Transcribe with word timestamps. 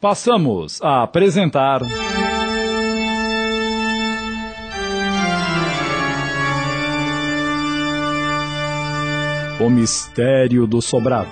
Passamos 0.00 0.80
a 0.80 1.02
apresentar. 1.02 1.82
O 9.60 9.68
Mistério 9.68 10.66
do 10.66 10.80
Sobrado. 10.80 11.28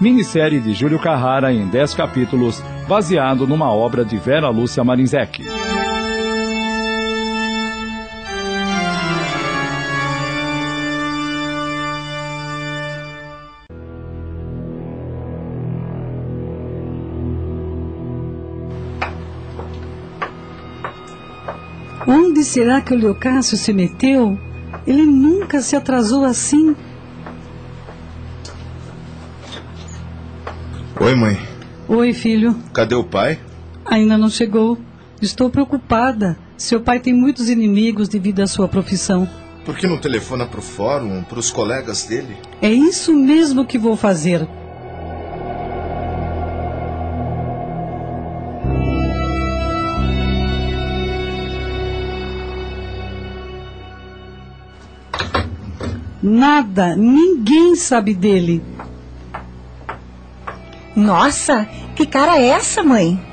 Minissérie 0.00 0.58
de 0.58 0.72
Júlio 0.72 0.98
Carrara 0.98 1.52
em 1.52 1.68
10 1.68 1.92
capítulos, 1.92 2.62
baseado 2.88 3.46
numa 3.46 3.70
obra 3.70 4.06
de 4.06 4.16
Vera 4.16 4.48
Lúcia 4.48 4.82
Marinzec. 4.82 5.44
Será 22.56 22.80
que 22.80 22.94
o 22.94 22.96
Leocácio 22.96 23.54
se 23.54 23.70
meteu? 23.70 24.38
Ele 24.86 25.04
nunca 25.04 25.60
se 25.60 25.76
atrasou 25.76 26.24
assim. 26.24 26.74
Oi, 30.98 31.14
mãe. 31.14 31.38
Oi, 31.86 32.14
filho. 32.14 32.56
Cadê 32.72 32.94
o 32.94 33.04
pai? 33.04 33.38
Ainda 33.84 34.16
não 34.16 34.30
chegou. 34.30 34.78
Estou 35.20 35.50
preocupada. 35.50 36.38
Seu 36.56 36.80
pai 36.80 36.98
tem 36.98 37.12
muitos 37.12 37.50
inimigos 37.50 38.08
devido 38.08 38.40
à 38.40 38.46
sua 38.46 38.66
profissão. 38.66 39.28
Por 39.62 39.76
que 39.76 39.86
não 39.86 39.98
telefona 39.98 40.46
pro 40.46 40.62
fórum, 40.62 41.22
pros 41.24 41.50
colegas 41.50 42.04
dele? 42.04 42.38
É 42.62 42.72
isso 42.72 43.12
mesmo 43.12 43.66
que 43.66 43.76
vou 43.76 43.98
fazer. 43.98 44.48
Nada, 56.28 56.96
ninguém 56.96 57.76
sabe 57.76 58.12
dele. 58.12 58.60
Nossa, 60.96 61.68
que 61.94 62.04
cara 62.04 62.36
é 62.36 62.48
essa, 62.48 62.82
mãe? 62.82 63.24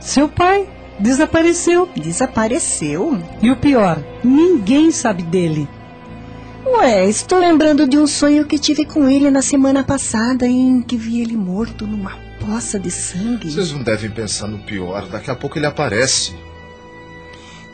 Seu 0.00 0.30
pai 0.30 0.66
desapareceu. 0.98 1.90
Desapareceu? 1.94 3.20
E 3.42 3.50
o 3.50 3.56
pior, 3.56 4.02
ninguém 4.24 4.90
sabe 4.90 5.22
dele. 5.24 5.68
Ué, 6.64 7.06
estou 7.06 7.38
lembrando 7.38 7.86
de 7.86 7.98
um 7.98 8.06
sonho 8.06 8.46
que 8.46 8.58
tive 8.58 8.86
com 8.86 9.10
ele 9.10 9.30
na 9.30 9.42
semana 9.42 9.84
passada 9.84 10.46
em 10.46 10.80
que 10.80 10.96
vi 10.96 11.20
ele 11.20 11.36
morto 11.36 11.86
numa 11.86 12.16
poça 12.40 12.80
de 12.80 12.90
sangue. 12.90 13.50
Vocês 13.50 13.72
não 13.72 13.82
devem 13.82 14.10
pensar 14.10 14.48
no 14.48 14.58
pior. 14.60 15.06
Daqui 15.06 15.30
a 15.30 15.36
pouco 15.36 15.58
ele 15.58 15.66
aparece. 15.66 16.34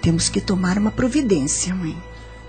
Temos 0.03 0.28
que 0.28 0.41
tomar 0.41 0.78
uma 0.78 0.91
providência, 0.91 1.72
mãe. 1.72 1.97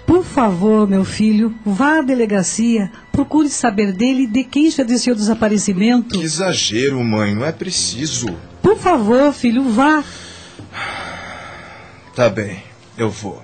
Por 0.10 0.24
favor, 0.24 0.88
meu 0.90 1.06
filho, 1.06 1.54
vá 1.64 2.00
à 2.00 2.02
delegacia, 2.02 2.92
procure 3.12 3.48
saber 3.48 3.94
dele 3.94 4.26
de 4.26 4.44
quem 4.44 4.72
já 4.72 4.82
disse 4.82 5.12
o 5.12 5.16
desaparecimento. 5.16 6.18
Que 6.18 6.24
exagero, 6.24 7.04
mãe. 7.04 7.36
Não 7.36 7.46
é 7.46 7.52
preciso. 7.52 8.36
Por 8.60 8.76
favor, 8.76 9.32
filho, 9.32 9.70
vá. 9.70 10.04
Tá 12.16 12.28
bem, 12.28 12.64
eu 12.98 13.12
vou. 13.12 13.40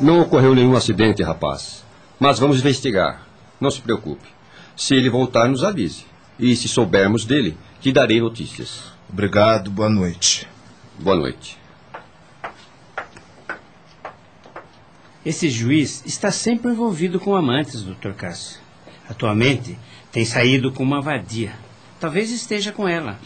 Não 0.00 0.20
ocorreu 0.20 0.54
nenhum 0.54 0.74
acidente, 0.74 1.22
rapaz. 1.22 1.84
Mas 2.18 2.38
vamos 2.38 2.60
investigar. 2.60 3.26
Não 3.60 3.70
se 3.70 3.82
preocupe. 3.82 4.26
Se 4.74 4.94
ele 4.94 5.10
voltar, 5.10 5.46
nos 5.46 5.62
avise. 5.62 6.06
E 6.38 6.56
se 6.56 6.68
soubermos 6.68 7.26
dele, 7.26 7.54
te 7.82 7.92
darei 7.92 8.20
notícias. 8.20 8.92
Obrigado, 9.12 9.70
boa 9.70 9.90
noite. 9.90 10.48
Boa 10.98 11.16
noite. 11.16 11.58
Esse 15.26 15.50
juiz 15.50 16.02
está 16.06 16.30
sempre 16.30 16.70
envolvido 16.70 17.18
com 17.18 17.34
amantes, 17.34 17.82
Dr. 17.82 18.12
Cássio. 18.12 18.60
Atualmente, 19.10 19.76
tem 20.12 20.24
saído 20.24 20.70
com 20.72 20.82
uma 20.82 21.00
vadia. 21.00 21.52
Talvez 21.98 22.30
esteja 22.30 22.70
com 22.70 22.88
ela. 22.88 23.18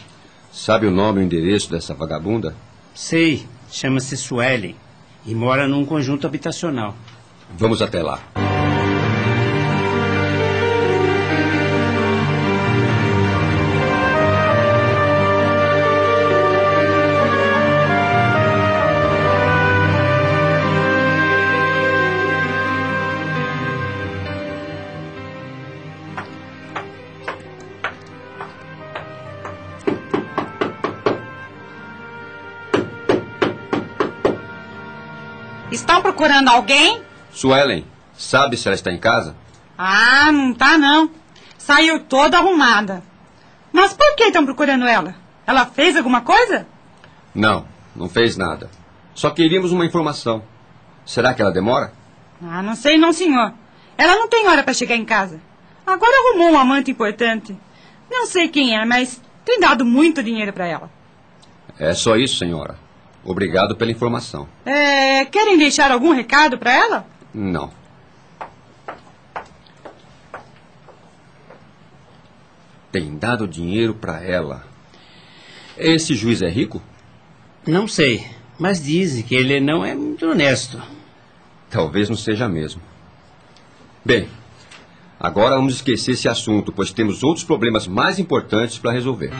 Sabe 0.50 0.86
o 0.86 0.90
nome 0.90 1.20
e 1.20 1.24
o 1.24 1.26
endereço 1.26 1.70
dessa 1.70 1.94
vagabunda? 1.94 2.56
Sei, 2.94 3.46
chama-se 3.70 4.16
Suelen 4.16 4.74
e 5.26 5.34
mora 5.34 5.68
num 5.68 5.84
conjunto 5.84 6.26
habitacional. 6.26 6.96
Vamos 7.58 7.82
até 7.82 8.02
lá. 8.02 8.22
Procurando 36.16 36.48
alguém? 36.48 37.02
Suelen, 37.30 37.84
sabe 38.16 38.56
se 38.56 38.66
ela 38.66 38.74
está 38.74 38.90
em 38.90 38.98
casa? 38.98 39.36
Ah, 39.76 40.32
não 40.32 40.54
tá 40.54 40.78
não. 40.78 41.10
Saiu 41.58 42.00
toda 42.00 42.38
arrumada. 42.38 43.02
Mas 43.70 43.92
por 43.92 44.16
que 44.16 44.24
estão 44.24 44.46
procurando 44.46 44.86
ela? 44.86 45.14
Ela 45.46 45.66
fez 45.66 45.94
alguma 45.94 46.22
coisa? 46.22 46.66
Não, 47.34 47.66
não 47.94 48.08
fez 48.08 48.34
nada. 48.34 48.70
Só 49.14 49.28
queríamos 49.28 49.72
uma 49.72 49.84
informação. 49.84 50.42
Será 51.04 51.34
que 51.34 51.42
ela 51.42 51.52
demora? 51.52 51.92
Ah, 52.42 52.62
não 52.62 52.74
sei 52.74 52.96
não, 52.96 53.12
senhor. 53.12 53.52
Ela 53.98 54.16
não 54.16 54.28
tem 54.28 54.48
hora 54.48 54.62
para 54.62 54.72
chegar 54.72 54.96
em 54.96 55.04
casa. 55.04 55.38
Agora 55.86 56.30
arrumou 56.30 56.52
um 56.52 56.58
amante 56.58 56.90
importante. 56.90 57.54
Não 58.10 58.26
sei 58.26 58.48
quem 58.48 58.74
é, 58.74 58.86
mas 58.86 59.20
tem 59.44 59.60
dado 59.60 59.84
muito 59.84 60.22
dinheiro 60.22 60.52
para 60.52 60.66
ela. 60.66 60.90
É 61.78 61.92
só 61.92 62.16
isso, 62.16 62.38
senhora. 62.38 62.85
Obrigado 63.26 63.74
pela 63.74 63.90
informação. 63.90 64.48
É, 64.64 65.24
querem 65.24 65.58
deixar 65.58 65.90
algum 65.90 66.12
recado 66.12 66.56
para 66.56 66.72
ela? 66.72 67.06
Não. 67.34 67.72
Tem 72.92 73.18
dado 73.18 73.48
dinheiro 73.48 73.94
para 73.94 74.22
ela. 74.22 74.64
Esse 75.76 76.14
juiz 76.14 76.40
é 76.40 76.48
rico? 76.48 76.80
Não 77.66 77.88
sei, 77.88 78.24
mas 78.58 78.80
dizem 78.80 79.24
que 79.24 79.34
ele 79.34 79.58
não 79.58 79.84
é 79.84 79.92
muito 79.92 80.24
honesto. 80.24 80.80
Talvez 81.68 82.08
não 82.08 82.16
seja 82.16 82.48
mesmo. 82.48 82.80
Bem, 84.04 84.28
agora 85.18 85.56
vamos 85.56 85.74
esquecer 85.74 86.12
esse 86.12 86.28
assunto, 86.28 86.72
pois 86.72 86.92
temos 86.92 87.24
outros 87.24 87.44
problemas 87.44 87.88
mais 87.88 88.20
importantes 88.20 88.78
para 88.78 88.92
resolver. 88.92 89.32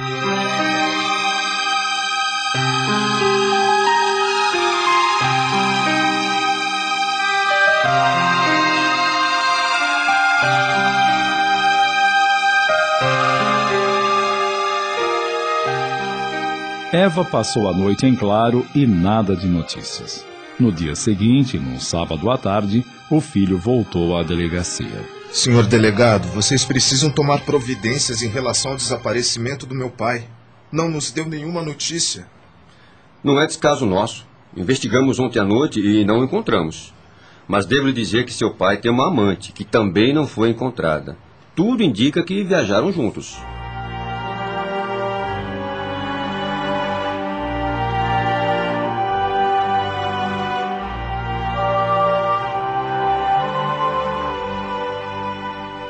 Eva 16.97 17.27
passou 17.27 17.69
a 17.69 17.75
noite 17.75 18.07
em 18.07 18.17
claro 18.17 18.67
e 18.75 18.87
nada 18.87 19.37
de 19.37 19.47
notícias. 19.47 20.25
No 20.59 20.73
dia 20.73 20.97
seguinte, 20.97 21.59
num 21.59 21.79
sábado 21.79 22.31
à 22.31 22.39
tarde, 22.39 22.87
o 23.11 23.21
filho 23.21 23.59
voltou 23.59 24.17
à 24.17 24.23
delegacia. 24.23 25.05
Senhor 25.31 25.67
delegado, 25.67 26.27
vocês 26.29 26.65
precisam 26.65 27.11
tomar 27.11 27.41
providências 27.41 28.23
em 28.23 28.29
relação 28.29 28.71
ao 28.71 28.79
desaparecimento 28.79 29.67
do 29.67 29.75
meu 29.75 29.91
pai. 29.91 30.27
Não 30.73 30.89
nos 30.89 31.11
deu 31.11 31.29
nenhuma 31.29 31.61
notícia. 31.61 32.27
Não 33.23 33.39
é 33.39 33.47
descaso 33.47 33.85
nosso. 33.85 34.27
Investigamos 34.57 35.19
ontem 35.19 35.39
à 35.39 35.45
noite 35.45 35.79
e 35.79 36.03
não 36.03 36.21
o 36.21 36.25
encontramos. 36.25 36.95
Mas 37.47 37.67
devo 37.67 37.89
lhe 37.89 37.93
dizer 37.93 38.25
que 38.25 38.33
seu 38.33 38.55
pai 38.55 38.79
tem 38.79 38.91
uma 38.91 39.09
amante, 39.09 39.53
que 39.53 39.67
também 39.67 40.15
não 40.15 40.27
foi 40.27 40.49
encontrada. 40.49 41.15
Tudo 41.55 41.83
indica 41.83 42.23
que 42.23 42.43
viajaram 42.43 42.91
juntos. 42.91 43.37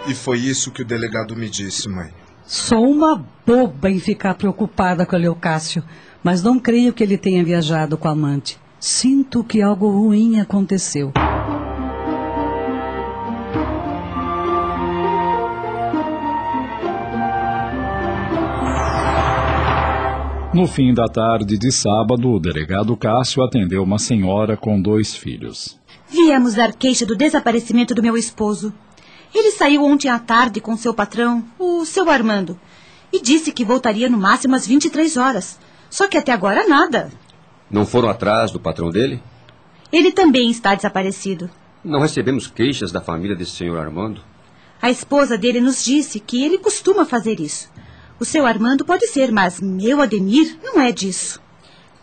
E 0.09 0.15
foi 0.15 0.39
isso 0.39 0.71
que 0.71 0.83
o 0.83 0.85
delegado 0.85 1.35
me 1.35 1.49
disse, 1.49 1.89
mãe. 1.89 2.11
Sou 2.45 2.89
uma 2.89 3.25
boba 3.45 3.91
em 3.91 3.99
ficar 3.99 4.35
preocupada 4.35 5.05
com 5.05 5.17
o 5.17 5.19
Leocácio, 5.19 5.83
mas 6.23 6.43
não 6.43 6.61
creio 6.61 6.93
que 6.93 7.03
ele 7.03 7.19
tenha 7.19 7.45
viajado 7.45 7.99
com 7.99 8.07
a 8.07 8.13
amante. 8.13 8.57
Sinto 8.79 9.43
que 9.43 9.61
algo 9.61 9.89
ruim 9.91 10.39
aconteceu. 10.39 11.13
No 20.55 20.67
fim 20.67 20.95
da 20.95 21.07
tarde 21.07 21.59
de 21.59 21.71
sábado, 21.71 22.31
o 22.31 22.41
delegado 22.41 22.97
Cássio 22.97 23.43
atendeu 23.43 23.83
uma 23.83 23.99
senhora 23.99 24.57
com 24.57 24.81
dois 24.81 25.15
filhos. 25.15 25.79
Viemos 26.09 26.55
dar 26.55 26.73
queixa 26.73 27.05
do 27.05 27.17
desaparecimento 27.17 27.95
do 27.95 28.03
meu 28.03 28.17
esposo. 28.17 28.73
Ele 29.35 29.51
saiu 29.51 29.85
ontem 29.85 30.09
à 30.09 30.19
tarde 30.19 30.61
com 30.61 30.77
seu 30.77 30.95
patrão, 30.95 31.45
o 31.59 31.85
seu 31.85 32.09
Armando, 32.11 32.59
e 33.13 33.21
disse 33.21 33.53
que 33.53 33.65
voltaria 33.65 34.09
no 34.09 34.19
máximo 34.19 34.55
às 34.55 34.67
23 34.67 35.17
horas. 35.17 35.59
Só 35.91 36.09
que 36.09 36.17
até 36.17 36.33
agora 36.33 36.67
nada. 36.67 37.11
Não 37.71 37.87
foram 37.87 38.09
atrás 38.09 38.51
do 38.51 38.61
patrão 38.61 38.91
dele? 38.91 39.23
Ele 39.93 40.13
também 40.13 40.51
está 40.51 40.75
desaparecido. 40.75 41.51
Não 41.85 42.01
recebemos 42.01 42.47
queixas 42.47 42.91
da 42.91 43.01
família 43.01 43.37
desse 43.37 43.53
senhor 43.53 43.79
Armando? 43.79 44.21
A 44.81 44.91
esposa 44.91 45.39
dele 45.39 45.61
nos 45.61 45.85
disse 45.85 46.21
que 46.21 46.45
ele 46.45 46.59
costuma 46.59 47.05
fazer 47.05 47.41
isso. 47.41 47.71
O 48.19 48.25
seu 48.25 48.47
Armando 48.47 48.85
pode 48.85 49.07
ser, 49.09 49.31
mas 49.31 49.61
meu 49.61 50.01
Ademir 50.01 50.59
não 50.63 50.81
é 50.81 50.91
disso. 50.91 51.41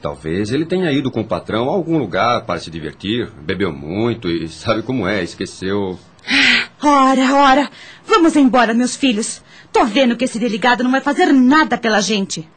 Talvez 0.01 0.51
ele 0.51 0.65
tenha 0.65 0.91
ido 0.91 1.09
com 1.09 1.21
o 1.21 1.27
patrão 1.27 1.69
a 1.69 1.73
algum 1.73 1.97
lugar 1.97 2.45
para 2.45 2.59
se 2.59 2.69
divertir, 2.69 3.31
bebeu 3.41 3.71
muito 3.71 4.27
e 4.29 4.47
sabe 4.49 4.83
como 4.83 5.07
é, 5.07 5.23
esqueceu. 5.23 5.97
Ora, 6.85 7.33
ora, 7.33 7.71
vamos 8.05 8.35
embora, 8.35 8.73
meus 8.73 8.93
filhos. 8.93 9.41
Tô 9.71 9.85
vendo 9.85 10.17
que 10.17 10.25
esse 10.25 10.37
delegado 10.37 10.83
não 10.83 10.91
vai 10.91 10.99
fazer 10.99 11.31
nada 11.31 11.77
pela 11.77 12.01
gente. 12.01 12.47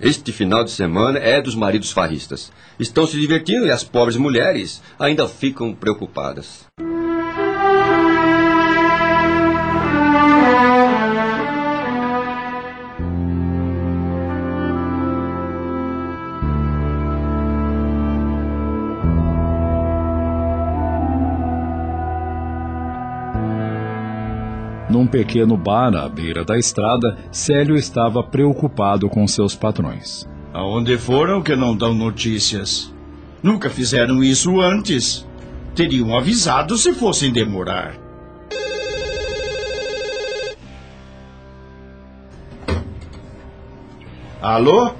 Este 0.00 0.30
final 0.30 0.62
de 0.62 0.70
semana 0.70 1.18
é 1.18 1.40
dos 1.42 1.56
maridos 1.56 1.90
farristas. 1.90 2.52
Estão 2.78 3.04
se 3.06 3.18
divertindo 3.18 3.66
e 3.66 3.70
as 3.70 3.82
pobres 3.82 4.16
mulheres 4.16 4.80
ainda 4.98 5.26
ficam 5.26 5.74
preocupadas. 5.74 6.66
Num 25.06 25.12
pequeno 25.12 25.56
bar 25.56 25.94
à 25.94 26.08
beira 26.08 26.44
da 26.44 26.58
estrada, 26.58 27.16
Célio 27.30 27.76
estava 27.76 28.24
preocupado 28.24 29.08
com 29.08 29.24
seus 29.28 29.54
patrões. 29.54 30.26
Aonde 30.52 30.98
foram 30.98 31.40
que 31.40 31.54
não 31.54 31.76
dão 31.76 31.94
notícias? 31.94 32.92
Nunca 33.40 33.70
fizeram 33.70 34.24
isso 34.24 34.60
antes. 34.60 35.24
Teriam 35.76 36.18
avisado 36.18 36.76
se 36.76 36.92
fossem 36.92 37.32
demorar. 37.32 37.94
Alô? 44.42 44.92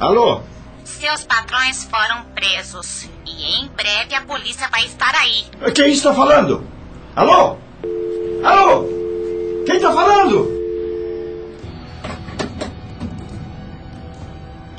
Alô? 0.00 0.40
Seus 0.82 1.24
patrões 1.24 1.84
foram 1.84 2.24
presos 2.34 3.06
e 3.26 3.60
em 3.60 3.68
breve 3.68 4.14
a 4.14 4.22
polícia 4.22 4.66
vai 4.70 4.86
estar 4.86 5.14
aí. 5.14 5.44
Quem 5.74 5.90
está 5.90 6.14
falando? 6.14 6.66
Alô? 7.14 7.67
Alô? 8.42 8.84
Quem 9.66 9.76
está 9.76 9.92
falando? 9.92 10.48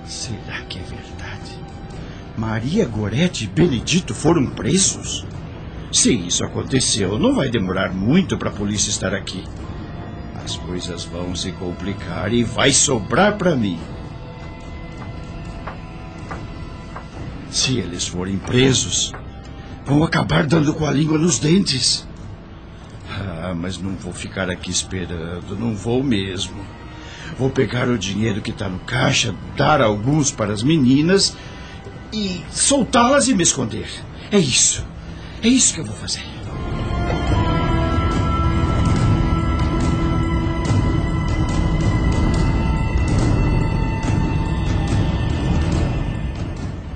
Será 0.06 0.62
que 0.70 0.80
é 0.80 0.82
verdade? 0.82 1.60
Maria 2.38 2.86
Gorete 2.86 3.44
e 3.44 3.48
Benedito 3.48 4.14
foram 4.14 4.48
presos? 4.48 5.26
Se 5.92 6.14
isso 6.14 6.46
aconteceu, 6.46 7.20
não 7.20 7.36
vai 7.36 7.50
demorar 7.50 7.94
muito 7.94 8.38
para 8.38 8.50
a 8.50 8.54
polícia 8.54 8.90
estar 8.90 9.14
aqui. 9.14 9.44
As 10.44 10.56
coisas 10.56 11.04
vão 11.04 11.36
se 11.36 11.52
complicar 11.52 12.34
e 12.34 12.44
vai 12.44 12.72
sobrar 12.72 13.38
para 13.38 13.56
mim. 13.56 13.80
Se 17.52 17.78
eles 17.78 18.08
forem 18.08 18.38
presos, 18.38 19.12
vão 19.86 20.04
acabar 20.04 20.46
dando 20.46 20.74
com 20.74 20.86
a 20.86 20.92
língua 20.92 21.18
nos 21.18 21.40
dentes. 21.40 22.09
Ah, 23.20 23.54
mas 23.54 23.78
não 23.78 23.96
vou 23.96 24.14
ficar 24.14 24.50
aqui 24.50 24.72
esperando, 24.72 25.58
não 25.58 25.76
vou 25.76 26.04
mesmo. 26.04 26.56
Vou 27.38 27.50
pegar 27.50 27.88
o 27.88 27.98
dinheiro 27.98 28.42
que 28.42 28.52
está 28.52 28.70
no 28.70 28.80
caixa, 28.80 29.36
dar 29.56 29.82
alguns 29.82 30.32
para 30.32 30.54
as 30.54 30.64
meninas 30.64 31.36
e 32.12 32.42
soltá-las 32.52 33.28
e 33.28 33.34
me 33.34 33.44
esconder. 33.44 33.90
É 34.32 34.40
isso. 34.40 34.86
É 35.44 35.48
isso 35.48 35.74
que 35.74 35.82
eu 35.82 35.86
vou 35.86 35.96
fazer. 35.96 36.24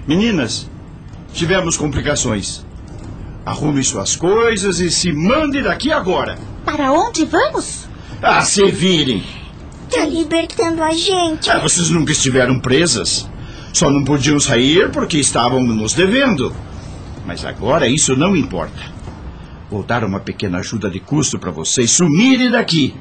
Meninas, 0.06 0.70
tivemos 1.34 1.78
complicações. 1.78 2.66
Arrume 3.45 3.84
suas 3.84 4.16
coisas 4.16 4.80
e 4.80 4.90
se 4.90 5.12
mande 5.12 5.62
daqui 5.62 5.92
agora. 5.92 6.38
Para 6.63 6.92
onde 6.94 7.25
vamos? 7.25 7.88
Ah, 8.22 8.42
se 8.42 8.72
virem. 8.72 9.24
Tá 9.90 10.06
libertando 10.06 10.81
a 10.81 10.92
gente. 10.92 11.51
Ah, 11.51 11.60
vocês 11.60 11.90
nunca 11.90 12.13
estiveram 12.13 12.60
presas. 12.60 13.30
Só 13.74 13.90
não 13.90 14.04
podiam 14.04 14.40
sair 14.40 14.90
porque 14.92 15.18
estavam 15.18 15.62
nos 15.62 15.94
devendo. 15.94 16.56
Mas 17.25 17.44
agora 17.44 17.88
isso 17.88 18.16
não 18.16 18.36
importa. 18.36 18.80
Vou 19.69 19.84
dar 19.84 20.04
uma 20.04 20.19
pequena 20.19 20.60
ajuda 20.60 20.89
de 20.89 21.00
custo 21.00 21.38
para 21.38 21.51
vocês 21.51 21.92
sumirem 21.92 22.50
daqui. 22.50 22.96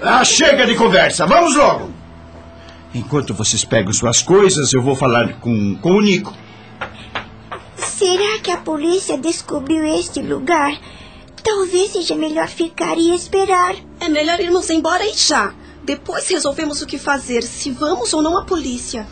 Ah, 0.00 0.24
chega 0.24 0.66
de 0.66 0.74
conversa. 0.74 1.26
Vamos 1.26 1.54
logo. 1.56 1.90
Enquanto 2.94 3.34
vocês 3.34 3.64
pegam 3.64 3.92
suas 3.92 4.22
coisas, 4.22 4.72
eu 4.72 4.82
vou 4.82 4.94
falar 4.94 5.34
com, 5.34 5.74
com 5.76 5.92
o 5.92 6.00
Nico. 6.00 6.34
Será 7.86 8.38
que 8.40 8.50
a 8.50 8.56
polícia 8.56 9.18
descobriu 9.18 9.84
este 9.84 10.20
lugar? 10.20 10.78
Talvez 11.42 11.92
seja 11.92 12.14
melhor 12.14 12.48
ficar 12.48 12.96
e 12.96 13.14
esperar. 13.14 13.74
É 14.00 14.08
melhor 14.08 14.40
irmos 14.40 14.70
embora 14.70 15.04
e 15.04 15.14
já. 15.14 15.52
Depois 15.84 16.28
resolvemos 16.28 16.80
o 16.80 16.86
que 16.86 16.96
fazer, 16.96 17.42
se 17.42 17.70
vamos 17.70 18.12
ou 18.14 18.22
não 18.22 18.38
à 18.38 18.44
polícia. 18.44 19.06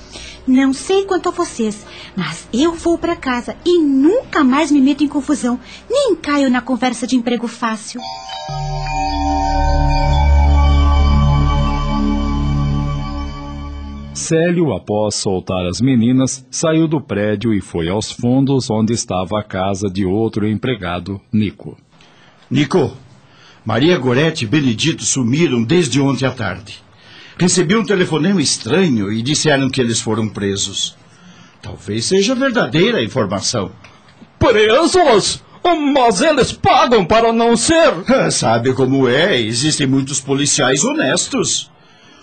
Não 0.47 0.73
sei 0.73 1.05
quanto 1.05 1.29
a 1.29 1.33
vocês, 1.33 1.85
mas 2.17 2.49
eu 2.53 2.73
vou 2.75 2.97
para 2.97 3.17
casa 3.17 3.57
e 3.65 3.79
nunca 3.79 4.43
mais 4.43 4.71
me 4.71 4.81
meto 4.81 5.05
em 5.05 5.09
confusão, 5.09 5.61
nem 5.89 6.15
caio 6.17 6.49
na 6.49 6.61
conversa 6.61 7.07
de 7.07 7.17
emprego 7.17 7.47
fácil. 7.47 8.01
Célio, 14.21 14.75
após 14.75 15.15
soltar 15.15 15.67
as 15.67 15.81
meninas, 15.81 16.47
saiu 16.51 16.87
do 16.87 17.01
prédio 17.01 17.55
e 17.55 17.61
foi 17.61 17.89
aos 17.89 18.13
fundos 18.13 18.69
onde 18.71 18.93
estava 18.93 19.41
a 19.41 19.43
casa 19.43 19.89
de 19.89 20.05
outro 20.05 20.47
empregado, 20.47 21.19
Nico. 21.33 21.77
Nico, 22.51 22.95
Maria 23.65 23.97
Gorete 23.97 24.45
e 24.45 24.47
Benedito 24.47 25.05
sumiram 25.05 25.65
desde 25.65 26.03
ontem 26.03 26.27
à 26.27 26.31
tarde. 26.31 26.83
Recebi 27.39 27.75
um 27.75 27.83
telefonema 27.83 28.43
estranho 28.43 29.11
e 29.11 29.23
disseram 29.23 29.71
que 29.71 29.81
eles 29.81 30.01
foram 30.01 30.29
presos. 30.29 30.95
Talvez 31.63 32.05
seja 32.05 32.35
verdadeira 32.35 32.99
a 32.99 33.03
informação. 33.03 33.73
Presos? 34.39 35.43
Mas 35.95 36.21
eles 36.21 36.53
pagam 36.53 37.07
para 37.07 37.33
não 37.33 37.57
ser. 37.57 37.95
Sabe 38.31 38.75
como 38.75 39.09
é? 39.09 39.41
Existem 39.41 39.87
muitos 39.87 40.21
policiais 40.21 40.85
honestos. 40.85 41.71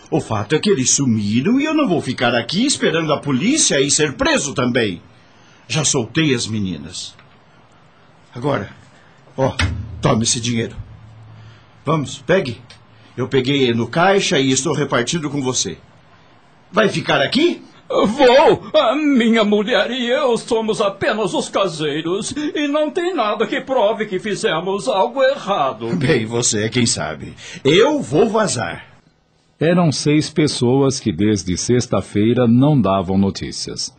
O 0.10 0.22
fato 0.22 0.56
é 0.56 0.60
que 0.60 0.70
eles 0.70 0.92
sumiram 0.92 1.60
e 1.60 1.66
eu 1.66 1.74
não 1.74 1.88
vou 1.88 2.02
ficar 2.02 2.34
aqui 2.34 2.66
esperando 2.66 3.12
a 3.12 3.20
polícia 3.20 3.82
e 3.82 3.92
ser 3.92 4.14
preso 4.14 4.54
também. 4.54 5.02
Já 5.68 5.84
soltei 5.84 6.34
as 6.34 6.48
meninas. 6.48 7.14
Agora, 8.34 8.70
ó, 9.36 9.54
tome 10.02 10.24
esse 10.24 10.40
dinheiro. 10.40 10.76
Vamos, 11.84 12.20
pegue. 12.20 12.62
Eu 13.18 13.28
peguei 13.28 13.74
no 13.74 13.88
caixa 13.88 14.40
e 14.40 14.52
estou 14.52 14.74
repartindo 14.74 15.30
com 15.30 15.42
você. 15.42 15.78
Vai 16.72 16.88
ficar 16.88 17.22
aqui? 17.22 17.62
Vou! 17.90 18.70
A 18.74 18.96
minha 18.96 19.44
mulher 19.44 19.90
e 19.92 20.08
eu 20.08 20.38
somos 20.38 20.82
apenas 20.82 21.34
os 21.34 21.50
caseiros 21.50 22.32
e 22.32 22.68
não 22.68 22.92
tem 22.92 23.14
nada 23.14 23.48
que 23.48 23.60
prove 23.62 24.06
que 24.06 24.20
fizemos 24.20 24.88
algo 24.88 25.24
errado. 25.24 25.96
Bem, 25.96 26.26
você 26.26 26.66
é 26.66 26.70
quem 26.70 26.86
sabe. 26.86 27.34
Eu 27.64 28.02
vou 28.02 28.30
vazar. 28.30 28.87
Eram 29.60 29.92
seis 29.92 30.30
pessoas 30.30 31.00
que 31.00 31.12
desde 31.12 31.58
sexta-feira 31.58 32.48
não 32.48 32.80
davam 32.80 33.18
notícias. 33.18 33.92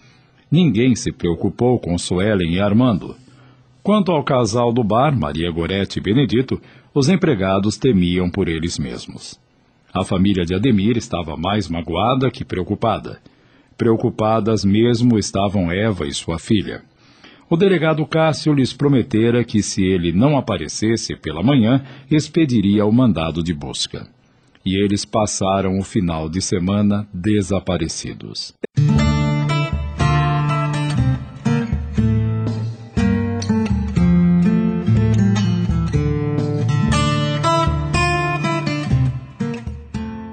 Ninguém 0.49 0.95
se 0.95 1.11
preocupou 1.11 1.81
com 1.81 1.99
Suelen 1.99 2.55
e 2.55 2.61
Armando. 2.61 3.17
Quanto 3.83 4.12
ao 4.12 4.23
casal 4.23 4.73
do 4.73 4.85
bar, 4.85 5.19
Maria 5.19 5.50
Gorete 5.50 5.99
e 5.99 6.03
Benedito, 6.03 6.61
os 6.95 7.09
empregados 7.09 7.77
temiam 7.77 8.31
por 8.31 8.47
eles 8.47 8.79
mesmos. 8.79 9.37
A 9.93 10.05
família 10.05 10.45
de 10.45 10.55
Ademir 10.55 10.97
estava 10.97 11.37
mais 11.37 11.69
magoada 11.69 12.31
que 12.31 12.45
preocupada. 12.45 13.19
Preocupadas 13.77 14.65
mesmo 14.65 15.19
estavam 15.19 15.73
Eva 15.73 16.07
e 16.07 16.15
sua 16.15 16.38
filha. 16.38 16.83
O 17.50 17.57
delegado 17.57 18.07
Cássio 18.07 18.53
lhes 18.53 18.73
prometera 18.73 19.43
que, 19.43 19.61
se 19.61 19.83
ele 19.83 20.12
não 20.12 20.38
aparecesse 20.38 21.17
pela 21.17 21.43
manhã, 21.43 21.83
expediria 22.09 22.87
o 22.87 22.93
mandado 22.93 23.43
de 23.43 23.53
busca. 23.53 24.07
E 24.65 24.77
eles 24.77 25.05
passaram 25.05 25.79
o 25.79 25.83
final 25.83 26.29
de 26.29 26.41
semana 26.41 27.09
desaparecidos. 27.12 28.55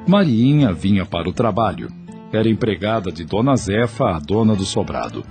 Mariinha 0.07 0.71
vinha 0.71 1.05
para 1.05 1.27
o 1.27 1.33
trabalho. 1.33 1.89
Era 2.31 2.47
empregada 2.47 3.11
de 3.11 3.23
Dona 3.23 3.55
Zefa, 3.55 4.15
a 4.15 4.19
dona 4.19 4.55
do 4.55 4.63
sobrado. 4.63 5.25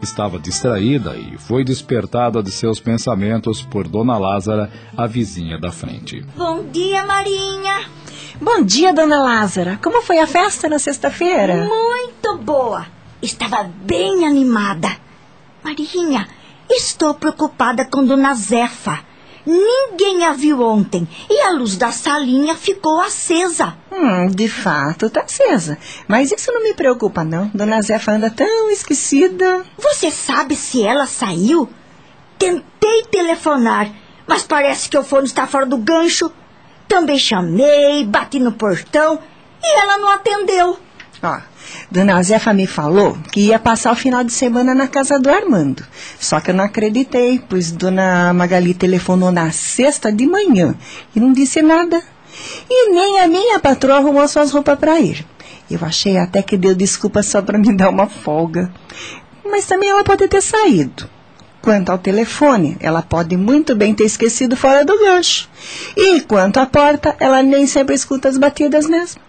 Estava 0.00 0.38
distraída 0.38 1.16
e 1.16 1.36
foi 1.36 1.62
despertada 1.62 2.42
de 2.42 2.50
seus 2.50 2.80
pensamentos 2.80 3.62
por 3.62 3.86
Dona 3.86 4.16
Lázara, 4.16 4.70
a 4.96 5.06
vizinha 5.06 5.58
da 5.58 5.70
frente. 5.70 6.24
Bom 6.36 6.64
dia, 6.70 7.04
Marinha. 7.04 7.88
Bom 8.36 8.62
dia, 8.62 8.92
Dona 8.92 9.22
Lázara. 9.22 9.78
Como 9.82 10.02
foi 10.02 10.18
a 10.18 10.26
festa 10.26 10.68
na 10.68 10.78
sexta-feira? 10.78 11.64
Muito 11.66 12.36
boa. 12.38 12.86
Estava 13.22 13.62
bem 13.62 14.26
animada. 14.26 14.96
Marinha, 15.64 16.28
estou 16.68 17.14
preocupada 17.14 17.84
com 17.86 18.04
Dona 18.04 18.34
Zefa. 18.34 19.00
Ninguém 19.46 20.24
a 20.24 20.32
viu 20.34 20.60
ontem 20.60 21.08
e 21.30 21.40
a 21.40 21.50
luz 21.52 21.76
da 21.76 21.90
salinha 21.90 22.54
ficou 22.54 23.00
acesa. 23.00 23.74
Hum, 23.90 24.26
de 24.26 24.46
fato, 24.46 25.08
tá 25.08 25.22
acesa. 25.22 25.78
Mas 26.06 26.30
isso 26.30 26.52
não 26.52 26.62
me 26.62 26.74
preocupa, 26.74 27.24
não. 27.24 27.50
Dona 27.54 27.80
Zefa 27.80 28.12
anda 28.12 28.30
tão 28.30 28.70
esquecida. 28.70 29.64
Você 29.78 30.10
sabe 30.10 30.54
se 30.54 30.82
ela 30.82 31.06
saiu? 31.06 31.68
Tentei 32.38 33.04
telefonar, 33.10 33.90
mas 34.26 34.42
parece 34.42 34.88
que 34.88 34.98
o 34.98 35.02
fone 35.02 35.26
está 35.26 35.46
fora 35.46 35.64
do 35.64 35.78
gancho. 35.78 36.30
Também 36.88 37.18
chamei, 37.18 38.04
bati 38.04 38.40
no 38.40 38.52
portão 38.52 39.18
e 39.62 39.78
ela 39.78 39.98
não 39.98 40.08
atendeu. 40.08 40.78
Ó, 41.22 41.38
Dona 41.90 42.22
Zefa 42.22 42.54
me 42.54 42.66
falou 42.66 43.18
que 43.30 43.48
ia 43.48 43.58
passar 43.58 43.92
o 43.92 43.96
final 43.96 44.24
de 44.24 44.32
semana 44.32 44.74
na 44.74 44.88
casa 44.88 45.18
do 45.18 45.28
Armando. 45.28 45.84
Só 46.18 46.40
que 46.40 46.50
eu 46.50 46.54
não 46.54 46.64
acreditei, 46.64 47.42
pois 47.48 47.70
Dona 47.70 48.32
Magali 48.32 48.72
telefonou 48.72 49.30
na 49.30 49.50
sexta 49.50 50.12
de 50.12 50.26
manhã 50.26 50.74
e 51.14 51.20
não 51.20 51.32
disse 51.32 51.60
nada. 51.60 52.02
E 52.70 52.90
nem 52.90 53.20
a 53.20 53.28
minha 53.28 53.58
patroa 53.58 53.96
arrumou 53.96 54.26
suas 54.28 54.50
roupas 54.50 54.78
para 54.78 54.98
ir. 55.00 55.26
Eu 55.70 55.80
achei 55.82 56.16
até 56.16 56.40
que 56.40 56.56
deu 56.56 56.74
desculpa 56.74 57.22
só 57.22 57.42
para 57.42 57.58
me 57.58 57.72
dar 57.76 57.90
uma 57.90 58.06
folga. 58.06 58.72
Mas 59.44 59.66
também 59.66 59.90
ela 59.90 60.04
pode 60.04 60.26
ter 60.28 60.42
saído. 60.42 61.08
Quanto 61.60 61.90
ao 61.90 61.98
telefone, 61.98 62.76
ela 62.80 63.02
pode 63.02 63.36
muito 63.36 63.74
bem 63.74 63.94
ter 63.94 64.04
esquecido 64.04 64.56
fora 64.56 64.84
do 64.84 64.98
gancho. 64.98 65.48
E 65.96 66.20
quanto 66.20 66.58
à 66.58 66.66
porta, 66.66 67.16
ela 67.18 67.42
nem 67.42 67.66
sempre 67.66 67.94
escuta 67.94 68.28
as 68.28 68.38
batidas 68.38 68.86
mesmo. 68.86 69.20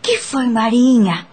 Que 0.00 0.18
foi, 0.18 0.46
Marinha? 0.46 1.26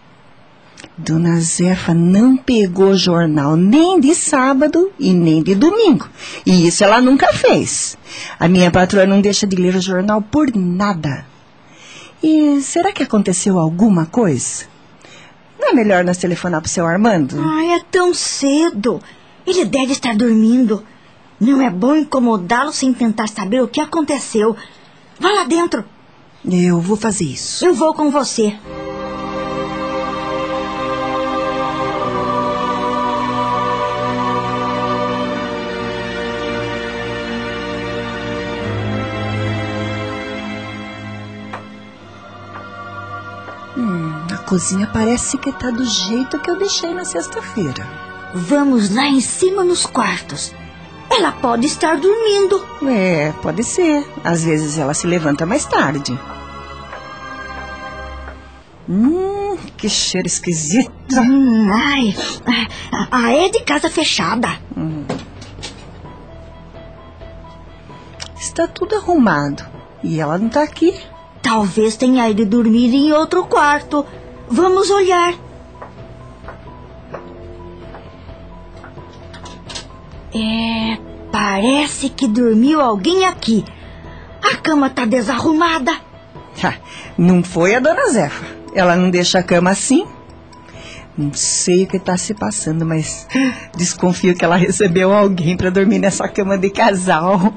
Dona 0.98 1.40
Zefa 1.40 1.94
não 1.94 2.38
pegou 2.38 2.96
jornal 2.96 3.56
nem 3.56 4.00
de 4.00 4.14
sábado 4.14 4.92
e 5.00 5.14
nem 5.14 5.42
de 5.42 5.56
domingo. 5.56 6.10
E 6.46 6.68
isso 6.68 6.84
ela 6.84 7.02
nunca 7.02 7.32
fez. 7.34 7.98
A 8.40 8.48
minha 8.48 8.72
patroa 8.72 9.06
não 9.06 9.22
deixa 9.22 9.48
de 9.48 9.56
ler 9.56 9.76
o 9.76 9.82
jornal 9.82 10.22
por 10.22 10.56
nada. 10.56 11.26
E 12.22 12.62
será 12.62 12.92
que 12.92 13.04
aconteceu 13.04 13.58
alguma 13.58 14.06
coisa? 14.06 14.66
Não 15.60 15.70
é 15.70 15.74
melhor 15.74 16.04
nós 16.04 16.18
telefonar 16.18 16.62
pro 16.62 16.70
seu 16.70 16.86
Armando? 16.86 17.36
Ai, 17.40 17.74
é 17.74 17.82
tão 17.92 18.14
cedo. 18.14 19.02
Ele 19.46 19.66
deve 19.66 19.94
estar 19.94 20.16
dormindo. 20.16 20.84
Não 21.40 21.62
é 21.62 21.70
bom 21.70 21.96
incomodá-lo 21.96 22.72
sem 22.72 22.94
tentar 22.94 23.28
saber 23.28 23.62
o 23.62 23.68
que 23.68 23.82
aconteceu. 23.82 24.56
Vá 25.20 25.32
lá 25.32 25.44
dentro. 25.44 25.84
Eu 26.46 26.80
vou 26.80 26.98
fazer 26.98 27.26
isso. 27.26 27.66
Eu 27.66 27.74
vou 27.74 27.94
com 27.94 28.10
você. 28.12 28.56
Hum, 43.78 44.12
a 44.32 44.38
cozinha 44.38 44.88
parece 44.92 45.38
que 45.38 45.52
tá 45.52 45.72
do 45.72 45.86
jeito 45.86 46.40
que 46.40 46.50
eu 46.50 46.58
deixei 46.58 46.94
na 46.94 47.06
sexta-feira. 47.06 48.11
Vamos 48.34 48.94
lá 48.94 49.08
em 49.08 49.20
cima 49.20 49.64
nos 49.64 49.86
quartos. 49.86 50.54
Ela 51.10 51.34
pode 51.34 51.68
estar 51.68 51.98
dormindo. 51.98 52.66
É, 52.88 53.34
pode 53.42 53.64
ser. 53.64 54.08
Às 54.24 54.44
vezes 54.44 54.78
ela 54.78 54.94
se 54.94 55.06
levanta 55.06 55.46
mais 55.46 55.66
tarde. 55.66 56.18
Hum, 58.90 59.58
que 59.76 59.90
cheiro 59.90 60.28
esquisito. 60.28 60.92
Hum, 61.14 61.70
ai, 61.74 62.16
a, 63.12 63.32
é 63.34 63.50
de 63.50 63.62
casa 63.64 63.90
fechada. 63.90 64.48
Hum. 64.78 65.04
Está 68.40 68.66
tudo 68.68 68.96
arrumado. 68.96 69.64
E 70.02 70.20
ela 70.20 70.38
não 70.38 70.48
está 70.48 70.64
aqui. 70.64 70.98
Talvez 71.42 71.98
tenha 71.98 72.30
ido 72.30 72.46
dormir 72.46 72.94
em 72.94 73.12
outro 73.12 73.44
quarto. 73.46 74.06
Vamos 74.50 74.90
olhar. 74.90 75.34
É, 80.34 80.98
parece 81.32 82.10
que 82.10 82.28
dormiu 82.28 82.82
alguém 82.82 83.26
aqui. 83.26 83.66
A 84.42 84.56
cama 84.58 84.90
tá 84.90 85.06
desarrumada. 85.06 85.92
não 87.18 87.44
foi 87.44 87.76
a 87.76 87.80
dona 87.80 88.08
Zefa. 88.10 88.46
Ela 88.74 88.96
não 88.96 89.10
deixa 89.10 89.40
a 89.40 89.44
cama 89.44 89.72
assim. 89.72 90.06
Não 91.18 91.34
sei 91.34 91.84
o 91.84 91.88
que 91.88 91.98
está 91.98 92.16
se 92.18 92.34
passando, 92.34 92.86
mas 92.86 93.28
desconfio 93.76 94.36
que 94.36 94.46
ela 94.46 94.56
recebeu 94.56 95.14
alguém 95.14 95.58
para 95.58 95.70
dormir 95.70 96.00
nessa 96.00 96.28
cama 96.28 96.58
de 96.58 96.70
casal. 96.70 97.54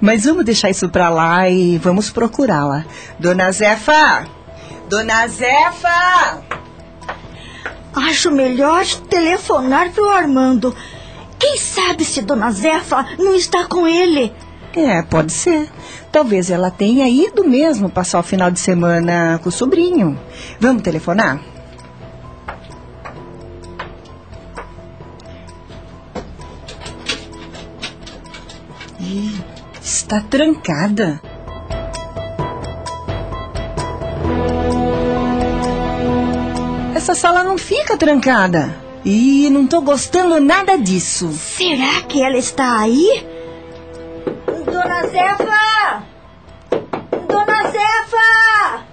Mas 0.00 0.24
vamos 0.24 0.44
deixar 0.44 0.70
isso 0.70 0.88
para 0.88 1.08
lá 1.08 1.48
e 1.48 1.78
vamos 1.78 2.10
procurá-la. 2.10 2.84
Dona 3.18 3.50
Zefa! 3.50 4.26
Dona 4.88 5.26
Zefa! 5.28 6.42
Acho 7.94 8.30
melhor 8.30 8.84
telefonar 9.08 9.90
pro 9.92 10.10
Armando. 10.10 10.74
Quem 11.44 11.58
sabe 11.58 12.06
se 12.06 12.22
Dona 12.22 12.50
Zefa 12.50 13.04
não 13.18 13.34
está 13.34 13.66
com 13.66 13.86
ele? 13.86 14.32
É, 14.74 15.02
pode 15.02 15.30
ser. 15.30 15.68
Talvez 16.10 16.48
ela 16.48 16.70
tenha 16.70 17.06
ido 17.06 17.44
mesmo 17.44 17.90
passar 17.90 18.18
o 18.18 18.22
final 18.22 18.50
de 18.50 18.58
semana 18.58 19.38
com 19.42 19.50
o 19.50 19.52
sobrinho. 19.52 20.18
Vamos 20.58 20.82
telefonar? 20.82 21.38
Ih, 28.98 29.38
está 29.82 30.22
trancada. 30.22 31.20
Essa 36.94 37.14
sala 37.14 37.44
não 37.44 37.58
fica 37.58 37.98
trancada. 37.98 38.83
E 39.04 39.50
não 39.50 39.66
tô 39.66 39.82
gostando 39.82 40.40
nada 40.40 40.78
disso. 40.78 41.30
Será 41.32 42.00
que 42.08 42.22
ela 42.22 42.38
está 42.38 42.80
aí? 42.80 43.26
Dona 44.64 45.06
Zefa! 45.08 46.02
Dona 47.28 47.70
Zefa! 47.70 48.86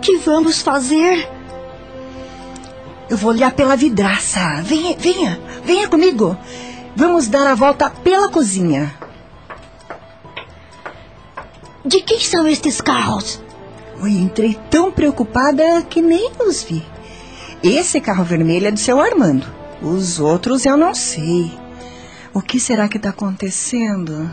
Que 0.00 0.16
vamos 0.16 0.62
fazer? 0.62 1.28
Eu 3.10 3.18
vou 3.18 3.32
olhar 3.32 3.52
pela 3.52 3.76
vidraça. 3.76 4.62
Venha, 4.62 4.96
venha, 4.98 5.38
venha 5.62 5.88
comigo. 5.88 6.34
Vamos 6.96 7.28
dar 7.28 7.46
a 7.46 7.54
volta 7.54 7.90
pela 7.90 8.30
cozinha. 8.30 8.94
De 11.84 12.00
quem 12.00 12.18
são 12.18 12.48
estes 12.48 12.80
carros? 12.80 13.42
Oi, 14.02 14.12
entrei 14.12 14.58
tão 14.70 14.90
preocupada 14.90 15.82
que 15.82 16.00
nem 16.00 16.32
os 16.40 16.62
vi. 16.62 16.95
Esse 17.68 18.00
carro 18.00 18.22
vermelho 18.22 18.68
é 18.68 18.70
do 18.70 18.78
seu 18.78 19.00
Armando. 19.00 19.44
Os 19.82 20.20
outros 20.20 20.64
eu 20.64 20.76
não 20.76 20.94
sei. 20.94 21.50
O 22.32 22.40
que 22.40 22.60
será 22.60 22.88
que 22.88 22.96
está 22.96 23.08
acontecendo? 23.08 24.30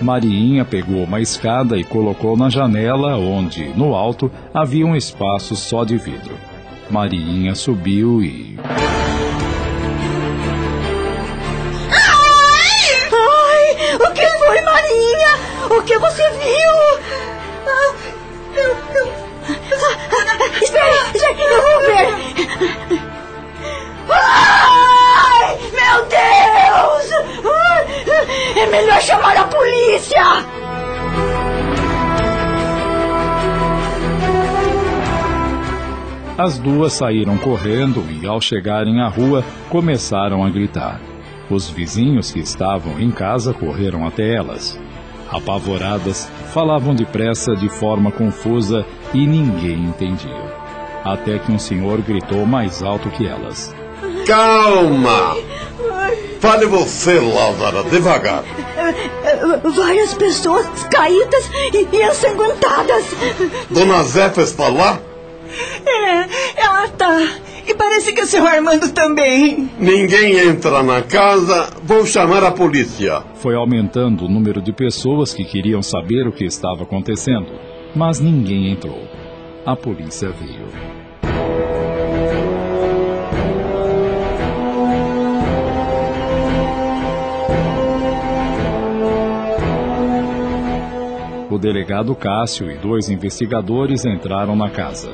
Mariinha 0.00 0.64
pegou 0.64 1.04
uma 1.04 1.20
escada 1.20 1.76
e 1.76 1.84
colocou 1.84 2.34
na 2.34 2.48
janela, 2.48 3.18
onde, 3.18 3.68
no 3.76 3.94
alto, 3.94 4.32
havia 4.54 4.86
um 4.86 4.96
espaço 4.96 5.54
só 5.54 5.84
de 5.84 5.98
vidro. 5.98 6.34
Mariinha 6.90 7.54
subiu 7.54 8.22
e. 8.22 8.58
O 15.70 15.82
que 15.82 15.96
você 15.98 16.28
viu? 16.30 16.50
Espera, 20.60 20.90
eu, 20.90 21.00
ah, 21.00 21.10
ah, 21.10 21.14
espere, 21.14 21.42
eu 21.42 21.62
vou 21.62 21.80
ver. 21.86 22.06
Ai, 24.10 25.58
meu 25.72 25.98
Deus! 26.08 27.06
É 28.56 28.66
melhor 28.66 29.00
chamar 29.00 29.36
a 29.36 29.44
polícia! 29.44 30.20
As 36.36 36.58
duas 36.58 36.94
saíram 36.94 37.38
correndo 37.38 38.04
e, 38.10 38.26
ao 38.26 38.40
chegarem 38.40 39.00
à 39.00 39.08
rua, 39.08 39.44
começaram 39.68 40.44
a 40.44 40.50
gritar. 40.50 41.00
Os 41.48 41.70
vizinhos 41.70 42.32
que 42.32 42.40
estavam 42.40 42.98
em 42.98 43.12
casa 43.12 43.54
correram 43.54 44.04
até 44.04 44.34
elas. 44.34 44.76
Apavoradas, 45.30 46.28
falavam 46.52 46.94
depressa 46.94 47.54
de 47.54 47.68
forma 47.68 48.10
confusa 48.10 48.84
e 49.14 49.26
ninguém 49.26 49.84
entendia. 49.84 50.60
Até 51.04 51.38
que 51.38 51.52
um 51.52 51.58
senhor 51.58 52.00
gritou 52.02 52.44
mais 52.44 52.82
alto 52.82 53.08
que 53.10 53.26
elas: 53.26 53.74
Calma! 54.26 55.36
Fale 56.40 56.66
você, 56.66 57.20
Lázara, 57.20 57.82
devagar. 57.84 58.42
Várias 59.74 60.14
pessoas 60.14 60.66
caídas 60.90 61.50
e, 61.72 62.02
ensanguentadas. 62.02 63.04
Dona 63.70 64.02
Zefa 64.04 64.42
está 64.42 64.68
lá? 64.68 64.98
É, 65.86 66.60
ela 66.60 66.88
tá. 66.88 67.28
E 67.66 67.74
parece 67.74 68.12
que 68.12 68.22
o 68.22 68.26
seu 68.26 68.46
Armando 68.46 68.92
também. 68.92 69.68
Ninguém 69.78 70.38
entra 70.38 70.82
na 70.82 71.02
casa. 71.02 71.70
Vou 71.82 72.06
chamar 72.06 72.42
a 72.44 72.50
polícia. 72.50 73.22
Foi 73.34 73.54
aumentando 73.54 74.24
o 74.24 74.28
número 74.28 74.60
de 74.60 74.72
pessoas 74.72 75.34
que 75.34 75.44
queriam 75.44 75.82
saber 75.82 76.26
o 76.26 76.32
que 76.32 76.44
estava 76.44 76.82
acontecendo, 76.82 77.48
mas 77.94 78.20
ninguém 78.20 78.70
entrou. 78.70 79.02
A 79.64 79.76
polícia 79.76 80.30
veio. 80.30 81.00
O 91.50 91.58
delegado 91.58 92.14
Cássio 92.14 92.70
e 92.70 92.76
dois 92.78 93.10
investigadores 93.10 94.04
entraram 94.04 94.54
na 94.54 94.70
casa. 94.70 95.10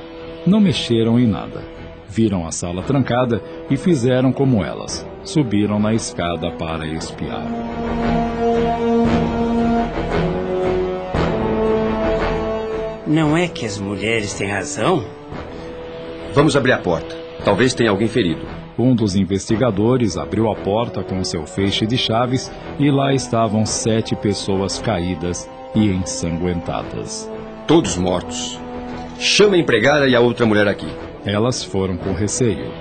Não 0.46 0.60
mexeram 0.60 1.18
em 1.18 1.26
nada. 1.26 1.75
Viram 2.08 2.46
a 2.46 2.52
sala 2.52 2.82
trancada 2.82 3.42
e 3.70 3.76
fizeram 3.76 4.32
como 4.32 4.64
elas. 4.64 5.06
Subiram 5.24 5.78
na 5.78 5.92
escada 5.92 6.50
para 6.50 6.86
espiar. 6.86 7.46
Não 13.06 13.36
é 13.36 13.46
que 13.46 13.64
as 13.64 13.78
mulheres 13.78 14.34
têm 14.34 14.48
razão? 14.48 15.04
Vamos 16.34 16.56
abrir 16.56 16.72
a 16.72 16.78
porta. 16.78 17.14
Talvez 17.44 17.72
tenha 17.72 17.90
alguém 17.90 18.08
ferido. 18.08 18.40
Um 18.78 18.94
dos 18.94 19.14
investigadores 19.14 20.16
abriu 20.16 20.50
a 20.50 20.54
porta 20.54 21.02
com 21.02 21.22
seu 21.24 21.46
feixe 21.46 21.86
de 21.86 21.96
chaves 21.96 22.50
e 22.78 22.90
lá 22.90 23.14
estavam 23.14 23.64
sete 23.64 24.14
pessoas 24.14 24.78
caídas 24.78 25.48
e 25.74 25.86
ensanguentadas. 25.86 27.30
Todos 27.66 27.96
mortos. 27.96 28.60
Chama 29.18 29.56
a 29.56 29.58
empregada 29.58 30.06
e 30.06 30.14
a 30.14 30.20
outra 30.20 30.44
mulher 30.44 30.68
aqui. 30.68 30.88
Elas 31.26 31.64
foram 31.64 31.96
com 31.96 32.12
receio. 32.12 32.72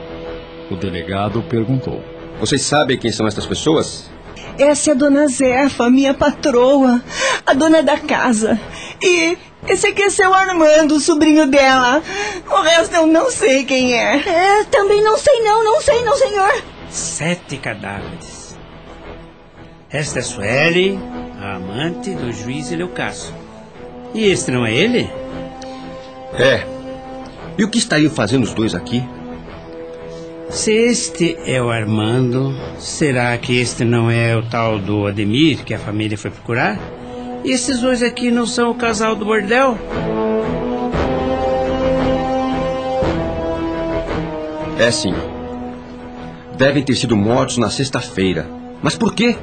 O 0.69 0.75
delegado 0.75 1.41
perguntou: 1.43 2.01
Vocês 2.39 2.61
sabem 2.61 2.97
quem 2.97 3.11
são 3.11 3.27
estas 3.27 3.47
pessoas? 3.47 4.09
Essa 4.57 4.91
é 4.91 4.93
a 4.93 4.95
dona 4.95 5.27
Zefa, 5.27 5.89
minha 5.89 6.13
patroa, 6.13 7.01
a 7.45 7.53
dona 7.53 7.81
da 7.81 7.97
casa. 7.97 8.59
E 9.01 9.37
esse 9.67 9.87
aqui 9.87 10.03
é 10.03 10.09
seu 10.09 10.33
Armando, 10.33 10.95
o 10.95 10.99
sobrinho 10.99 11.47
dela. 11.47 12.01
O 12.47 12.61
resto 12.61 12.95
eu 12.95 13.07
não 13.07 13.31
sei 13.31 13.65
quem 13.65 13.93
é. 13.93 14.17
É, 14.17 14.63
também 14.65 15.03
não 15.03 15.17
sei 15.17 15.41
não, 15.41 15.63
não 15.63 15.81
sei 15.81 16.01
não, 16.03 16.15
senhor. 16.15 16.63
Sete 16.89 17.57
cadáveres. 17.57 18.55
Esta 19.89 20.19
é 20.19 20.21
Sueli, 20.21 20.99
a 21.41 21.55
amante 21.55 22.11
do 22.11 22.31
juiz 22.31 22.71
Eleucácio. 22.71 23.33
E 24.13 24.25
este 24.25 24.51
não 24.51 24.65
é 24.65 24.73
ele? 24.73 25.09
É. 26.33 26.74
E 27.57 27.63
o 27.63 27.69
que 27.69 27.77
estariam 27.77 28.11
fazendo 28.11 28.43
os 28.43 28.53
dois 28.53 28.75
aqui? 28.75 29.03
Se 30.49 30.71
este 30.71 31.37
é 31.45 31.61
o 31.61 31.69
Armando, 31.69 32.53
será 32.77 33.37
que 33.37 33.57
este 33.57 33.83
não 33.83 34.11
é 34.11 34.35
o 34.35 34.43
tal 34.43 34.77
do 34.77 35.07
Ademir 35.07 35.63
que 35.63 35.73
a 35.73 35.79
família 35.79 36.17
foi 36.17 36.31
procurar? 36.31 36.77
E 37.43 37.51
esses 37.51 37.79
dois 37.79 38.03
aqui 38.03 38.29
não 38.29 38.45
são 38.45 38.71
o 38.71 38.75
casal 38.75 39.15
do 39.15 39.25
bordel? 39.25 39.77
É 44.77 44.91
sim. 44.91 45.13
Devem 46.57 46.83
ter 46.83 46.95
sido 46.95 47.15
mortos 47.15 47.57
na 47.57 47.69
sexta-feira. 47.69 48.45
Mas 48.81 48.95
por 48.95 49.13
quê? 49.13 49.35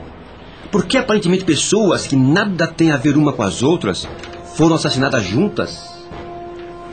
Por 0.71 0.87
que 0.87 0.97
aparentemente 0.97 1.45
pessoas 1.45 2.07
que 2.07 2.17
nada 2.17 2.67
têm 2.67 2.93
a 2.93 2.97
ver 2.97 3.17
uma 3.17 3.33
com 3.33 3.43
as 3.43 3.63
outras 3.63 4.07
foram 4.55 4.77
assassinadas 4.77 5.25
juntas? 5.25 5.91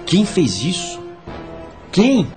Quem 0.05 0.25
fez 0.25 0.63
isso? 0.63 0.98
Quem? 1.91 2.27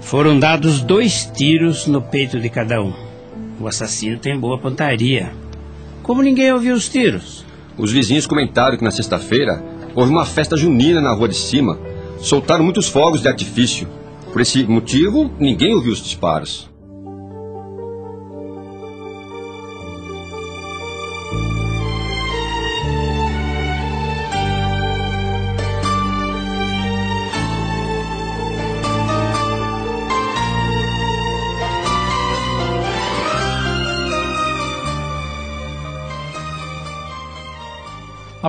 Foram 0.00 0.38
dados 0.38 0.82
dois 0.82 1.24
tiros 1.34 1.86
no 1.86 2.02
peito 2.02 2.38
de 2.38 2.50
cada 2.50 2.80
um. 2.82 2.92
O 3.58 3.66
assassino 3.66 4.18
tem 4.18 4.38
boa 4.38 4.58
pontaria. 4.58 5.32
Como 6.02 6.22
ninguém 6.22 6.52
ouviu 6.52 6.74
os 6.74 6.88
tiros? 6.88 7.44
Os 7.78 7.90
vizinhos 7.90 8.26
comentaram 8.26 8.76
que 8.76 8.84
na 8.84 8.90
sexta-feira 8.90 9.64
houve 9.94 10.12
uma 10.12 10.26
festa 10.26 10.58
junina 10.58 11.00
na 11.00 11.12
rua 11.14 11.28
de 11.28 11.36
cima. 11.36 11.78
Soltaram 12.18 12.62
muitos 12.62 12.86
fogos 12.86 13.22
de 13.22 13.28
artifício. 13.28 13.88
Por 14.30 14.42
esse 14.42 14.62
motivo, 14.64 15.32
ninguém 15.40 15.74
ouviu 15.74 15.92
os 15.92 16.02
disparos. 16.02 16.73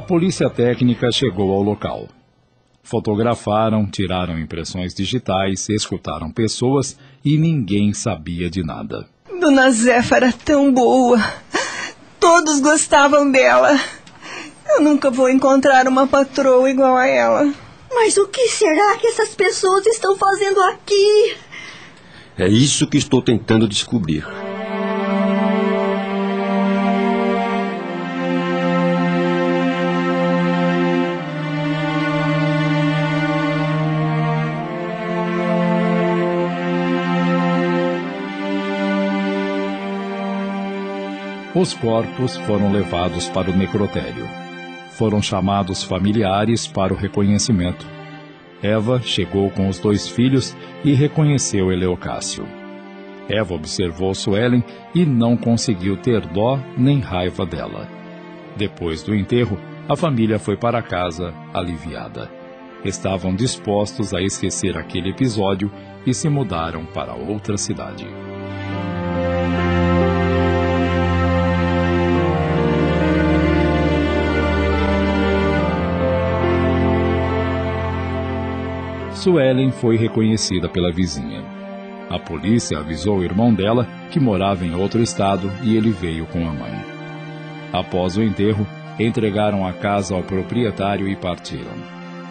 Polícia 0.06 0.50
técnica 0.50 1.12
chegou 1.12 1.52
ao 1.52 1.62
local. 1.62 2.08
Fotografaram, 2.84 3.90
tiraram 3.90 4.40
impressões 4.40 4.94
digitais, 4.94 5.68
escutaram 5.70 6.32
pessoas 6.32 6.98
e 7.24 7.38
ninguém 7.38 7.94
sabia 7.94 8.50
de 8.50 8.64
nada. 8.64 9.08
Dona 9.40 9.72
Zefa 9.72 10.18
era 10.18 10.32
tão 10.32 10.72
boa. 10.72 11.20
Todos 12.20 12.60
gostavam 12.60 13.32
dela. 13.32 13.78
Eu 14.70 14.82
nunca 14.82 15.10
vou 15.10 15.30
encontrar 15.30 15.88
uma 15.88 16.06
patroa 16.06 16.70
igual 16.70 16.96
a 16.96 17.08
ela. 17.08 17.52
Mas 17.92 18.18
o 18.18 18.28
que 18.28 18.48
será 18.50 18.98
que 18.98 19.08
essas 19.08 19.34
pessoas 19.34 19.86
estão 19.88 20.16
fazendo 20.16 20.62
aqui? 20.62 21.36
É 22.38 22.48
isso 22.48 22.86
que 22.88 22.98
estou 22.98 23.22
tentando 23.22 23.68
descobrir. 23.68 24.26
Os 41.56 41.74
corpos 41.74 42.36
foram 42.36 42.70
levados 42.70 43.30
para 43.30 43.50
o 43.50 43.56
necrotério. 43.56 44.28
Foram 44.92 45.22
chamados 45.22 45.84
familiares 45.84 46.68
para 46.68 46.94
o 46.94 46.98
reconhecimento. 46.98 47.88
Eva 48.62 49.02
chegou 49.02 49.50
com 49.50 49.70
os 49.70 49.80
dois 49.80 50.06
filhos 50.06 50.54
e 50.84 50.94
reconheceu 50.94 51.72
Eleocácio. 51.72 52.46
Eva 53.30 53.54
observou 53.54 54.14
Suelen 54.14 54.66
e 54.94 55.06
não 55.06 55.38
conseguiu 55.38 55.96
ter 55.96 56.26
dó 56.28 56.60
nem 56.78 57.00
raiva 57.00 57.46
dela. 57.46 57.88
Depois 58.58 59.02
do 59.02 59.16
enterro, 59.16 59.58
a 59.88 59.96
família 59.96 60.38
foi 60.38 60.58
para 60.58 60.82
casa 60.82 61.34
aliviada. 61.54 62.30
Estavam 62.84 63.34
dispostos 63.34 64.14
a 64.14 64.22
esquecer 64.22 64.78
aquele 64.78 65.12
episódio 65.12 65.72
e 66.06 66.14
se 66.14 66.28
mudaram 66.28 66.86
para 66.86 67.16
outra 67.16 67.58
cidade. 67.58 68.06
Suelen 79.26 79.72
foi 79.72 79.98
reconhecida 79.98 80.70
pela 80.70 80.92
vizinha. 80.92 81.44
A 82.12 82.20
polícia 82.20 82.78
avisou 82.78 83.18
o 83.18 83.24
irmão 83.24 83.52
dela 83.52 83.88
que 84.12 84.20
morava 84.20 84.64
em 84.64 84.76
outro 84.76 85.02
estado 85.02 85.52
e 85.64 85.76
ele 85.76 85.90
veio 85.90 86.28
com 86.28 86.48
a 86.48 86.54
mãe. 86.54 86.86
Após 87.74 88.18
o 88.18 88.22
enterro, 88.22 88.68
entregaram 89.00 89.66
a 89.66 89.74
casa 89.74 90.14
ao 90.14 90.22
proprietário 90.22 91.08
e 91.08 91.16
partiram. 91.16 91.74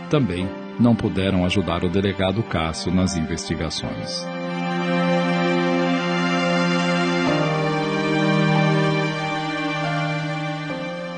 Também 0.08 0.48
não 0.78 0.94
puderam 0.94 1.44
ajudar 1.44 1.82
o 1.82 1.88
delegado 1.88 2.44
Cássio 2.44 2.94
nas 2.94 3.16
investigações. 3.16 4.24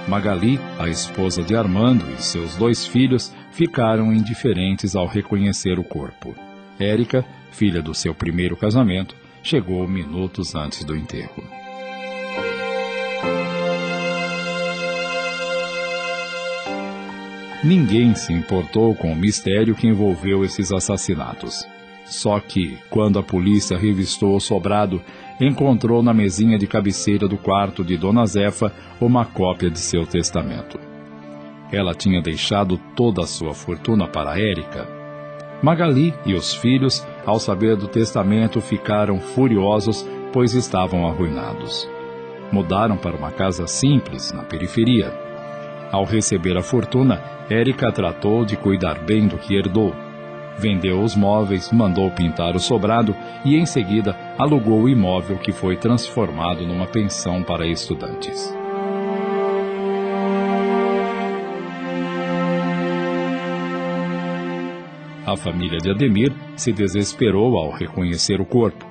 Magali, 0.09 0.61
a 0.79 0.89
esposa 0.89 1.43
de 1.43 1.57
Armando 1.57 2.05
e 2.13 2.23
seus 2.23 2.55
dois 2.55 2.87
filhos 2.87 3.35
ficaram 3.51 4.13
indiferentes 4.13 4.95
ao 4.95 5.07
reconhecer 5.07 5.81
o 5.81 5.85
corpo. 5.85 6.33
Érica, 6.79 7.25
filha 7.51 7.83
do 7.83 7.93
seu 7.93 8.15
primeiro 8.15 8.57
casamento, 8.57 9.17
chegou 9.43 9.87
minutos 9.89 10.55
antes 10.55 10.85
do 10.85 10.95
enterro. 10.95 11.43
Ninguém 17.65 18.15
se 18.15 18.33
importou 18.33 18.95
com 18.95 19.13
o 19.13 19.17
mistério 19.17 19.75
que 19.75 19.89
envolveu 19.89 20.45
esses 20.45 20.71
assassinatos. 20.71 21.67
Só 22.05 22.39
que, 22.39 22.79
quando 22.89 23.19
a 23.19 23.25
polícia 23.25 23.77
revistou 23.77 24.37
o 24.37 24.41
sobrado, 24.41 25.03
encontrou 25.41 26.03
na 26.03 26.15
mesinha 26.15 26.59
de 26.59 26.67
cabeceira 26.67 27.29
do 27.29 27.37
quarto 27.37 27.85
de 27.85 27.97
Dona 27.97 28.25
Zefa 28.27 28.73
uma 29.01 29.25
cópia 29.25 29.71
de 29.71 29.79
seu 29.79 30.07
testamento. 30.07 30.79
Ela 31.71 31.95
tinha 31.95 32.23
deixado 32.23 32.79
toda 32.95 33.23
a 33.23 33.27
sua 33.27 33.53
fortuna 33.53 34.07
para 34.07 34.39
Érica. 34.39 34.87
Magali 35.63 36.15
e 36.25 36.35
os 36.35 36.55
filhos, 36.55 37.07
ao 37.25 37.39
saber 37.39 37.77
do 37.77 37.89
testamento, 37.89 38.61
ficaram 38.61 39.19
furiosos, 39.19 40.07
pois 40.33 40.55
estavam 40.55 41.07
arruinados. 41.07 41.89
Mudaram 42.53 42.97
para 42.97 43.17
uma 43.17 43.33
casa 43.33 43.67
simples, 43.67 44.33
na 44.33 44.43
periferia. 44.43 45.13
Ao 45.91 46.05
receber 46.05 46.57
a 46.57 46.63
fortuna, 46.63 47.21
Érica 47.51 47.91
tratou 47.91 48.45
de 48.45 48.57
cuidar 48.57 49.01
bem 49.01 49.27
do 49.27 49.39
que 49.39 49.55
herdou. 49.55 49.95
Vendeu 50.59 51.03
os 51.03 51.15
móveis, 51.15 51.71
mandou 51.71 52.11
pintar 52.11 52.57
o 52.57 52.61
sobrado 52.61 53.15
e, 53.45 53.57
em 53.57 53.67
seguida, 53.67 54.17
alugou 54.39 54.83
o 54.83 54.89
imóvel 54.89 55.39
que 55.39 55.53
foi 55.53 55.77
transformado 55.77 56.67
numa 56.67 56.87
pensão 56.87 57.43
para 57.43 57.67
estudantes. 57.67 58.55
A 65.27 65.37
família 65.37 65.79
de 65.79 65.91
Ademir 65.91 66.33
se 66.57 66.73
desesperou 66.73 67.59
ao 67.59 67.73
reconhecer 67.73 68.41
o 68.41 68.47
corpo. 68.47 68.87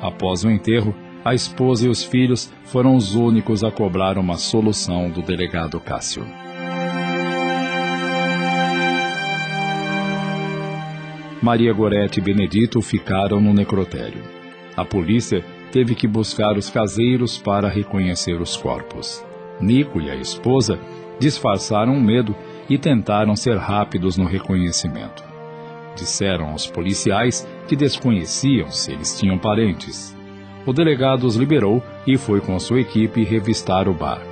Após 0.00 0.42
o 0.42 0.50
enterro, 0.50 0.94
a 1.24 1.34
esposa 1.34 1.86
e 1.86 1.90
os 1.90 2.02
filhos 2.02 2.52
foram 2.64 2.96
os 2.96 3.14
únicos 3.14 3.62
a 3.62 3.70
cobrar 3.70 4.18
uma 4.18 4.36
solução 4.36 5.10
do 5.10 5.22
delegado 5.22 5.78
Cássio. 5.78 6.43
Maria 11.44 11.74
Gorete 11.74 12.20
e 12.20 12.22
Benedito 12.22 12.80
ficaram 12.80 13.38
no 13.38 13.52
necrotério. 13.52 14.22
A 14.74 14.82
polícia 14.82 15.44
teve 15.70 15.94
que 15.94 16.08
buscar 16.08 16.56
os 16.56 16.70
caseiros 16.70 17.36
para 17.36 17.68
reconhecer 17.68 18.40
os 18.40 18.56
corpos. 18.56 19.22
Nico 19.60 20.00
e 20.00 20.08
a 20.08 20.16
esposa 20.16 20.80
disfarçaram 21.20 21.98
o 21.98 22.00
medo 22.00 22.34
e 22.66 22.78
tentaram 22.78 23.36
ser 23.36 23.58
rápidos 23.58 24.16
no 24.16 24.24
reconhecimento. 24.24 25.22
Disseram 25.94 26.48
aos 26.48 26.66
policiais 26.66 27.46
que 27.68 27.76
desconheciam 27.76 28.70
se 28.70 28.92
eles 28.92 29.14
tinham 29.18 29.36
parentes. 29.36 30.16
O 30.64 30.72
delegado 30.72 31.24
os 31.24 31.36
liberou 31.36 31.82
e 32.06 32.16
foi 32.16 32.40
com 32.40 32.58
sua 32.58 32.80
equipe 32.80 33.22
revistar 33.22 33.86
o 33.86 33.92
bar. 33.92 34.22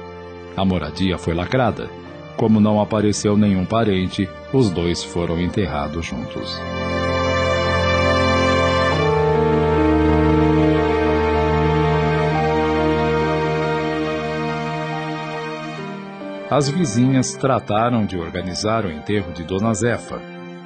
A 0.56 0.64
moradia 0.64 1.18
foi 1.18 1.34
lacrada. 1.34 1.90
Como 2.38 2.58
não 2.58 2.80
apareceu 2.80 3.36
nenhum 3.36 3.66
parente, 3.66 4.26
os 4.50 4.70
dois 4.70 5.04
foram 5.04 5.38
enterrados 5.38 6.06
juntos. 6.06 6.58
As 16.52 16.68
vizinhas 16.68 17.34
trataram 17.34 18.04
de 18.04 18.18
organizar 18.18 18.84
o 18.84 18.92
enterro 18.92 19.32
de 19.32 19.42
Dona 19.42 19.72
Zefa. 19.72 20.20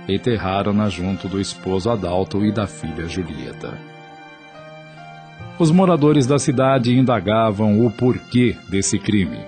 Enterraram-na 0.09 0.89
junto 0.89 1.29
do 1.29 1.41
esposo 1.41 1.89
Adalto 1.89 2.45
e 2.45 2.51
da 2.51 2.67
filha 2.67 3.07
Julieta. 3.07 3.79
Os 5.61 5.71
moradores 5.71 6.27
da 6.27 6.41
cidade 6.41 6.93
indagavam 6.93 7.87
o 7.87 7.91
porquê 7.93 8.57
desse 8.69 8.99
crime. 8.99 9.39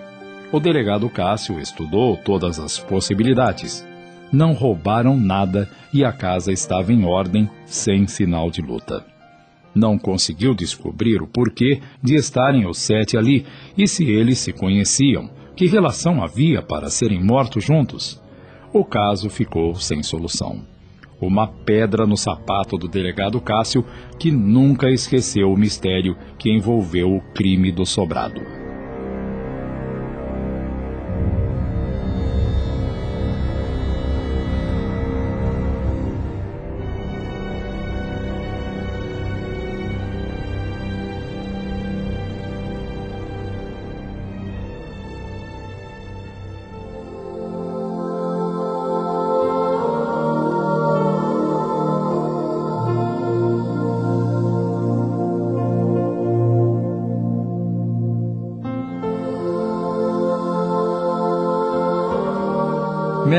O 0.53 0.61
delegado 0.61 1.11
Cássio 1.11 1.59
estudou 1.59 2.17
todas 2.17 2.61
as 2.61 2.79
possibilidades. 2.79 3.85
Não 4.31 4.53
roubaram 4.53 5.19
nada 5.19 5.69
e 5.93 6.05
a 6.05 6.13
casa 6.13 6.53
estava 6.53 6.93
em 6.93 7.05
ordem, 7.05 7.51
sem 7.67 8.07
sinal 8.07 8.49
de 8.49 8.63
luta. 8.63 9.05
Não 9.75 9.99
conseguiu 9.99 10.55
descobrir 10.55 11.21
o 11.21 11.27
porquê 11.27 11.81
de 12.01 12.15
estarem 12.15 12.65
os 12.65 12.79
sete 12.79 13.17
ali 13.17 13.45
e 13.77 13.89
se 13.89 14.05
eles 14.05 14.39
se 14.39 14.53
conheciam, 14.53 15.37
que 15.59 15.67
relação 15.67 16.23
havia 16.23 16.63
para 16.63 16.89
serem 16.89 17.21
mortos 17.21 17.65
juntos? 17.65 18.23
O 18.73 18.85
caso 18.85 19.29
ficou 19.29 19.75
sem 19.75 20.05
solução. 20.05 20.65
Uma 21.21 21.49
pedra 21.49 22.07
no 22.07 22.17
sapato 22.17 22.79
do 22.79 22.87
delegado 22.87 23.41
Cássio, 23.41 23.85
que 24.21 24.31
nunca 24.31 24.89
esqueceu 24.89 25.53
o 25.53 25.57
mistério 25.57 26.17
que 26.39 26.49
envolveu 26.49 27.13
o 27.13 27.21
crime 27.35 27.73
do 27.73 27.85
sobrado. 27.85 28.58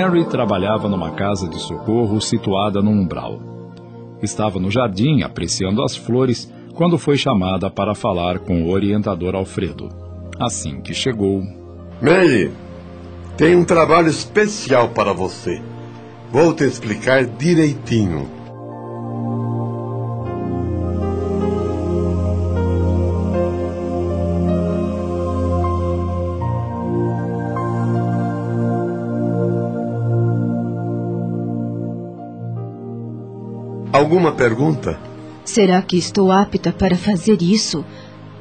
Mary 0.09 0.25
trabalhava 0.25 0.89
numa 0.89 1.11
casa 1.11 1.47
de 1.47 1.59
socorro 1.61 2.19
situada 2.19 2.81
no 2.81 2.89
umbral. 2.89 3.39
Estava 4.23 4.59
no 4.59 4.71
jardim 4.71 5.21
apreciando 5.21 5.83
as 5.83 5.95
flores 5.95 6.51
quando 6.73 6.97
foi 6.97 7.15
chamada 7.15 7.69
para 7.69 7.93
falar 7.93 8.39
com 8.39 8.63
o 8.63 8.71
orientador 8.71 9.35
Alfredo. 9.35 9.87
Assim 10.39 10.81
que 10.81 10.95
chegou. 10.95 11.43
Mary, 12.01 12.51
tem 13.37 13.55
um 13.55 13.63
trabalho 13.63 14.07
especial 14.07 14.89
para 14.89 15.13
você. 15.13 15.61
Vou 16.31 16.55
te 16.55 16.63
explicar 16.63 17.23
direitinho. 17.25 18.27
Alguma 33.99 34.31
pergunta? 34.31 34.97
Será 35.43 35.81
que 35.81 35.97
estou 35.97 36.31
apta 36.31 36.71
para 36.71 36.95
fazer 36.95 37.41
isso? 37.41 37.83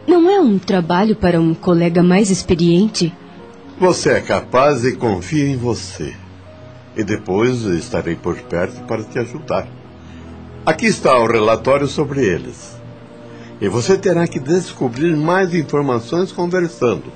Não 0.07 0.31
é 0.31 0.39
um 0.39 0.57
trabalho 0.57 1.17
para 1.17 1.41
um 1.41 1.53
colega 1.53 2.01
mais 2.01 2.31
experiente? 2.31 3.13
Você 3.81 4.11
é 4.11 4.21
capaz 4.21 4.85
e 4.85 4.95
confio 4.95 5.49
em 5.49 5.57
você. 5.57 6.15
E 6.97 7.03
depois 7.03 7.63
estarei 7.63 8.15
por 8.15 8.37
perto 8.43 8.85
para 8.85 9.03
te 9.03 9.19
ajudar. 9.19 9.67
Aqui 10.65 10.87
está 10.87 11.19
o 11.19 11.27
relatório 11.27 11.89
sobre 11.89 12.25
eles. 12.25 12.77
E 13.61 13.69
você 13.69 13.99
terá 13.99 14.29
que 14.29 14.39
descobrir 14.39 15.17
mais 15.17 15.53
informações 15.53 16.31
conversando, 16.31 17.13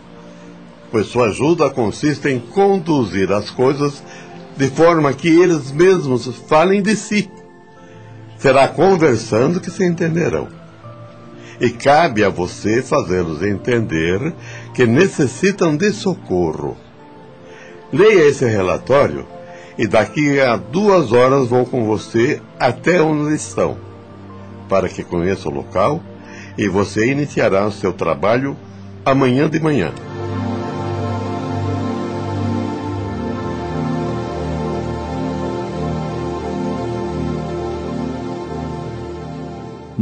pois 0.90 1.06
sua 1.06 1.28
ajuda 1.28 1.70
consiste 1.70 2.28
em 2.28 2.40
conduzir 2.40 3.30
as 3.30 3.50
coisas 3.50 4.02
de 4.56 4.66
forma 4.66 5.12
que 5.12 5.28
eles 5.28 5.70
mesmos 5.70 6.26
falem 6.48 6.82
de 6.82 6.96
si. 6.96 7.30
Será 8.42 8.66
conversando 8.66 9.60
que 9.60 9.70
se 9.70 9.84
entenderão. 9.84 10.48
E 11.60 11.70
cabe 11.70 12.24
a 12.24 12.28
você 12.28 12.82
fazê-los 12.82 13.40
entender 13.40 14.34
que 14.74 14.84
necessitam 14.84 15.76
de 15.76 15.92
socorro. 15.92 16.76
Leia 17.92 18.26
esse 18.28 18.44
relatório 18.44 19.24
e 19.78 19.86
daqui 19.86 20.40
a 20.40 20.56
duas 20.56 21.12
horas 21.12 21.46
vou 21.46 21.64
com 21.64 21.84
você 21.84 22.42
até 22.58 23.00
onde 23.00 23.32
estão, 23.32 23.78
para 24.68 24.88
que 24.88 25.04
conheça 25.04 25.48
o 25.48 25.54
local 25.54 26.02
e 26.58 26.66
você 26.66 27.06
iniciará 27.06 27.64
o 27.64 27.70
seu 27.70 27.92
trabalho 27.92 28.56
amanhã 29.04 29.48
de 29.48 29.60
manhã. 29.60 29.92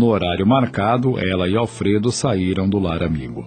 No 0.00 0.06
horário 0.06 0.46
marcado, 0.46 1.18
ela 1.18 1.46
e 1.46 1.54
Alfredo 1.54 2.10
saíram 2.10 2.66
do 2.66 2.78
lar 2.78 3.02
amigo. 3.02 3.44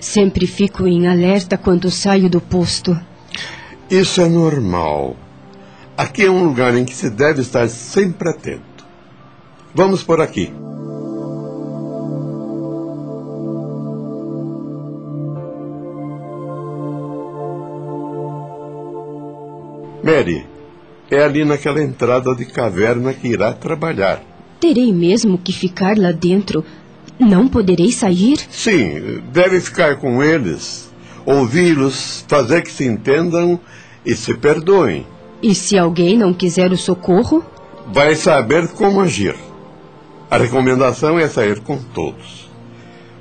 Sempre 0.00 0.44
fico 0.44 0.84
em 0.84 1.06
alerta 1.06 1.56
quando 1.56 1.92
saio 1.92 2.28
do 2.28 2.40
posto. 2.40 2.98
Isso 3.88 4.20
é 4.20 4.28
normal. 4.28 5.14
Aqui 5.96 6.24
é 6.24 6.30
um 6.30 6.42
lugar 6.42 6.74
em 6.74 6.84
que 6.84 6.92
se 6.92 7.08
deve 7.08 7.42
estar 7.42 7.68
sempre 7.68 8.30
atento. 8.30 8.84
Vamos 9.72 10.02
por 10.02 10.20
aqui. 10.20 10.52
Mary, 20.02 20.44
é 21.08 21.22
ali 21.22 21.44
naquela 21.44 21.80
entrada 21.80 22.34
de 22.34 22.44
caverna 22.44 23.14
que 23.14 23.28
irá 23.28 23.52
trabalhar. 23.52 24.29
Terei 24.60 24.92
mesmo 24.92 25.38
que 25.38 25.52
ficar 25.52 25.96
lá 25.96 26.12
dentro. 26.12 26.64
Não 27.18 27.48
poderei 27.48 27.90
sair? 27.90 28.38
Sim, 28.50 29.22
deve 29.32 29.60
ficar 29.60 29.96
com 29.96 30.22
eles, 30.22 30.90
ouvi-los, 31.24 32.24
fazer 32.28 32.62
que 32.62 32.70
se 32.70 32.84
entendam 32.84 33.58
e 34.04 34.14
se 34.14 34.34
perdoem. 34.34 35.06
E 35.42 35.54
se 35.54 35.78
alguém 35.78 36.16
não 36.16 36.34
quiser 36.34 36.72
o 36.72 36.76
socorro? 36.76 37.44
Vai 37.92 38.14
saber 38.14 38.68
como 38.68 39.00
agir. 39.00 39.34
A 40.30 40.36
recomendação 40.36 41.18
é 41.18 41.26
sair 41.26 41.60
com 41.60 41.78
todos. 41.78 42.48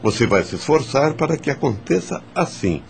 Você 0.04 0.28
vai 0.28 0.43
se 0.43 0.56
esforçar 0.56 1.13
para 1.13 1.38
que 1.38 1.49
aconteça 1.49 2.21
assim. 2.36 2.82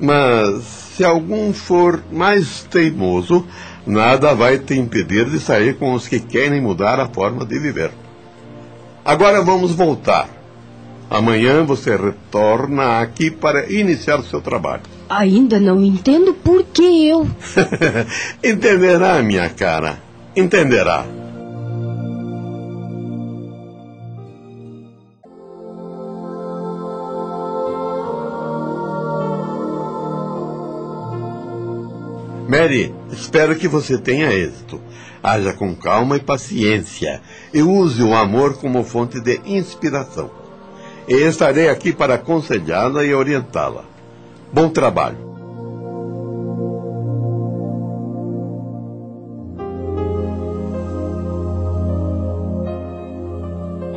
Mas 0.00 0.64
se 0.64 1.04
algum 1.04 1.52
for 1.52 2.02
mais 2.10 2.62
teimoso, 2.70 3.44
nada 3.88 4.34
vai 4.34 4.58
te 4.58 4.74
impedir 4.74 5.24
de 5.24 5.40
sair 5.40 5.76
com 5.76 5.94
os 5.94 6.06
que 6.06 6.20
querem 6.20 6.60
mudar 6.60 7.00
a 7.00 7.08
forma 7.08 7.44
de 7.44 7.58
viver. 7.58 7.90
Agora 9.04 9.42
vamos 9.42 9.72
voltar. 9.72 10.28
Amanhã 11.10 11.64
você 11.64 11.96
retorna 11.96 13.00
aqui 13.00 13.30
para 13.30 13.72
iniciar 13.72 14.20
o 14.20 14.24
seu 14.24 14.42
trabalho. 14.42 14.82
Ainda 15.08 15.58
não 15.58 15.82
entendo 15.82 16.34
por 16.34 16.62
que 16.64 17.08
eu. 17.08 17.26
Entenderá, 18.44 19.22
minha 19.22 19.48
cara. 19.48 19.98
Entenderá. 20.36 21.06
Mary, 32.46 32.94
espero 33.20 33.56
que 33.56 33.68
você 33.68 33.98
tenha 33.98 34.32
êxito. 34.32 34.80
Haja 35.22 35.52
com 35.52 35.74
calma 35.74 36.16
e 36.16 36.20
paciência 36.20 37.20
e 37.52 37.62
use 37.62 38.02
o 38.02 38.14
amor 38.14 38.58
como 38.58 38.84
fonte 38.84 39.20
de 39.20 39.40
inspiração. 39.44 40.30
E 41.08 41.14
estarei 41.14 41.68
aqui 41.68 41.92
para 41.92 42.14
aconselhá-la 42.14 43.04
e 43.04 43.14
orientá-la. 43.14 43.84
Bom 44.52 44.68
trabalho. 44.68 45.28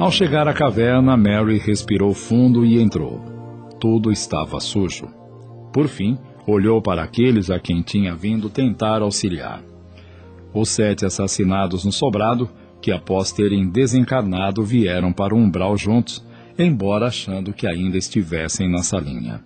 Ao 0.01 0.09
chegar 0.09 0.47
à 0.47 0.53
caverna, 0.53 1.15
Mary 1.15 1.59
respirou 1.59 2.13
fundo 2.13 2.65
e 2.65 2.81
entrou. 2.81 3.21
Tudo 3.79 4.11
estava 4.11 4.59
sujo. 4.59 5.07
Por 5.71 5.87
fim, 5.87 6.17
olhou 6.45 6.81
para 6.81 7.03
aqueles 7.03 7.49
a 7.49 7.59
quem 7.59 7.81
tinha 7.81 8.15
vindo 8.15 8.49
tentar 8.49 9.01
auxiliar. 9.01 9.61
Os 10.53 10.69
sete 10.69 11.05
assassinados 11.05 11.85
no 11.85 11.91
sobrado, 11.91 12.49
que 12.81 12.91
após 12.91 13.31
terem 13.31 13.69
desencarnado 13.69 14.63
vieram 14.63 15.13
para 15.13 15.33
o 15.33 15.37
umbral 15.37 15.77
juntos, 15.77 16.23
embora 16.57 17.07
achando 17.07 17.53
que 17.53 17.67
ainda 17.67 17.97
estivessem 17.97 18.69
na 18.69 18.83
salinha. 18.83 19.41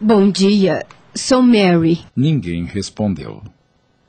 Bom 0.00 0.30
dia, 0.30 0.86
sou 1.14 1.42
Mary. 1.42 2.00
Ninguém 2.16 2.64
respondeu. 2.64 3.42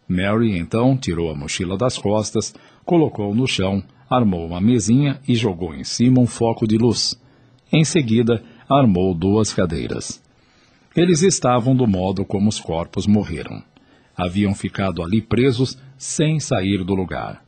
Mary 0.08 0.58
então 0.58 0.98
tirou 0.98 1.32
a 1.32 1.36
mochila 1.36 1.78
das 1.78 1.98
costas, 1.98 2.54
colocou 2.86 3.34
no 3.36 3.48
chão, 3.48 3.84
armou 4.10 4.46
uma 4.46 4.62
mesinha 4.62 5.20
e 5.28 5.36
jogou 5.36 5.74
em 5.74 5.84
cima 5.84 6.20
um 6.20 6.28
foco 6.28 6.68
de 6.68 6.78
luz. 6.78 7.20
Em 7.72 7.84
seguida, 7.84 8.42
armou 8.68 9.14
duas 9.14 9.54
cadeiras. 9.54 10.22
Eles 10.96 11.22
estavam 11.22 11.76
do 11.76 11.88
modo 11.88 12.26
como 12.26 12.50
os 12.50 12.60
corpos 12.60 13.06
morreram. 13.06 13.62
Haviam 14.18 14.54
ficado 14.54 15.04
ali 15.04 15.22
presos 15.22 15.78
sem 15.98 16.40
sair 16.40 16.84
do 16.84 16.96
lugar. 16.96 17.44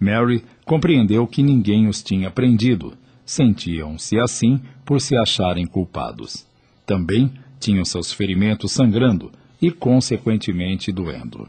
Mary 0.00 0.44
compreendeu 0.64 1.26
que 1.26 1.42
ninguém 1.42 1.88
os 1.88 2.02
tinha 2.02 2.30
prendido. 2.30 2.96
Sentiam-se 3.24 4.18
assim 4.18 4.60
por 4.84 5.00
se 5.00 5.16
acharem 5.16 5.66
culpados. 5.66 6.46
Também 6.86 7.32
tinham 7.60 7.84
seus 7.84 8.12
ferimentos 8.12 8.72
sangrando 8.72 9.30
e, 9.60 9.70
consequentemente, 9.70 10.90
doendo. 10.90 11.48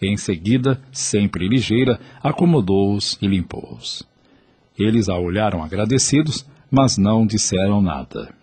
Em 0.00 0.16
seguida, 0.16 0.80
sempre 0.92 1.48
ligeira, 1.48 1.98
acomodou-os 2.22 3.18
e 3.20 3.26
limpou-os. 3.26 4.06
Eles 4.78 5.08
a 5.08 5.18
olharam 5.18 5.62
agradecidos, 5.62 6.46
mas 6.70 6.96
não 6.96 7.26
disseram 7.26 7.82
nada. 7.82 8.39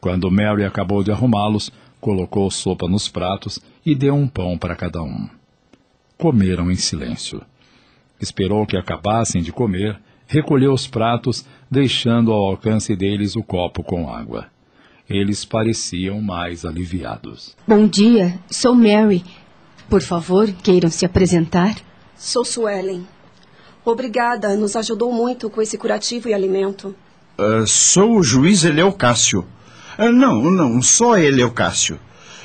Quando 0.00 0.30
Mary 0.30 0.64
acabou 0.64 1.02
de 1.02 1.10
arrumá-los, 1.10 1.72
colocou 2.00 2.50
sopa 2.50 2.86
nos 2.88 3.08
pratos 3.08 3.58
e 3.84 3.94
deu 3.94 4.14
um 4.14 4.28
pão 4.28 4.56
para 4.56 4.76
cada 4.76 5.02
um. 5.02 5.28
Comeram 6.18 6.70
em 6.70 6.76
silêncio. 6.76 7.42
Esperou 8.20 8.66
que 8.66 8.76
acabassem 8.76 9.42
de 9.42 9.52
comer, 9.52 9.98
recolheu 10.26 10.72
os 10.72 10.86
pratos, 10.86 11.44
deixando 11.70 12.32
ao 12.32 12.46
alcance 12.46 12.96
deles 12.96 13.36
o 13.36 13.42
copo 13.42 13.82
com 13.82 14.08
água. 14.08 14.46
Eles 15.08 15.44
pareciam 15.44 16.20
mais 16.20 16.64
aliviados. 16.64 17.56
Bom 17.66 17.86
dia, 17.86 18.38
sou 18.50 18.74
Mary. 18.74 19.24
Por 19.88 20.02
favor, 20.02 20.50
queiram 20.64 20.90
se 20.90 21.06
apresentar. 21.06 21.76
Sou 22.16 22.44
Suelen. 22.44 23.06
Obrigada, 23.84 24.56
nos 24.56 24.74
ajudou 24.74 25.12
muito 25.12 25.48
com 25.48 25.62
esse 25.62 25.78
curativo 25.78 26.28
e 26.28 26.34
alimento. 26.34 26.94
Uh, 27.38 27.66
sou 27.66 28.16
o 28.16 28.22
juiz 28.22 28.64
Eleucácio. 28.64 29.40
Uh, 29.40 29.46
não, 29.98 30.50
não, 30.50 30.82
só 30.82 31.18
Eleucácio. 31.18 31.98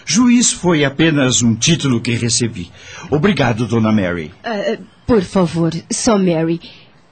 Juiz 0.05 0.51
foi 0.51 0.83
apenas 0.83 1.41
um 1.41 1.55
título 1.55 2.01
que 2.01 2.11
recebi. 2.11 2.71
Obrigado, 3.09 3.65
dona 3.65 3.91
Mary. 3.91 4.33
Uh, 4.45 4.83
por 5.05 5.21
favor, 5.21 5.71
só 5.91 6.17
Mary. 6.17 6.59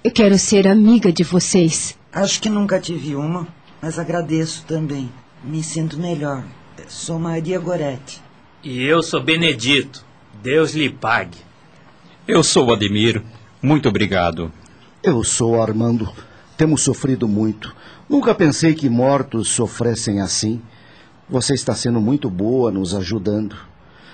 Eu 0.03 0.11
quero 0.11 0.37
ser 0.37 0.67
amiga 0.67 1.11
de 1.11 1.23
vocês. 1.23 1.97
Acho 2.11 2.41
que 2.41 2.49
nunca 2.49 2.79
tive 2.79 3.15
uma, 3.15 3.47
mas 3.81 3.99
agradeço 3.99 4.63
também. 4.65 5.09
Me 5.43 5.61
sinto 5.61 5.99
melhor. 5.99 6.43
Sou 6.87 7.19
Maria 7.19 7.59
Goretti. 7.59 8.21
E 8.63 8.83
eu 8.83 9.03
sou 9.03 9.21
Benedito. 9.21 10.03
Deus 10.41 10.73
lhe 10.73 10.89
pague. 10.89 11.37
Eu 12.27 12.43
sou 12.43 12.71
Ademir. 12.73 13.21
Muito 13.61 13.89
obrigado. 13.89 14.51
Eu 15.03 15.23
sou 15.23 15.61
Armando. 15.61 16.09
Temos 16.57 16.81
sofrido 16.81 17.27
muito. 17.27 17.73
Nunca 18.09 18.33
pensei 18.33 18.73
que 18.73 18.89
mortos 18.89 19.49
sofressem 19.49 20.19
assim. 20.19 20.59
Você 21.29 21.53
está 21.53 21.75
sendo 21.75 22.01
muito 22.01 22.27
boa 22.27 22.71
nos 22.71 22.95
ajudando. 22.95 23.55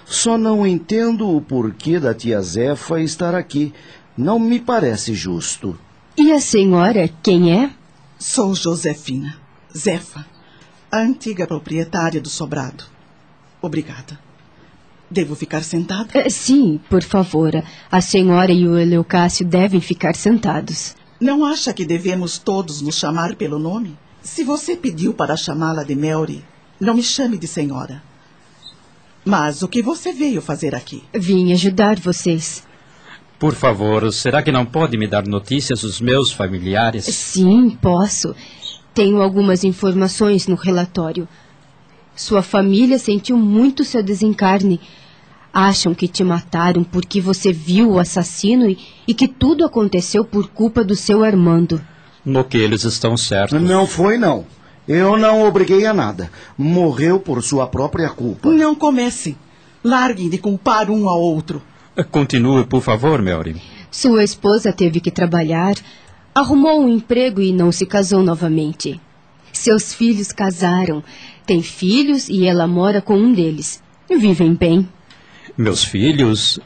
Só 0.05 0.37
não 0.37 0.67
entendo 0.67 1.33
o 1.33 1.39
porquê 1.39 1.97
da 1.97 2.13
tia 2.13 2.41
Zefa 2.41 2.99
estar 2.99 3.33
aqui. 3.33 3.73
Não 4.17 4.37
me 4.37 4.59
parece 4.59 5.13
justo. 5.13 5.79
E 6.17 6.31
a 6.33 6.41
senhora, 6.41 7.09
quem 7.23 7.53
é? 7.57 7.71
Sou 8.19 8.53
Josefina. 8.53 9.37
Zefa, 9.75 10.25
a 10.91 10.99
antiga 10.99 11.47
proprietária 11.47 12.19
do 12.19 12.29
sobrado. 12.29 12.83
Obrigada. 13.61 14.19
Devo 15.09 15.35
ficar 15.35 15.63
sentada? 15.63 16.25
Uh, 16.25 16.29
sim, 16.29 16.79
por 16.89 17.03
favor. 17.03 17.51
A 17.91 18.01
senhora 18.01 18.51
e 18.51 18.67
o 18.67 18.77
Eleucácio 18.77 19.45
devem 19.45 19.79
ficar 19.79 20.15
sentados. 20.15 20.95
Não 21.19 21.45
acha 21.45 21.73
que 21.73 21.85
devemos 21.85 22.37
todos 22.37 22.81
nos 22.81 22.95
chamar 22.95 23.35
pelo 23.35 23.57
nome? 23.57 23.97
Se 24.21 24.43
você 24.43 24.75
pediu 24.75 25.13
para 25.13 25.37
chamá-la 25.37 25.83
de 25.83 25.95
Mary, 25.95 26.43
não 26.79 26.93
me 26.93 27.03
chame 27.03 27.37
de 27.37 27.47
senhora. 27.47 28.03
Mas 29.23 29.61
o 29.61 29.67
que 29.67 29.81
você 29.81 30.11
veio 30.11 30.41
fazer 30.41 30.75
aqui? 30.75 31.03
Vim 31.13 31.53
ajudar 31.53 31.99
vocês. 31.99 32.63
Por 33.39 33.53
favor, 33.53 34.11
será 34.13 34.41
que 34.43 34.51
não 34.51 34.65
pode 34.65 34.97
me 34.97 35.07
dar 35.07 35.25
notícias 35.25 35.81
dos 35.81 35.99
meus 35.99 36.31
familiares? 36.31 37.05
Sim, 37.05 37.69
posso. 37.81 38.35
Tenho 38.93 39.21
algumas 39.21 39.63
informações 39.63 40.47
no 40.47 40.55
relatório. 40.55 41.27
Sua 42.15 42.41
família 42.41 42.97
sentiu 42.97 43.37
muito 43.37 43.83
seu 43.83 44.01
desencarne. 44.01 44.79
Acham 45.57 45.95
que 45.95 46.05
te 46.05 46.21
mataram 46.21 46.83
porque 46.83 47.21
você 47.21 47.53
viu 47.53 47.91
o 47.91 47.97
assassino 47.97 48.69
e, 48.69 48.77
e 49.07 49.13
que 49.13 49.25
tudo 49.25 49.63
aconteceu 49.63 50.25
por 50.25 50.49
culpa 50.49 50.83
do 50.83 50.97
seu 50.97 51.23
Armando. 51.23 51.81
No 52.25 52.43
que 52.43 52.57
eles 52.57 52.83
estão 52.83 53.15
certos. 53.15 53.61
Não 53.61 53.87
foi, 53.87 54.17
não. 54.17 54.45
Eu 54.85 55.17
não 55.17 55.47
obriguei 55.47 55.85
a 55.85 55.93
nada. 55.93 56.29
Morreu 56.57 57.21
por 57.21 57.41
sua 57.41 57.67
própria 57.67 58.09
culpa. 58.09 58.49
Não 58.51 58.75
comecem. 58.75 59.37
Larguem 59.81 60.29
de 60.29 60.37
culpar 60.37 60.89
um 60.91 61.07
ao 61.07 61.21
outro. 61.21 61.61
Continue, 62.11 62.65
por 62.65 62.81
favor, 62.81 63.21
Mary. 63.21 63.55
Sua 63.89 64.25
esposa 64.25 64.73
teve 64.73 64.99
que 64.99 65.09
trabalhar. 65.09 65.75
Arrumou 66.33 66.81
um 66.81 66.89
emprego 66.89 67.41
e 67.41 67.53
não 67.53 67.71
se 67.71 67.85
casou 67.85 68.21
novamente. 68.21 68.99
Seus 69.53 69.93
filhos 69.93 70.33
casaram, 70.33 71.01
têm 71.45 71.61
filhos 71.63 72.27
e 72.27 72.45
ela 72.45 72.67
mora 72.67 73.01
com 73.01 73.15
um 73.15 73.31
deles. 73.31 73.81
Vivem 74.09 74.53
bem. 74.53 74.89
Meus 75.57 75.83
filhos 75.83 76.59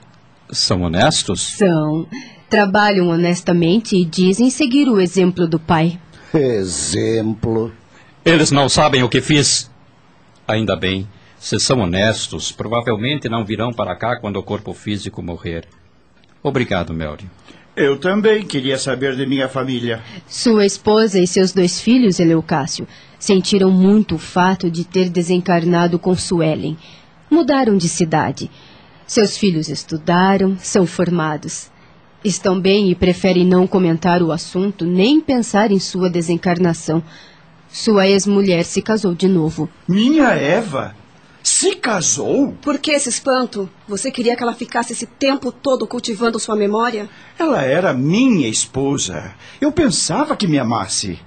são 0.51 0.81
honestos? 0.81 1.41
São. 1.41 2.07
Trabalham 2.49 3.09
honestamente 3.09 3.95
e 3.95 4.03
dizem 4.03 4.49
seguir 4.49 4.87
o 4.89 4.99
exemplo 4.99 5.47
do 5.47 5.59
pai. 5.59 5.99
Exemplo. 6.33 7.71
Eles 8.25 8.51
não 8.51 8.67
sabem 8.67 9.03
o 9.03 9.09
que 9.09 9.21
fiz. 9.21 9.69
Ainda 10.47 10.75
bem. 10.75 11.07
Se 11.37 11.59
são 11.59 11.79
honestos, 11.79 12.51
provavelmente 12.51 13.29
não 13.29 13.45
virão 13.45 13.71
para 13.71 13.95
cá 13.95 14.19
quando 14.19 14.37
o 14.37 14.43
corpo 14.43 14.73
físico 14.73 15.21
morrer. 15.21 15.65
Obrigado, 16.41 16.93
Melry. 16.93 17.29
Eu 17.75 17.97
também 17.97 18.45
queria 18.45 18.77
saber 18.77 19.15
de 19.15 19.25
minha 19.25 19.47
família. 19.47 20.01
Sua 20.27 20.65
esposa 20.65 21.19
e 21.19 21.27
seus 21.27 21.53
dois 21.53 21.79
filhos, 21.79 22.19
Eleucácio, 22.19 22.87
sentiram 23.17 23.71
muito 23.71 24.15
o 24.15 24.19
fato 24.19 24.69
de 24.69 24.83
ter 24.83 25.09
desencarnado 25.09 25.97
com 25.97 26.15
Suelen. 26.15 26.75
Mudaram 27.29 27.77
de 27.77 27.87
cidade. 27.87 28.49
Seus 29.09 29.35
filhos 29.35 29.69
estudaram, 29.69 30.55
são 30.59 30.85
formados. 30.85 31.71
Estão 32.23 32.61
bem 32.61 32.91
e 32.91 32.95
preferem 32.95 33.43
não 33.43 33.65
comentar 33.65 34.21
o 34.21 34.31
assunto 34.31 34.85
nem 34.85 35.19
pensar 35.19 35.71
em 35.71 35.79
sua 35.79 36.11
desencarnação. 36.11 37.01
Sua 37.67 38.07
ex-mulher 38.07 38.63
se 38.63 38.83
casou 38.83 39.15
de 39.15 39.27
novo. 39.27 39.67
Minha 39.87 40.27
Eva? 40.35 40.95
Se 41.41 41.75
casou? 41.77 42.53
Por 42.61 42.77
que 42.77 42.91
esse 42.91 43.09
espanto? 43.09 43.67
Você 43.87 44.11
queria 44.11 44.35
que 44.35 44.43
ela 44.43 44.53
ficasse 44.53 44.93
esse 44.93 45.07
tempo 45.07 45.51
todo 45.51 45.87
cultivando 45.87 46.39
sua 46.39 46.55
memória? 46.55 47.09
Ela 47.39 47.63
era 47.63 47.95
minha 47.95 48.47
esposa. 48.47 49.33
Eu 49.59 49.71
pensava 49.71 50.37
que 50.37 50.45
me 50.45 50.59
amasse. 50.59 51.17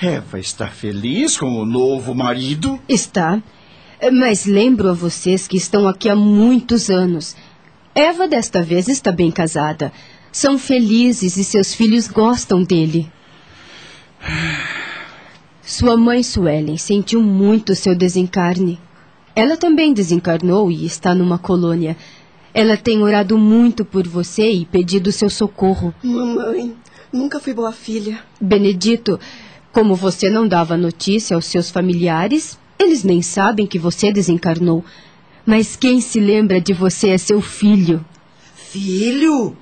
Eva 0.00 0.38
está 0.38 0.68
feliz 0.68 1.36
com 1.36 1.60
o 1.60 1.66
novo 1.66 2.14
marido? 2.14 2.78
Está. 2.88 3.42
Mas 4.10 4.46
lembro 4.46 4.88
a 4.88 4.94
vocês 4.94 5.46
que 5.46 5.56
estão 5.56 5.86
aqui 5.86 6.08
há 6.08 6.16
muitos 6.16 6.90
anos. 6.90 7.36
Eva 7.94 8.26
desta 8.26 8.60
vez 8.60 8.88
está 8.88 9.12
bem 9.12 9.30
casada. 9.30 9.92
São 10.32 10.58
felizes 10.58 11.36
e 11.36 11.44
seus 11.44 11.72
filhos 11.72 12.08
gostam 12.08 12.64
dele. 12.64 13.08
Sua 15.62 15.96
mãe 15.96 16.22
Suelen 16.22 16.76
sentiu 16.78 17.22
muito 17.22 17.76
seu 17.76 17.94
desencarne. 17.94 18.80
Ela 19.36 19.56
também 19.56 19.92
desencarnou 19.92 20.70
e 20.70 20.84
está 20.84 21.14
numa 21.14 21.38
colônia. 21.38 21.96
Ela 22.52 22.76
tem 22.76 23.02
orado 23.02 23.38
muito 23.38 23.84
por 23.84 24.06
você 24.06 24.50
e 24.50 24.64
pedido 24.64 25.12
seu 25.12 25.30
socorro. 25.30 25.94
Mamãe, 26.02 26.74
nunca 27.12 27.38
fui 27.38 27.54
boa 27.54 27.72
filha. 27.72 28.18
Benedito, 28.40 29.20
como 29.72 29.94
você 29.94 30.28
não 30.28 30.48
dava 30.48 30.76
notícia 30.76 31.34
aos 31.36 31.46
seus 31.46 31.70
familiares, 31.70 32.58
eles 32.82 33.04
nem 33.04 33.22
sabem 33.22 33.66
que 33.66 33.78
você 33.78 34.12
desencarnou. 34.12 34.84
Mas 35.44 35.76
quem 35.76 36.00
se 36.00 36.20
lembra 36.20 36.60
de 36.60 36.72
você 36.72 37.10
é 37.10 37.18
seu 37.18 37.40
filho. 37.40 38.04
Filho? 38.54 39.56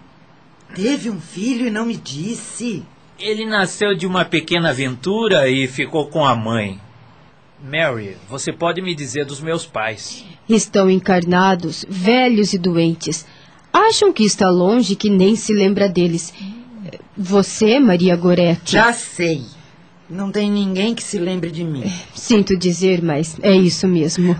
Teve 0.74 1.10
um 1.10 1.20
filho 1.20 1.66
e 1.66 1.70
não 1.70 1.86
me 1.86 1.96
disse. 1.96 2.84
Ele 3.18 3.44
nasceu 3.44 3.94
de 3.94 4.06
uma 4.06 4.24
pequena 4.24 4.70
aventura 4.70 5.48
e 5.48 5.66
ficou 5.66 6.08
com 6.08 6.24
a 6.24 6.34
mãe. 6.34 6.80
Mary, 7.62 8.16
você 8.28 8.52
pode 8.52 8.80
me 8.80 8.94
dizer 8.94 9.26
dos 9.26 9.40
meus 9.40 9.66
pais? 9.66 10.24
Estão 10.48 10.88
encarnados, 10.88 11.84
velhos 11.88 12.54
e 12.54 12.58
doentes. 12.58 13.26
Acham 13.72 14.12
que 14.12 14.24
está 14.24 14.48
longe 14.48 14.96
que 14.96 15.10
nem 15.10 15.36
se 15.36 15.52
lembra 15.52 15.88
deles. 15.88 16.32
Você, 17.16 17.78
Maria 17.78 18.16
Goretti. 18.16 18.72
Já 18.72 18.92
sei. 18.92 19.44
Não 20.10 20.32
tem 20.32 20.50
ninguém 20.50 20.92
que 20.92 21.04
se 21.04 21.18
lembre 21.18 21.52
de 21.52 21.62
mim. 21.62 21.84
Sinto 22.14 22.56
dizer, 22.56 23.00
mas 23.00 23.36
é 23.40 23.54
isso 23.54 23.86
mesmo. 23.86 24.36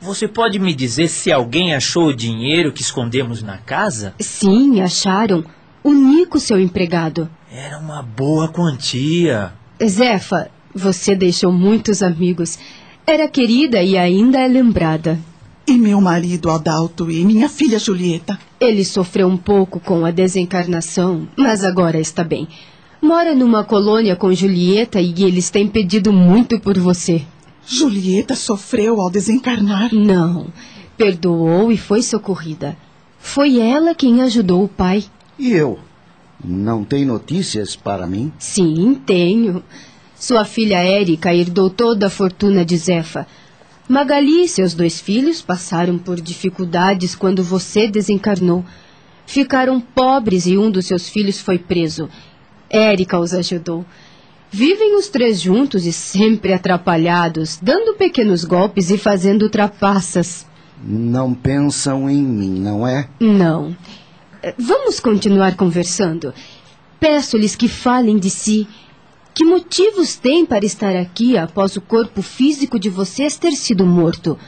Você 0.00 0.26
pode 0.26 0.58
me 0.58 0.74
dizer 0.74 1.08
se 1.08 1.30
alguém 1.30 1.74
achou 1.74 2.06
o 2.06 2.16
dinheiro 2.16 2.72
que 2.72 2.80
escondemos 2.80 3.42
na 3.42 3.58
casa? 3.58 4.14
Sim, 4.18 4.80
acharam. 4.80 5.44
O 5.82 5.92
Nico, 5.92 6.40
seu 6.40 6.58
empregado. 6.58 7.28
Era 7.52 7.78
uma 7.78 8.02
boa 8.02 8.48
quantia. 8.48 9.52
Zefa, 9.86 10.50
você 10.74 11.14
deixou 11.14 11.52
muitos 11.52 12.02
amigos. 12.02 12.58
Era 13.06 13.28
querida 13.28 13.82
e 13.82 13.98
ainda 13.98 14.40
é 14.40 14.48
lembrada. 14.48 15.18
E 15.66 15.76
meu 15.78 16.00
marido 16.00 16.50
Adalto 16.50 17.10
e 17.10 17.24
minha 17.24 17.48
filha 17.48 17.78
Julieta? 17.78 18.38
Ele 18.58 18.84
sofreu 18.84 19.28
um 19.28 19.36
pouco 19.36 19.78
com 19.80 20.04
a 20.06 20.10
desencarnação, 20.10 21.28
mas 21.36 21.62
agora 21.62 22.00
está 22.00 22.24
bem. 22.24 22.48
Mora 23.04 23.34
numa 23.34 23.62
colônia 23.62 24.16
com 24.16 24.32
Julieta 24.32 24.98
e 24.98 25.12
eles 25.24 25.50
têm 25.50 25.68
pedido 25.68 26.10
muito 26.10 26.58
por 26.58 26.78
você. 26.78 27.20
Julieta 27.66 28.34
sofreu 28.34 28.98
ao 28.98 29.10
desencarnar? 29.10 29.94
Não. 29.94 30.46
Perdoou 30.96 31.70
e 31.70 31.76
foi 31.76 32.00
socorrida. 32.00 32.74
Foi 33.18 33.60
ela 33.60 33.94
quem 33.94 34.22
ajudou 34.22 34.64
o 34.64 34.68
pai. 34.68 35.04
E 35.38 35.52
eu? 35.52 35.78
Não 36.42 36.82
tem 36.82 37.04
notícias 37.04 37.76
para 37.76 38.06
mim? 38.06 38.32
Sim, 38.38 38.98
tenho. 39.04 39.62
Sua 40.16 40.46
filha 40.46 40.78
Érica 40.78 41.34
herdou 41.34 41.68
toda 41.68 42.06
a 42.06 42.10
fortuna 42.10 42.64
de 42.64 42.78
Zefa. 42.78 43.26
Magali 43.86 44.44
e 44.44 44.48
seus 44.48 44.72
dois 44.72 44.98
filhos 44.98 45.42
passaram 45.42 45.98
por 45.98 46.18
dificuldades 46.22 47.14
quando 47.14 47.44
você 47.44 47.86
desencarnou. 47.86 48.64
Ficaram 49.26 49.78
pobres 49.78 50.46
e 50.46 50.56
um 50.56 50.70
dos 50.70 50.86
seus 50.86 51.06
filhos 51.06 51.38
foi 51.38 51.58
preso. 51.58 52.08
Érica 52.68 53.18
os 53.18 53.32
ajudou. 53.34 53.84
Vivem 54.50 54.96
os 54.96 55.08
três 55.08 55.40
juntos 55.40 55.84
e 55.84 55.92
sempre 55.92 56.52
atrapalhados, 56.52 57.58
dando 57.60 57.94
pequenos 57.94 58.44
golpes 58.44 58.90
e 58.90 58.96
fazendo 58.96 59.50
trapaças. 59.50 60.46
Não 60.82 61.34
pensam 61.34 62.08
em 62.08 62.22
mim, 62.22 62.60
não 62.60 62.86
é? 62.86 63.08
Não. 63.18 63.76
Vamos 64.58 65.00
continuar 65.00 65.56
conversando. 65.56 66.32
Peço-lhes 67.00 67.56
que 67.56 67.68
falem 67.68 68.18
de 68.18 68.30
si. 68.30 68.68
Que 69.34 69.44
motivos 69.44 70.14
têm 70.14 70.46
para 70.46 70.64
estar 70.64 70.94
aqui 70.94 71.36
após 71.36 71.76
o 71.76 71.80
corpo 71.80 72.22
físico 72.22 72.78
de 72.78 72.88
vocês 72.88 73.36
ter 73.36 73.52
sido 73.52 73.84
morto? 73.84 74.38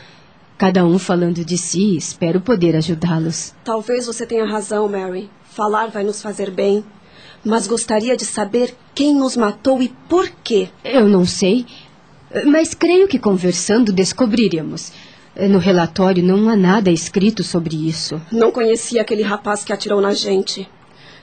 Cada 0.57 0.87
um 0.87 0.99
falando 0.99 1.45
de 1.45 1.59
si, 1.59 1.97
espero 1.97 2.41
poder 2.41 2.77
ajudá-los. 2.77 3.53
Talvez 3.65 4.07
você 4.07 4.25
tenha 4.25 4.47
razão, 4.47 4.89
Mary. 4.89 5.29
Falar 5.45 5.89
vai 5.89 6.05
nos 6.05 6.23
fazer 6.23 6.51
bem. 6.51 6.85
Mas 7.47 7.69
gostaria 7.69 8.17
de 8.17 8.25
saber 8.25 8.75
quem 8.93 9.15
nos 9.15 9.37
matou 9.37 9.81
e 9.81 9.89
por 10.09 10.29
quê. 10.43 10.69
Eu 10.83 11.09
não 11.09 11.25
sei. 11.25 11.65
Mas 12.45 12.75
creio 12.75 13.07
que 13.07 13.21
conversando 13.21 13.93
descobriremos. 13.93 14.91
No 15.49 15.61
relatório 15.61 16.25
não 16.25 16.49
há 16.49 16.57
nada 16.57 16.91
escrito 16.91 17.45
sobre 17.45 17.77
isso. 17.77 18.21
Não 18.33 18.51
conhecia 18.51 19.01
aquele 19.01 19.23
rapaz 19.23 19.63
que 19.63 19.73
atirou 19.73 20.01
na 20.01 20.13
gente. 20.13 20.69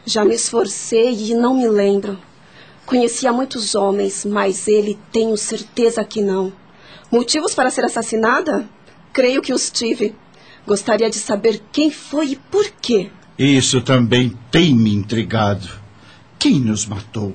Já 0.06 0.24
me 0.24 0.34
esforcei 0.34 1.12
e 1.12 1.34
não 1.34 1.56
me 1.56 1.68
lembro. 1.68 2.18
Conhecia 2.86 3.34
muitos 3.34 3.76
homens, 3.76 4.24
mas 4.24 4.66
ele 4.66 4.98
tenho 5.12 5.36
certeza 5.36 6.06
que 6.06 6.22
não. 6.22 6.54
Motivos 7.12 7.54
para 7.54 7.70
ser 7.70 7.84
assassinada? 7.84 8.66
Creio 9.12 9.42
que 9.42 9.54
os 9.54 9.70
tive. 9.70 10.16
Gostaria 10.66 11.10
de 11.10 11.18
saber 11.18 11.62
quem 11.70 11.92
foi 11.92 12.28
e 12.28 12.36
por 12.38 12.66
quê. 12.82 13.12
Isso 13.38 13.82
também 13.82 14.38
tem 14.50 14.74
me 14.74 14.94
intrigado. 14.94 15.83
Quem 16.44 16.60
nos 16.60 16.86
matou? 16.86 17.34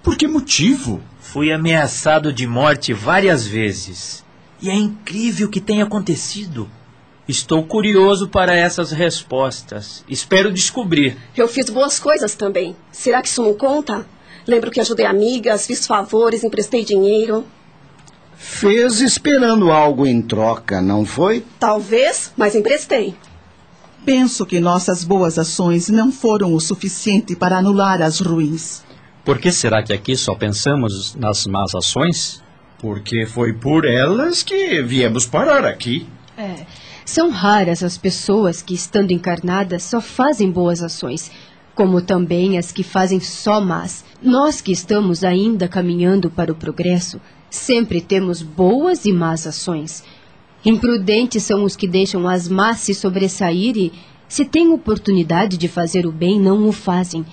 Por 0.00 0.16
que 0.16 0.28
motivo? 0.28 1.02
Fui 1.18 1.50
ameaçado 1.50 2.32
de 2.32 2.46
morte 2.46 2.92
várias 2.92 3.44
vezes. 3.44 4.24
E 4.62 4.70
é 4.70 4.74
incrível 4.74 5.48
o 5.48 5.50
que 5.50 5.60
tem 5.60 5.82
acontecido. 5.82 6.70
Estou 7.26 7.64
curioso 7.64 8.28
para 8.28 8.54
essas 8.54 8.92
respostas. 8.92 10.04
Espero 10.08 10.52
descobrir. 10.52 11.16
Eu 11.36 11.48
fiz 11.48 11.68
boas 11.68 11.98
coisas 11.98 12.36
também. 12.36 12.76
Será 12.92 13.20
que 13.20 13.26
isso 13.26 13.42
não 13.42 13.54
conta? 13.54 14.06
Lembro 14.46 14.70
que 14.70 14.80
ajudei 14.80 15.04
amigas, 15.04 15.66
fiz 15.66 15.84
favores, 15.84 16.44
emprestei 16.44 16.84
dinheiro. 16.84 17.44
Fez 18.36 19.00
esperando 19.00 19.72
algo 19.72 20.06
em 20.06 20.22
troca, 20.22 20.80
não 20.80 21.04
foi? 21.04 21.44
Talvez, 21.58 22.32
mas 22.36 22.54
emprestei. 22.54 23.16
Penso 24.08 24.46
que 24.46 24.58
nossas 24.58 25.04
boas 25.04 25.38
ações 25.38 25.90
não 25.90 26.10
foram 26.10 26.54
o 26.54 26.60
suficiente 26.62 27.36
para 27.36 27.58
anular 27.58 28.00
as 28.00 28.20
ruins. 28.20 28.82
Por 29.22 29.38
que 29.38 29.52
será 29.52 29.82
que 29.82 29.92
aqui 29.92 30.16
só 30.16 30.34
pensamos 30.34 31.14
nas 31.14 31.44
más 31.44 31.74
ações? 31.74 32.42
Porque 32.78 33.26
foi 33.26 33.52
por 33.52 33.84
elas 33.84 34.42
que 34.42 34.80
viemos 34.80 35.26
parar 35.26 35.66
aqui. 35.66 36.08
É. 36.38 36.64
São 37.04 37.28
raras 37.28 37.82
as 37.82 37.98
pessoas 37.98 38.62
que, 38.62 38.72
estando 38.72 39.10
encarnadas, 39.10 39.82
só 39.82 40.00
fazem 40.00 40.50
boas 40.50 40.82
ações, 40.82 41.30
como 41.74 42.00
também 42.00 42.56
as 42.56 42.72
que 42.72 42.82
fazem 42.82 43.20
só 43.20 43.60
más. 43.60 44.06
Nós 44.22 44.62
que 44.62 44.72
estamos 44.72 45.22
ainda 45.22 45.68
caminhando 45.68 46.30
para 46.30 46.50
o 46.50 46.54
progresso, 46.54 47.20
sempre 47.50 48.00
temos 48.00 48.40
boas 48.40 49.04
e 49.04 49.12
más 49.12 49.46
ações. 49.46 50.02
Imprudentes 50.64 51.44
são 51.44 51.64
os 51.64 51.76
que 51.76 51.86
deixam 51.86 52.26
as 52.26 52.48
más 52.48 52.78
se 52.80 52.94
sobressair 52.94 53.76
e, 53.76 53.92
se 54.28 54.44
têm 54.44 54.72
oportunidade 54.72 55.56
de 55.56 55.68
fazer 55.68 56.06
o 56.06 56.12
bem, 56.12 56.38
não 56.38 56.68
o 56.68 56.72
fazem. 56.72 57.24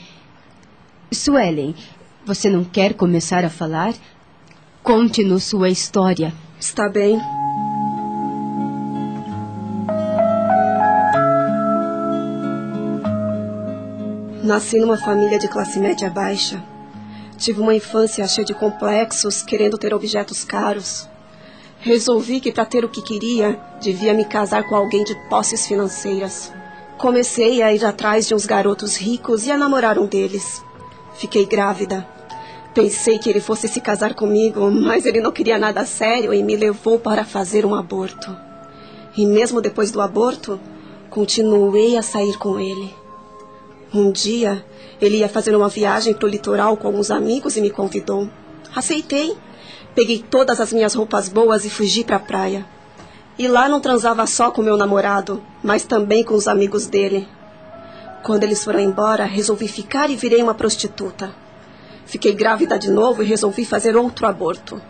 Suelen, 1.12 1.76
você 2.26 2.50
não 2.50 2.64
quer 2.64 2.94
começar 2.94 3.44
a 3.44 3.50
falar? 3.50 3.94
Conte-nos 4.84 5.44
sua 5.44 5.70
história. 5.70 6.34
Está 6.60 6.88
bem. 6.88 7.20
Nasci 14.44 14.78
numa 14.78 14.98
família 14.98 15.40
de 15.40 15.48
classe 15.48 15.80
média 15.80 16.10
baixa. 16.10 16.64
Tive 17.36 17.60
uma 17.62 17.74
infância 17.74 18.28
cheia 18.28 18.46
de 18.46 18.54
complexos, 18.54 19.42
querendo 19.42 19.78
ter 19.78 19.94
objetos 19.94 20.44
caros. 20.44 21.10
Resolvi 21.86 22.40
que 22.40 22.52
para 22.52 22.66
ter 22.66 22.84
o 22.84 22.90
que 22.90 23.00
queria, 23.00 23.60
devia 23.80 24.12
me 24.12 24.26
casar 24.26 24.64
com 24.64 24.76
alguém 24.76 25.04
de 25.04 25.14
posses 25.30 25.68
financeiras. 25.68 26.52
Comecei 26.98 27.62
a 27.62 27.72
ir 27.72 27.86
atrás 27.86 28.28
de 28.28 28.34
uns 28.34 28.48
garotos 28.48 28.98
ricos 28.98 29.46
e 29.46 29.52
a 29.52 29.58
namorar 29.58 30.00
um 30.00 30.08
deles. 30.08 30.64
Fiquei 31.14 31.46
grávida. 31.46 32.04
Pensei 32.74 33.20
que 33.20 33.30
ele 33.30 33.40
fosse 33.40 33.68
se 33.68 33.80
casar 33.80 34.16
comigo, 34.16 34.72
mas 34.72 35.06
ele 35.06 35.22
não 35.22 35.32
queria 35.32 35.60
nada 35.60 35.86
sério 35.86 36.34
e 36.34 36.42
me 36.42 36.56
levou 36.56 36.98
para 36.98 37.24
fazer 37.24 37.68
um 37.68 37.76
aborto. 37.76 38.36
E 39.16 39.24
mesmo 39.24 39.62
depois 39.62 39.92
do 39.92 40.02
aborto, 40.02 40.60
continuei 41.12 41.98
a 41.98 42.02
sair 42.02 42.36
com 42.40 42.60
ele. 42.60 42.92
Um 43.94 44.12
dia, 44.12 44.66
ele 45.00 45.18
ia 45.18 45.30
fazer 45.30 45.56
uma 45.56 45.70
viagem 45.70 46.16
para 46.16 46.26
o 46.26 46.30
litoral 46.30 46.78
com 46.78 46.88
alguns 46.88 47.12
amigos 47.12 47.56
e 47.56 47.62
me 47.62 47.70
convidou. 47.70 48.28
Aceitei. 48.76 49.38
Peguei 49.96 50.20
todas 50.20 50.60
as 50.60 50.74
minhas 50.74 50.94
roupas 50.94 51.30
boas 51.30 51.64
e 51.64 51.70
fugi 51.70 52.04
para 52.04 52.18
a 52.18 52.20
praia. 52.20 52.66
E 53.40 53.48
lá 53.48 53.70
não 53.70 53.80
transava 53.80 54.28
só 54.28 54.52
com 54.52 54.62
meu 54.62 54.76
namorado, 54.76 55.42
mas 55.64 55.86
também 55.86 56.22
com 56.22 56.36
os 56.36 56.50
amigos 56.50 56.86
dele. 56.86 57.26
Quando 58.22 58.44
eles 58.44 58.62
foram 58.62 58.82
embora, 58.82 59.24
resolvi 59.24 59.70
ficar 59.70 60.10
e 60.10 60.18
virei 60.18 60.44
uma 60.44 60.54
prostituta. 60.54 61.34
Fiquei 62.06 62.34
grávida 62.34 62.78
de 62.78 62.92
novo 62.92 63.24
e 63.24 63.26
resolvi 63.26 63.64
fazer 63.64 63.96
outro 63.96 64.28
aborto. 64.28 64.82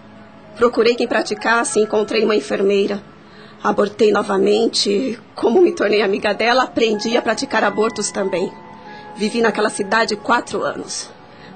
Procurei 0.56 0.96
quem 0.96 1.08
praticasse 1.08 1.80
e 1.80 1.84
encontrei 1.84 2.24
uma 2.24 2.36
enfermeira. 2.36 3.04
Abortei 3.64 4.12
novamente. 4.12 5.20
Como 5.36 5.62
me 5.62 5.72
tornei 5.72 6.02
amiga 6.02 6.34
dela, 6.34 6.64
aprendi 6.64 7.16
a 7.16 7.22
praticar 7.22 7.64
abortos 7.64 8.10
também. 8.10 8.52
Vivi 9.16 9.40
naquela 9.40 9.70
cidade 9.70 10.16
quatro 10.16 10.64
anos. 10.64 11.14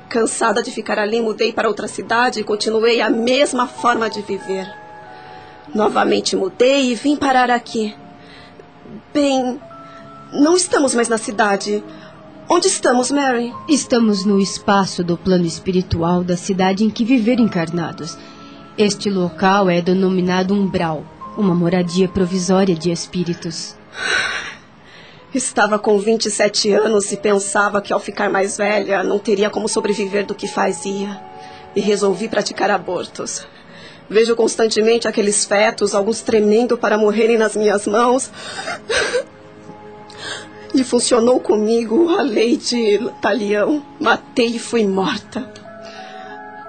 Cansada 0.09 0.63
de 0.63 0.71
ficar 0.71 0.97
ali, 0.97 1.21
mudei 1.21 1.53
para 1.53 1.67
outra 1.67 1.87
cidade 1.87 2.39
e 2.39 2.43
continuei 2.43 2.99
a 2.99 3.11
mesma 3.11 3.67
forma 3.67 4.09
de 4.09 4.23
viver. 4.23 4.67
Novamente 5.73 6.35
mudei 6.35 6.91
e 6.91 6.95
vim 6.95 7.15
parar 7.15 7.51
aqui. 7.51 7.95
Bem, 9.13 9.61
não 10.33 10.55
estamos 10.55 10.95
mais 10.95 11.07
na 11.07 11.17
cidade. 11.17 11.83
Onde 12.49 12.67
estamos, 12.67 13.11
Mary? 13.11 13.53
Estamos 13.67 14.25
no 14.25 14.39
espaço 14.39 15.03
do 15.03 15.15
plano 15.15 15.45
espiritual 15.45 16.23
da 16.23 16.35
cidade 16.35 16.83
em 16.83 16.89
que 16.89 17.05
viver 17.05 17.39
encarnados. 17.39 18.17
Este 18.75 19.11
local 19.11 19.69
é 19.69 19.79
denominado 19.79 20.55
umbral, 20.55 21.03
uma 21.37 21.53
moradia 21.53 22.07
provisória 22.07 22.73
de 22.73 22.91
espíritos. 22.91 23.75
Estava 25.33 25.77
com 25.77 25.99
27 25.99 26.71
anos 26.73 27.11
e 27.11 27.17
pensava 27.17 27.81
que 27.81 27.93
ao 27.93 27.99
ficar 27.99 28.31
mais 28.31 28.57
velha 28.57 29.03
não 29.03 29.19
teria 29.19 29.49
como 29.49 29.69
sobreviver 29.69 30.25
do 30.25 30.33
que 30.33 30.47
fazia. 30.47 31.21
E 31.75 31.81
resolvi 31.81 32.27
praticar 32.27 32.71
abortos. 32.71 33.45
Vejo 34.09 34.35
constantemente 34.35 35.07
aqueles 35.07 35.45
fetos, 35.45 35.93
alguns 35.93 36.21
tremendo 36.21 36.79
para 36.79 36.97
morrerem 36.97 37.37
nas 37.37 37.55
minhas 37.55 37.85
mãos. 37.85 38.31
E 40.73 40.83
funcionou 40.83 41.39
comigo 41.39 42.09
a 42.09 42.23
lei 42.23 42.57
de 42.57 42.99
Talião. 43.21 43.85
Matei 43.99 44.55
e 44.55 44.59
fui 44.59 44.85
morta. 44.87 45.47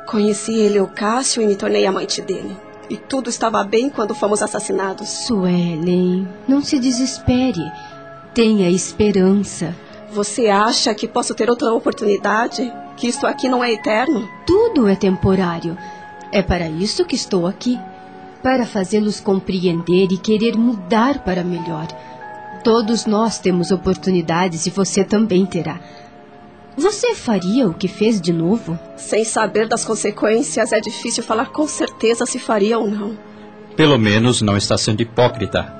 Conheci 0.06 0.52
ele, 0.52 0.86
Cássio, 0.88 1.42
e 1.42 1.46
me 1.46 1.56
tornei 1.56 1.86
amante 1.86 2.20
dele. 2.20 2.54
E 2.90 2.96
tudo 2.96 3.30
estava 3.30 3.62
bem 3.64 3.88
quando 3.88 4.14
fomos 4.14 4.42
assassinados. 4.42 5.08
Suelen, 5.08 6.28
não 6.46 6.60
se 6.60 6.78
desespere. 6.78 7.62
Tenha 8.34 8.70
esperança. 8.70 9.74
Você 10.12 10.48
acha 10.48 10.94
que 10.94 11.08
posso 11.08 11.34
ter 11.34 11.50
outra 11.50 11.72
oportunidade? 11.72 12.72
Que 12.96 13.08
isto 13.08 13.26
aqui 13.26 13.48
não 13.48 13.62
é 13.62 13.72
eterno? 13.72 14.28
Tudo 14.46 14.88
é 14.88 14.94
temporário. 14.94 15.76
É 16.32 16.42
para 16.42 16.68
isso 16.68 17.04
que 17.04 17.16
estou 17.16 17.46
aqui 17.46 17.78
para 18.42 18.66
fazê-los 18.66 19.20
compreender 19.20 20.08
e 20.10 20.16
querer 20.16 20.56
mudar 20.56 21.24
para 21.24 21.44
melhor. 21.44 21.86
Todos 22.62 23.06
nós 23.06 23.38
temos 23.38 23.70
oportunidades 23.70 24.66
e 24.66 24.70
você 24.70 25.04
também 25.04 25.44
terá. 25.44 25.80
Você 26.76 27.14
faria 27.14 27.68
o 27.68 27.74
que 27.74 27.88
fez 27.88 28.20
de 28.20 28.32
novo? 28.32 28.78
Sem 28.96 29.24
saber 29.24 29.66
das 29.66 29.84
consequências, 29.84 30.72
é 30.72 30.80
difícil 30.80 31.22
falar 31.22 31.50
com 31.50 31.66
certeza 31.66 32.24
se 32.24 32.38
faria 32.38 32.78
ou 32.78 32.90
não. 32.90 33.18
Pelo 33.76 33.98
menos 33.98 34.40
não 34.40 34.56
está 34.56 34.78
sendo 34.78 35.00
hipócrita. 35.00 35.79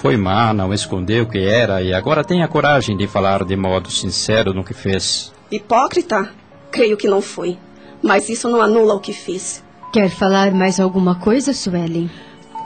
Foi 0.00 0.16
má, 0.16 0.54
não 0.54 0.72
escondeu 0.72 1.24
o 1.24 1.28
que 1.28 1.38
era 1.38 1.82
e 1.82 1.92
agora 1.92 2.24
tem 2.24 2.42
a 2.42 2.48
coragem 2.48 2.96
de 2.96 3.06
falar 3.06 3.44
de 3.44 3.54
modo 3.54 3.90
sincero 3.90 4.54
no 4.54 4.64
que 4.64 4.72
fez. 4.72 5.30
Hipócrita? 5.50 6.30
Creio 6.70 6.96
que 6.96 7.06
não 7.06 7.20
fui. 7.20 7.58
Mas 8.02 8.30
isso 8.30 8.48
não 8.48 8.62
anula 8.62 8.94
o 8.94 9.00
que 9.00 9.12
fiz. 9.12 9.62
Quer 9.92 10.08
falar 10.08 10.52
mais 10.52 10.80
alguma 10.80 11.16
coisa, 11.16 11.52
Suelen? 11.52 12.10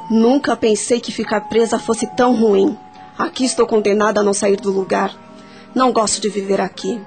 Nunca 0.08 0.54
pensei 0.54 1.00
que 1.00 1.10
ficar 1.10 1.48
presa 1.48 1.76
fosse 1.76 2.06
tão 2.14 2.36
ruim. 2.36 2.78
Aqui 3.18 3.44
estou 3.44 3.66
condenada 3.66 4.20
a 4.20 4.22
não 4.22 4.32
sair 4.32 4.60
do 4.60 4.70
lugar. 4.70 5.12
Não 5.74 5.92
gosto 5.92 6.22
de 6.22 6.28
viver 6.28 6.60
aqui. 6.60 7.00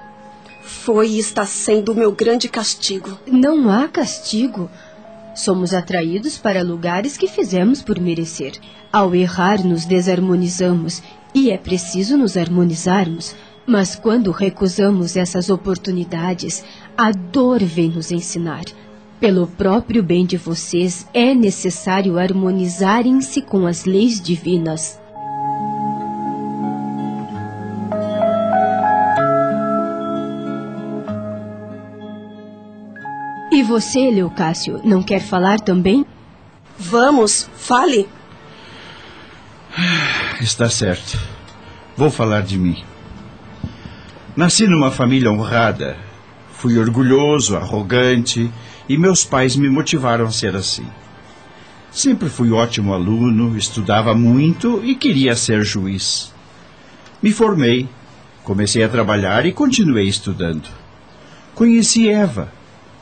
Foi 0.60 1.08
e 1.08 1.18
está 1.18 1.46
sendo 1.46 1.92
o 1.92 1.94
meu 1.94 2.12
grande 2.12 2.50
castigo. 2.50 3.18
Não 3.26 3.70
há 3.70 3.88
castigo. 3.88 4.68
Somos 5.34 5.72
atraídos 5.72 6.36
para 6.36 6.62
lugares 6.62 7.16
que 7.16 7.26
fizemos 7.28 7.80
por 7.80 7.98
merecer. 7.98 8.52
Ao 8.92 9.14
errar, 9.14 9.62
nos 9.64 9.84
desarmonizamos 9.84 11.02
e 11.34 11.50
é 11.50 11.58
preciso 11.58 12.16
nos 12.16 12.36
harmonizarmos. 12.36 13.34
Mas 13.66 13.94
quando 13.94 14.30
recusamos 14.30 15.14
essas 15.14 15.50
oportunidades, 15.50 16.64
a 16.96 17.10
dor 17.10 17.62
vem 17.62 17.90
nos 17.90 18.10
ensinar. 18.10 18.64
Pelo 19.20 19.46
próprio 19.46 20.02
bem 20.02 20.24
de 20.24 20.38
vocês, 20.38 21.06
é 21.12 21.34
necessário 21.34 22.18
harmonizarem-se 22.18 23.42
com 23.42 23.66
as 23.66 23.84
leis 23.84 24.20
divinas. 24.20 24.98
E 33.52 33.62
você, 33.62 34.10
Leucácio, 34.10 34.80
não 34.82 35.02
quer 35.02 35.20
falar 35.20 35.60
também? 35.60 36.06
Vamos, 36.78 37.50
fale. 37.54 38.08
Está 40.40 40.68
certo. 40.68 41.18
Vou 41.96 42.10
falar 42.10 42.42
de 42.42 42.58
mim. 42.58 42.82
Nasci 44.36 44.66
numa 44.66 44.90
família 44.90 45.30
honrada. 45.30 45.96
Fui 46.52 46.78
orgulhoso, 46.78 47.56
arrogante, 47.56 48.50
e 48.88 48.98
meus 48.98 49.24
pais 49.24 49.54
me 49.56 49.68
motivaram 49.68 50.26
a 50.26 50.30
ser 50.30 50.56
assim. 50.56 50.86
Sempre 51.90 52.28
fui 52.28 52.50
ótimo 52.50 52.92
aluno, 52.92 53.56
estudava 53.56 54.14
muito 54.14 54.80
e 54.84 54.94
queria 54.94 55.36
ser 55.36 55.64
juiz. 55.64 56.32
Me 57.22 57.30
formei, 57.30 57.88
comecei 58.42 58.82
a 58.82 58.88
trabalhar 58.88 59.46
e 59.46 59.52
continuei 59.52 60.08
estudando. 60.08 60.68
Conheci 61.54 62.08
Eva, 62.08 62.52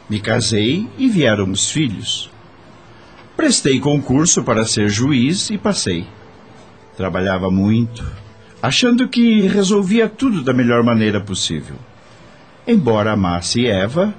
me 0.09 0.21
casei 0.21 0.89
e 0.99 1.09
vieram 1.09 1.51
os 1.51 1.71
filhos. 1.71 2.31
Prestei 3.37 3.81
concurso 3.81 4.43
para 4.43 4.65
ser 4.65 4.89
juiz 4.89 5.51
e 5.51 5.59
passei. 5.59 6.07
Trabalhava 6.97 7.51
muito, 7.51 8.05
achando 8.63 9.09
que 9.09 9.43
resolvia 9.43 10.09
tudo 10.09 10.43
da 10.43 10.53
melhor 10.53 10.83
maneira 10.83 11.21
possível. 11.21 11.77
Embora 12.67 13.13
amasse 13.13 13.67
Eva, 13.67 14.15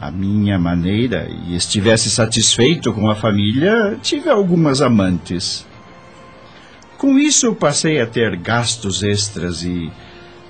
a 0.00 0.10
minha 0.10 0.58
maneira, 0.58 1.28
e 1.28 1.56
estivesse 1.56 2.10
satisfeito 2.10 2.92
com 2.92 3.10
a 3.10 3.14
família, 3.14 3.98
tive 4.02 4.28
algumas 4.28 4.82
amantes. 4.82 5.66
Com 6.98 7.18
isso, 7.18 7.54
passei 7.54 8.00
a 8.00 8.06
ter 8.06 8.36
gastos 8.36 9.02
extras 9.02 9.62
e, 9.62 9.90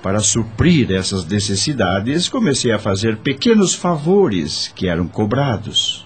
para 0.03 0.19
suprir 0.19 0.91
essas 0.91 1.25
necessidades, 1.25 2.29
comecei 2.29 2.71
a 2.71 2.79
fazer 2.79 3.17
pequenos 3.17 3.73
favores 3.73 4.71
que 4.75 4.87
eram 4.87 5.07
cobrados. 5.07 6.04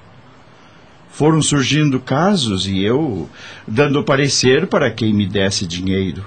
Foram 1.20 1.42
surgindo 1.42 2.00
casos 2.00 2.66
e 2.66 2.82
eu 2.82 3.30
dando 3.68 4.02
parecer 4.06 4.68
para 4.68 4.90
quem 4.90 5.14
me 5.14 5.28
desse 5.28 5.68
dinheiro. 5.68 6.24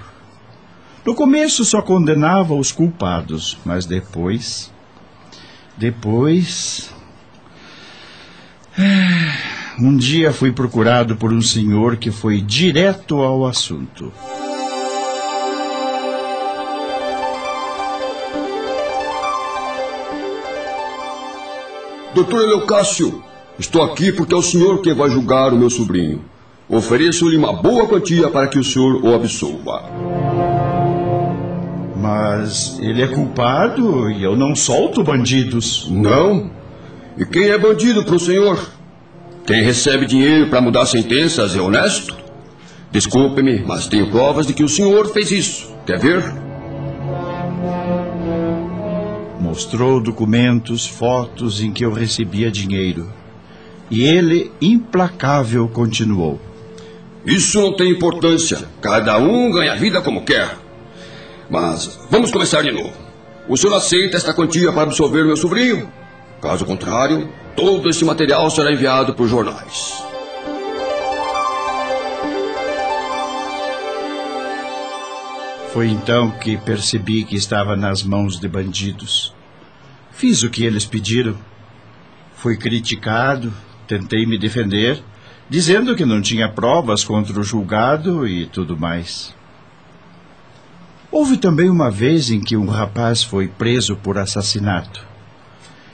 No 1.03 1.15
começo 1.15 1.65
só 1.65 1.81
condenava 1.81 2.53
os 2.53 2.71
culpados, 2.71 3.57
mas 3.65 3.87
depois. 3.87 4.71
Depois. 5.75 6.91
Um 9.79 9.97
dia 9.97 10.31
fui 10.31 10.51
procurado 10.51 11.15
por 11.15 11.33
um 11.33 11.41
senhor 11.41 11.97
que 11.97 12.11
foi 12.11 12.39
direto 12.39 13.15
ao 13.15 13.47
assunto. 13.47 14.13
Doutor 22.13 22.43
Eleucácio, 22.43 23.23
estou 23.59 23.83
aqui 23.83 24.11
porque 24.11 24.33
é 24.33 24.37
o 24.37 24.41
senhor 24.41 24.81
quem 24.81 24.93
vai 24.93 25.09
julgar 25.09 25.53
o 25.53 25.57
meu 25.57 25.69
sobrinho. 25.69 26.23
Ofereço-lhe 26.69 27.37
uma 27.37 27.53
boa 27.53 27.87
quantia 27.87 28.29
para 28.29 28.47
que 28.47 28.57
o 28.57 28.63
senhor 28.63 29.03
o 29.03 29.13
absolva. 29.13 29.83
Mas 31.95 32.79
ele 32.79 33.01
é 33.01 33.07
culpado 33.07 34.09
e 34.09 34.23
eu 34.23 34.35
não 34.35 34.55
solto 34.55 35.03
bandidos. 35.03 35.87
Não? 35.89 36.49
E 37.17 37.25
quem 37.25 37.49
é 37.49 37.57
bandido 37.57 38.03
para 38.03 38.15
o 38.15 38.19
senhor? 38.19 38.59
Quem 39.45 39.61
recebe 39.63 40.05
dinheiro 40.05 40.49
para 40.49 40.61
mudar 40.61 40.85
sentenças 40.85 41.55
é 41.55 41.61
honesto? 41.61 42.15
Desculpe-me, 42.91 43.63
mas 43.65 43.87
tenho 43.87 44.09
provas 44.09 44.47
de 44.47 44.53
que 44.53 44.63
o 44.63 44.69
senhor 44.69 45.11
fez 45.11 45.31
isso. 45.31 45.73
Quer 45.85 45.99
ver? 45.99 46.23
Mostrou 49.39 50.01
documentos, 50.01 50.85
fotos 50.87 51.61
em 51.61 51.71
que 51.71 51.83
eu 51.83 51.91
recebia 51.91 52.49
dinheiro. 52.49 53.11
E 53.93 54.01
ele, 54.01 54.51
implacável, 54.59 55.67
continuou. 55.67 56.41
Isso 57.23 57.61
não 57.61 57.75
tem 57.75 57.91
importância. 57.91 58.67
Cada 58.81 59.19
um 59.19 59.51
ganha 59.51 59.73
a 59.73 59.75
vida 59.75 60.01
como 60.01 60.25
quer. 60.25 60.57
Mas 61.47 61.99
vamos 62.09 62.31
começar 62.31 62.63
de 62.63 62.71
novo. 62.71 62.91
O 63.47 63.55
senhor 63.55 63.75
aceita 63.75 64.17
esta 64.17 64.33
quantia 64.33 64.71
para 64.71 64.81
absolver 64.81 65.23
meu 65.23 65.37
sobrinho? 65.37 65.87
Caso 66.41 66.65
contrário, 66.65 67.29
todo 67.55 67.87
esse 67.87 68.03
material 68.03 68.49
será 68.49 68.73
enviado 68.73 69.13
por 69.13 69.27
jornais. 69.27 70.03
Foi 75.71 75.87
então 75.87 76.31
que 76.31 76.57
percebi 76.57 77.23
que 77.25 77.35
estava 77.35 77.75
nas 77.75 78.01
mãos 78.01 78.39
de 78.39 78.47
bandidos. 78.47 79.35
Fiz 80.09 80.41
o 80.41 80.49
que 80.49 80.65
eles 80.65 80.83
pediram. 80.83 81.37
Fui 82.35 82.57
criticado, 82.57 83.53
tentei 83.87 84.25
me 84.25 84.37
defender, 84.37 85.01
dizendo 85.49 85.95
que 85.95 86.05
não 86.05 86.21
tinha 86.21 86.49
provas 86.49 87.03
contra 87.03 87.39
o 87.39 87.43
julgado 87.43 88.27
e 88.27 88.45
tudo 88.45 88.77
mais. 88.77 89.35
Houve 91.11 91.37
também 91.37 91.69
uma 91.69 91.91
vez 91.91 92.31
em 92.31 92.39
que 92.39 92.57
um 92.57 92.65
rapaz 92.65 93.23
foi 93.23 93.47
preso 93.47 93.95
por 93.95 94.17
assassinato. 94.17 95.05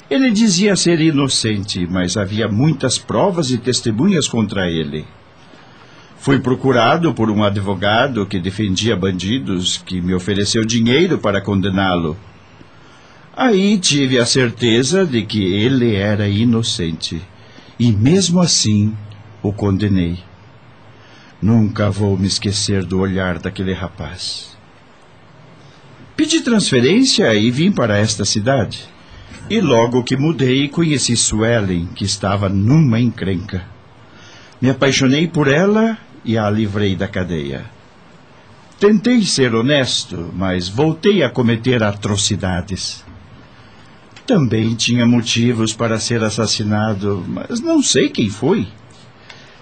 Ele 0.10 0.32
dizia 0.32 0.76
ser 0.76 1.00
inocente, 1.02 1.86
mas 1.86 2.18
havia 2.18 2.48
muitas 2.48 2.98
provas 2.98 3.52
e 3.52 3.58
testemunhas 3.58 4.28
contra 4.28 4.70
ele. 4.70 5.06
Fui 6.18 6.40
procurado 6.40 7.14
por 7.14 7.30
um 7.30 7.44
advogado 7.44 8.26
que 8.26 8.40
defendia 8.40 8.96
bandidos, 8.96 9.78
que 9.78 10.02
me 10.02 10.14
ofereceu 10.14 10.66
dinheiro 10.66 11.18
para 11.18 11.42
condená-lo. 11.42 12.18
Aí 13.36 13.78
tive 13.78 14.20
a 14.20 14.26
certeza 14.26 15.06
de 15.06 15.22
que 15.24 15.54
ele 15.54 15.96
era 15.96 16.28
inocente. 16.28 17.22
E 17.80 17.94
mesmo 17.94 18.42
assim 18.42 18.94
o 19.42 19.54
condenei. 19.54 20.20
Nunca 21.42 21.90
vou 21.90 22.18
me 22.18 22.28
esquecer 22.28 22.84
do 22.84 23.00
olhar 23.00 23.40
daquele 23.40 23.72
rapaz. 23.72 24.58
Pedi 26.14 26.42
transferência 26.42 27.34
e 27.34 27.50
vim 27.50 27.72
para 27.72 27.98
esta 27.98 28.26
cidade. 28.26 28.84
E 29.50 29.62
logo 29.62 30.04
que 30.04 30.18
mudei, 30.18 30.68
conheci 30.68 31.16
Suelen, 31.16 31.86
que 31.96 32.04
estava 32.04 32.50
numa 32.50 33.00
encrenca. 33.00 33.66
Me 34.62 34.70
apaixonei 34.70 35.30
por 35.30 35.48
ela 35.48 35.98
e 36.26 36.38
a 36.38 36.50
livrei 36.50 36.98
da 36.98 37.08
cadeia. 37.08 37.64
Tentei 38.78 39.24
ser 39.24 39.56
honesto, 39.56 40.34
mas 40.36 40.68
voltei 40.68 41.24
a 41.24 41.30
cometer 41.30 41.82
atrocidades. 41.82 43.06
Também 44.30 44.76
tinha 44.76 45.08
motivos 45.08 45.74
para 45.74 46.00
ser 46.00 46.24
assassinado, 46.24 47.26
mas 47.28 47.60
não 47.62 47.82
sei 47.82 48.10
quem 48.10 48.30
foi. 48.30 48.68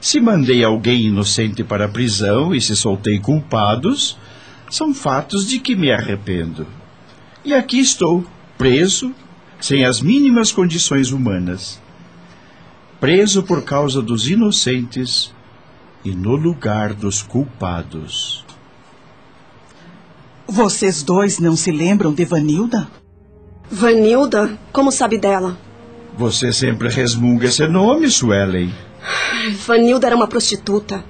Se 0.02 0.20
mandei 0.20 0.62
alguém 0.62 1.06
inocente 1.06 1.64
para 1.64 1.86
a 1.86 1.88
prisão 1.88 2.54
e 2.54 2.60
se 2.60 2.76
soltei 2.76 3.18
culpados, 3.18 4.18
são 4.70 4.94
fatos 4.94 5.48
de 5.48 5.62
que 5.62 5.74
me 5.74 5.90
arrependo. 5.90 6.68
E 7.46 7.54
aqui 7.54 7.80
estou, 7.80 8.26
preso, 8.58 9.16
sem 9.58 9.86
as 9.86 10.02
mínimas 10.02 10.52
condições 10.52 11.12
humanas. 11.12 11.82
Preso 13.00 13.44
por 13.44 13.64
causa 13.64 14.02
dos 14.02 14.30
inocentes 14.30 15.34
e 16.04 16.12
no 16.12 16.36
lugar 16.36 16.94
dos 16.94 17.22
culpados. 17.22 18.44
Vocês 20.46 21.04
dois 21.04 21.40
não 21.40 21.56
se 21.56 21.72
lembram 21.72 22.14
de 22.14 22.26
Vanilda? 22.26 22.90
Vanilda? 23.70 24.58
Como 24.72 24.92
sabe 24.92 25.18
dela? 25.18 25.58
Você 26.18 26.54
sempre 26.54 26.88
resmunga 26.88 27.48
esse 27.48 27.68
nome, 27.68 28.10
Suelen. 28.10 28.74
Vanilda 29.66 30.08
era 30.08 30.16
uma 30.16 30.28
prostituta. 30.28 31.04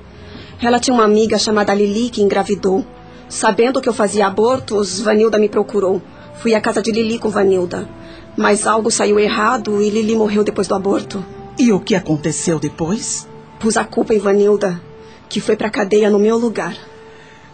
Ela 0.59 0.79
tinha 0.79 0.93
uma 0.93 1.03
amiga 1.03 1.37
chamada 1.37 1.73
Lili 1.73 2.09
que 2.09 2.21
engravidou. 2.21 2.85
Sabendo 3.29 3.79
que 3.79 3.87
eu 3.87 3.93
fazia 3.93 4.25
abortos, 4.25 4.99
Vanilda 4.99 5.37
me 5.37 5.47
procurou. 5.47 6.01
Fui 6.39 6.55
à 6.55 6.61
casa 6.61 6.81
de 6.81 6.91
Lili 6.91 7.19
com 7.19 7.29
Vanilda. 7.29 7.87
Mas 8.35 8.65
algo 8.65 8.89
saiu 8.89 9.19
errado 9.19 9.81
e 9.81 9.89
Lili 9.91 10.15
morreu 10.15 10.43
depois 10.43 10.67
do 10.67 10.75
aborto. 10.75 11.23
E 11.59 11.71
o 11.71 11.79
que 11.79 11.93
aconteceu 11.93 12.59
depois? 12.59 13.27
Pus 13.59 13.77
a 13.77 13.83
culpa 13.83 14.15
em 14.15 14.19
Vanilda, 14.19 14.81
que 15.29 15.39
foi 15.39 15.55
pra 15.55 15.69
cadeia 15.69 16.09
no 16.09 16.19
meu 16.19 16.37
lugar. 16.37 16.75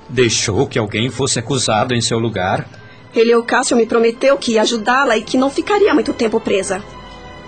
Deixou 0.08 0.66
que 0.66 0.80
alguém 0.80 1.10
fosse 1.10 1.40
acusado 1.40 1.94
em 1.94 2.02
seu 2.02 2.20
lugar? 2.20 2.68
Eleucácio 3.16 3.78
me 3.78 3.86
prometeu 3.86 4.38
que 4.38 4.54
ia 4.54 4.62
ajudá-la 4.62 5.18
e 5.18 5.24
que 5.24 5.38
não 5.38 5.50
ficaria 5.50 5.94
muito 5.94 6.14
tempo 6.14 6.40
presa. 6.40 6.84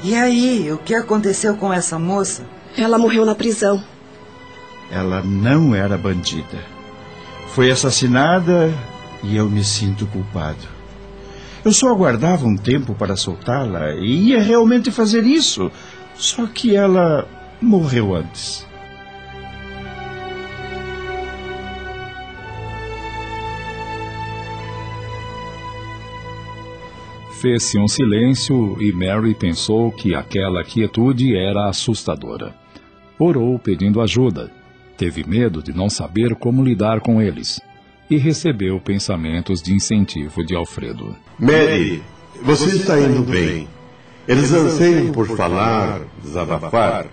E 0.03 0.13
aí, 0.13 0.71
o 0.71 0.77
que 0.77 0.93
aconteceu 0.93 1.55
com 1.55 1.73
essa 1.73 1.97
moça? 1.97 2.45
Ela 2.77 2.97
morreu 2.97 3.25
na 3.25 3.33
prisão. 3.33 3.83
Ela 4.91 5.23
não 5.23 5.73
era 5.73 5.97
bandida. 5.97 6.59
Foi 7.47 7.71
assassinada 7.71 8.71
e 9.23 9.35
eu 9.35 9.49
me 9.49 9.63
sinto 9.63 10.05
culpado. 10.05 10.75
Eu 11.63 11.71
só 11.73 11.89
aguardava 11.89 12.45
um 12.45 12.55
tempo 12.55 12.93
para 12.93 13.15
soltá-la 13.15 13.95
e 13.95 14.29
ia 14.29 14.41
realmente 14.41 14.91
fazer 14.91 15.23
isso. 15.23 15.71
Só 16.13 16.45
que 16.45 16.75
ela 16.75 17.27
morreu 17.59 18.13
antes. 18.13 18.65
Fez-se 27.45 27.77
um 27.77 27.87
silêncio 27.87 28.75
e 28.81 28.91
Mary 28.91 29.35
pensou 29.35 29.91
que 29.91 30.15
aquela 30.15 30.63
quietude 30.63 31.37
era 31.37 31.69
assustadora. 31.69 32.55
Orou 33.19 33.59
pedindo 33.59 34.01
ajuda. 34.01 34.51
Teve 34.97 35.23
medo 35.23 35.61
de 35.61 35.71
não 35.71 35.87
saber 35.87 36.33
como 36.33 36.63
lidar 36.63 37.01
com 37.01 37.21
eles. 37.21 37.61
E 38.09 38.17
recebeu 38.17 38.79
pensamentos 38.79 39.61
de 39.61 39.75
incentivo 39.75 40.43
de 40.43 40.55
Alfredo. 40.55 41.15
Mary, 41.37 42.01
você 42.41 42.77
está 42.77 42.99
indo 42.99 43.21
bem. 43.21 43.67
Eles 44.27 44.51
anseiam 44.51 45.11
por 45.11 45.27
falar, 45.37 46.01
desabafar. 46.23 47.05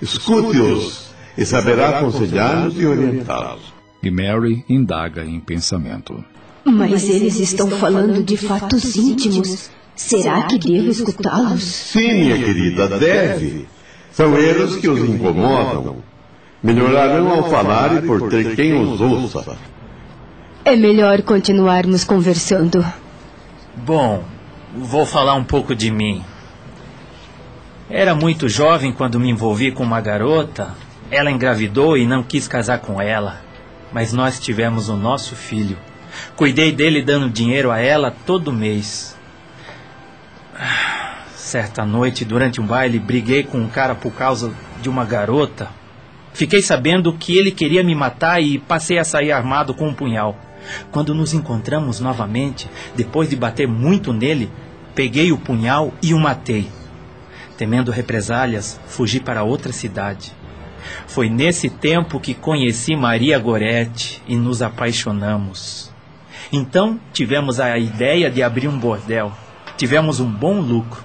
Escute-os 0.00 1.10
e 1.36 1.44
saberá 1.44 1.98
aconselhá-los 1.98 2.80
e 2.80 2.86
orientá-los. 2.86 3.74
E 4.02 4.10
Mary 4.10 4.64
indaga 4.70 5.22
em 5.22 5.38
pensamento. 5.38 6.24
Mas 6.68 7.08
eles 7.08 7.38
estão 7.38 7.70
falando 7.70 8.24
de 8.24 8.36
fatos 8.36 8.96
íntimos. 8.96 9.70
Será 9.94 10.42
que 10.42 10.58
devo 10.58 10.90
escutá-los? 10.90 11.62
Sim, 11.62 12.24
minha 12.24 12.36
querida, 12.36 12.88
deve. 12.88 13.68
São 14.10 14.36
eles 14.36 14.74
que 14.74 14.88
os 14.88 14.98
incomodam. 15.08 15.98
Melhorarão 16.60 17.30
ao 17.30 17.48
falar 17.48 17.96
e 17.96 18.02
por 18.04 18.28
ter 18.28 18.56
quem 18.56 18.74
os 18.74 19.00
ouça. 19.00 19.56
É 20.64 20.74
melhor 20.74 21.22
continuarmos 21.22 22.02
conversando. 22.02 22.84
Bom, 23.76 24.24
vou 24.74 25.06
falar 25.06 25.34
um 25.34 25.44
pouco 25.44 25.72
de 25.72 25.92
mim. 25.92 26.24
Era 27.88 28.12
muito 28.12 28.48
jovem 28.48 28.90
quando 28.90 29.20
me 29.20 29.30
envolvi 29.30 29.70
com 29.70 29.84
uma 29.84 30.00
garota. 30.00 30.74
Ela 31.12 31.30
engravidou 31.30 31.96
e 31.96 32.04
não 32.04 32.24
quis 32.24 32.48
casar 32.48 32.80
com 32.80 33.00
ela. 33.00 33.40
Mas 33.92 34.12
nós 34.12 34.40
tivemos 34.40 34.88
o 34.88 34.96
nosso 34.96 35.36
filho. 35.36 35.78
Cuidei 36.36 36.72
dele 36.72 37.02
dando 37.02 37.30
dinheiro 37.30 37.70
a 37.70 37.78
ela 37.78 38.10
todo 38.10 38.52
mês. 38.52 39.16
Certa 41.34 41.84
noite, 41.84 42.24
durante 42.24 42.60
um 42.60 42.66
baile, 42.66 42.98
briguei 42.98 43.42
com 43.42 43.58
um 43.58 43.68
cara 43.68 43.94
por 43.94 44.12
causa 44.12 44.52
de 44.82 44.88
uma 44.88 45.04
garota. 45.04 45.68
Fiquei 46.32 46.60
sabendo 46.60 47.12
que 47.12 47.38
ele 47.38 47.50
queria 47.50 47.82
me 47.82 47.94
matar 47.94 48.42
e 48.42 48.58
passei 48.58 48.98
a 48.98 49.04
sair 49.04 49.32
armado 49.32 49.72
com 49.72 49.88
um 49.88 49.94
punhal. 49.94 50.36
Quando 50.90 51.14
nos 51.14 51.32
encontramos 51.32 52.00
novamente, 52.00 52.68
depois 52.94 53.30
de 53.30 53.36
bater 53.36 53.68
muito 53.68 54.12
nele, 54.12 54.50
peguei 54.94 55.32
o 55.32 55.38
punhal 55.38 55.94
e 56.02 56.12
o 56.12 56.18
matei. 56.18 56.68
Temendo 57.56 57.90
represálias, 57.90 58.78
fugi 58.86 59.20
para 59.20 59.44
outra 59.44 59.72
cidade. 59.72 60.32
Foi 61.06 61.28
nesse 61.28 61.70
tempo 61.70 62.20
que 62.20 62.34
conheci 62.34 62.94
Maria 62.94 63.38
Goretti 63.38 64.22
e 64.26 64.36
nos 64.36 64.62
apaixonamos. 64.62 65.95
Então 66.52 67.00
tivemos 67.12 67.58
a 67.58 67.76
ideia 67.78 68.30
de 68.30 68.42
abrir 68.42 68.68
um 68.68 68.78
bordel. 68.78 69.32
Tivemos 69.76 70.20
um 70.20 70.30
bom 70.30 70.60
lucro. 70.60 71.04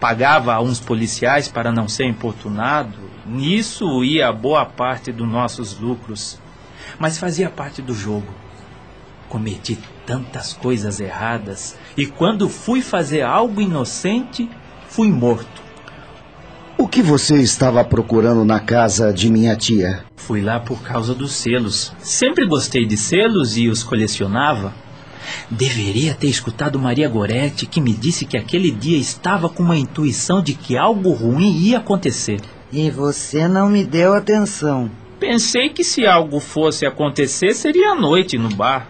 pagava 0.00 0.54
a 0.54 0.60
uns 0.60 0.80
policiais 0.80 1.46
para 1.46 1.70
não 1.70 1.86
ser 1.86 2.06
importunado, 2.06 2.98
nisso 3.26 4.02
ia 4.02 4.32
boa 4.32 4.64
parte 4.64 5.12
dos 5.12 5.28
nossos 5.28 5.78
lucros. 5.78 6.40
Mas 6.98 7.18
fazia 7.18 7.50
parte 7.50 7.82
do 7.82 7.92
jogo. 7.94 8.32
Cometi 9.28 9.78
tantas 10.06 10.54
coisas 10.54 10.98
erradas 10.98 11.78
e 11.96 12.06
quando 12.06 12.48
fui 12.48 12.80
fazer 12.80 13.22
algo 13.22 13.60
inocente, 13.60 14.48
fui 14.88 15.08
morto. 15.08 15.59
O 16.80 16.88
que 16.88 17.02
você 17.02 17.36
estava 17.36 17.84
procurando 17.84 18.42
na 18.42 18.58
casa 18.58 19.12
de 19.12 19.30
minha 19.30 19.54
tia? 19.54 20.02
Fui 20.16 20.40
lá 20.40 20.58
por 20.58 20.80
causa 20.80 21.14
dos 21.14 21.32
selos. 21.32 21.92
Sempre 21.98 22.46
gostei 22.46 22.86
de 22.86 22.96
selos 22.96 23.58
e 23.58 23.68
os 23.68 23.82
colecionava. 23.82 24.72
Deveria 25.50 26.14
ter 26.14 26.28
escutado 26.28 26.78
Maria 26.78 27.06
Goretti, 27.06 27.66
que 27.66 27.82
me 27.82 27.92
disse 27.92 28.24
que 28.24 28.34
aquele 28.34 28.70
dia 28.70 28.96
estava 28.96 29.50
com 29.50 29.62
uma 29.62 29.76
intuição 29.76 30.42
de 30.42 30.54
que 30.54 30.74
algo 30.74 31.10
ruim 31.10 31.54
ia 31.58 31.76
acontecer. 31.76 32.40
E 32.72 32.90
você 32.90 33.46
não 33.46 33.68
me 33.68 33.84
deu 33.84 34.14
atenção. 34.14 34.90
Pensei 35.18 35.68
que 35.68 35.84
se 35.84 36.06
algo 36.06 36.40
fosse 36.40 36.86
acontecer, 36.86 37.52
seria 37.52 37.90
à 37.90 37.94
noite 37.94 38.38
no 38.38 38.48
bar. 38.48 38.88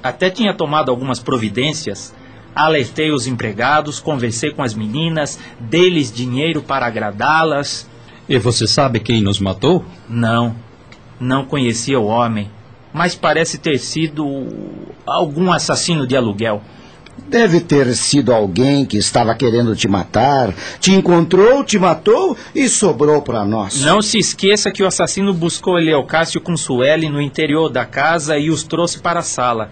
Até 0.00 0.30
tinha 0.30 0.54
tomado 0.54 0.88
algumas 0.88 1.18
providências. 1.18 2.14
Alertei 2.54 3.10
os 3.10 3.26
empregados, 3.26 3.98
conversei 3.98 4.52
com 4.52 4.62
as 4.62 4.74
meninas, 4.74 5.38
dei-lhes 5.58 6.12
dinheiro 6.12 6.62
para 6.62 6.86
agradá-las. 6.86 7.88
E 8.28 8.38
você 8.38 8.66
sabe 8.66 9.00
quem 9.00 9.20
nos 9.20 9.40
matou? 9.40 9.84
Não, 10.08 10.54
não 11.18 11.44
conhecia 11.44 11.98
o 11.98 12.06
homem, 12.06 12.50
mas 12.92 13.14
parece 13.14 13.58
ter 13.58 13.78
sido 13.78 14.46
algum 15.04 15.52
assassino 15.52 16.06
de 16.06 16.16
aluguel. 16.16 16.62
Deve 17.28 17.60
ter 17.60 17.94
sido 17.94 18.32
alguém 18.32 18.84
que 18.84 18.96
estava 18.96 19.34
querendo 19.34 19.74
te 19.76 19.86
matar, 19.88 20.52
te 20.80 20.92
encontrou, 20.92 21.62
te 21.62 21.78
matou 21.78 22.36
e 22.54 22.68
sobrou 22.68 23.22
para 23.22 23.44
nós. 23.44 23.80
Não 23.82 24.02
se 24.02 24.18
esqueça 24.18 24.70
que 24.70 24.82
o 24.82 24.86
assassino 24.86 25.32
buscou 25.32 25.78
Eleocácio 25.78 26.40
com 26.40 26.56
Sueli 26.56 27.08
no 27.08 27.20
interior 27.20 27.68
da 27.68 27.84
casa 27.84 28.36
e 28.36 28.50
os 28.50 28.62
trouxe 28.62 28.98
para 28.98 29.20
a 29.20 29.22
sala. 29.22 29.70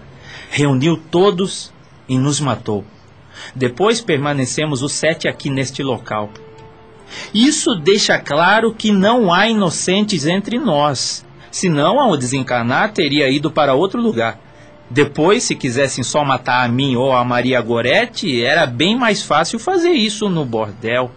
Reuniu 0.49 0.97
todos 1.11 1.72
e 2.07 2.17
nos 2.17 2.39
matou. 2.39 2.83
Depois 3.55 4.01
permanecemos 4.01 4.81
os 4.81 4.93
sete 4.93 5.27
aqui 5.27 5.49
neste 5.49 5.81
local. 5.83 6.29
Isso 7.33 7.75
deixa 7.75 8.17
claro 8.17 8.73
que 8.73 8.91
não 8.91 9.31
há 9.33 9.47
inocentes 9.47 10.25
entre 10.25 10.57
nós. 10.57 11.25
Senão, 11.51 11.99
ao 11.99 12.17
desencarnar, 12.17 12.93
teria 12.93 13.29
ido 13.29 13.51
para 13.51 13.75
outro 13.75 14.01
lugar. 14.01 14.39
Depois, 14.89 15.43
se 15.43 15.55
quisessem 15.55 16.03
só 16.03 16.23
matar 16.23 16.63
a 16.63 16.67
mim 16.67 16.95
ou 16.95 17.13
a 17.13 17.23
Maria 17.23 17.61
Goretti, 17.61 18.43
era 18.43 18.65
bem 18.65 18.97
mais 18.97 19.23
fácil 19.23 19.59
fazer 19.59 19.91
isso 19.91 20.29
no 20.29 20.45
bordel. 20.45 21.11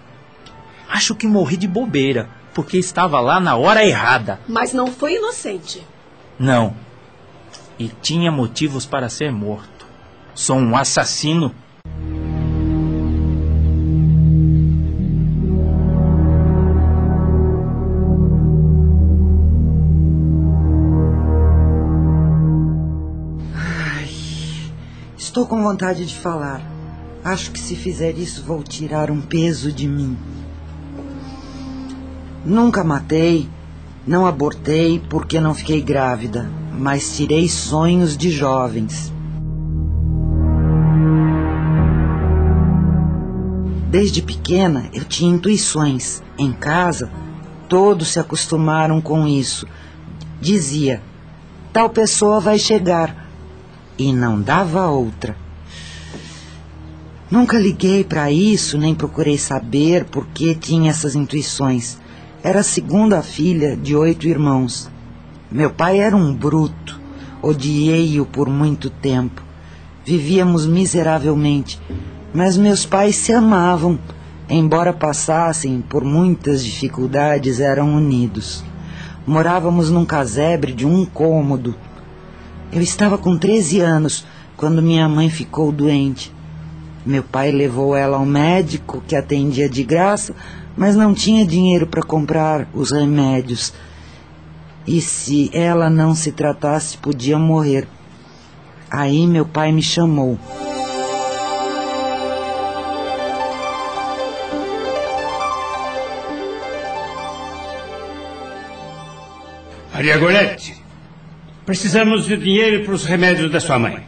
Acho 0.89 1.15
que 1.15 1.27
morri 1.27 1.57
de 1.57 1.67
bobeira, 1.67 2.29
porque 2.55 2.79
estava 2.79 3.21
lá 3.21 3.41
na 3.41 3.57
hora 3.57 3.85
errada. 3.85 4.41
Mas 4.47 4.73
não 4.73 4.87
foi 4.87 5.17
inocente. 5.17 5.87
Não. 6.39 6.75
E 7.79 7.89
tinha 7.89 8.31
motivos 8.31 8.87
para 8.87 9.09
ser 9.09 9.31
morto. 9.31 9.76
Sou 10.37 10.59
um 10.59 10.77
assassino. 10.77 11.51
Estou 25.17 25.47
com 25.47 25.63
vontade 25.63 26.05
de 26.05 26.15
falar. 26.15 26.61
Acho 27.25 27.51
que 27.51 27.59
se 27.59 27.75
fizer 27.75 28.19
isso 28.19 28.43
vou 28.45 28.63
tirar 28.63 29.11
um 29.11 29.23
peso 29.23 29.73
de 29.73 29.89
mim. 29.89 30.19
Nunca 32.45 32.85
matei, 32.85 33.49
não 34.07 34.27
abortei 34.27 35.03
porque 35.09 35.41
não 35.41 35.55
fiquei 35.55 35.81
grávida, 35.81 36.47
mas 36.79 37.17
tirei 37.17 37.49
sonhos 37.49 38.19
de 38.19 38.31
jovens. 38.31 39.16
Desde 43.99 44.21
pequena 44.21 44.91
eu 44.93 45.07
tinha 45.07 45.35
intuições. 45.35 46.23
Em 46.39 46.53
casa, 46.53 47.11
todos 47.67 48.09
se 48.09 48.21
acostumaram 48.21 49.01
com 49.01 49.27
isso. 49.27 49.67
Dizia: 50.39 51.01
tal 51.73 51.89
pessoa 51.89 52.39
vai 52.39 52.59
chegar 52.59 53.27
e 53.99 54.13
não 54.13 54.39
dava 54.39 54.87
outra. 54.87 55.35
Nunca 57.31 57.59
liguei 57.59 58.05
para 58.05 58.31
isso, 58.31 58.77
nem 58.77 58.95
procurei 58.95 59.39
saber 59.39 60.05
por 60.05 60.27
que 60.27 60.55
tinha 60.55 60.91
essas 60.91 61.15
intuições. 61.15 61.97
Era 62.43 62.61
a 62.61 62.63
segunda 62.63 63.23
filha 63.23 63.75
de 63.79 63.97
oito 63.97 64.29
irmãos. 64.29 64.91
Meu 65.51 65.71
pai 65.71 66.01
era 66.01 66.15
um 66.15 66.35
bruto. 66.35 67.01
Odiei-o 67.41 68.27
por 68.27 68.51
muito 68.51 68.91
tempo. 68.91 69.43
Vivíamos 70.05 70.67
miseravelmente, 70.67 71.81
mas 72.37 72.57
meus 72.57 72.85
pais 72.87 73.17
se 73.17 73.33
amavam. 73.33 73.99
Embora 74.49 74.93
passassem 74.93 75.81
por 75.81 76.05
muitas 76.05 76.63
dificuldades, 76.63 77.59
eram 77.59 77.97
unidos. 77.97 78.63
Morávamos 79.27 79.91
num 79.91 80.05
casebre 80.05 80.73
de 80.73 80.87
um 80.87 81.05
cômodo, 81.05 81.75
eu 82.73 82.83
estava 82.83 83.17
com 83.17 83.39
13 83.39 83.81
anos 83.81 84.27
quando 84.57 84.83
minha 84.83 85.09
mãe 85.09 85.31
ficou 85.31 85.71
doente. 85.71 86.33
Meu 87.05 87.23
pai 87.23 87.51
levou 87.51 87.97
ela 87.97 88.19
ao 88.19 88.27
médico 88.27 89.03
que 89.07 89.15
atendia 89.15 89.69
de 89.69 89.85
graça, 89.85 90.35
mas 90.77 90.97
não 90.97 91.15
tinha 91.15 91.47
dinheiro 91.47 91.87
para 91.87 92.03
comprar 92.03 92.69
os 92.75 92.91
remédios. 92.91 93.73
E 94.87 95.01
se 95.01 95.49
ela 95.55 95.89
não 95.89 96.15
se 96.15 96.33
tratasse, 96.33 96.99
podia 96.99 97.39
morrer. 97.39 97.89
Aí 98.91 99.27
meu 99.27 99.47
pai 99.47 99.73
me 99.73 99.83
chamou. 99.83 100.39
Maria 109.97 110.19
Gorete, 110.19 110.77
Precisamos 111.65 112.27
de 112.27 112.37
dinheiro 112.37 112.85
para 112.85 112.93
os 112.93 113.07
remédios 113.07 113.51
da 113.51 113.59
sua 113.59 113.79
mãe. 113.79 114.05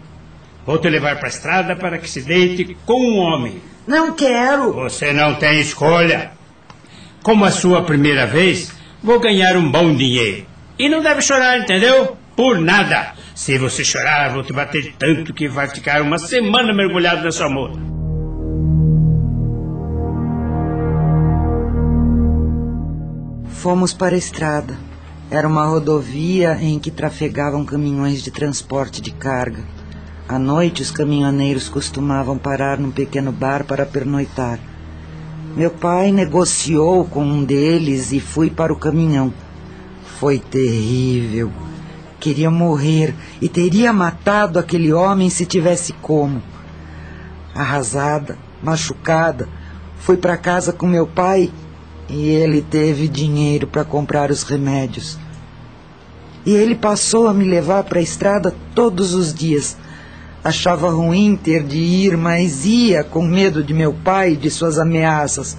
Vou 0.67 0.77
te 0.77 0.87
levar 0.91 1.17
para 1.17 1.29
a 1.29 1.31
estrada 1.31 1.75
para 1.75 1.97
que 1.97 2.07
se 2.07 2.21
deite 2.21 2.77
com 2.85 3.01
um 3.01 3.17
homem. 3.17 3.59
Não 3.87 4.15
quero. 4.15 4.75
Você 4.75 5.15
não 5.15 5.37
tem 5.37 5.59
escolha. 5.59 6.33
Como 7.23 7.43
a 7.43 7.51
sua 7.51 7.85
primeira 7.85 8.27
vez, 8.27 8.71
vou 9.03 9.19
ganhar 9.19 9.57
um 9.57 9.73
bom 9.73 9.95
dinheiro. 9.95 10.47
E 10.79 10.91
não 10.91 11.01
deve 11.01 11.23
chorar, 11.23 11.59
entendeu? 11.59 12.19
Por 12.37 12.61
nada. 12.61 13.15
Se 13.35 13.57
você 13.57 13.83
chorar, 13.83 14.31
vou 14.35 14.45
te 14.45 14.53
bater 14.53 14.93
tanto 14.99 15.33
que 15.33 15.49
vai 15.49 15.69
ficar 15.69 16.03
uma 16.03 16.19
semana 16.19 16.75
mergulhado 16.75 17.23
nessa 17.23 17.47
amor. 17.47 17.73
Fomos 23.49 23.95
para 23.95 24.15
a 24.15 24.19
estrada. 24.19 24.88
Era 25.31 25.47
uma 25.47 25.67
rodovia 25.67 26.57
em 26.59 26.79
que 26.79 26.91
trafegavam 26.91 27.63
caminhões 27.63 28.23
de 28.23 28.31
transporte 28.31 29.03
de 29.03 29.11
carga. 29.11 29.63
À 30.27 30.39
noite, 30.39 30.81
os 30.81 30.91
caminhoneiros 30.91 31.69
costumavam 31.69 32.39
parar 32.39 32.79
num 32.79 32.91
pequeno 32.91 33.31
bar 33.31 33.65
para 33.65 33.85
pernoitar. 33.85 34.59
Meu 35.55 35.71
pai 35.71 36.13
negociou 36.13 37.05
com 37.05 37.23
um 37.23 37.45
deles 37.45 38.11
e 38.11 38.21
fui 38.21 38.49
para 38.49 38.73
o 38.73 38.77
caminhão. 38.77 39.33
Foi 40.19 40.39
terrível. 40.39 41.53
Queria 42.19 42.51
morrer 42.51 43.15
e 43.41 43.51
teria 43.51 43.93
matado 43.93 44.59
aquele 44.59 44.95
homem 44.95 45.29
se 45.29 45.45
tivesse 45.45 45.93
como. 45.93 46.43
Arrasada, 47.55 48.39
machucada, 48.63 49.47
fui 49.99 50.17
para 50.17 50.39
casa 50.39 50.73
com 50.73 50.87
meu 50.87 51.07
pai 51.07 51.51
e 52.09 52.29
ele 52.29 52.63
teve 52.63 53.07
dinheiro 53.07 53.67
para 53.67 53.85
comprar 53.85 54.31
os 54.31 54.43
remédios. 54.43 55.19
E 56.47 56.51
ele 56.51 56.75
passou 56.75 57.29
a 57.29 57.35
me 57.35 57.45
levar 57.45 57.85
para 57.85 57.99
a 57.99 58.03
estrada 58.03 58.55
todos 58.75 59.13
os 59.13 59.35
dias. 59.35 59.77
Achava 60.43 60.91
ruim 60.91 61.37
ter 61.37 61.63
de 61.63 61.79
ir, 61.79 62.17
mas 62.17 62.65
ia 62.65 63.05
com 63.05 63.23
medo 63.23 63.63
de 63.63 63.75
meu 63.75 63.93
pai 63.93 64.33
e 64.33 64.37
de 64.37 64.51
suas 64.51 64.79
ameaças. 64.79 65.59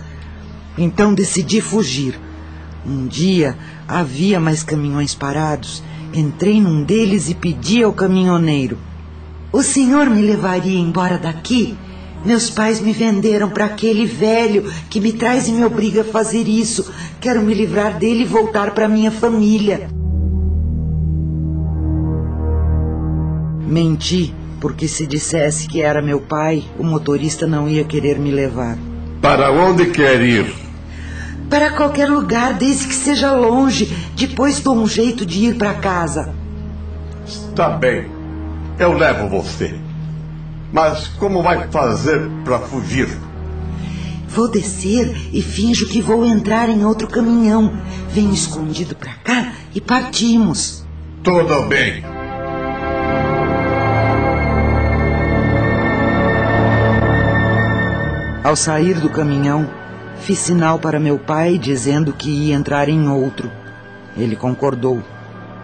Então 0.78 1.14
decidi 1.14 1.62
fugir. 1.62 2.20
Um 2.86 3.06
dia 3.06 3.56
havia 3.88 4.40
mais 4.40 4.64
caminhões 4.64 5.14
parados. 5.14 5.84
Entrei 6.14 6.60
num 6.60 6.84
deles 6.84 7.30
e 7.30 7.36
pedi 7.36 7.84
ao 7.84 7.94
caminhoneiro: 7.94 8.78
O 9.52 9.62
senhor 9.62 10.10
me 10.10 10.22
levaria 10.22 10.80
embora 10.80 11.20
daqui? 11.20 11.78
Meus 12.24 12.50
pais 12.50 12.82
me 12.82 12.92
venderam 12.92 13.50
para 13.50 13.66
aquele 13.66 14.06
velho 14.06 14.70
que 14.90 15.00
me 15.00 15.14
traz 15.14 15.48
e 15.48 15.54
me 15.54 15.64
obriga 15.64 16.02
a 16.02 16.06
fazer 16.06 16.48
isso. 16.48 16.92
Quero 17.20 17.42
me 17.42 17.54
livrar 17.54 17.98
dele 17.98 18.24
e 18.24 18.26
voltar 18.26 18.72
para 18.72 18.90
minha 18.90 19.12
família. 19.12 19.90
Menti, 23.66 24.34
porque 24.60 24.88
se 24.88 25.08
dissesse 25.08 25.68
que 25.68 25.82
era 25.82 26.02
meu 26.02 26.20
pai, 26.20 26.64
o 26.78 26.84
motorista 26.84 27.48
não 27.48 27.70
ia 27.70 27.84
querer 27.84 28.20
me 28.20 28.32
levar. 28.32 28.78
Para 29.22 29.52
onde 29.52 29.86
quer 29.86 30.22
ir? 30.22 30.54
Para 31.50 31.72
qualquer 31.72 32.10
lugar, 32.10 32.54
desde 32.54 32.88
que 32.88 32.94
seja 32.94 33.32
longe. 33.32 33.86
Depois 34.16 34.60
dou 34.60 34.76
um 34.76 34.88
jeito 34.88 35.26
de 35.26 35.46
ir 35.46 35.56
para 35.56 35.74
casa. 35.74 36.34
Está 37.26 37.70
bem. 37.70 38.08
Eu 38.78 38.94
levo 38.94 39.28
você. 39.30 39.89
Mas 40.72 41.08
como 41.08 41.42
vai 41.42 41.68
fazer 41.70 42.30
para 42.44 42.60
fugir? 42.60 43.08
Vou 44.28 44.50
descer 44.50 45.16
e 45.34 45.42
finjo 45.42 45.88
que 45.88 46.02
vou 46.02 46.24
entrar 46.24 46.70
em 46.70 46.86
outro 46.86 47.08
caminhão. 47.08 47.74
Venho 48.10 48.34
escondido 48.34 48.96
para 48.96 49.14
cá 49.16 49.54
e 49.74 49.82
partimos. 49.82 50.86
Tudo 51.24 51.64
bem. 51.64 52.04
Ao 58.44 58.56
sair 58.56 59.00
do 59.00 59.10
caminhão, 59.10 59.70
fiz 60.22 60.40
sinal 60.40 60.80
para 60.80 61.00
meu 61.00 61.18
pai 61.20 61.58
dizendo 61.58 62.14
que 62.14 62.30
ia 62.30 62.56
entrar 62.56 62.88
em 62.88 63.10
outro. 63.10 63.52
Ele 64.16 64.36
concordou. 64.36 65.04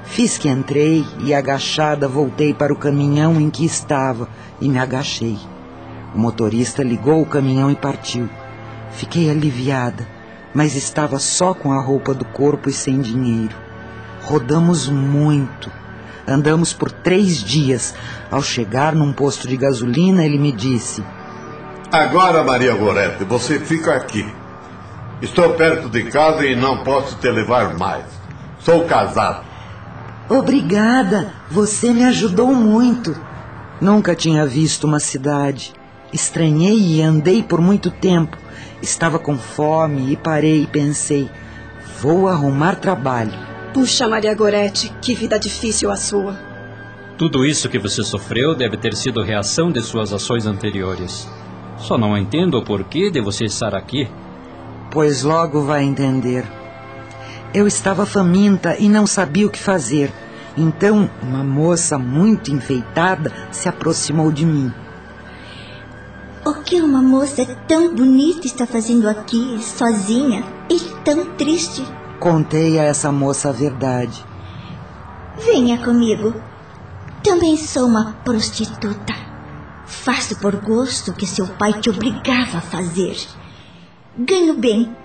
Fiz 0.06 0.38
que 0.38 0.48
entrei 0.48 1.06
e, 1.20 1.34
agachada, 1.34 2.08
voltei 2.08 2.54
para 2.54 2.72
o 2.72 2.78
caminhão 2.78 3.40
em 3.40 3.50
que 3.50 3.66
estava 3.66 4.30
e 4.62 4.70
me 4.70 4.80
agachei. 4.80 5.38
O 6.14 6.20
motorista 6.20 6.82
ligou 6.82 7.22
o 7.22 7.26
caminhão 7.26 7.70
e 7.70 7.76
partiu. 7.76 8.30
Fiquei 8.92 9.30
aliviada, 9.30 10.08
mas 10.54 10.76
estava 10.76 11.20
só 11.20 11.54
com 11.54 11.74
a 11.74 11.82
roupa 11.82 12.14
do 12.14 12.24
corpo 12.24 12.70
e 12.70 12.74
sem 12.74 13.02
dinheiro. 13.02 13.56
Rodamos 14.24 14.88
muito. 14.88 15.70
Andamos 16.26 16.72
por 16.72 16.92
três 16.92 17.44
dias. 17.44 17.94
Ao 18.32 18.42
chegar 18.42 18.96
num 18.96 19.12
posto 19.12 19.48
de 19.48 19.58
gasolina, 19.58 20.26
ele 20.26 20.40
me 20.40 20.52
disse: 20.52 21.04
Agora, 21.92 22.44
Maria 22.44 22.74
Gorete, 22.74 23.26
você 23.26 23.60
fica 23.60 23.96
aqui. 23.96 24.26
Estou 25.22 25.54
perto 25.54 25.90
de 25.90 26.04
casa 26.04 26.46
e 26.46 26.56
não 26.56 26.84
posso 26.84 27.18
te 27.18 27.30
levar 27.30 27.78
mais. 27.78 28.06
Sou 28.60 28.86
casado. 28.86 29.55
Obrigada, 30.30 31.32
você 31.52 31.94
me 31.94 32.04
ajudou 32.04 32.54
muito. 32.54 33.16
Nunca 33.80 34.16
tinha 34.16 34.46
visto 34.46 34.86
uma 34.86 35.00
cidade. 35.00 35.74
Estranhei 36.12 36.78
e 36.78 37.02
andei 37.02 37.44
por 37.44 37.62
muito 37.62 37.92
tempo. 37.92 38.36
Estava 38.82 39.20
com 39.20 39.38
fome 39.38 40.12
e 40.12 40.18
parei 40.18 40.64
e 40.64 40.68
pensei: 40.68 41.30
vou 42.02 42.28
arrumar 42.28 42.76
trabalho. 42.76 43.34
Puxa, 43.72 44.08
Maria 44.08 44.34
Gorete, 44.34 44.92
que 45.02 45.14
vida 45.14 45.38
difícil 45.38 45.92
a 45.92 45.96
sua. 45.96 46.40
Tudo 47.18 47.46
isso 47.46 47.70
que 47.70 47.78
você 47.78 48.04
sofreu 48.04 48.56
deve 48.56 48.78
ter 48.78 48.96
sido 48.96 49.22
reação 49.22 49.72
de 49.72 49.82
suas 49.82 50.12
ações 50.12 50.48
anteriores. 50.48 51.30
Só 51.78 51.98
não 51.98 52.18
entendo 52.18 52.58
o 52.58 52.64
porquê 52.64 53.12
de 53.12 53.22
você 53.22 53.46
estar 53.46 53.76
aqui. 53.76 54.10
Pois 54.90 55.24
logo 55.24 55.62
vai 55.62 55.84
entender. 55.84 56.46
Eu 57.56 57.66
estava 57.66 58.06
faminta 58.06 58.76
e 58.78 58.90
não 58.90 59.08
sabia 59.08 59.48
o 59.48 59.50
que 59.50 59.58
fazer. 59.58 60.12
Então, 60.58 61.10
uma 61.24 61.42
moça 61.42 61.98
muito 61.98 62.52
enfeitada 62.52 63.32
se 63.50 63.70
aproximou 63.70 64.30
de 64.30 64.46
mim. 64.46 64.74
O 66.46 66.56
que 66.56 66.82
uma 66.82 67.02
moça 67.02 67.46
tão 67.66 67.96
bonita 67.96 68.46
está 68.46 68.68
fazendo 68.68 69.08
aqui, 69.08 69.58
sozinha 69.64 70.44
e 70.70 70.78
tão 71.06 71.28
triste? 71.38 71.82
Contei 72.20 72.78
a 72.78 72.84
essa 72.84 73.10
moça 73.10 73.48
a 73.48 73.54
verdade. 73.54 74.26
Venha 75.38 75.78
comigo. 75.78 76.36
Também 77.24 77.56
sou 77.56 77.88
uma 77.88 78.18
prostituta. 78.26 79.16
Faço 79.86 80.38
por 80.42 80.58
gosto 80.58 81.12
o 81.12 81.14
que 81.14 81.26
seu 81.26 81.48
pai 81.48 81.72
te 81.80 81.90
obrigava 81.90 82.58
a 82.58 82.62
fazer. 82.62 83.16
Ganho 84.18 84.56
bem. 84.58 85.05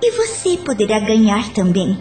E 0.00 0.12
você 0.12 0.56
poderá 0.58 1.00
ganhar 1.00 1.52
também. 1.52 1.98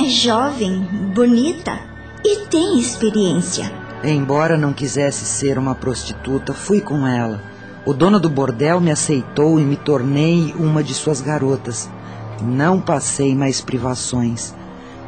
É 0.00 0.04
jovem, 0.04 0.80
bonita 1.14 1.78
e 2.24 2.46
tem 2.46 2.78
experiência. 2.78 3.72
Embora 4.04 4.58
não 4.58 4.72
quisesse 4.72 5.24
ser 5.24 5.58
uma 5.58 5.74
prostituta, 5.74 6.52
fui 6.52 6.80
com 6.80 7.06
ela. 7.06 7.42
O 7.86 7.94
dono 7.94 8.20
do 8.20 8.28
bordel 8.28 8.80
me 8.80 8.90
aceitou 8.90 9.58
e 9.58 9.64
me 9.64 9.76
tornei 9.76 10.54
uma 10.58 10.84
de 10.84 10.92
suas 10.92 11.22
garotas. 11.22 11.88
Não 12.42 12.80
passei 12.80 13.34
mais 13.34 13.60
privações. 13.62 14.54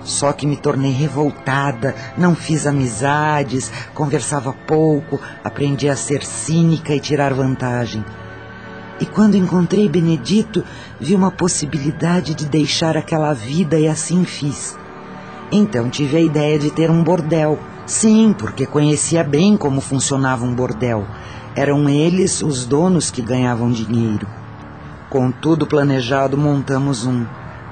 Só 0.03 0.33
que 0.33 0.47
me 0.47 0.57
tornei 0.57 0.93
revoltada, 0.93 1.95
não 2.17 2.35
fiz 2.35 2.67
amizades, 2.67 3.71
conversava 3.93 4.55
pouco, 4.67 5.21
aprendi 5.45 5.89
a 5.91 5.95
ser 5.95 6.25
cínica 6.25 6.95
e 6.95 7.01
tirar 7.01 7.35
vantagem. 7.35 8.03
E 9.01 9.07
quando 9.07 9.35
encontrei 9.35 9.89
Benedito, 9.89 10.63
vi 11.01 11.15
uma 11.15 11.31
possibilidade 11.31 12.35
de 12.35 12.45
deixar 12.45 12.99
aquela 12.99 13.33
vida 13.33 13.79
e 13.79 13.89
assim 13.89 14.25
fiz. 14.25 14.79
Então 15.51 15.89
tive 15.89 16.19
a 16.19 16.21
ideia 16.21 16.59
de 16.59 16.71
ter 16.71 16.91
um 16.91 17.03
bordel. 17.03 17.59
Sim, 17.87 18.35
porque 18.39 18.67
conhecia 18.67 19.25
bem 19.25 19.57
como 19.57 19.81
funcionava 19.81 20.45
um 20.45 20.55
bordel. 20.55 21.07
Eram 21.57 21.89
eles 21.89 22.43
os 22.43 22.67
donos 22.67 23.11
que 23.11 23.23
ganhavam 23.23 23.73
dinheiro. 23.73 24.29
Com 25.09 25.33
tudo 25.33 25.67
planejado, 25.67 26.37
montamos 26.37 27.05
um. 27.07 27.25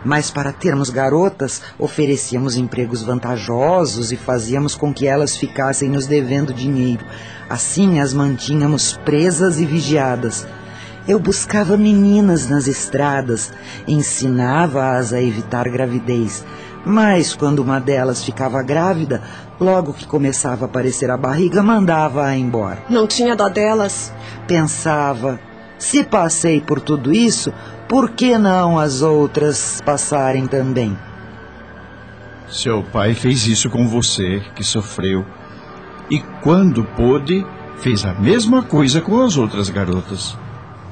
Mas 0.05 0.31
para 0.31 0.53
termos 0.53 0.91
garotas, 0.91 1.61
oferecíamos 1.79 2.57
empregos 2.57 3.03
vantajosos 3.03 4.11
e 4.11 4.16
fazíamos 4.16 4.74
com 4.74 4.93
que 4.95 5.07
elas 5.07 5.37
ficassem 5.37 5.91
nos 5.91 6.07
devendo 6.07 6.55
dinheiro. 6.55 7.05
Assim 7.49 8.01
as 8.01 8.12
mantínhamos 8.14 8.99
presas 9.05 9.61
e 9.61 9.66
vigiadas. 9.66 10.47
Eu 11.09 11.18
buscava 11.18 11.74
meninas 11.78 12.50
nas 12.50 12.66
estradas, 12.66 13.50
ensinava-as 13.86 15.14
a 15.14 15.22
evitar 15.22 15.66
gravidez. 15.70 16.44
Mas 16.84 17.34
quando 17.34 17.61
uma 17.61 17.80
delas 17.80 18.22
ficava 18.22 18.62
grávida, 18.62 19.22
logo 19.59 19.94
que 19.94 20.06
começava 20.06 20.66
a 20.66 20.68
aparecer 20.68 21.11
a 21.11 21.16
barriga, 21.16 21.62
mandava-a 21.62 22.36
embora. 22.36 22.84
Não 22.90 23.06
tinha 23.06 23.34
dó 23.34 23.48
delas? 23.48 24.12
Pensava, 24.46 25.40
se 25.78 26.04
passei 26.04 26.61
por 26.61 26.78
tudo 26.78 27.11
isso, 27.11 27.54
por 27.88 28.11
que 28.11 28.36
não 28.36 28.78
as 28.78 29.00
outras 29.00 29.80
passarem 29.82 30.46
também? 30.46 30.96
Seu 32.50 32.82
pai 32.82 33.14
fez 33.14 33.46
isso 33.46 33.70
com 33.70 33.88
você, 33.88 34.42
que 34.54 34.62
sofreu. 34.62 35.24
E 36.11 36.20
quando 36.42 36.84
pôde, 36.84 37.46
fez 37.78 38.04
a 38.04 38.12
mesma 38.12 38.62
coisa 38.62 39.00
com 39.00 39.22
as 39.22 39.38
outras 39.38 39.70
garotas. 39.70 40.36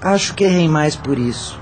Acho 0.01 0.35
que 0.35 0.45
errei 0.45 0.69
mais 0.69 0.95
por 0.95 1.19
isso. 1.19 1.59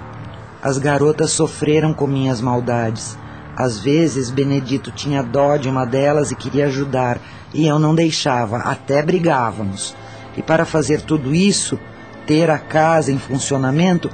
As 0.63 0.79
garotas 0.79 1.31
sofreram 1.31 1.93
com 1.93 2.07
minhas 2.07 2.41
maldades. 2.41 3.19
Às 3.57 3.79
vezes, 3.79 4.31
Benedito 4.31 4.91
tinha 4.91 5.23
dó 5.23 5.57
de 5.57 5.69
uma 5.69 5.85
delas 5.85 6.31
e 6.31 6.35
queria 6.35 6.67
ajudar, 6.67 7.21
e 7.53 7.67
eu 7.67 7.79
não 7.79 7.95
deixava, 7.95 8.57
até 8.59 9.01
brigávamos. 9.01 9.95
E 10.37 10.43
para 10.43 10.65
fazer 10.65 11.03
tudo 11.03 11.35
isso, 11.35 11.79
ter 12.27 12.51
a 12.51 12.59
casa 12.59 13.13
em 13.13 13.19
funcionamento, 13.19 14.11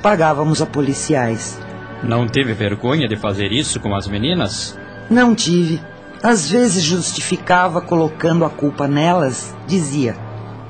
pagávamos 0.00 0.62
a 0.62 0.66
policiais. 0.66 1.58
Não 2.02 2.28
teve 2.28 2.52
vergonha 2.52 3.08
de 3.08 3.16
fazer 3.16 3.50
isso 3.50 3.80
com 3.80 3.94
as 3.94 4.06
meninas? 4.06 4.78
Não 5.10 5.34
tive. 5.34 5.80
Às 6.22 6.48
vezes 6.50 6.82
justificava 6.82 7.80
colocando 7.80 8.44
a 8.44 8.50
culpa 8.50 8.86
nelas, 8.86 9.54
dizia: 9.66 10.16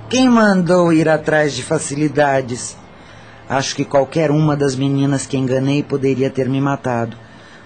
Quem 0.08 0.28
mandou 0.28 0.92
ir 0.92 1.08
atrás 1.08 1.54
de 1.54 1.62
facilidades? 1.62 2.76
Acho 3.48 3.76
que 3.76 3.84
qualquer 3.84 4.30
uma 4.30 4.56
das 4.56 4.74
meninas 4.74 5.26
que 5.26 5.36
enganei 5.36 5.82
poderia 5.82 6.30
ter 6.30 6.48
me 6.48 6.60
matado. 6.60 7.16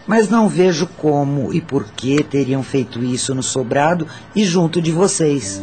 Mas 0.06 0.28
não 0.28 0.48
vejo 0.48 0.86
como 0.86 1.52
e 1.52 1.60
por 1.60 1.84
que 1.92 2.22
teriam 2.24 2.62
feito 2.62 3.04
isso 3.04 3.34
no 3.34 3.42
sobrado 3.42 4.06
e 4.34 4.44
junto 4.44 4.80
de 4.80 4.90
vocês. 4.90 5.62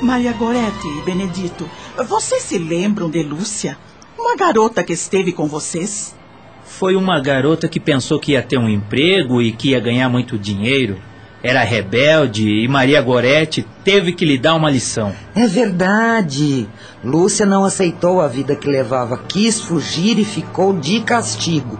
Maria 0.00 0.32
Gorete 0.34 0.86
e 0.86 1.02
Benedito, 1.02 1.68
vocês 2.06 2.42
se 2.42 2.58
lembram 2.58 3.10
de 3.10 3.22
Lúcia? 3.22 3.76
Uma 4.24 4.36
garota 4.36 4.82
que 4.82 4.94
esteve 4.94 5.32
com 5.32 5.46
vocês? 5.46 6.16
Foi 6.64 6.96
uma 6.96 7.20
garota 7.20 7.68
que 7.68 7.78
pensou 7.78 8.18
que 8.18 8.32
ia 8.32 8.42
ter 8.42 8.56
um 8.56 8.70
emprego 8.70 9.42
e 9.42 9.52
que 9.52 9.72
ia 9.72 9.78
ganhar 9.78 10.08
muito 10.08 10.38
dinheiro. 10.38 10.98
Era 11.42 11.62
rebelde 11.62 12.48
e 12.48 12.66
Maria 12.66 13.02
Gorete 13.02 13.66
teve 13.84 14.14
que 14.14 14.24
lhe 14.24 14.38
dar 14.38 14.54
uma 14.54 14.70
lição. 14.70 15.14
É 15.36 15.46
verdade. 15.46 16.66
Lúcia 17.04 17.44
não 17.44 17.66
aceitou 17.66 18.22
a 18.22 18.26
vida 18.26 18.56
que 18.56 18.66
levava, 18.66 19.18
quis 19.18 19.60
fugir 19.60 20.18
e 20.18 20.24
ficou 20.24 20.72
de 20.72 21.00
castigo. 21.00 21.78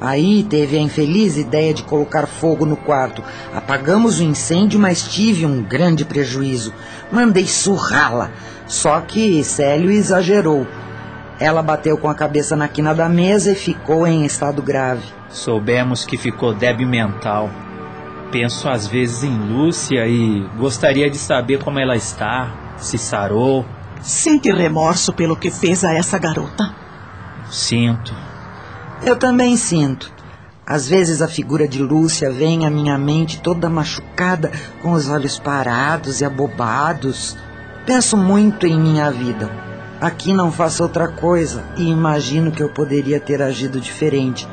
Aí 0.00 0.42
teve 0.42 0.76
a 0.76 0.80
infeliz 0.80 1.36
ideia 1.36 1.72
de 1.72 1.84
colocar 1.84 2.26
fogo 2.26 2.66
no 2.66 2.76
quarto. 2.76 3.22
Apagamos 3.54 4.18
o 4.18 4.24
incêndio, 4.24 4.80
mas 4.80 5.04
tive 5.04 5.46
um 5.46 5.62
grande 5.62 6.04
prejuízo. 6.04 6.74
Mandei 7.12 7.46
surrá-la. 7.46 8.32
Só 8.66 9.00
que 9.00 9.44
Célio 9.44 9.92
exagerou. 9.92 10.66
Ela 11.40 11.62
bateu 11.62 11.96
com 11.96 12.08
a 12.08 12.14
cabeça 12.14 12.56
na 12.56 12.66
quina 12.66 12.92
da 12.92 13.08
mesa 13.08 13.52
e 13.52 13.54
ficou 13.54 14.06
em 14.06 14.24
estado 14.24 14.60
grave. 14.60 15.04
Soubemos 15.28 16.04
que 16.04 16.16
ficou 16.16 16.52
débil 16.52 16.88
mental. 16.88 17.48
Penso 18.32 18.68
às 18.68 18.86
vezes 18.86 19.22
em 19.22 19.38
Lúcia 19.38 20.06
e 20.06 20.40
gostaria 20.56 21.08
de 21.08 21.16
saber 21.16 21.62
como 21.62 21.78
ela 21.78 21.96
está, 21.96 22.74
se 22.76 22.98
sarou. 22.98 23.64
Sente 24.02 24.50
remorso 24.50 25.12
pelo 25.12 25.36
que 25.36 25.50
fez 25.50 25.84
a 25.84 25.94
essa 25.94 26.18
garota? 26.18 26.74
Sinto. 27.50 28.14
Eu 29.02 29.16
também 29.16 29.56
sinto. 29.56 30.12
Às 30.66 30.88
vezes 30.88 31.22
a 31.22 31.28
figura 31.28 31.66
de 31.66 31.82
Lúcia 31.82 32.30
vem 32.30 32.66
à 32.66 32.70
minha 32.70 32.98
mente 32.98 33.40
toda 33.40 33.70
machucada, 33.70 34.50
com 34.82 34.92
os 34.92 35.08
olhos 35.08 35.38
parados 35.38 36.20
e 36.20 36.24
abobados. 36.24 37.36
Penso 37.86 38.16
muito 38.16 38.66
em 38.66 38.78
minha 38.78 39.10
vida. 39.10 39.67
Aqui 40.00 40.32
não 40.32 40.52
faço 40.52 40.84
outra 40.84 41.08
coisa 41.08 41.64
e 41.76 41.88
imagino 41.88 42.52
que 42.52 42.62
eu 42.62 42.68
poderia 42.68 43.18
ter 43.18 43.42
agido 43.42 43.80
diferente. 43.80 44.46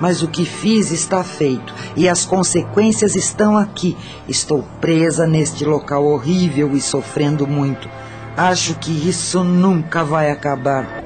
Mas 0.00 0.22
o 0.22 0.28
que 0.28 0.44
fiz 0.46 0.90
está 0.90 1.22
feito 1.22 1.74
e 1.94 2.08
as 2.08 2.24
consequências 2.24 3.14
estão 3.14 3.58
aqui. 3.58 3.94
Estou 4.26 4.62
presa 4.80 5.26
neste 5.26 5.66
local 5.66 6.04
horrível 6.06 6.74
e 6.74 6.80
sofrendo 6.80 7.46
muito. 7.46 7.88
Acho 8.36 8.74
que 8.78 8.90
isso 8.90 9.44
nunca 9.44 10.02
vai 10.02 10.30
acabar. 10.30 11.04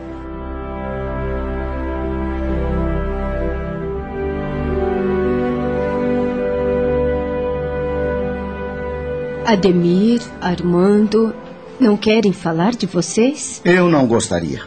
Ademir, 9.44 10.22
Armando, 10.40 11.34
não 11.80 11.96
querem 11.96 12.32
falar 12.32 12.72
de 12.72 12.86
vocês? 12.86 13.60
Eu 13.64 13.88
não 13.88 14.06
gostaria. 14.06 14.62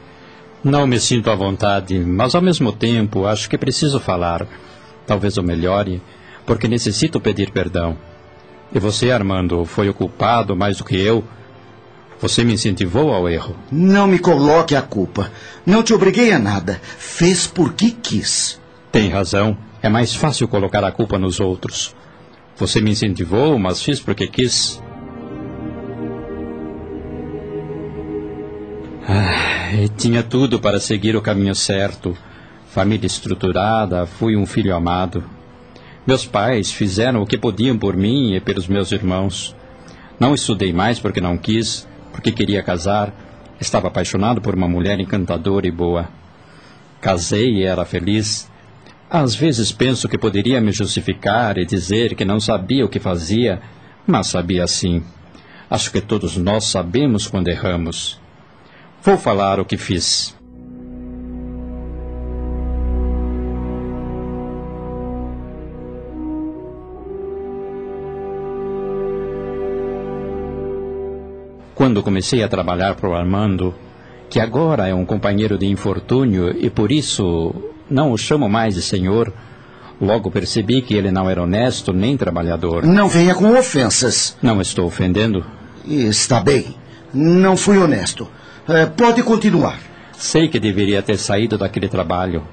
Não 0.64 0.88
me 0.88 1.00
sinto 1.00 1.30
à 1.30 1.36
vontade, 1.36 2.00
mas 2.00 2.36
ao 2.36 2.42
mesmo 2.42 2.72
tempo 2.72 3.26
acho 3.26 3.50
que 3.50 3.58
preciso 3.58 4.00
falar. 4.00 4.48
Talvez 5.06 5.38
eu 5.38 5.44
melhore, 5.44 6.02
porque 6.46 6.68
necessito 6.68 7.20
pedir 7.20 7.52
perdão. 7.52 7.98
E 8.74 8.80
você, 8.80 9.12
Armando, 9.12 9.66
foi 9.66 9.90
o 9.90 9.94
culpado 9.94 10.56
mais 10.56 10.78
do 10.78 10.84
que 10.84 11.00
eu. 11.00 11.24
Você 12.20 12.44
me 12.44 12.54
incentivou 12.54 13.14
ao 13.14 13.30
erro. 13.30 13.56
Não 13.72 14.08
me 14.08 14.18
coloque 14.18 14.76
a 14.76 14.82
culpa. 14.82 15.32
Não 15.66 15.84
te 15.84 15.94
obriguei 15.94 16.32
a 16.32 16.40
nada. 16.40 16.80
Fez 16.82 17.46
porque 17.46 17.92
quis. 17.92 18.60
Tem 18.92 19.10
razão. 19.10 19.58
É 19.82 19.90
mais 19.90 20.16
fácil 20.16 20.48
colocar 20.48 20.84
a 20.84 20.92
culpa 20.92 21.20
nos 21.20 21.40
outros. 21.40 21.94
Você 22.58 22.80
me 22.80 22.92
incentivou, 22.92 23.60
mas 23.60 23.82
fiz 23.82 24.00
porque 24.00 24.28
quis. 24.28 24.82
Ah, 29.06 29.86
tinha 29.98 30.24
tudo 30.24 30.62
para 30.62 30.80
seguir 30.80 31.16
o 31.18 31.22
caminho 31.22 31.54
certo. 31.54 32.18
Família 32.68 33.06
estruturada, 33.06 34.06
fui 34.06 34.38
um 34.38 34.46
filho 34.46 34.74
amado. 34.74 35.24
Meus 36.08 36.26
pais 36.26 36.72
fizeram 36.72 37.22
o 37.22 37.26
que 37.26 37.38
podiam 37.38 37.78
por 37.78 37.98
mim 37.98 38.34
e 38.34 38.40
pelos 38.40 38.68
meus 38.68 38.94
irmãos. 38.94 39.54
Não 40.18 40.34
estudei 40.34 40.72
mais 40.72 41.00
porque 41.00 41.20
não 41.20 41.38
quis, 41.38 41.86
porque 42.14 42.32
queria 42.32 42.64
casar. 42.64 43.14
Estava 43.60 43.90
apaixonado 43.90 44.40
por 44.40 44.56
uma 44.56 44.70
mulher 44.70 44.98
encantadora 45.00 45.68
e 45.68 45.72
boa. 45.72 46.08
Casei 47.02 47.58
e 47.58 47.64
era 47.64 47.84
feliz. 47.84 48.50
Às 49.10 49.36
vezes 49.36 49.72
penso 49.72 50.08
que 50.08 50.18
poderia 50.18 50.62
me 50.62 50.72
justificar 50.72 51.58
e 51.58 51.66
dizer 51.66 52.16
que 52.16 52.24
não 52.24 52.40
sabia 52.40 52.86
o 52.86 52.90
que 52.90 53.00
fazia, 53.00 53.62
mas 54.08 54.28
sabia 54.28 54.66
sim. 54.66 55.04
Acho 55.70 55.92
que 55.92 56.00
todos 56.00 56.38
nós 56.38 56.66
sabemos 56.66 57.28
quando 57.28 57.50
erramos. 57.50 58.23
Vou 59.06 59.18
falar 59.18 59.60
o 59.60 59.66
que 59.66 59.76
fiz. 59.76 60.34
Quando 71.76 72.02
comecei 72.02 72.42
a 72.44 72.48
trabalhar 72.48 72.96
para 72.96 73.10
o 73.10 73.14
Armando, 73.14 73.76
que 74.30 74.40
agora 74.40 74.88
é 74.88 74.96
um 74.96 75.04
companheiro 75.04 75.58
de 75.58 75.66
infortúnio 75.66 76.56
e 76.58 76.70
por 76.70 76.90
isso 76.90 77.54
não 77.90 78.14
o 78.14 78.18
chamo 78.18 78.48
mais 78.48 78.76
de 78.76 78.82
senhor, 78.82 79.34
logo 80.00 80.32
percebi 80.32 80.82
que 80.82 80.94
ele 80.94 81.12
não 81.12 81.30
era 81.30 81.44
honesto 81.44 81.92
nem 81.92 82.16
trabalhador. 82.16 82.86
Não 82.86 83.10
venha 83.10 83.36
com 83.36 83.54
ofensas. 83.54 84.38
Não 84.42 84.62
estou 84.62 84.86
ofendendo? 84.86 85.46
Está 85.86 86.40
bem. 86.40 86.74
Não 87.14 87.58
fui 87.58 87.78
honesto. 87.78 88.30
É, 88.68 88.86
pode 88.86 89.22
continuar. 89.24 89.78
Sei 90.14 90.48
que 90.48 90.58
deveria 90.58 91.02
ter 91.02 91.18
saído 91.18 91.58
daquele 91.58 91.90
trabalho. 91.90 92.44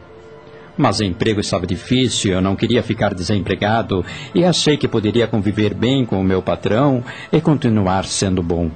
Mas 0.76 0.98
o 0.98 1.04
emprego 1.04 1.40
estava 1.40 1.66
difícil, 1.66 2.32
eu 2.32 2.40
não 2.40 2.56
queria 2.56 2.82
ficar 2.82 3.14
desempregado 3.14 4.04
e 4.34 4.44
achei 4.44 4.76
que 4.76 4.88
poderia 4.88 5.26
conviver 5.26 5.74
bem 5.74 6.04
com 6.04 6.20
o 6.20 6.24
meu 6.24 6.42
patrão 6.42 7.04
e 7.32 7.40
continuar 7.40 8.04
sendo 8.04 8.42
bom. 8.42 8.70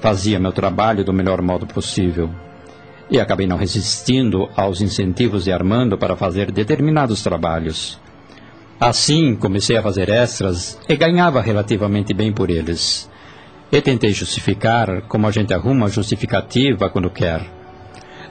Fazia 0.00 0.38
meu 0.38 0.52
trabalho 0.52 1.04
do 1.04 1.12
melhor 1.12 1.40
modo 1.40 1.66
possível. 1.66 2.30
E 3.10 3.18
acabei 3.18 3.46
não 3.46 3.56
resistindo 3.56 4.48
aos 4.56 4.80
incentivos 4.80 5.44
de 5.44 5.52
Armando 5.52 5.96
para 5.96 6.16
fazer 6.16 6.50
determinados 6.50 7.22
trabalhos. 7.22 7.98
Assim, 8.78 9.34
comecei 9.34 9.76
a 9.76 9.82
fazer 9.82 10.08
extras 10.08 10.78
e 10.88 10.96
ganhava 10.96 11.40
relativamente 11.40 12.14
bem 12.14 12.32
por 12.32 12.50
eles. 12.50 13.09
E 13.72 13.80
tentei 13.80 14.12
justificar 14.12 15.02
como 15.02 15.26
a 15.26 15.30
gente 15.30 15.54
arruma 15.54 15.88
justificativa 15.88 16.90
quando 16.90 17.08
quer. 17.08 17.46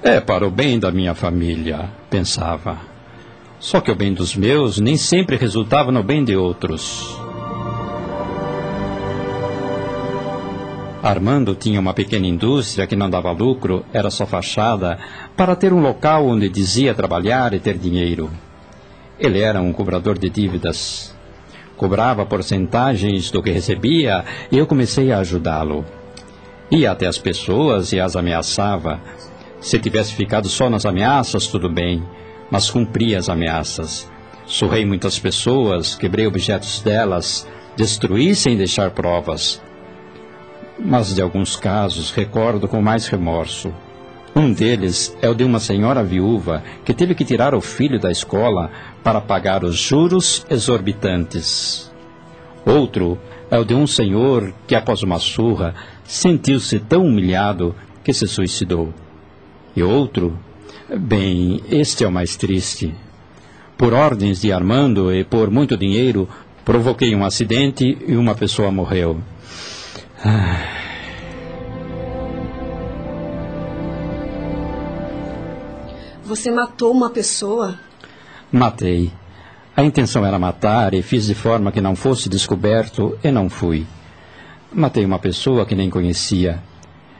É 0.04 0.20
para 0.20 0.46
o 0.46 0.52
bem 0.52 0.80
da 0.80 0.92
minha 0.92 1.14
família, 1.14 1.90
pensava. 2.10 2.78
Só 3.60 3.82
que 3.82 3.92
o 3.92 3.96
bem 3.96 4.14
dos 4.14 4.36
meus 4.36 4.80
nem 4.80 4.98
sempre 4.98 5.36
resultava 5.36 5.92
no 5.92 6.04
bem 6.04 6.24
de 6.24 6.36
outros. 6.36 7.20
Armando 11.02 11.56
tinha 11.56 11.80
uma 11.80 11.94
pequena 11.94 12.28
indústria 12.28 12.86
que 12.86 12.96
não 12.96 13.10
dava 13.10 13.32
lucro, 13.32 13.86
era 13.94 14.10
só 14.10 14.26
fachada, 14.26 15.00
para 15.36 15.56
ter 15.56 15.72
um 15.72 15.80
local 15.80 16.28
onde 16.28 16.50
dizia 16.50 16.94
trabalhar 16.94 17.54
e 17.54 17.60
ter 17.60 17.78
dinheiro. 17.78 18.30
Ele 19.18 19.40
era 19.40 19.62
um 19.62 19.72
cobrador 19.72 20.18
de 20.18 20.30
dívidas. 20.30 21.16
Cobrava 21.80 22.24
porcentagens 22.24 23.32
do 23.32 23.42
que 23.42 23.50
recebia 23.50 24.24
e 24.52 24.58
eu 24.60 24.68
comecei 24.68 25.12
a 25.12 25.18
ajudá-lo. 25.18 25.84
Ia 26.70 26.92
até 26.92 27.08
as 27.08 27.18
pessoas 27.18 27.92
e 27.92 28.00
as 28.00 28.16
ameaçava. 28.16 29.02
Se 29.60 29.80
tivesse 29.80 30.14
ficado 30.14 30.48
só 30.48 30.70
nas 30.70 30.86
ameaças, 30.86 31.48
tudo 31.48 31.68
bem, 31.68 32.04
mas 32.52 32.70
cumpria 32.70 33.18
as 33.18 33.30
ameaças. 33.30 34.08
Surrei 34.46 34.86
muitas 34.86 35.18
pessoas, 35.18 35.96
quebrei 35.96 36.28
objetos 36.28 36.82
delas, 36.82 37.48
destruí 37.76 38.36
sem 38.36 38.56
deixar 38.56 38.92
provas 38.92 39.60
mas 40.84 41.14
de 41.14 41.22
alguns 41.22 41.56
casos 41.56 42.12
recordo 42.12 42.68
com 42.68 42.82
mais 42.82 43.08
remorso. 43.08 43.74
Um 44.36 44.52
deles 44.54 45.16
é 45.22 45.28
o 45.28 45.34
de 45.34 45.44
uma 45.44 45.60
senhora 45.60 46.04
viúva 46.04 46.64
que 46.86 46.94
teve 46.94 47.16
que 47.16 47.26
tirar 47.26 47.54
o 47.54 47.62
filho 47.62 48.00
da 48.00 48.12
escola 48.12 48.72
para 49.04 49.22
pagar 49.22 49.64
os 49.64 49.76
juros 49.78 50.46
exorbitantes. 50.50 51.92
Outro 52.66 53.18
é 53.50 53.58
o 53.58 53.66
de 53.66 53.74
um 53.74 53.88
senhor 53.88 54.54
que, 54.68 54.76
após 54.76 55.02
uma 55.02 55.20
surra, 55.20 55.74
sentiu-se 56.04 56.80
tão 56.80 57.06
humilhado 57.06 57.76
que 58.04 58.14
se 58.14 58.28
suicidou. 58.28 58.94
E 59.76 59.82
outro, 59.82 60.38
bem, 60.98 61.62
este 61.70 62.04
é 62.04 62.08
o 62.08 62.12
mais 62.12 62.36
triste. 62.36 62.94
Por 63.78 63.94
ordens 63.94 64.42
de 64.42 64.52
Armando 64.52 65.14
e 65.14 65.24
por 65.24 65.50
muito 65.50 65.78
dinheiro, 65.78 66.28
provoquei 66.66 67.16
um 67.16 67.24
acidente 67.24 67.98
e 68.08 68.16
uma 68.16 68.36
pessoa 68.36 68.72
morreu. 68.72 69.22
Você 76.24 76.52
matou 76.52 76.92
uma 76.92 77.10
pessoa? 77.10 77.80
Matei. 78.52 79.12
A 79.78 79.84
intenção 79.84 80.26
era 80.26 80.40
matar 80.40 80.96
e 80.96 81.04
fiz 81.04 81.28
de 81.28 81.36
forma 81.36 81.72
que 81.72 81.80
não 81.80 81.96
fosse 81.96 82.28
descoberto 82.28 83.16
e 83.24 83.30
não 83.30 83.48
fui. 83.48 83.86
Matei 84.74 85.06
uma 85.06 85.20
pessoa 85.20 85.68
que 85.68 85.76
nem 85.76 85.88
conhecia. 85.88 86.60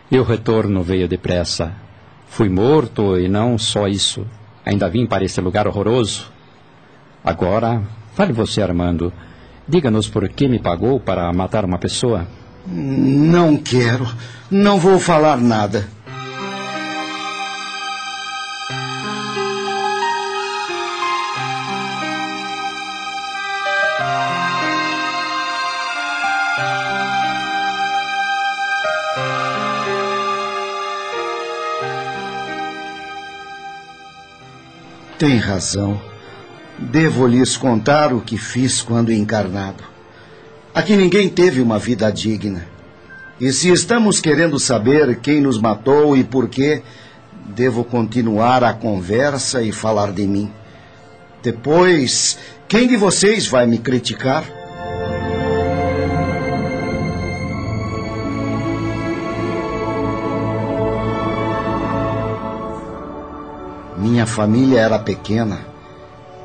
E 0.10 0.18
o 0.18 0.24
retorno 0.24 0.82
veio 0.82 1.08
depressa. 1.08 1.72
Fui 2.28 2.50
morto 2.50 3.16
e 3.16 3.28
não 3.28 3.60
só 3.60 3.88
isso. 3.88 4.26
Ainda 4.66 4.90
vim 4.90 5.06
para 5.06 5.24
esse 5.24 5.40
lugar 5.40 5.68
horroroso. 5.68 6.32
Agora, 7.24 7.84
fale 8.16 8.34
você, 8.34 8.64
Armando. 8.64 9.14
Diga-nos 9.68 10.10
por 10.10 10.28
que 10.30 10.48
me 10.48 10.58
pagou 10.58 11.00
para 11.00 11.32
matar 11.32 11.64
uma 11.64 11.78
pessoa. 11.78 12.28
Não 12.66 13.56
quero. 13.56 14.08
Não 14.50 14.80
vou 14.80 15.00
falar 15.00 15.38
nada. 15.38 15.88
Tem 35.20 35.36
razão. 35.36 36.00
Devo 36.78 37.28
lhes 37.28 37.58
contar 37.58 38.14
o 38.14 38.22
que 38.22 38.38
fiz 38.38 38.82
quando 38.82 39.12
encarnado. 39.12 39.84
Aqui 40.74 40.96
ninguém 40.96 41.28
teve 41.28 41.60
uma 41.60 41.78
vida 41.78 42.10
digna. 42.10 42.66
E 43.38 43.52
se 43.52 43.70
estamos 43.70 44.22
querendo 44.22 44.58
saber 44.58 45.20
quem 45.20 45.42
nos 45.42 45.60
matou 45.60 46.16
e 46.16 46.24
por 46.24 46.48
quê, 46.48 46.82
devo 47.48 47.84
continuar 47.84 48.64
a 48.64 48.74
conversa 48.74 49.62
e 49.62 49.74
falar 49.74 50.14
de 50.14 50.26
mim. 50.26 50.50
Depois, 51.44 52.40
quem 52.66 52.88
de 52.88 52.96
vocês 52.96 53.46
vai 53.46 53.68
me 53.68 53.78
criticar? 53.78 54.46
Família 64.30 64.80
era 64.80 65.00
pequena. 65.00 65.66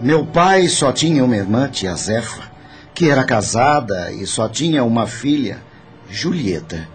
Meu 0.01 0.27
pai 0.27 0.67
só 0.69 0.91
tinha 0.91 1.25
uma 1.25 1.37
irmã, 1.37 1.69
tia 1.69 1.95
Zefa, 1.95 2.51
que 2.93 3.09
era 3.09 3.23
casada 3.23 4.11
e 4.11 4.27
só 4.27 4.49
tinha 4.49 4.83
uma 4.83 5.07
filha, 5.07 5.63
Julieta. 6.09 6.89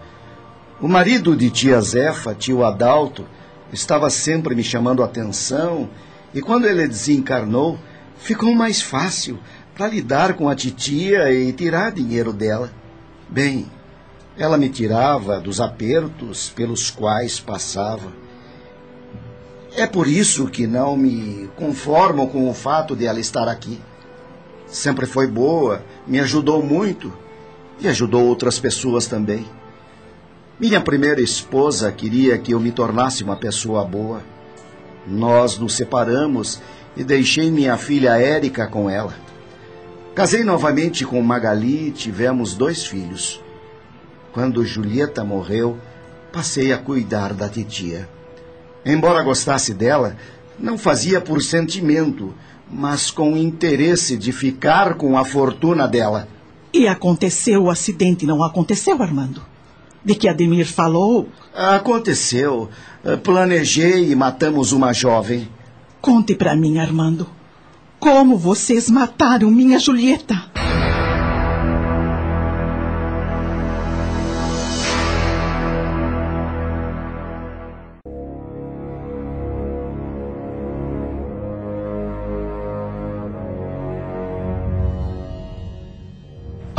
O 0.80 0.88
marido 0.88 1.36
de 1.36 1.48
tia 1.48 1.80
Zefa, 1.80 2.34
tio 2.34 2.64
Adalto, 2.64 3.24
estava 3.72 4.10
sempre 4.10 4.54
me 4.54 4.62
chamando 4.62 5.02
atenção 5.02 5.88
e 6.34 6.42
quando 6.42 6.66
ele 6.66 6.86
desencarnou, 6.86 7.78
ficou 8.18 8.54
mais 8.54 8.82
fácil 8.82 9.38
para 9.74 9.88
lidar 9.88 10.34
com 10.34 10.48
a 10.48 10.54
titia 10.54 11.32
e 11.32 11.52
tirar 11.52 11.92
dinheiro 11.92 12.32
dela. 12.32 12.70
Bem, 13.28 13.70
ela 14.36 14.58
me 14.58 14.68
tirava 14.68 15.40
dos 15.40 15.60
apertos 15.60 16.50
pelos 16.50 16.90
quais 16.90 17.38
passava. 17.38 18.19
É 19.76 19.86
por 19.86 20.08
isso 20.08 20.48
que 20.48 20.66
não 20.66 20.96
me 20.96 21.48
conformo 21.56 22.28
com 22.28 22.48
o 22.48 22.54
fato 22.54 22.96
de 22.96 23.06
ela 23.06 23.20
estar 23.20 23.48
aqui. 23.48 23.80
Sempre 24.66 25.06
foi 25.06 25.26
boa, 25.26 25.82
me 26.06 26.18
ajudou 26.20 26.62
muito 26.62 27.12
e 27.80 27.88
ajudou 27.88 28.26
outras 28.26 28.58
pessoas 28.58 29.06
também. 29.06 29.46
Minha 30.58 30.80
primeira 30.80 31.22
esposa 31.22 31.90
queria 31.90 32.36
que 32.36 32.52
eu 32.52 32.60
me 32.60 32.70
tornasse 32.70 33.24
uma 33.24 33.36
pessoa 33.36 33.84
boa. 33.84 34.22
Nós 35.06 35.56
nos 35.58 35.74
separamos 35.74 36.60
e 36.96 37.02
deixei 37.02 37.50
minha 37.50 37.76
filha 37.76 38.20
Érica 38.20 38.66
com 38.66 38.90
ela. 38.90 39.14
Casei 40.14 40.44
novamente 40.44 41.04
com 41.04 41.22
Magali 41.22 41.88
e 41.88 41.92
tivemos 41.92 42.54
dois 42.54 42.84
filhos. 42.84 43.40
Quando 44.32 44.64
Julieta 44.64 45.24
morreu, 45.24 45.78
passei 46.32 46.72
a 46.72 46.78
cuidar 46.78 47.32
da 47.32 47.48
titia. 47.48 48.08
Embora 48.84 49.22
gostasse 49.22 49.74
dela, 49.74 50.16
não 50.58 50.78
fazia 50.78 51.20
por 51.20 51.42
sentimento, 51.42 52.34
mas 52.70 53.10
com 53.10 53.36
interesse 53.36 54.16
de 54.16 54.32
ficar 54.32 54.94
com 54.94 55.18
a 55.18 55.24
fortuna 55.24 55.86
dela. 55.86 56.28
E 56.72 56.86
aconteceu 56.86 57.64
o 57.64 57.70
acidente, 57.70 58.26
não 58.26 58.44
aconteceu, 58.44 59.02
Armando? 59.02 59.42
De 60.04 60.14
que 60.14 60.28
Ademir 60.28 60.66
falou? 60.66 61.28
Aconteceu. 61.54 62.70
Planejei 63.22 64.10
e 64.10 64.14
matamos 64.14 64.72
uma 64.72 64.92
jovem. 64.92 65.48
Conte 66.00 66.34
para 66.34 66.56
mim, 66.56 66.78
Armando. 66.78 67.26
Como 67.98 68.38
vocês 68.38 68.88
mataram 68.88 69.50
minha 69.50 69.78
Julieta? 69.78 70.42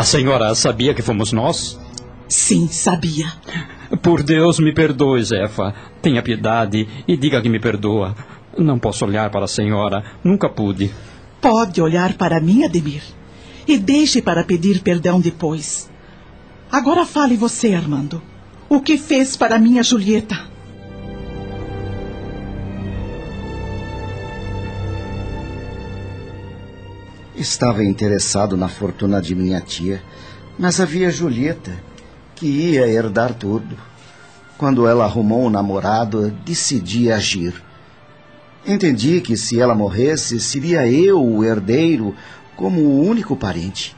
A 0.02 0.04
senhora 0.04 0.56
sabia 0.56 0.95
que 0.95 1.02
fomos 1.04 1.32
nós? 1.32 1.80
Sim, 2.28 2.68
sabia. 2.68 3.32
Por 4.02 4.24
Deus, 4.24 4.60
me 4.60 4.74
perdoe, 4.74 5.24
Zefa. 5.24 5.76
Tenha 6.02 6.24
piedade 6.24 6.88
e 7.08 7.16
diga 7.16 7.39
que 7.39 7.47
me 7.47 7.60
perdoa. 7.60 8.16
Não 8.58 8.80
posso 8.80 9.06
olhar 9.06 9.30
para 9.30 9.45
a 9.45 9.47
senhora. 9.47 10.04
Nunca 10.24 10.49
pude. 10.49 10.91
Pode 11.39 11.80
olhar 11.80 12.16
para 12.16 12.41
mim, 12.41 12.64
Ademir. 12.64 13.04
E 13.68 13.78
deixe 13.78 14.24
para 14.24 14.43
pedir 14.43 14.82
perdão 14.82 15.20
depois. 15.20 15.88
Agora 16.72 17.06
fale 17.06 17.38
você, 17.38 17.76
Armando. 17.76 18.24
O 18.68 18.82
que 18.82 18.97
fez 18.97 19.38
para 19.38 19.60
minha 19.60 19.84
Julieta? 19.84 20.36
Estava 27.41 27.83
interessado 27.83 28.55
na 28.55 28.69
fortuna 28.69 29.19
de 29.19 29.33
minha 29.33 29.59
tia, 29.59 29.99
mas 30.59 30.79
havia 30.79 31.09
Julieta, 31.09 31.71
que 32.35 32.45
ia 32.45 32.87
herdar 32.87 33.33
tudo. 33.33 33.75
Quando 34.59 34.87
ela 34.87 35.05
arrumou 35.05 35.47
um 35.47 35.49
namorado, 35.49 36.29
decidi 36.45 37.11
agir. 37.11 37.55
Entendi 38.63 39.21
que 39.21 39.35
se 39.35 39.59
ela 39.59 39.73
morresse, 39.73 40.39
seria 40.39 40.87
eu 40.87 41.19
o 41.19 41.43
herdeiro 41.43 42.15
como 42.55 42.81
o 42.81 43.03
único 43.03 43.35
parente. 43.35 43.95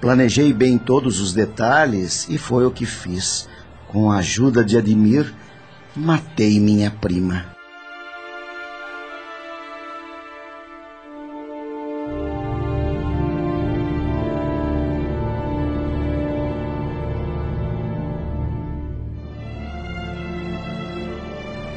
Planejei 0.00 0.52
bem 0.52 0.76
todos 0.76 1.20
os 1.20 1.32
detalhes 1.32 2.26
e 2.28 2.36
foi 2.36 2.66
o 2.66 2.72
que 2.72 2.84
fiz. 2.84 3.48
Com 3.86 4.10
a 4.10 4.16
ajuda 4.16 4.64
de 4.64 4.76
Admir, 4.76 5.32
matei 5.94 6.58
minha 6.58 6.90
prima. 6.90 7.55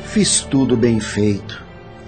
Fiz 0.10 0.41
tudo 0.41 0.76
bem 0.76 0.99
feito. 0.99 1.64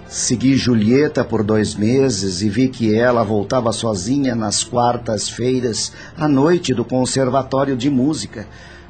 Segui 0.08 0.56
Julieta 0.56 1.24
por 1.24 1.44
dois 1.44 1.76
meses 1.76 2.42
e 2.42 2.50
vi 2.50 2.68
que 2.68 2.96
ela 2.96 3.24
voltava 3.24 3.72
sozinha 3.72 4.34
nas 4.34 4.64
quartas-feiras 4.64 5.94
à 6.18 6.28
noite 6.28 6.74
do 6.74 6.84
conservatório 6.84 7.78
de 7.78 7.92
música, 7.92 8.48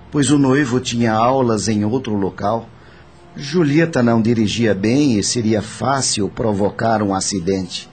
pois 0.09 0.31
o 0.31 0.39
noivo 0.39 0.79
tinha 0.79 1.11
aulas 1.11 1.67
em 1.67 1.83
outro 1.83 2.15
local. 2.15 2.69
Julieta 3.35 4.01
não 4.01 4.21
dirigia 4.21 4.73
bem 4.73 5.19
e 5.19 5.23
seria 5.23 5.61
fácil 5.61 6.29
provocar 6.29 7.03
um 7.03 7.13
acidente. 7.13 7.89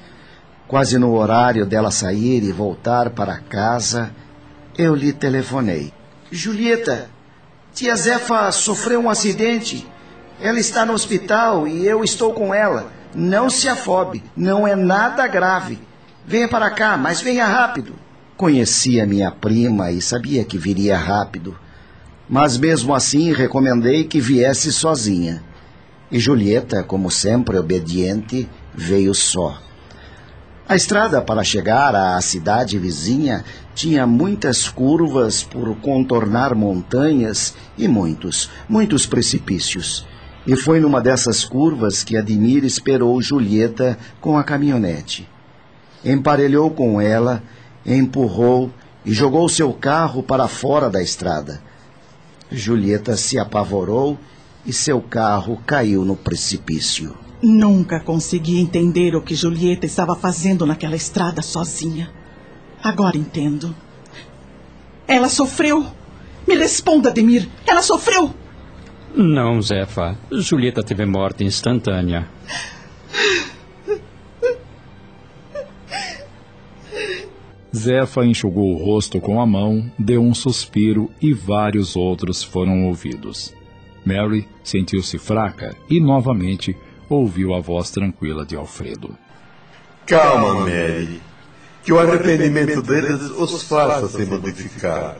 Quase 0.68 0.98
no 0.98 1.16
horário 1.16 1.66
dela 1.66 1.90
sair 1.90 2.44
e 2.44 2.52
voltar 2.52 3.10
para 3.10 3.38
casa, 3.38 4.12
eu 4.78 4.94
lhe 4.94 5.12
telefonei. 5.12 5.92
Julieta, 6.30 7.10
tia 7.74 7.96
Zefa 7.96 8.52
sofreu 8.52 9.00
um 9.00 9.10
acidente. 9.10 9.84
Ela 10.40 10.60
está 10.60 10.86
no 10.86 10.92
hospital 10.92 11.66
e 11.66 11.86
eu 11.86 12.04
estou 12.04 12.32
com 12.32 12.54
ela. 12.54 12.92
Não 13.14 13.50
se 13.50 13.68
afobe, 13.68 14.22
não 14.36 14.66
é 14.66 14.76
nada 14.76 15.26
grave. 15.26 15.78
Venha 16.24 16.46
para 16.46 16.70
cá, 16.70 16.96
mas 16.96 17.20
venha 17.20 17.44
rápido. 17.44 17.94
Conhecia 18.36 19.04
minha 19.04 19.32
prima 19.32 19.90
e 19.90 20.00
sabia 20.00 20.44
que 20.44 20.56
viria 20.56 20.96
rápido. 20.96 21.58
Mas 22.28 22.56
mesmo 22.56 22.94
assim 22.94 23.32
recomendei 23.32 24.04
que 24.04 24.20
viesse 24.20 24.72
sozinha. 24.72 25.42
E 26.10 26.18
Julieta, 26.20 26.84
como 26.84 27.10
sempre 27.10 27.58
obediente, 27.58 28.48
veio 28.74 29.14
só. 29.14 29.58
A 30.68 30.76
estrada 30.76 31.20
para 31.20 31.42
chegar 31.42 31.94
à 31.96 32.20
cidade 32.20 32.78
vizinha 32.78 33.42
tinha 33.74 34.06
muitas 34.06 34.68
curvas 34.68 35.42
por 35.42 35.74
contornar 35.76 36.54
montanhas 36.54 37.54
e 37.76 37.88
muitos, 37.88 38.50
muitos 38.68 39.06
precipícios. 39.06 40.06
E 40.48 40.56
foi 40.56 40.80
numa 40.80 40.98
dessas 40.98 41.44
curvas 41.44 42.02
que 42.02 42.16
Admir 42.16 42.64
esperou 42.64 43.20
Julieta 43.20 43.98
com 44.18 44.38
a 44.38 44.42
caminhonete. 44.42 45.28
Emparelhou 46.02 46.70
com 46.70 46.98
ela, 46.98 47.42
empurrou 47.84 48.72
e 49.04 49.12
jogou 49.12 49.46
seu 49.50 49.74
carro 49.74 50.22
para 50.22 50.48
fora 50.48 50.88
da 50.88 51.02
estrada. 51.02 51.60
Julieta 52.50 53.14
se 53.14 53.38
apavorou 53.38 54.18
e 54.64 54.72
seu 54.72 55.02
carro 55.02 55.60
caiu 55.66 56.02
no 56.02 56.16
precipício. 56.16 57.14
Nunca 57.42 58.00
consegui 58.00 58.58
entender 58.58 59.14
o 59.14 59.20
que 59.20 59.34
Julieta 59.34 59.84
estava 59.84 60.16
fazendo 60.16 60.64
naquela 60.64 60.96
estrada 60.96 61.42
sozinha. 61.42 62.10
Agora 62.82 63.18
entendo. 63.18 63.76
Ela 65.06 65.28
sofreu. 65.28 65.86
Me 66.46 66.54
responda, 66.54 67.10
Ademir. 67.10 67.46
Ela 67.66 67.82
sofreu. 67.82 68.32
Não, 69.14 69.60
Zefa. 69.60 70.16
Julieta 70.30 70.82
teve 70.82 71.04
morte 71.04 71.44
instantânea. 71.44 72.28
Zefa 77.74 78.24
enxugou 78.24 78.74
o 78.74 78.84
rosto 78.84 79.20
com 79.20 79.40
a 79.40 79.46
mão, 79.46 79.90
deu 79.98 80.22
um 80.22 80.34
suspiro 80.34 81.10
e 81.20 81.32
vários 81.32 81.96
outros 81.96 82.42
foram 82.42 82.86
ouvidos. 82.86 83.54
Mary 84.04 84.48
sentiu-se 84.64 85.18
fraca 85.18 85.76
e 85.88 86.00
novamente 86.00 86.76
ouviu 87.08 87.54
a 87.54 87.60
voz 87.60 87.90
tranquila 87.90 88.44
de 88.44 88.56
Alfredo. 88.56 89.16
Calma, 90.06 90.60
Mary. 90.60 91.20
Que 91.84 91.92
o 91.92 91.98
arrependimento 91.98 92.82
deles 92.82 93.30
os 93.30 93.62
faça 93.62 94.08
se 94.08 94.24
modificar. 94.26 95.16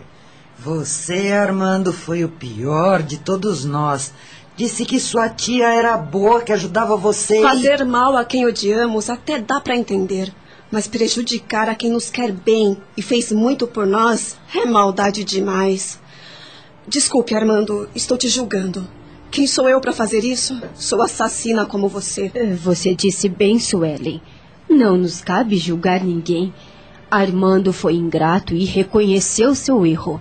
Você, 0.61 1.31
Armando, 1.31 1.93
foi 1.93 2.25
o 2.25 2.29
pior 2.29 3.01
de 3.01 3.19
todos 3.19 3.65
nós. 3.65 4.13
Disse 4.57 4.85
que 4.85 4.99
sua 4.99 5.29
tia 5.29 5.73
era 5.73 5.97
boa, 5.97 6.43
que 6.43 6.53
ajudava 6.53 6.97
você. 6.97 7.41
Fazer 7.41 7.85
mal 7.85 8.17
a 8.17 8.25
quem 8.25 8.45
odiamos 8.45 9.09
até 9.09 9.41
dá 9.41 9.61
para 9.61 9.77
entender. 9.77 10.35
Mas 10.69 10.89
prejudicar 10.89 11.69
a 11.69 11.77
quem 11.77 11.93
nos 11.93 12.11
quer 12.11 12.33
bem 12.33 12.77
e 12.97 13.03
fez 13.03 13.31
muito 13.31 13.69
por 13.69 13.87
nós 13.87 14.37
é 14.53 14.67
maldade 14.67 15.23
demais. 15.23 16.01
Desculpe, 16.89 17.37
Armando, 17.37 17.89
estou 17.95 18.19
te 18.19 18.29
julgando. 18.29 18.87
Quem 19.31 19.47
sou 19.47 19.69
eu 19.69 19.81
para 19.81 19.93
fazer 19.93 20.25
isso? 20.25 20.61
Sou 20.75 21.01
assassina 21.03 21.67
como 21.67 21.89
você. 21.89 22.33
Você 22.61 22.97
disse 22.97 23.29
bem, 23.29 23.61
Suelen. 23.61 24.21
Não 24.69 24.97
nos 24.97 25.21
cabe 25.21 25.57
julgar 25.57 26.03
ninguém. 26.03 26.53
Armando 27.09 27.73
foi 27.73 27.95
ingrato 27.95 28.55
e 28.55 28.65
reconheceu 28.65 29.55
seu 29.55 29.87
erro. 29.87 30.21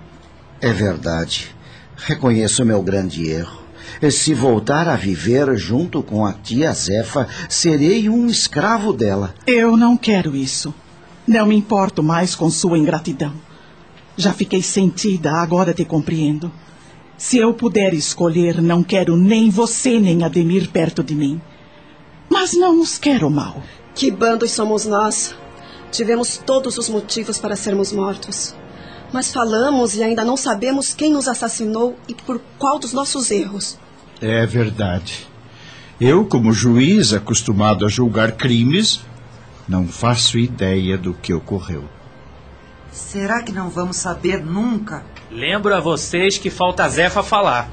É 0.62 0.72
verdade. 0.72 1.56
Reconheço 1.96 2.66
meu 2.66 2.82
grande 2.82 3.30
erro. 3.30 3.62
Se 4.12 4.34
voltar 4.34 4.88
a 4.88 4.96
viver 4.96 5.56
junto 5.58 6.04
com 6.04 6.26
a 6.26 6.34
tia 6.34 6.72
Zefa, 6.74 7.28
serei 7.50 8.10
um 8.10 8.28
escravo 8.28 8.94
dela. 8.94 9.34
Eu 9.46 9.78
não 9.78 9.96
quero 9.98 10.36
isso. 10.36 10.74
Não 11.28 11.48
me 11.48 11.56
importo 11.56 12.04
mais 12.04 12.36
com 12.36 12.50
sua 12.50 12.78
ingratidão. 12.78 13.34
Já 14.16 14.34
fiquei 14.34 14.62
sentida, 14.62 15.32
agora 15.32 15.74
te 15.74 15.86
compreendo. 15.86 16.52
Se 17.18 17.38
eu 17.38 17.54
puder 17.54 17.94
escolher, 17.94 18.62
não 18.62 18.84
quero 18.84 19.18
nem 19.18 19.50
você 19.50 20.00
nem 20.00 20.24
Ademir 20.24 20.70
perto 20.70 21.04
de 21.04 21.16
mim. 21.16 21.42
Mas 22.30 22.54
não 22.54 22.80
os 22.80 22.98
quero 22.98 23.30
mal. 23.30 23.62
Que 23.96 24.12
bandos 24.12 24.52
somos 24.52 24.86
nós? 24.86 25.36
Tivemos 25.92 26.38
todos 26.38 26.78
os 26.78 26.90
motivos 26.90 27.40
para 27.40 27.56
sermos 27.56 27.92
mortos. 27.92 28.56
Mas 29.12 29.32
falamos 29.32 29.96
e 29.96 30.04
ainda 30.04 30.24
não 30.24 30.36
sabemos 30.36 30.94
quem 30.94 31.12
nos 31.12 31.28
assassinou 31.28 31.98
e 32.08 32.14
por 32.14 32.42
qual 32.58 32.78
dos 32.78 32.94
nossos 32.94 33.32
erros. 33.32 33.78
É 34.22 34.46
verdade. 34.46 35.28
Eu, 36.00 36.26
como 36.26 36.54
juiz 36.54 37.14
acostumado 37.14 37.86
a 37.86 37.90
julgar 37.90 38.34
crimes, 38.34 39.00
não 39.68 39.88
faço 39.88 40.38
ideia 40.38 40.98
do 40.98 41.14
que 41.14 41.34
ocorreu. 41.34 41.86
Será 42.92 43.42
que 43.44 43.52
não 43.52 43.70
vamos 43.70 43.98
saber 43.98 44.44
nunca? 44.44 45.04
Lembro 45.32 45.74
a 45.74 45.80
vocês 45.80 46.38
que 46.38 46.50
falta 46.50 46.84
a 46.84 46.90
Zefa 46.90 47.22
falar. 47.24 47.70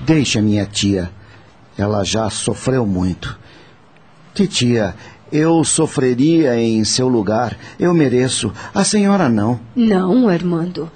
Deixa 0.00 0.40
minha 0.40 0.66
tia. 0.66 1.10
Ela 1.80 2.04
já 2.04 2.28
sofreu 2.28 2.84
muito. 2.84 3.38
Titia, 4.34 4.94
eu 5.32 5.64
sofreria 5.64 6.54
em 6.60 6.84
seu 6.84 7.08
lugar. 7.08 7.56
Eu 7.78 7.94
mereço. 7.94 8.52
A 8.74 8.84
senhora 8.84 9.30
não. 9.30 9.58
Não, 9.74 10.28
Armando. 10.28 10.90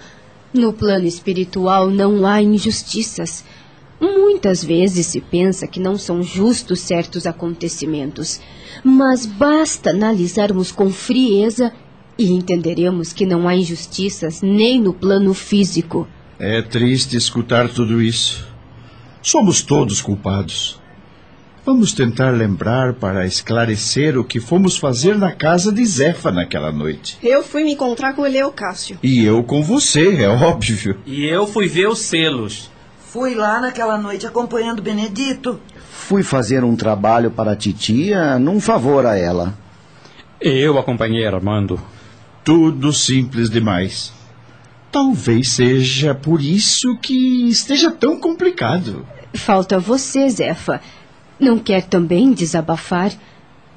No 0.52 0.74
plano 0.74 1.06
espiritual 1.06 1.88
não 1.88 2.26
há 2.26 2.42
injustiças. 2.42 3.42
Muitas 3.98 4.62
vezes 4.62 5.06
se 5.06 5.22
pensa 5.22 5.66
que 5.66 5.80
não 5.80 5.96
são 5.96 6.22
justos 6.22 6.80
certos 6.80 7.26
acontecimentos, 7.26 8.38
mas 8.84 9.24
basta 9.24 9.88
analisarmos 9.88 10.70
com 10.70 10.90
frieza 10.90 11.72
e 12.18 12.30
entenderemos 12.30 13.10
que 13.14 13.24
não 13.24 13.48
há 13.48 13.56
injustiças 13.56 14.42
nem 14.42 14.78
no 14.78 14.92
plano 14.92 15.32
físico. 15.32 16.06
É 16.38 16.60
triste 16.60 17.16
escutar 17.16 17.70
tudo 17.70 18.02
isso. 18.02 18.53
Somos 19.24 19.62
todos 19.62 20.02
culpados. 20.02 20.78
Vamos 21.64 21.94
tentar 21.94 22.28
lembrar 22.28 22.92
para 22.92 23.24
esclarecer 23.24 24.18
o 24.18 24.22
que 24.22 24.38
fomos 24.38 24.76
fazer 24.76 25.16
na 25.16 25.32
casa 25.32 25.72
de 25.72 25.82
Zefa 25.86 26.30
naquela 26.30 26.70
noite. 26.70 27.16
Eu 27.22 27.42
fui 27.42 27.64
me 27.64 27.72
encontrar 27.72 28.12
com 28.12 28.26
Eleocácio. 28.26 28.98
E 29.02 29.24
eu 29.24 29.42
com 29.42 29.62
você, 29.62 30.16
é 30.16 30.28
óbvio. 30.28 30.98
E 31.06 31.24
eu 31.24 31.46
fui 31.46 31.66
ver 31.66 31.88
os 31.88 32.00
selos. 32.00 32.70
Fui 33.00 33.34
lá 33.34 33.62
naquela 33.62 33.96
noite 33.96 34.26
acompanhando 34.26 34.82
Benedito. 34.82 35.58
Fui 35.90 36.22
fazer 36.22 36.62
um 36.62 36.76
trabalho 36.76 37.30
para 37.30 37.52
a 37.52 37.56
titia, 37.56 38.38
num 38.38 38.60
favor 38.60 39.06
a 39.06 39.16
ela. 39.16 39.56
Eu 40.38 40.78
acompanhei 40.78 41.26
Armando. 41.26 41.80
Tudo 42.44 42.92
simples 42.92 43.48
demais. 43.48 44.12
Talvez 44.92 45.48
seja 45.48 46.14
por 46.14 46.42
isso 46.42 46.98
que 46.98 47.48
esteja 47.48 47.90
tão 47.90 48.20
complicado. 48.20 49.04
Falta 49.34 49.78
você, 49.78 50.28
Zefa. 50.28 50.80
Não 51.38 51.58
quer 51.58 51.82
também 51.82 52.32
desabafar? 52.32 53.12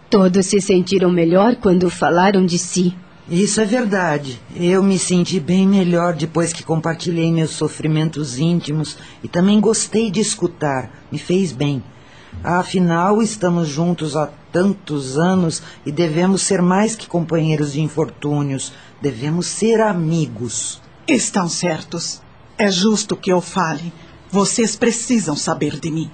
Todos 0.10 0.46
se 0.46 0.62
sentiram 0.62 1.10
melhor 1.10 1.56
quando 1.56 1.90
falaram 1.90 2.46
de 2.46 2.58
si. 2.58 2.96
Isso 3.30 3.60
é 3.60 3.66
verdade. 3.66 4.40
Eu 4.56 4.82
me 4.82 4.98
senti 4.98 5.40
bem 5.40 5.68
melhor 5.68 6.14
depois 6.14 6.54
que 6.54 6.64
compartilhei 6.64 7.30
meus 7.32 7.52
sofrimentos 7.52 8.40
íntimos 8.40 8.98
e 9.22 9.28
também 9.28 9.60
gostei 9.60 10.10
de 10.10 10.22
escutar. 10.22 10.90
Me 11.12 11.18
fez 11.18 11.52
bem. 11.52 11.84
Afinal, 12.44 13.22
estamos 13.22 13.68
juntos 13.68 14.16
há 14.16 14.30
tantos 14.52 15.18
anos 15.18 15.62
e 15.86 15.92
devemos 15.92 16.44
ser 16.44 16.62
mais 16.62 16.96
que 16.96 17.08
companheiros 17.08 17.74
de 17.74 17.82
infortúnios. 17.82 18.72
Devemos 19.02 19.48
ser 19.48 19.82
amigos. 19.82 20.80
Estão 21.08 21.50
certos. 21.50 22.22
É 22.58 22.72
justo 22.72 23.16
que 23.16 23.32
eu 23.32 23.42
fale. 23.42 23.92
Vocês 24.30 24.76
precisam 24.76 25.38
saber 25.38 25.80
de 25.80 25.90
mim. 25.90 26.12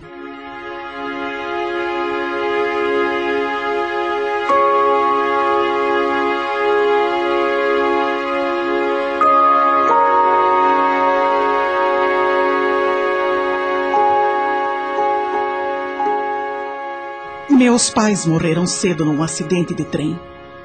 Meus 17.49 17.89
pais 17.89 18.27
morreram 18.27 18.67
cedo 18.67 19.03
num 19.03 19.23
acidente 19.23 19.73
de 19.73 19.83
trem. 19.83 20.19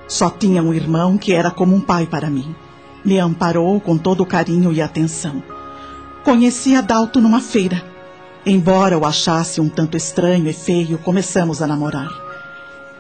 Só 0.07 0.29
tinha 0.29 0.63
um 0.63 0.75
irmão 0.75 1.17
que 1.17 1.33
era 1.33 1.51
como 1.51 1.75
um 1.75 1.81
pai 1.81 2.07
para 2.07 2.29
mim. 2.29 2.55
Me 3.03 3.19
amparou 3.19 3.81
com 3.81 3.97
todo 3.97 4.23
o 4.23 4.27
carinho 4.27 4.71
e 4.71 4.83
atenção. 4.83 5.43
Conheci 6.29 6.75
Adalto 6.75 7.23
numa 7.23 7.41
feira. 7.41 7.83
Embora 8.45 8.99
o 8.99 9.07
achasse 9.07 9.63
um 9.63 9.69
tanto 9.71 9.97
estranho 9.97 10.47
e 10.47 10.53
feio, 10.53 10.99
começamos 10.99 11.63
a 11.63 11.67
namorar. 11.67 12.11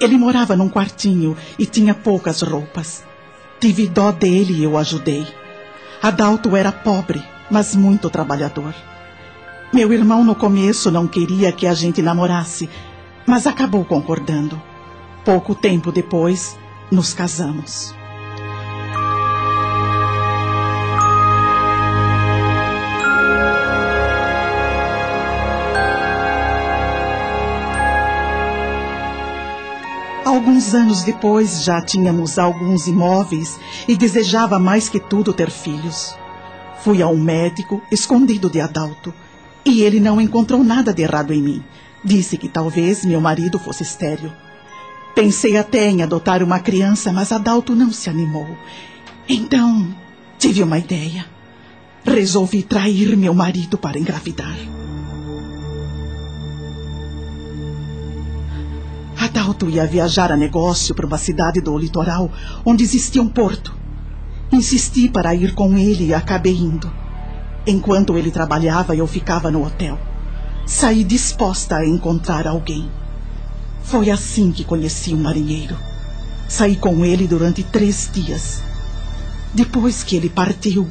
Ele 0.00 0.16
morava 0.16 0.56
num 0.56 0.70
quartinho 0.70 1.36
e 1.59 1.66
tinha 1.66 1.92
poucas 1.92 2.40
roupas. 2.40 3.05
Tive 3.60 3.86
dó 3.86 4.12
dele 4.12 4.62
e 4.62 4.66
o 4.66 4.78
ajudei. 4.78 5.26
Adalto 6.00 6.56
era 6.56 6.72
pobre, 6.72 7.22
mas 7.50 7.76
muito 7.76 8.09
trabalhador. 8.09 8.74
Meu 9.74 9.92
irmão 9.92 10.24
no 10.24 10.34
começo 10.34 10.90
não 10.90 11.06
queria 11.06 11.52
que 11.52 11.66
a 11.66 11.74
gente 11.74 12.00
namorasse, 12.00 12.66
mas 13.26 13.46
acabou 13.46 13.84
concordando. 13.84 14.59
Pouco 15.22 15.55
tempo 15.55 15.92
depois, 15.92 16.59
nos 16.90 17.12
casamos. 17.12 17.94
Alguns 30.39 30.73
anos 30.73 31.02
depois 31.02 31.65
já 31.65 31.82
tínhamos 31.82 32.39
alguns 32.39 32.86
imóveis 32.86 33.59
e 33.89 33.97
desejava 33.97 34.56
mais 34.56 34.89
que 34.89 35.01
tudo 35.01 35.32
ter 35.32 35.51
filhos. 35.51 36.15
Fui 36.81 37.02
a 37.02 37.09
um 37.09 37.19
médico 37.19 37.82
escondido 37.90 38.48
de 38.48 38.60
Adalto 38.60 39.12
e 39.65 39.82
ele 39.82 39.98
não 39.98 40.20
encontrou 40.20 40.62
nada 40.62 40.94
de 40.94 41.02
errado 41.02 41.32
em 41.32 41.43
mim. 41.43 41.65
Disse 42.05 42.39
que 42.39 42.48
talvez 42.48 43.05
meu 43.05 43.20
marido 43.20 43.59
fosse 43.59 43.82
estéril. 43.82 44.31
Pensei 45.12 45.56
até 45.56 45.90
em 45.90 46.05
adotar 46.05 46.40
uma 46.40 46.60
criança, 46.60 47.12
mas 47.12 47.32
Adalto 47.32 47.74
não 47.74 47.90
se 47.90 48.09
animou. 48.09 48.47
Então, 49.28 49.93
tive 50.39 50.62
uma 50.62 50.78
ideia. 50.78 51.27
Resolvi 52.05 52.62
trair 52.62 53.16
meu 53.16 53.35
marido 53.35 53.77
para 53.77 53.98
engravidar. 53.98 54.56
Adalto 59.39 59.70
ia 59.70 59.86
viajar 59.86 60.32
a 60.32 60.36
negócio 60.36 60.97
para 60.97 61.06
uma 61.06 61.16
cidade 61.16 61.60
do 61.60 61.78
litoral 61.78 62.28
onde 62.65 62.82
existia 62.82 63.23
um 63.23 63.28
porto. 63.28 63.73
Insisti 64.51 65.09
para 65.09 65.32
ir 65.32 65.55
com 65.55 65.78
ele 65.78 66.06
e 66.06 66.15
acabei 66.15 66.56
indo. 66.56 66.90
Enquanto 67.65 68.19
ele 68.19 68.32
trabalhava, 68.32 68.97
eu 68.97 69.06
ficava 69.06 69.48
no 69.48 69.65
hotel. 69.65 69.97
Saí 70.66 71.05
disposta 71.05 71.77
a 71.77 71.86
encontrar 71.86 72.48
alguém. 72.48 72.90
Foi 73.85 74.10
assim 74.10 74.51
que 74.51 74.65
conheci 74.65 75.15
um 75.15 75.23
marinheiro. 75.23 75.77
Saí 76.48 76.74
com 76.74 77.05
ele 77.05 77.28
durante 77.28 77.62
três 77.62 78.10
dias. 78.12 78.60
Depois 79.55 80.02
que 80.02 80.16
ele 80.16 80.28
partiu, 80.28 80.90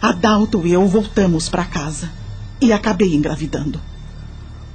Adalto 0.00 0.64
e 0.64 0.72
eu 0.72 0.86
voltamos 0.86 1.48
para 1.48 1.64
casa. 1.64 2.08
e 2.60 2.72
acabei 2.72 3.12
engravidando. 3.12 3.80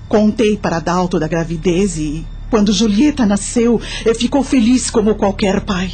Contei 0.09 0.57
para 0.57 0.77
Adalto 0.77 1.17
da 1.19 1.27
gravidez 1.27 1.97
e, 1.97 2.25
quando 2.53 2.71
Julieta 2.71 3.25
nasceu, 3.25 3.81
ficou 4.15 4.43
feliz 4.43 4.91
como 4.91 5.15
qualquer 5.15 5.61
pai. 5.61 5.91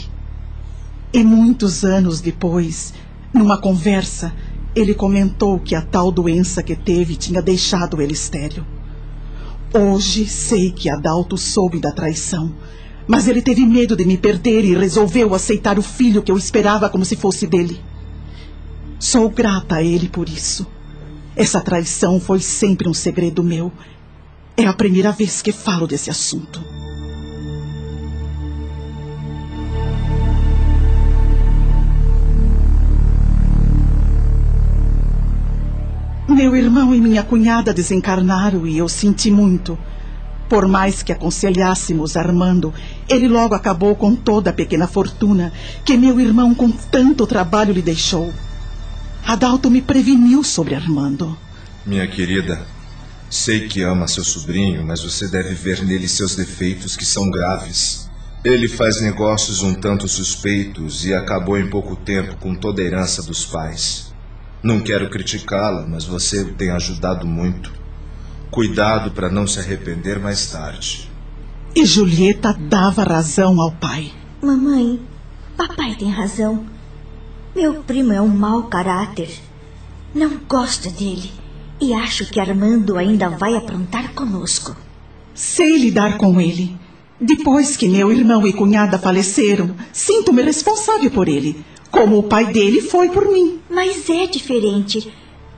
E 1.14 1.24
muitos 1.24 1.86
anos 1.86 2.20
depois, 2.20 2.94
numa 3.34 3.58
conversa, 3.58 4.34
ele 4.76 4.94
comentou 4.94 5.58
que 5.58 5.74
a 5.74 5.82
tal 5.82 6.12
doença 6.12 6.62
que 6.62 6.76
teve 6.76 7.16
tinha 7.16 7.42
deixado 7.42 8.02
ele 8.02 8.12
estéril. 8.12 8.66
Hoje 9.74 10.28
sei 10.28 10.70
que 10.70 10.90
Adalto 10.90 11.38
soube 11.38 11.80
da 11.80 11.94
traição, 11.94 12.54
mas 13.08 13.30
ele 13.30 13.42
teve 13.42 13.66
medo 13.66 13.96
de 13.96 14.04
me 14.04 14.18
perder 14.18 14.66
e 14.66 14.76
resolveu 14.76 15.34
aceitar 15.34 15.80
o 15.80 15.82
filho 15.82 16.22
que 16.22 16.30
eu 16.30 16.38
esperava 16.38 16.90
como 16.90 17.06
se 17.06 17.16
fosse 17.16 17.48
dele. 17.48 17.80
Sou 19.00 19.30
grata 19.30 19.76
a 19.76 19.82
ele 19.82 20.10
por 20.10 20.28
isso. 20.28 20.68
Essa 21.38 21.62
traição 21.62 22.20
foi 22.20 22.42
sempre 22.42 22.90
um 22.90 22.94
segredo 22.94 23.42
meu. 23.42 23.72
É 24.60 24.68
a 24.68 24.74
primeira 24.74 25.14
vez 25.14 25.42
que 25.42 25.54
falo 25.54 25.88
desse 25.88 26.10
assunto. 26.10 26.62
Meu 36.28 36.58
irmão 36.58 36.94
e 36.94 37.00
minha 37.00 37.24
cunhada 37.24 37.74
desencarnaram 37.74 38.68
e 38.68 38.78
eu 38.78 38.90
senti 38.90 39.32
muito. 39.32 39.80
Por 40.50 40.68
mais 40.68 41.02
que 41.02 41.14
aconselhássemos 41.14 42.18
Armando, 42.18 42.74
ele 43.08 43.30
logo 43.30 43.56
acabou 43.56 43.96
com 43.96 44.14
toda 44.14 44.50
a 44.50 44.54
pequena 44.54 44.88
fortuna 44.88 45.54
que 45.86 45.96
meu 45.96 46.20
irmão 46.20 46.54
com 46.54 46.70
tanto 46.70 47.26
trabalho 47.26 47.72
lhe 47.72 47.82
deixou. 47.82 48.34
Adalto 49.26 49.72
me 49.72 49.82
preveniu 49.82 50.44
sobre 50.44 50.76
Armando. 50.76 51.38
Minha 51.86 52.06
querida, 52.08 52.68
sei 53.30 53.68
que 53.68 53.84
ama 53.84 54.08
seu 54.08 54.24
sobrinho, 54.24 54.86
mas 54.86 55.04
você 55.04 55.28
deve 55.28 55.54
ver 55.54 55.84
nele 55.84 56.08
seus 56.08 56.36
defeitos 56.36 56.96
que 56.96 57.06
são 57.06 57.30
graves. 57.30 58.10
Ele 58.44 58.68
faz 58.68 59.02
negócios 59.02 59.62
um 59.62 59.74
tanto 59.74 60.08
suspeitos 60.08 61.06
e 61.06 61.14
acabou 61.14 61.58
em 61.60 61.70
pouco 61.70 61.96
tempo 61.96 62.38
com 62.38 62.56
toda 62.56 62.82
a 62.82 62.86
herança 62.86 63.22
dos 63.22 63.46
pais. 63.46 64.14
Não 64.64 64.80
quero 64.80 65.10
criticá-la, 65.10 65.86
mas 65.86 66.06
você 66.06 66.46
tem 66.46 66.72
ajudado 66.72 67.28
muito. 67.28 67.72
Cuidado 68.50 69.12
para 69.12 69.30
não 69.30 69.46
se 69.46 69.60
arrepender 69.60 70.20
mais 70.20 70.48
tarde. 70.48 71.10
E 71.76 71.86
Julieta 71.86 72.54
dava 72.54 73.04
razão 73.04 73.62
ao 73.62 73.72
pai. 73.72 74.12
Mamãe, 74.42 75.00
papai 75.56 75.96
tem 75.96 76.10
razão. 76.10 76.66
Meu 77.56 77.84
primo 77.84 78.12
é 78.12 78.22
um 78.22 78.28
mau 78.28 78.64
caráter. 78.64 79.30
Não 80.16 80.38
gosto 80.48 80.90
dele. 80.90 81.32
E 81.82 81.94
acho 81.94 82.30
que 82.30 82.40
Armando 82.40 82.98
ainda 82.98 83.30
vai 83.30 83.56
aprontar 83.56 84.14
conosco. 84.14 84.76
Sei 85.34 85.78
lidar 85.78 86.18
com 86.18 86.40
ele. 86.40 86.76
Depois 87.20 87.78
que 87.78 87.88
meu 87.88 88.12
irmão 88.12 88.46
e 88.48 88.54
cunhada 88.54 88.98
faleceram, 88.98 89.76
sinto-me 89.92 90.42
responsável 90.42 91.12
por 91.12 91.28
ele 91.28 91.64
como 91.92 92.20
o 92.20 92.24
pai 92.24 92.52
dele 92.52 92.82
foi 92.82 93.10
por 93.10 93.28
mim. 93.28 93.60
Mas 93.70 94.10
é 94.10 94.28
diferente. 94.28 95.12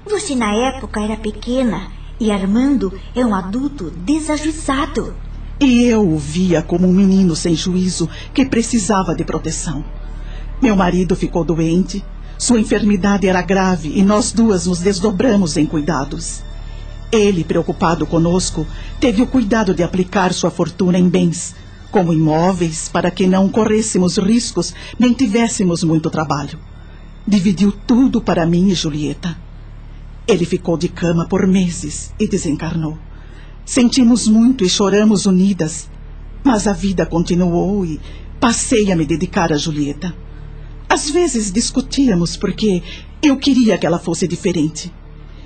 Você 0.06 0.35
na 0.35 0.53
época 0.53 1.02
era 1.02 1.15
pequena 1.15 1.91
e 2.19 2.31
Armando 2.31 2.93
é 3.15 3.26
um 3.26 3.35
adulto 3.35 3.91
desajuizado. 3.91 5.14
E 5.60 5.84
eu 5.84 6.07
o 6.07 6.18
via 6.18 6.61
como 6.61 6.88
um 6.88 6.93
menino 6.93 7.35
sem 7.35 7.56
juízo 7.56 8.10
que 8.34 8.45
precisava 8.45 9.14
de 9.14 9.23
proteção. 9.23 9.84
Meu 10.61 10.76
marido 10.76 11.15
ficou 11.15 11.43
doente, 11.43 12.03
sua 12.41 12.59
enfermidade 12.59 13.27
era 13.27 13.39
grave 13.43 13.91
e 13.93 14.01
nós 14.01 14.31
duas 14.31 14.65
nos 14.65 14.80
desdobramos 14.80 15.57
em 15.57 15.65
cuidados. 15.68 16.41
Ele, 17.11 17.43
preocupado 17.43 18.03
conosco, 18.03 18.65
teve 18.99 19.22
o 19.22 19.27
cuidado 19.27 19.76
de 19.76 19.84
aplicar 19.84 20.34
sua 20.34 20.49
fortuna 20.49 20.97
em 20.97 21.07
bens, 21.07 21.53
como 21.91 22.11
imóveis, 22.11 22.89
para 22.89 23.11
que 23.11 23.27
não 23.27 23.47
corrêssemos 23.47 24.18
riscos 24.18 24.73
nem 24.97 25.13
tivéssemos 25.13 25.84
muito 25.84 26.09
trabalho. 26.09 26.57
Dividiu 27.27 27.72
tudo 27.85 28.19
para 28.19 28.43
mim 28.43 28.69
e 28.69 28.73
Julieta. 28.73 29.38
Ele 30.27 30.43
ficou 30.43 30.76
de 30.76 30.89
cama 30.89 31.27
por 31.27 31.45
meses 31.45 32.11
e 32.19 32.27
desencarnou. 32.27 32.97
Sentimos 33.63 34.27
muito 34.27 34.65
e 34.65 34.69
choramos 34.69 35.27
unidas, 35.27 35.88
mas 36.43 36.65
a 36.65 36.73
vida 36.73 37.05
continuou 37.05 37.85
e 37.85 38.01
passei 38.39 38.91
a 38.91 38.95
me 38.95 39.05
dedicar 39.05 39.53
a 39.53 39.57
Julieta. 39.57 40.11
Às 40.91 41.09
vezes 41.09 41.53
discutíamos 41.53 42.35
porque 42.35 42.84
eu 43.23 43.38
queria 43.38 43.77
que 43.77 43.85
ela 43.85 43.97
fosse 43.97 44.27
diferente. 44.27 44.93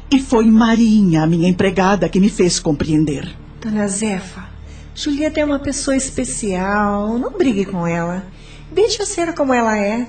E 0.10 0.20
foi 0.20 0.50
Marinha, 0.50 1.22
a 1.22 1.28
minha 1.28 1.48
empregada, 1.48 2.10
que 2.10 2.20
me 2.20 2.30
fez 2.30 2.60
compreender. 2.60 3.32
Dona 3.62 3.88
Zefa, 3.88 4.50
Julieta 4.96 5.40
é 5.40 5.46
uma 5.46 5.60
pessoa 5.60 5.96
especial, 5.96 7.20
não 7.20 7.30
brigue 7.30 7.64
com 7.64 7.86
ela. 7.86 8.26
Deixe-a 8.72 9.06
ser 9.06 9.36
como 9.36 9.54
ela 9.54 9.78
é. 9.78 10.08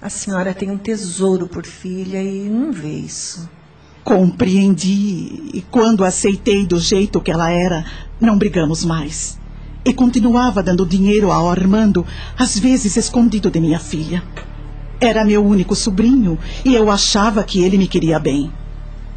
A 0.00 0.10
senhora 0.10 0.52
tem 0.52 0.68
um 0.68 0.78
tesouro 0.78 1.46
por 1.46 1.64
filha 1.64 2.20
e 2.20 2.48
não 2.50 2.72
vê 2.72 2.90
isso. 2.90 3.48
Compreendi 4.02 5.50
e 5.54 5.64
quando 5.70 6.04
aceitei 6.04 6.66
do 6.66 6.80
jeito 6.80 7.20
que 7.20 7.30
ela 7.30 7.52
era, 7.52 7.84
não 8.20 8.36
brigamos 8.36 8.84
mais. 8.84 9.38
E 9.84 9.94
continuava 9.94 10.60
dando 10.60 10.84
dinheiro 10.84 11.30
ao 11.30 11.48
Armando, 11.48 12.04
às 12.36 12.58
vezes 12.58 12.96
escondido 12.96 13.48
de 13.48 13.60
minha 13.60 13.78
filha. 13.78 14.24
Era 15.02 15.24
meu 15.24 15.44
único 15.44 15.74
sobrinho 15.74 16.38
e 16.64 16.76
eu 16.76 16.88
achava 16.88 17.42
que 17.42 17.60
ele 17.60 17.76
me 17.76 17.88
queria 17.88 18.20
bem. 18.20 18.52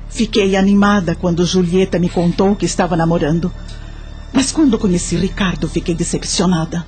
Fiquei 0.10 0.56
animada 0.56 1.14
quando 1.14 1.46
Julieta 1.46 2.00
me 2.00 2.10
contou 2.10 2.56
que 2.56 2.66
estava 2.66 2.98
namorando. 2.98 3.54
Mas 4.34 4.52
quando 4.52 4.80
conheci 4.80 5.16
Ricardo, 5.16 5.70
fiquei 5.70 5.94
decepcionada. 5.94 6.84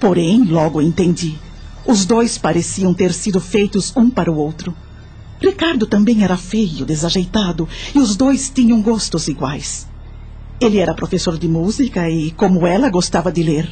Porém, 0.00 0.42
logo 0.42 0.80
entendi. 0.80 1.38
Os 1.84 2.06
dois 2.06 2.38
pareciam 2.38 2.94
ter 2.94 3.12
sido 3.12 3.42
feitos 3.42 3.92
um 3.94 4.08
para 4.08 4.32
o 4.32 4.38
outro. 4.38 4.74
Ricardo 5.38 5.86
também 5.86 6.24
era 6.24 6.38
feio, 6.38 6.86
desajeitado, 6.86 7.68
e 7.94 7.98
os 7.98 8.16
dois 8.16 8.48
tinham 8.48 8.80
gostos 8.80 9.28
iguais. 9.28 9.86
Ele 10.58 10.78
era 10.78 10.94
professor 10.94 11.36
de 11.36 11.46
música 11.46 12.08
e, 12.08 12.30
como 12.30 12.66
ela, 12.66 12.88
gostava 12.88 13.30
de 13.30 13.42
ler. 13.42 13.70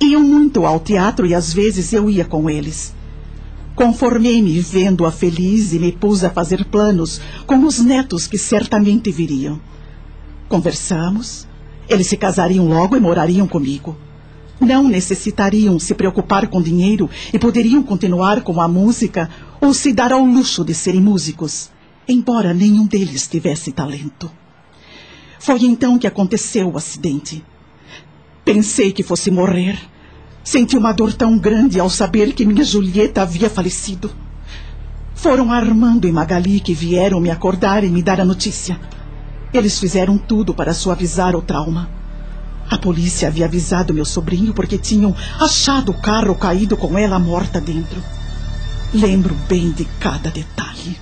Iam 0.00 0.22
muito 0.22 0.64
ao 0.64 0.80
teatro 0.80 1.26
e 1.26 1.34
às 1.34 1.52
vezes 1.52 1.92
eu 1.92 2.08
ia 2.08 2.24
com 2.24 2.48
eles. 2.48 2.94
Conformei-me 3.74 4.60
vendo-a 4.60 5.10
feliz 5.10 5.72
e 5.72 5.80
me 5.80 5.90
pus 5.90 6.22
a 6.22 6.30
fazer 6.30 6.64
planos 6.64 7.20
com 7.44 7.64
os 7.64 7.80
netos 7.80 8.26
que 8.26 8.38
certamente 8.38 9.10
viriam. 9.10 9.60
Conversamos, 10.48 11.48
eles 11.88 12.06
se 12.06 12.16
casariam 12.16 12.68
logo 12.68 12.96
e 12.96 13.00
morariam 13.00 13.48
comigo. 13.48 13.96
Não 14.60 14.88
necessitariam 14.88 15.78
se 15.80 15.92
preocupar 15.94 16.46
com 16.46 16.62
dinheiro 16.62 17.10
e 17.32 17.38
poderiam 17.38 17.82
continuar 17.82 18.42
com 18.42 18.60
a 18.60 18.68
música 18.68 19.28
ou 19.60 19.74
se 19.74 19.92
dar 19.92 20.12
ao 20.12 20.24
luxo 20.24 20.64
de 20.64 20.72
serem 20.72 21.00
músicos, 21.00 21.70
embora 22.06 22.54
nenhum 22.54 22.86
deles 22.86 23.26
tivesse 23.26 23.72
talento. 23.72 24.30
Foi 25.40 25.60
então 25.64 25.98
que 25.98 26.06
aconteceu 26.06 26.70
o 26.70 26.76
acidente. 26.76 27.44
Pensei 28.44 28.92
que 28.92 29.02
fosse 29.02 29.30
morrer. 29.30 29.78
Senti 30.44 30.76
uma 30.76 30.92
dor 30.92 31.14
tão 31.14 31.38
grande 31.38 31.80
ao 31.80 31.88
saber 31.88 32.34
que 32.34 32.44
minha 32.44 32.62
Julieta 32.62 33.22
havia 33.22 33.48
falecido. 33.48 34.10
Foram 35.14 35.50
Armando 35.50 36.06
e 36.06 36.12
Magali 36.12 36.60
que 36.60 36.74
vieram 36.74 37.18
me 37.18 37.30
acordar 37.30 37.82
e 37.82 37.88
me 37.88 38.02
dar 38.02 38.20
a 38.20 38.26
notícia. 38.26 38.78
Eles 39.54 39.78
fizeram 39.78 40.18
tudo 40.18 40.52
para 40.52 40.74
suavizar 40.74 41.34
o 41.34 41.40
trauma. 41.40 41.88
A 42.70 42.76
polícia 42.76 43.28
havia 43.28 43.46
avisado 43.46 43.94
meu 43.94 44.04
sobrinho 44.04 44.52
porque 44.52 44.76
tinham 44.76 45.16
achado 45.40 45.92
o 45.92 46.00
carro 46.00 46.34
caído 46.34 46.76
com 46.76 46.98
ela 46.98 47.18
morta 47.18 47.58
dentro. 47.58 48.02
Lembro 48.92 49.34
bem 49.48 49.70
de 49.70 49.86
cada 49.98 50.30
detalhe. 50.30 50.98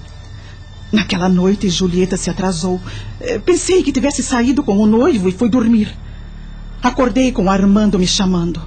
Naquela 0.93 1.29
noite, 1.29 1.69
Julieta 1.69 2.17
se 2.17 2.31
atrasou. 2.31 2.81
Eh, 3.21 3.41
pensei 3.41 3.83
que 3.83 3.91
tivesse 3.91 4.23
saído 4.23 4.63
com 4.63 4.79
o 4.79 4.87
noivo 4.87 5.29
e 5.29 5.33
fui 5.33 5.49
dormir. 5.49 5.93
Acordei 6.81 7.33
com 7.33 7.51
Armando 7.51 7.99
me 7.99 8.07
chamando. 8.07 8.63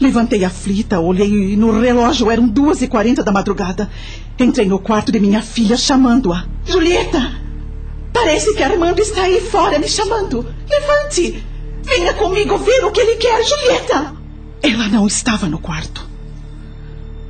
Levantei 0.00 0.44
aflita, 0.44 1.00
olhei 1.00 1.52
e 1.52 1.56
no 1.56 1.80
relógio 1.80 2.30
eram 2.30 2.46
duas 2.46 2.82
e 2.82 2.86
quarenta 2.86 3.22
da 3.22 3.32
madrugada. 3.32 3.90
Entrei 4.38 4.66
no 4.66 4.78
quarto 4.78 5.10
de 5.10 5.18
minha 5.18 5.42
filha 5.42 5.76
chamando-a. 5.76 6.46
Julieta! 6.64 7.32
Parece 8.12 8.54
que 8.54 8.62
Armando 8.62 9.00
está 9.00 9.22
aí 9.22 9.40
fora 9.40 9.78
me 9.78 9.88
chamando. 9.88 10.46
Levante! 10.68 11.44
Venha 11.82 12.14
comigo 12.14 12.56
ver 12.58 12.84
o 12.84 12.92
que 12.92 13.00
ele 13.00 13.16
quer, 13.16 13.44
Julieta! 13.44 14.14
Ela 14.62 14.88
não 14.88 15.06
estava 15.06 15.48
no 15.48 15.58
quarto. 15.58 16.06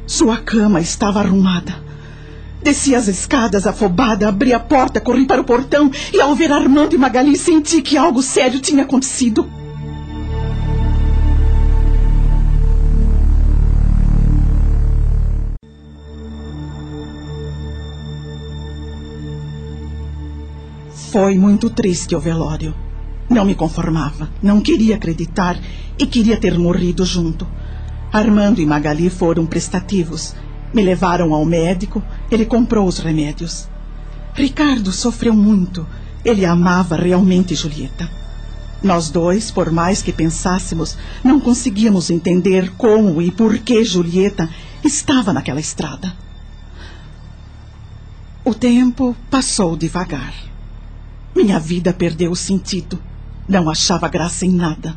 Sua 0.07 0.37
cama 0.37 0.81
estava 0.81 1.21
arrumada. 1.21 1.83
Desci 2.63 2.95
as 2.95 3.09
escadas 3.09 3.67
afobada, 3.67 4.29
abri 4.29 4.53
a 4.53 4.61
porta, 4.61 5.01
corri 5.01 5.27
para 5.27 5.41
o 5.41 5.45
portão 5.45 5.91
e, 6.13 6.21
ao 6.21 6.35
ver 6.35 6.53
Armando 6.53 6.95
e 6.95 6.99
Magali, 6.99 7.37
senti 7.37 7.81
que 7.81 7.97
algo 7.97 8.23
sério 8.23 8.61
tinha 8.61 8.83
acontecido. 8.83 9.49
Foi 21.11 21.39
muito 21.39 21.71
triste 21.71 22.15
o 22.15 22.21
velório. 22.21 22.75
Não 23.31 23.47
me 23.47 23.55
conformava, 23.55 24.29
não 24.43 24.61
queria 24.61 24.97
acreditar 24.97 25.59
e 25.99 26.07
queria 26.07 26.37
ter 26.37 26.59
morrido 26.59 27.03
junto. 27.03 27.47
Armando 28.13 28.61
e 28.61 28.67
Magali 28.67 29.09
foram 29.09 29.47
prestativos. 29.47 30.35
Me 30.73 30.83
levaram 30.83 31.33
ao 31.33 31.47
médico, 31.47 32.03
ele 32.31 32.45
comprou 32.45 32.87
os 32.87 32.99
remédios. 32.99 33.67
Ricardo 34.35 34.93
sofreu 34.93 35.33
muito. 35.33 35.87
Ele 36.23 36.45
amava 36.45 36.95
realmente 36.95 37.55
Julieta. 37.55 38.11
Nós 38.83 39.09
dois, 39.09 39.51
por 39.51 39.73
mais 39.73 40.03
que 40.03 40.13
pensássemos, 40.13 40.99
não 41.25 41.41
conseguíamos 41.41 42.11
entender 42.11 42.71
como 42.77 43.23
e 43.23 43.31
por 43.31 43.57
que 43.61 43.83
Julieta 43.83 44.47
estava 44.85 45.33
naquela 45.33 45.59
estrada. 45.59 46.13
O 48.45 48.53
tempo 48.53 49.17
passou 49.31 49.75
devagar. 49.75 50.48
Minha 51.39 51.61
vida 51.61 51.93
perdeu 51.93 52.33
o 52.33 52.37
sentido. 52.37 52.99
Não 53.49 53.71
achava 53.71 54.09
graça 54.09 54.45
em 54.45 54.51
nada. 54.51 54.97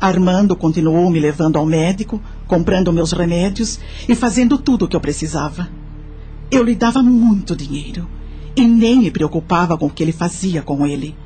Armando 0.00 0.54
continuou 0.54 1.10
me 1.10 1.18
levando 1.18 1.58
ao 1.58 1.66
médico, 1.66 2.22
comprando 2.46 2.92
meus 2.92 3.10
remédios 3.10 3.80
e 4.08 4.14
fazendo 4.14 4.58
tudo 4.58 4.84
o 4.84 4.88
que 4.88 4.94
eu 4.94 5.00
precisava. 5.00 5.68
Eu 6.52 6.62
lhe 6.62 6.76
dava 6.76 7.02
muito 7.02 7.56
dinheiro 7.56 8.08
e 8.54 8.64
nem 8.64 9.00
me 9.00 9.10
preocupava 9.10 9.76
com 9.76 9.86
o 9.86 9.90
que 9.90 10.04
ele 10.04 10.12
fazia 10.12 10.62
com 10.62 10.86
ele. 10.86 11.16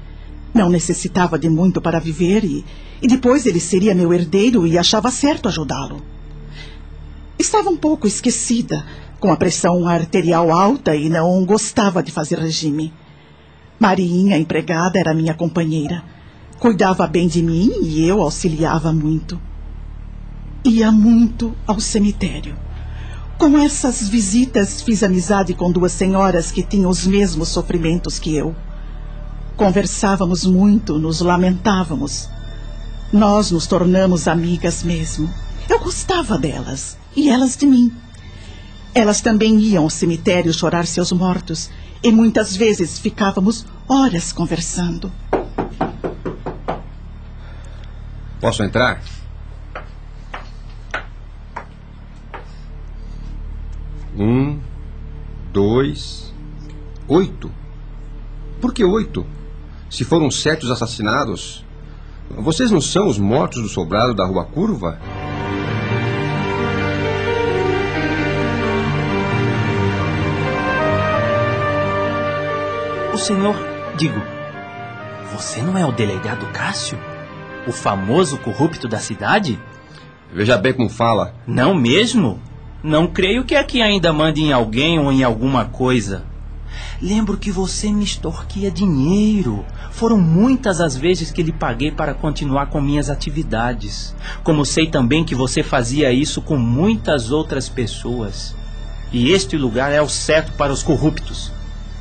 Não 0.54 0.70
necessitava 0.70 1.38
de 1.38 1.50
muito 1.50 1.78
para 1.78 2.00
viver 2.00 2.42
e, 2.42 2.64
e 3.02 3.06
depois 3.06 3.44
ele 3.44 3.60
seria 3.60 3.94
meu 3.94 4.10
herdeiro 4.10 4.66
e 4.66 4.78
achava 4.78 5.10
certo 5.10 5.50
ajudá-lo. 5.50 6.00
Estava 7.38 7.68
um 7.68 7.76
pouco 7.76 8.06
esquecida, 8.06 8.86
com 9.20 9.30
a 9.30 9.36
pressão 9.36 9.86
arterial 9.86 10.50
alta 10.50 10.96
e 10.96 11.10
não 11.10 11.44
gostava 11.44 12.02
de 12.02 12.10
fazer 12.10 12.38
regime. 12.38 12.90
Marinha, 13.80 14.36
empregada, 14.36 14.98
era 14.98 15.14
minha 15.14 15.32
companheira. 15.32 16.04
Cuidava 16.58 17.06
bem 17.06 17.26
de 17.26 17.42
mim 17.42 17.72
e 17.80 18.06
eu 18.06 18.20
auxiliava 18.20 18.92
muito. 18.92 19.40
Ia 20.62 20.92
muito 20.92 21.56
ao 21.66 21.80
cemitério. 21.80 22.54
Com 23.38 23.56
essas 23.56 24.06
visitas, 24.06 24.82
fiz 24.82 25.02
amizade 25.02 25.54
com 25.54 25.72
duas 25.72 25.92
senhoras 25.92 26.52
que 26.52 26.62
tinham 26.62 26.90
os 26.90 27.06
mesmos 27.06 27.48
sofrimentos 27.48 28.18
que 28.18 28.36
eu. 28.36 28.54
Conversávamos 29.56 30.44
muito, 30.44 30.98
nos 30.98 31.22
lamentávamos. 31.22 32.28
Nós 33.10 33.50
nos 33.50 33.66
tornamos 33.66 34.28
amigas 34.28 34.82
mesmo. 34.82 35.32
Eu 35.70 35.78
gostava 35.78 36.36
delas 36.36 36.98
e 37.16 37.30
elas 37.30 37.56
de 37.56 37.64
mim. 37.64 37.90
Elas 38.94 39.22
também 39.22 39.58
iam 39.58 39.84
ao 39.84 39.90
cemitério 39.90 40.52
chorar 40.52 40.86
seus 40.86 41.10
mortos 41.12 41.70
e 42.02 42.10
muitas 42.10 42.56
vezes 42.56 42.98
ficávamos 42.98 43.66
horas 43.88 44.32
conversando. 44.32 45.12
Posso 48.40 48.62
entrar? 48.62 49.02
Um, 54.16 54.58
dois, 55.52 56.32
oito. 57.06 57.50
Por 58.60 58.72
que 58.72 58.84
oito? 58.84 59.26
Se 59.90 60.04
foram 60.04 60.30
sete 60.30 60.64
os 60.64 60.70
assassinados, 60.70 61.64
vocês 62.30 62.70
não 62.70 62.80
são 62.80 63.08
os 63.08 63.18
mortos 63.18 63.62
do 63.62 63.68
sobrado 63.68 64.14
da 64.14 64.24
Rua 64.24 64.44
Curva? 64.44 64.98
Senhor, 73.20 73.54
digo, 73.96 74.18
você 75.30 75.60
não 75.60 75.76
é 75.76 75.84
o 75.84 75.92
delegado 75.92 76.46
Cássio? 76.52 76.98
O 77.66 77.72
famoso 77.72 78.38
corrupto 78.38 78.88
da 78.88 78.98
cidade? 78.98 79.60
Veja 80.32 80.56
bem 80.56 80.72
como 80.72 80.88
fala. 80.88 81.34
Não 81.46 81.74
mesmo? 81.74 82.40
Não 82.82 83.06
creio 83.06 83.44
que 83.44 83.54
aqui 83.54 83.82
ainda 83.82 84.10
mande 84.10 84.42
em 84.42 84.52
alguém 84.52 84.98
ou 84.98 85.12
em 85.12 85.22
alguma 85.22 85.66
coisa. 85.66 86.24
Lembro 87.02 87.36
que 87.36 87.50
você 87.50 87.92
me 87.92 88.04
extorquia 88.04 88.70
dinheiro. 88.70 89.66
Foram 89.90 90.16
muitas 90.16 90.80
as 90.80 90.96
vezes 90.96 91.30
que 91.30 91.42
lhe 91.42 91.52
paguei 91.52 91.90
para 91.90 92.14
continuar 92.14 92.66
com 92.66 92.80
minhas 92.80 93.10
atividades. 93.10 94.14
Como 94.42 94.64
sei 94.64 94.86
também 94.86 95.24
que 95.24 95.34
você 95.34 95.62
fazia 95.62 96.10
isso 96.10 96.40
com 96.40 96.56
muitas 96.56 97.30
outras 97.30 97.68
pessoas. 97.68 98.56
E 99.12 99.30
este 99.30 99.58
lugar 99.58 99.92
é 99.92 100.00
o 100.00 100.08
certo 100.08 100.52
para 100.52 100.72
os 100.72 100.82
corruptos. 100.82 101.52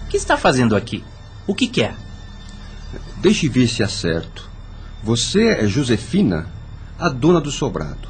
O 0.09 0.11
que 0.11 0.17
está 0.17 0.35
fazendo 0.35 0.75
aqui? 0.75 1.03
O 1.45 1.53
que 1.53 1.67
quer? 1.67 1.93
Deixe 3.17 3.47
ver 3.47 3.67
se 3.67 3.83
é 3.83 3.87
certo. 3.87 4.49
Você 5.03 5.49
é 5.49 5.67
Josefina, 5.67 6.47
a 6.97 7.09
dona 7.09 7.39
do 7.39 7.51
sobrado. 7.51 8.07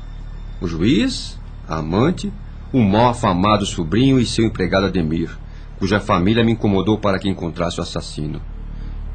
O 0.61 0.65
juiz, 0.65 1.37
a 1.67 1.79
amante, 1.79 2.31
o 2.71 2.79
mal 2.79 3.09
afamado 3.09 3.65
sobrinho 3.65 4.17
e 4.17 4.25
seu 4.25 4.45
empregado 4.45 4.85
Ademir, 4.85 5.29
cuja 5.77 5.99
família 5.99 6.41
me 6.41 6.53
incomodou 6.53 6.97
para 6.97 7.19
que 7.19 7.27
encontrasse 7.27 7.81
o 7.81 7.83
assassino. 7.83 8.41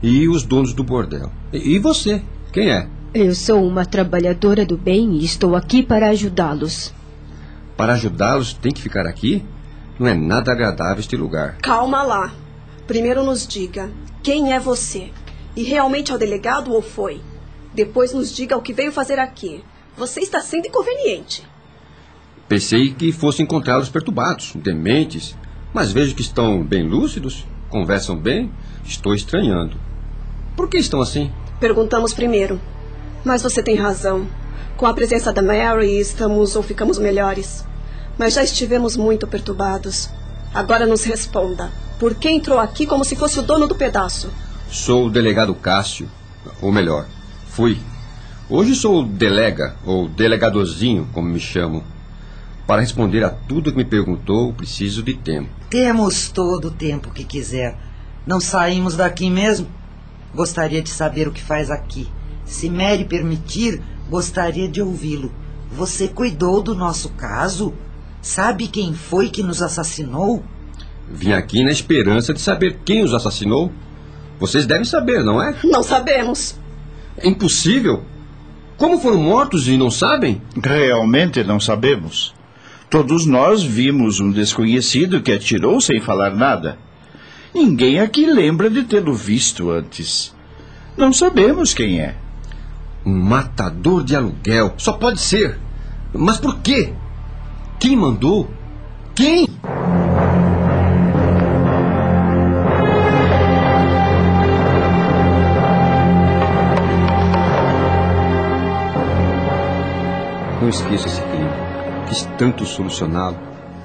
E 0.02 0.28
os 0.28 0.43
donos 0.43 0.74
do 0.74 0.85
bordel. 0.85 1.32
E, 1.55 1.77
e 1.77 1.78
você? 1.78 2.23
Quem 2.52 2.70
é? 2.70 2.86
Eu 3.15 3.35
sou 3.35 3.66
uma 3.66 3.86
trabalhadora 3.86 4.66
do 4.66 4.77
bem 4.77 5.15
e 5.15 5.24
estou 5.24 5.56
aqui 5.56 5.82
para 5.82 6.11
ajudá-los. 6.11 6.93
Para 7.78 7.94
ajudá-los, 7.94 8.52
tem 8.52 8.73
que 8.73 8.82
ficar 8.82 9.06
aqui? 9.06 9.43
Não 9.98 10.06
é 10.06 10.12
nada 10.12 10.52
agradável 10.52 11.01
este 11.01 11.16
lugar. 11.16 11.56
Calma 11.62 12.02
lá. 12.02 12.44
Primeiro 12.86 13.24
nos 13.24 13.47
diga 13.47 13.90
quem 14.23 14.52
é 14.52 14.61
você. 14.61 15.11
E 15.56 15.62
realmente 15.62 16.12
é 16.12 16.15
o 16.15 16.19
delegado 16.19 16.73
ou 16.73 16.82
foi? 16.82 17.20
Depois 17.73 18.12
nos 18.12 18.35
diga 18.35 18.56
o 18.56 18.62
que 18.62 18.73
veio 18.73 18.93
fazer 18.93 19.19
aqui. 19.19 19.62
Você 19.97 20.20
está 20.20 20.40
sendo 20.40 20.66
inconveniente. 20.66 21.47
Pensei 22.48 22.93
que 22.93 23.11
fossem 23.12 23.44
encontrados 23.44 23.89
perturbados, 23.89 24.52
dementes, 24.56 25.36
mas 25.73 25.93
vejo 25.93 26.15
que 26.15 26.23
estão 26.23 26.62
bem 26.62 26.82
lúcidos, 26.82 27.47
conversam 27.70 28.16
bem. 28.16 28.52
Estou 28.85 29.15
estranhando. 29.15 29.77
Por 30.56 30.69
que 30.69 30.77
estão 30.77 31.01
assim? 31.01 31.32
Perguntamos 31.59 32.12
primeiro. 32.12 32.61
Mas 33.24 33.43
você 33.43 33.62
tem 33.62 33.77
razão. 33.77 34.27
Com 34.77 34.86
a 34.86 34.93
presença 34.93 35.32
da 35.32 35.40
Mary, 35.40 35.98
estamos 35.98 36.55
ou 36.55 36.62
ficamos 36.62 36.98
melhores. 36.98 37.65
Mas 38.19 38.35
já 38.35 38.44
estivemos 38.44 38.97
muito 38.97 39.27
perturbados. 39.27 40.11
Agora 40.55 40.86
nos 40.86 41.02
responda. 41.02 41.72
Por 41.98 42.14
que 42.14 42.31
entrou 42.31 42.60
aqui 42.60 42.86
como 42.86 43.05
se 43.05 43.16
fosse 43.16 43.40
o 43.40 43.43
dono 43.43 43.66
do 43.66 43.74
pedaço? 43.74 44.31
Sou 44.70 45.06
o 45.06 45.10
delegado 45.10 45.52
Cássio. 45.55 46.09
Ou 46.62 46.70
melhor, 46.70 47.06
fui. 47.48 47.81
Hoje 48.48 48.76
sou 48.76 49.01
o 49.01 49.05
delega, 49.05 49.74
ou 49.85 50.09
delegadozinho, 50.09 51.09
como 51.12 51.28
me 51.28 51.40
chamam. 51.40 51.82
Para 52.66 52.82
responder 52.82 53.24
a 53.24 53.31
tudo 53.31 53.72
que 53.72 53.76
me 53.76 53.85
perguntou, 53.85 54.52
preciso 54.52 55.02
de 55.02 55.14
tempo. 55.14 55.51
Temos 55.68 56.28
todo 56.28 56.68
o 56.68 56.70
tempo 56.70 57.10
que 57.10 57.24
quiser. 57.24 57.76
Não 58.24 58.40
saímos 58.40 58.94
daqui 58.94 59.28
mesmo? 59.28 59.66
Gostaria 60.35 60.82
de 60.82 60.89
saber 60.89 61.26
o 61.26 61.32
que 61.32 61.43
faz 61.43 61.70
aqui. 61.70 62.09
Se 62.44 62.70
Mary 62.70 63.05
permitir, 63.05 63.82
gostaria 64.09 64.68
de 64.68 64.81
ouvi-lo. 64.81 65.32
Você 65.72 66.06
cuidou 66.06 66.62
do 66.62 66.74
nosso 66.74 67.09
caso? 67.10 67.74
Sabe 68.24 68.68
quem 68.68 68.94
foi 68.94 69.28
que 69.28 69.42
nos 69.42 69.60
assassinou? 69.60 70.42
Vim 71.06 71.32
aqui 71.32 71.62
na 71.62 71.70
esperança 71.70 72.32
de 72.32 72.40
saber 72.40 72.78
quem 72.82 73.05
os 73.05 73.12
assassinou. 73.12 73.70
Vocês 74.40 74.64
devem 74.64 74.86
saber, 74.86 75.22
não 75.22 75.42
é? 75.42 75.55
Não 75.62 75.82
sabemos. 75.82 76.59
É 77.18 77.28
impossível. 77.28 78.02
Como 78.78 78.98
foram 78.98 79.18
mortos 79.18 79.68
e 79.68 79.76
não 79.76 79.90
sabem? 79.90 80.40
Realmente 80.56 81.44
não 81.44 81.60
sabemos. 81.60 82.34
Todos 82.88 83.26
nós 83.26 83.62
vimos 83.62 84.20
um 84.20 84.30
desconhecido 84.30 85.20
que 85.20 85.30
atirou 85.30 85.78
sem 85.78 86.01
falar 86.01 86.34
nada. 86.34 86.78
Ninguém 87.55 88.01
aqui 88.01 88.24
lembra 88.24 88.70
de 88.70 88.84
tê-lo 88.84 89.12
visto 89.12 89.70
antes. 89.70 90.34
Não 90.96 91.12
sabemos 91.12 91.74
quem 91.74 92.01
é. 92.01 92.16
Um 93.05 93.20
matador 93.20 94.02
de 94.02 94.16
aluguel. 94.16 94.72
Só 94.78 94.94
pode 94.94 95.20
ser. 95.20 95.59
Mas 96.14 96.38
por 96.38 96.60
quê? 96.60 96.94
Quem 97.85 97.97
mandou? 97.97 98.48
Quem? 99.15 99.47
Não 110.62 110.70
esqueça 110.70 111.09
esse 111.09 111.20
crime. 111.20 111.44
Quis 112.09 112.24
tanto 112.39 112.65
solucioná-lo. 112.65 113.36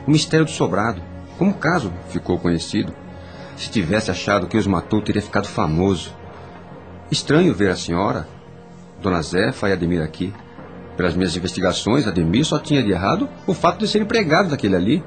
O 0.08 0.12
mistério 0.12 0.46
do 0.46 0.52
sobrado. 0.52 1.02
Como 1.38 1.52
o 1.52 1.56
caso 1.56 1.92
ficou 2.08 2.40
conhecido. 2.40 2.94
Se 3.58 3.70
tivesse 3.70 4.10
achado 4.10 4.48
que 4.48 4.56
os 4.56 4.66
matou, 4.66 5.02
teria 5.02 5.22
ficado 5.22 5.50
famoso. 5.50 6.16
Estranho 7.12 7.54
ver 7.54 7.72
a 7.72 7.76
senhora, 7.76 8.30
Dona 9.02 9.22
Zefa 9.22 9.68
e 9.68 9.74
Ademir 9.74 10.02
aqui. 10.02 10.34
Pelas 11.00 11.16
minhas 11.16 11.34
investigações, 11.34 12.06
Ademir 12.06 12.44
só 12.44 12.60
tinha 12.60 12.84
de 12.84 12.92
errado 12.92 13.30
o 13.48 13.54
fato 13.54 13.80
de 13.80 13.88
ser 13.88 14.02
empregado 14.02 14.50
daquele 14.50 14.76
ali. 14.76 15.04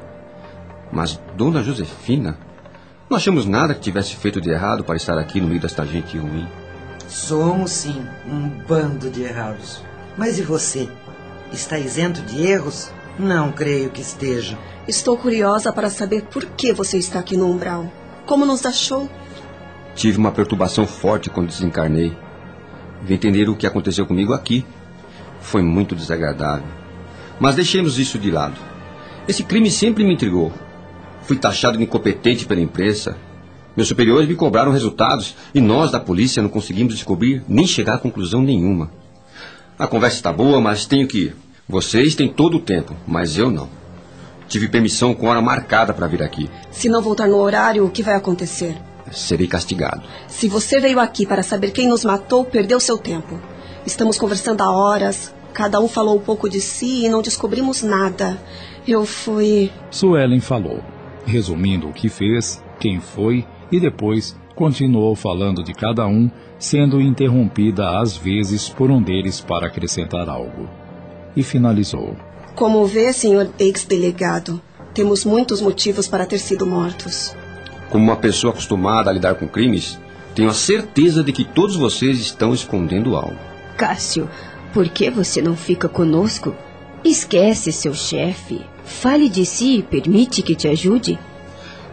Mas 0.90 1.20
Dona 1.36 1.62
Josefina 1.62 2.39
Não 3.10 3.19
achamos 3.19 3.44
nada 3.44 3.74
que 3.74 3.81
tivesse 3.81 4.16
feito 4.16 4.40
de 4.40 4.48
errado 4.48 4.85
para 4.85 4.97
estar 4.97 5.19
aqui 5.19 5.39
no 5.39 5.48
meio 5.48 5.60
desta 5.60 5.85
gente 5.85 6.16
ruim. 6.16 6.48
Somos 7.06 7.73
sim 7.73 8.06
um 8.27 8.48
bando 8.66 9.10
de 9.10 9.23
errados. 9.23 9.82
Mas 10.16 10.39
e 10.39 10.43
você? 10.43 10.89
Está 11.52 11.78
isento 11.78 12.23
de 12.23 12.43
erros? 12.43 12.90
Não 13.19 13.52
creio 13.52 13.90
que 13.90 14.01
esteja. 14.01 14.56
Estou 14.89 15.19
curiosa 15.19 15.74
para 15.74 15.90
saber 15.90 16.23
por 16.23 16.47
que 16.47 16.73
você 16.73 16.97
está 16.97 17.19
aqui 17.19 17.36
no 17.36 17.51
umbral. 17.51 17.93
Como 18.24 18.47
nos 18.47 18.64
achou? 18.64 19.10
Tive 19.94 20.16
uma 20.16 20.32
perturbação 20.32 20.86
forte 20.86 21.28
quando 21.28 21.48
desencarnei. 21.48 22.16
Vim 23.02 23.12
entender 23.12 23.51
o 23.51 23.56
que 23.56 23.66
aconteceu 23.66 24.06
comigo 24.06 24.32
aqui. 24.32 24.64
Foi 25.43 25.60
muito 25.60 25.94
desagradável. 25.94 26.66
Mas 27.39 27.56
deixemos 27.56 27.98
isso 27.98 28.19
de 28.19 28.31
lado. 28.31 28.56
Esse 29.28 29.43
crime 29.43 29.70
sempre 29.70 30.05
me 30.05 30.14
intrigou. 30.14 30.52
Fui 31.23 31.36
taxado 31.36 31.77
de 31.77 31.85
incompetente 31.85 32.47
pela 32.47 32.60
imprensa. 32.60 33.16
Meus 33.77 33.89
superiores 33.89 34.28
me 34.28 34.35
cobraram 34.35 34.73
resultados 34.73 35.35
e 35.55 35.60
nós 35.60 35.90
da 35.90 36.01
polícia 36.01 36.43
não 36.43 36.48
conseguimos 36.48 36.94
descobrir 36.94 37.43
nem 37.48 37.66
chegar 37.66 37.94
a 37.94 37.98
conclusão 37.98 38.43
nenhuma. 38.43 38.90
A 39.78 39.86
conversa 39.86 40.16
está 40.16 40.32
boa, 40.32 40.60
mas 40.60 40.86
tenho 40.86 41.06
que 41.06 41.19
ir. 41.19 41.36
Vocês 41.69 42.14
têm 42.14 42.28
todo 42.28 42.56
o 42.56 42.60
tempo, 42.60 42.94
mas 43.06 43.39
eu 43.39 43.51
não. 43.51 43.69
Tive 44.48 44.69
permissão 44.69 45.14
com 45.14 45.28
hora 45.28 45.40
marcada 45.40 45.94
para 45.94 46.06
vir 46.06 46.23
aqui. 46.23 46.51
Se 46.70 46.89
não 46.89 47.01
voltar 47.01 47.27
no 47.27 47.36
horário, 47.36 47.85
o 47.85 47.90
que 47.90 48.02
vai 48.02 48.14
acontecer? 48.14 48.77
Serei 49.10 49.47
castigado. 49.47 50.02
Se 50.28 50.48
você 50.48 50.81
veio 50.81 51.01
aqui 51.01 51.27
para 51.27 51.43
saber 51.43 51.70
quem 51.70 51.89
nos 51.89 52.05
matou, 52.05 52.44
perdeu 52.44 52.78
seu 52.78 52.98
tempo. 52.98 53.40
Estamos 53.84 54.16
conversando 54.16 54.62
há 54.62 54.70
horas. 54.70 55.34
Cada 55.52 55.80
um 55.80 55.88
falou 55.88 56.16
um 56.16 56.20
pouco 56.20 56.48
de 56.48 56.60
si 56.60 57.04
e 57.04 57.09
não 57.09 57.20
descobrimos 57.20 57.82
nada. 57.82 58.38
Eu 58.86 59.04
fui. 59.04 59.70
Suelen 59.90 60.40
falou, 60.40 60.80
resumindo 61.26 61.88
o 61.88 61.92
que 61.92 62.09
fez, 62.09 62.62
quem 62.78 63.00
foi 63.00 63.44
e 63.70 63.80
depois 63.80 64.36
continuou 64.54 65.16
falando 65.16 65.64
de 65.64 65.72
cada 65.72 66.06
um, 66.06 66.30
sendo 66.59 67.00
interrompida 67.00 67.98
às 68.00 68.16
vezes 68.16 68.68
por 68.68 68.90
um 68.90 69.02
deles 69.02 69.40
para 69.40 69.66
acrescentar 69.66 70.28
algo. 70.28 70.68
E 71.34 71.42
finalizou. 71.42 72.16
Como 72.54 72.86
vê, 72.86 73.12
senhor 73.12 73.50
ex-delegado, 73.59 74.60
temos 74.94 75.24
muitos 75.24 75.60
motivos 75.60 76.06
para 76.06 76.26
ter 76.26 76.38
sido 76.38 76.66
mortos. 76.66 77.34
Como 77.90 78.04
uma 78.04 78.16
pessoa 78.16 78.52
acostumada 78.52 79.10
a 79.10 79.12
lidar 79.12 79.34
com 79.34 79.48
crimes, 79.48 79.98
tenho 80.34 80.50
a 80.50 80.54
certeza 80.54 81.24
de 81.24 81.32
que 81.32 81.44
todos 81.44 81.76
vocês 81.76 82.18
estão 82.20 82.54
escondendo 82.54 83.16
algo. 83.16 83.52
Cássio, 83.77 84.28
por 84.73 84.89
que 84.89 85.11
você 85.11 85.43
não 85.43 85.57
fica 85.57 85.89
conosco? 85.89 86.55
Esquece 87.05 87.73
seu 87.73 87.94
chefe. 87.94 88.61
Fale 88.85 89.28
de 89.28 89.44
si 89.44 89.78
e 89.78 89.82
permite 89.82 90.43
que 90.43 90.55
te 90.55 90.69
ajude. 90.69 91.19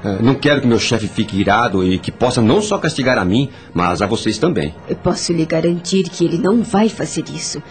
É, 0.04 0.22
não 0.22 0.36
quero 0.36 0.62
que 0.62 0.68
meu 0.68 0.80
chefe 0.80 1.08
fique 1.08 1.38
irado 1.38 1.84
e 1.84 2.00
que 2.00 2.12
possa 2.12 2.42
não 2.42 2.62
só 2.62 2.78
castigar 2.78 3.18
a 3.18 3.26
mim, 3.26 3.50
mas 3.74 4.02
a 4.02 4.08
vocês 4.08 4.38
também. 4.38 4.74
Eu 4.88 4.96
posso 4.96 5.34
lhe 5.34 5.46
garantir 5.46 6.04
que 6.04 6.24
ele 6.24 6.38
não 6.38 6.64
vai 6.64 6.88
fazer 6.88 7.26
isso. 7.30 7.62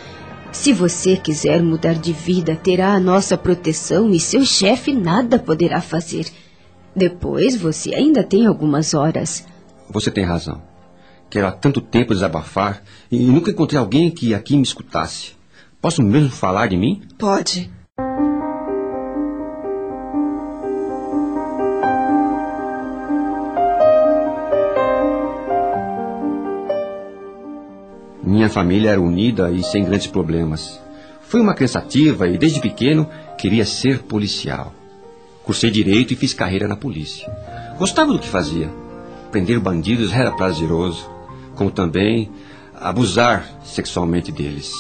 Se 0.53 0.73
você 0.73 1.17
quiser 1.17 1.63
mudar 1.63 1.95
de 1.95 2.13
vida, 2.13 2.57
terá 2.57 2.93
a 2.93 3.01
nossa 3.01 3.37
proteção 3.37 4.11
e 4.11 4.21
seu 4.21 4.45
chefe 4.45 4.93
nada 4.93 5.39
poderá 5.39 5.81
fazer. 5.81 6.27
Depois 6.95 7.57
você 7.57 7.95
ainda 7.95 8.23
tem 8.23 8.47
algumas 8.47 8.93
horas. 8.93 9.47
Você 9.91 10.11
tem 10.11 10.25
razão. 10.25 10.68
Quero 11.31 11.47
há 11.47 11.53
tanto 11.53 11.81
tempo 11.83 12.15
desabafar 12.15 12.83
e 13.11 13.19
nunca 13.19 13.51
encontrei 13.51 13.79
alguém 13.79 14.11
que 14.11 14.35
aqui 14.35 14.57
me 14.57 14.63
escutasse. 14.63 15.33
Posso 15.81 16.03
mesmo 16.03 16.31
falar 16.31 16.69
de 16.69 16.77
mim? 16.77 17.03
Pode. 17.19 17.71
Minha 28.25 28.49
família 28.49 28.91
era 28.91 29.01
unida 29.01 29.51
e 29.51 29.63
sem 29.63 29.85
grandes 29.85 30.07
problemas. 30.07 30.81
Fui 31.23 31.41
uma 31.41 31.55
criança 31.55 31.79
ativa 31.79 32.27
e, 32.27 32.39
desde 32.39 32.61
pequeno, 32.61 33.07
queria 33.37 33.67
ser 33.67 34.03
policial. 34.03 34.73
Cursei 35.45 35.71
direito 35.71 36.13
e 36.15 36.17
fiz 36.17 36.33
carreira 36.33 36.67
na 36.67 36.77
polícia. 36.77 37.31
Gostava 37.79 38.13
do 38.13 38.19
que 38.19 38.29
fazia. 38.29 38.71
Prender 39.31 39.61
bandidos 39.61 40.13
era 40.13 40.33
prazeroso, 40.33 41.18
como 41.59 41.73
também 41.73 42.31
abusar 42.81 43.45
sexualmente 43.65 44.31
deles. 44.31 44.73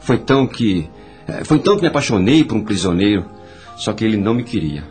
Foi 0.00 0.16
então 0.16 0.46
que 0.46 0.88
eh, 1.28 1.44
foi 1.44 1.58
então 1.58 1.76
que 1.76 1.82
me 1.82 1.88
apaixonei 1.88 2.42
por 2.42 2.56
um 2.56 2.64
prisioneiro, 2.64 3.26
só 3.76 3.92
que 3.92 4.02
ele 4.02 4.16
não 4.16 4.32
me 4.32 4.42
queria. 4.42 4.84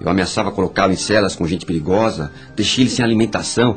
Eu 0.00 0.08
ameaçava 0.08 0.50
colocá-lo 0.50 0.92
em 0.92 0.96
celas 0.96 1.36
com 1.36 1.46
gente 1.46 1.64
perigosa, 1.64 2.32
deixei 2.56 2.82
ele 2.82 2.90
sem 2.90 3.04
alimentação, 3.04 3.76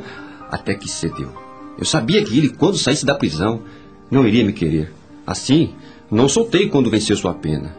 até 0.50 0.74
que 0.74 0.90
cedeu. 0.90 1.32
Eu 1.78 1.84
sabia 1.84 2.24
que 2.24 2.36
ele, 2.36 2.48
quando 2.48 2.76
saísse 2.76 3.06
da 3.06 3.14
prisão, 3.14 3.62
não 4.10 4.26
iria 4.26 4.44
me 4.44 4.52
querer. 4.52 4.92
Assim, 5.24 5.74
não 6.10 6.28
soltei 6.28 6.68
quando 6.68 6.90
venceu 6.90 7.16
sua 7.16 7.34
pena. 7.34 7.76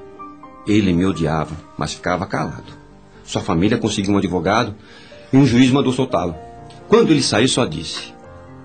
Ele 0.65 0.93
me 0.93 1.05
odiava, 1.05 1.55
mas 1.77 1.93
ficava 1.93 2.25
calado. 2.25 2.71
Sua 3.25 3.41
família 3.41 3.77
conseguiu 3.77 4.13
um 4.13 4.17
advogado 4.17 4.73
e 5.33 5.37
um 5.37 5.45
juiz 5.45 5.69
mandou 5.69 5.91
soltá-lo. 5.91 6.35
Quando 6.87 7.11
ele 7.11 7.21
saiu, 7.21 7.49
só 7.49 7.65
disse: 7.65 8.16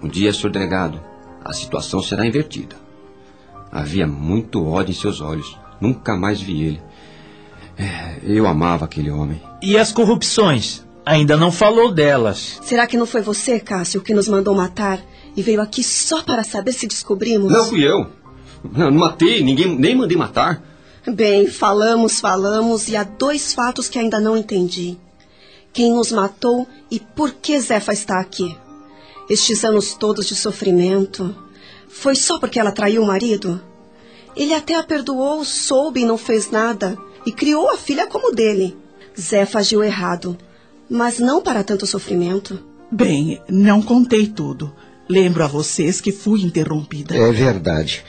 Um 0.02 0.08
dia, 0.08 0.32
senhor 0.32 0.50
delegado, 0.50 1.00
a 1.44 1.52
situação 1.52 2.02
será 2.02 2.26
invertida. 2.26 2.76
Havia 3.70 4.06
muito 4.06 4.66
ódio 4.66 4.92
em 4.92 4.96
seus 4.96 5.20
olhos. 5.20 5.56
Nunca 5.80 6.16
mais 6.16 6.40
vi 6.40 6.62
ele. 6.62 6.82
É, 7.78 8.18
eu 8.22 8.46
amava 8.46 8.84
aquele 8.84 9.10
homem. 9.10 9.40
E 9.62 9.78
as 9.78 9.92
corrupções? 9.92 10.84
Ainda 11.04 11.36
não 11.36 11.50
falou 11.50 11.92
delas. 11.92 12.60
Será 12.62 12.86
que 12.86 12.96
não 12.96 13.06
foi 13.06 13.22
você, 13.22 13.58
Cássio, 13.58 14.02
que 14.02 14.14
nos 14.14 14.28
mandou 14.28 14.54
matar 14.54 15.00
e 15.36 15.42
veio 15.42 15.60
aqui 15.60 15.82
só 15.82 16.22
para 16.22 16.44
saber 16.44 16.72
se 16.72 16.86
descobrimos? 16.86 17.50
Não 17.50 17.64
fui 17.64 17.82
eu. 17.82 18.06
Não, 18.62 18.90
não 18.90 18.98
matei, 18.98 19.42
ninguém 19.42 19.76
nem 19.76 19.96
mandei 19.96 20.16
matar. 20.16 20.62
Bem, 21.06 21.48
falamos, 21.48 22.20
falamos 22.20 22.88
e 22.88 22.96
há 22.96 23.02
dois 23.02 23.52
fatos 23.52 23.88
que 23.88 23.98
ainda 23.98 24.20
não 24.20 24.36
entendi. 24.36 24.96
Quem 25.72 25.92
nos 25.92 26.12
matou 26.12 26.68
e 26.90 27.00
por 27.00 27.32
que 27.32 27.58
Zefa 27.58 27.92
está 27.92 28.20
aqui? 28.20 28.56
Estes 29.28 29.64
anos 29.64 29.94
todos 29.94 30.26
de 30.26 30.34
sofrimento. 30.34 31.34
Foi 31.88 32.14
só 32.14 32.38
porque 32.38 32.58
ela 32.58 32.72
traiu 32.72 33.02
o 33.02 33.06
marido? 33.06 33.60
Ele 34.36 34.54
até 34.54 34.74
a 34.74 34.82
perdoou, 34.82 35.44
soube 35.44 36.00
e 36.00 36.06
não 36.06 36.18
fez 36.18 36.50
nada. 36.50 36.96
E 37.24 37.32
criou 37.32 37.70
a 37.70 37.76
filha 37.76 38.06
como 38.06 38.34
dele. 38.34 38.76
Zefa 39.18 39.58
agiu 39.58 39.84
errado. 39.84 40.36
Mas 40.88 41.18
não 41.18 41.40
para 41.40 41.62
tanto 41.62 41.86
sofrimento. 41.86 42.58
Bem, 42.90 43.40
não 43.48 43.80
contei 43.80 44.26
tudo. 44.26 44.72
Lembro 45.08 45.44
a 45.44 45.46
vocês 45.46 46.00
que 46.00 46.12
fui 46.12 46.42
interrompida. 46.42 47.16
É 47.16 47.32
verdade. 47.32 48.04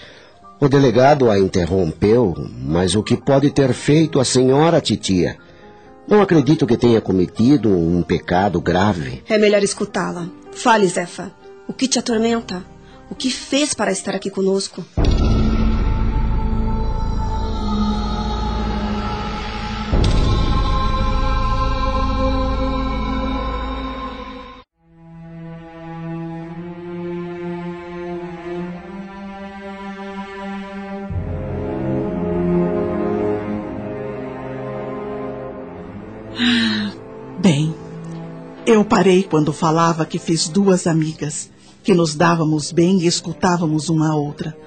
O 0.60 0.70
delegado 0.70 1.30
a 1.30 1.38
interrompeu, 1.38 2.34
mas 2.62 2.96
o 2.96 3.04
que 3.04 3.18
pode 3.18 3.50
ter 3.52 3.74
feito 3.74 4.20
a 4.20 4.26
senhora 4.26 4.80
titia? 4.80 5.38
Não 6.08 6.22
acredito 6.22 6.66
que 6.66 6.78
tenha 6.78 7.02
cometido 7.02 7.70
um 7.70 8.02
pecado 8.02 8.62
grave. 8.62 9.24
É 9.28 9.38
melhor 9.38 9.64
escutá-la. 9.64 10.30
Fale, 10.56 10.88
Zefa. 10.88 11.32
O 11.68 11.74
que 11.74 11.88
te 11.88 12.00
atormenta? 12.00 12.64
O 13.10 13.16
que 13.16 13.30
fez 13.30 13.74
para 13.74 13.92
estar 13.92 14.16
aqui 14.16 14.30
conosco? 14.30 14.86
Parei 39.04 39.22
quando 39.22 39.52
falava 39.52 40.06
que 40.06 40.18
fiz 40.18 40.48
duas 40.48 40.88
amigas, 40.88 41.52
que 41.84 41.94
nos 41.94 42.16
dávamos 42.16 42.72
bem 42.72 43.02
e 43.02 43.06
escutávamos 43.06 43.90
uma 43.90 44.14
a 44.14 44.16
outra. 44.16 44.58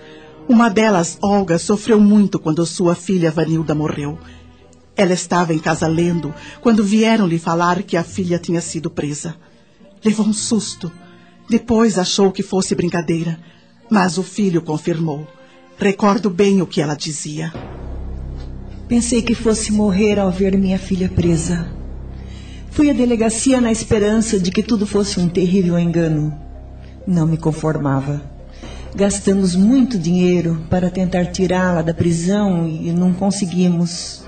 Uma 0.46 0.68
delas, 0.68 1.16
Olga, 1.22 1.58
sofreu 1.58 1.98
muito 1.98 2.38
quando 2.38 2.66
sua 2.66 2.94
filha 2.94 3.30
Vanilda 3.30 3.74
morreu. 3.74 4.18
Ela 4.94 5.14
estava 5.14 5.54
em 5.54 5.58
casa 5.58 5.86
lendo 5.86 6.34
quando 6.60 6.84
vieram 6.84 7.26
lhe 7.26 7.38
falar 7.38 7.82
que 7.82 7.96
a 7.96 8.04
filha 8.04 8.38
tinha 8.38 8.60
sido 8.60 8.90
presa. 8.90 9.34
Levou 10.04 10.26
um 10.26 10.34
susto. 10.34 10.92
Depois 11.48 11.98
achou 11.98 12.30
que 12.30 12.42
fosse 12.42 12.74
brincadeira, 12.74 13.40
mas 13.88 14.18
o 14.18 14.22
filho 14.22 14.60
confirmou. 14.60 15.26
Recordo 15.78 16.28
bem 16.28 16.60
o 16.60 16.66
que 16.66 16.82
ela 16.82 16.94
dizia. 16.94 17.54
Pensei 18.86 19.22
que 19.22 19.34
fosse 19.34 19.72
morrer 19.72 20.18
ao 20.18 20.30
ver 20.30 20.58
minha 20.58 20.78
filha 20.78 21.08
presa. 21.08 21.75
Fui 22.76 22.90
à 22.90 22.92
delegacia 22.92 23.58
na 23.58 23.72
esperança 23.72 24.38
de 24.38 24.50
que 24.50 24.62
tudo 24.62 24.86
fosse 24.86 25.18
um 25.18 25.30
terrível 25.30 25.78
engano. 25.78 26.38
Não 27.06 27.26
me 27.26 27.38
conformava. 27.38 28.20
Gastamos 28.94 29.56
muito 29.56 29.98
dinheiro 29.98 30.62
para 30.68 30.90
tentar 30.90 31.24
tirá-la 31.32 31.80
da 31.80 31.94
prisão 31.94 32.68
e 32.68 32.92
não 32.92 33.14
conseguimos. 33.14 34.24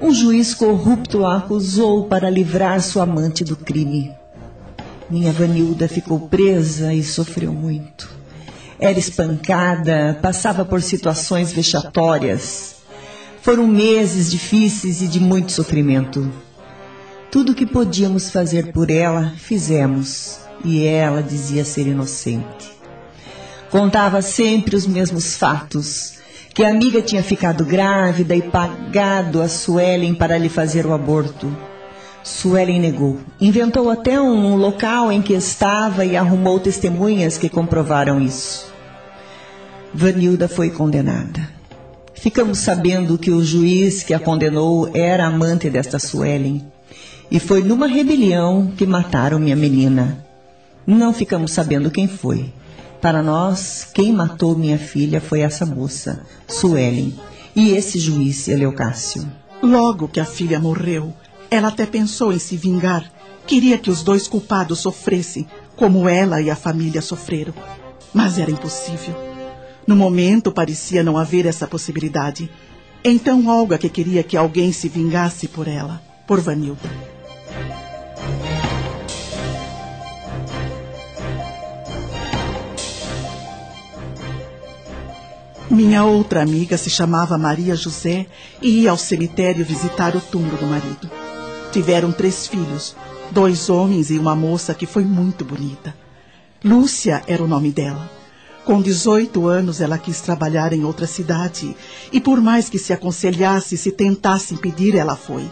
um 0.00 0.14
juiz 0.14 0.54
corrupto 0.54 1.26
a 1.26 1.36
acusou 1.36 2.06
para 2.06 2.30
livrar 2.30 2.80
sua 2.80 3.02
amante 3.02 3.44
do 3.44 3.54
crime. 3.54 4.12
Minha 5.10 5.30
Vanilda 5.30 5.86
ficou 5.86 6.20
presa 6.20 6.94
e 6.94 7.02
sofreu 7.02 7.52
muito. 7.52 8.10
Era 8.80 8.98
espancada, 8.98 10.18
passava 10.22 10.64
por 10.64 10.80
situações 10.80 11.52
vexatórias. 11.52 12.76
Foram 13.42 13.66
meses 13.66 14.30
difíceis 14.30 15.02
e 15.02 15.06
de 15.06 15.20
muito 15.20 15.52
sofrimento. 15.52 16.32
Tudo 17.34 17.50
o 17.50 17.54
que 17.56 17.66
podíamos 17.66 18.30
fazer 18.30 18.70
por 18.70 18.92
ela, 18.92 19.32
fizemos, 19.36 20.38
e 20.64 20.84
ela 20.84 21.20
dizia 21.20 21.64
ser 21.64 21.84
inocente. 21.84 22.70
Contava 23.72 24.22
sempre 24.22 24.76
os 24.76 24.86
mesmos 24.86 25.34
fatos, 25.34 26.14
que 26.54 26.62
a 26.62 26.68
amiga 26.68 27.02
tinha 27.02 27.24
ficado 27.24 27.64
grávida 27.64 28.36
e 28.36 28.40
pagado 28.40 29.42
a 29.42 29.48
Suelen 29.48 30.14
para 30.14 30.38
lhe 30.38 30.48
fazer 30.48 30.86
o 30.86 30.92
aborto. 30.92 31.52
Suelen 32.22 32.78
negou. 32.78 33.18
Inventou 33.40 33.90
até 33.90 34.20
um 34.20 34.54
local 34.54 35.10
em 35.10 35.20
que 35.20 35.32
estava 35.32 36.04
e 36.04 36.16
arrumou 36.16 36.60
testemunhas 36.60 37.36
que 37.36 37.48
comprovaram 37.48 38.20
isso. 38.20 38.72
Vanilda 39.92 40.46
foi 40.46 40.70
condenada. 40.70 41.50
Ficamos 42.14 42.60
sabendo 42.60 43.18
que 43.18 43.32
o 43.32 43.42
juiz 43.42 44.04
que 44.04 44.14
a 44.14 44.20
condenou 44.20 44.88
era 44.94 45.26
amante 45.26 45.68
desta 45.68 45.98
Suelen. 45.98 46.72
E 47.34 47.40
foi 47.40 47.64
numa 47.64 47.88
rebelião 47.88 48.72
que 48.76 48.86
mataram 48.86 49.40
minha 49.40 49.56
menina. 49.56 50.24
Não 50.86 51.12
ficamos 51.12 51.50
sabendo 51.50 51.90
quem 51.90 52.06
foi. 52.06 52.52
Para 53.00 53.24
nós, 53.24 53.88
quem 53.92 54.12
matou 54.12 54.56
minha 54.56 54.78
filha 54.78 55.20
foi 55.20 55.40
essa 55.40 55.66
moça, 55.66 56.24
Suelen, 56.46 57.12
e 57.56 57.72
esse 57.72 57.98
juiz, 57.98 58.46
Eleucácio. 58.46 59.28
Logo 59.60 60.06
que 60.06 60.20
a 60.20 60.24
filha 60.24 60.60
morreu, 60.60 61.12
ela 61.50 61.68
até 61.68 61.84
pensou 61.84 62.32
em 62.32 62.38
se 62.38 62.56
vingar. 62.56 63.10
Queria 63.48 63.78
que 63.78 63.90
os 63.90 64.04
dois 64.04 64.28
culpados 64.28 64.78
sofressem, 64.78 65.44
como 65.74 66.08
ela 66.08 66.40
e 66.40 66.48
a 66.48 66.54
família 66.54 67.02
sofreram. 67.02 67.52
Mas 68.12 68.38
era 68.38 68.52
impossível. 68.52 69.12
No 69.88 69.96
momento 69.96 70.52
parecia 70.52 71.02
não 71.02 71.18
haver 71.18 71.46
essa 71.46 71.66
possibilidade. 71.66 72.48
Então 73.02 73.48
Olga 73.48 73.76
que 73.76 73.88
queria 73.88 74.22
que 74.22 74.36
alguém 74.36 74.70
se 74.70 74.88
vingasse 74.88 75.48
por 75.48 75.66
ela, 75.66 76.00
por 76.28 76.40
Vanilda. 76.40 77.13
Minha 85.70 86.04
outra 86.04 86.40
amiga 86.40 86.76
se 86.76 86.88
chamava 86.88 87.36
Maria 87.36 87.74
José 87.74 88.26
e 88.62 88.82
ia 88.82 88.90
ao 88.90 88.96
cemitério 88.96 89.64
visitar 89.64 90.14
o 90.14 90.20
túmulo 90.20 90.56
do 90.56 90.66
marido. 90.66 91.10
Tiveram 91.72 92.12
três 92.12 92.46
filhos, 92.46 92.94
dois 93.32 93.68
homens 93.68 94.08
e 94.10 94.18
uma 94.18 94.36
moça 94.36 94.72
que 94.72 94.86
foi 94.86 95.04
muito 95.04 95.44
bonita. 95.44 95.92
Lúcia 96.64 97.22
era 97.26 97.42
o 97.42 97.48
nome 97.48 97.72
dela. 97.72 98.08
Com 98.64 98.80
18 98.80 99.46
anos, 99.48 99.80
ela 99.80 99.98
quis 99.98 100.20
trabalhar 100.20 100.72
em 100.72 100.84
outra 100.84 101.06
cidade 101.06 101.76
e, 102.12 102.20
por 102.20 102.40
mais 102.40 102.68
que 102.68 102.78
se 102.78 102.92
aconselhasse 102.92 103.74
e 103.74 103.78
se 103.78 103.90
tentasse 103.90 104.54
impedir, 104.54 104.94
ela 104.94 105.16
foi. 105.16 105.50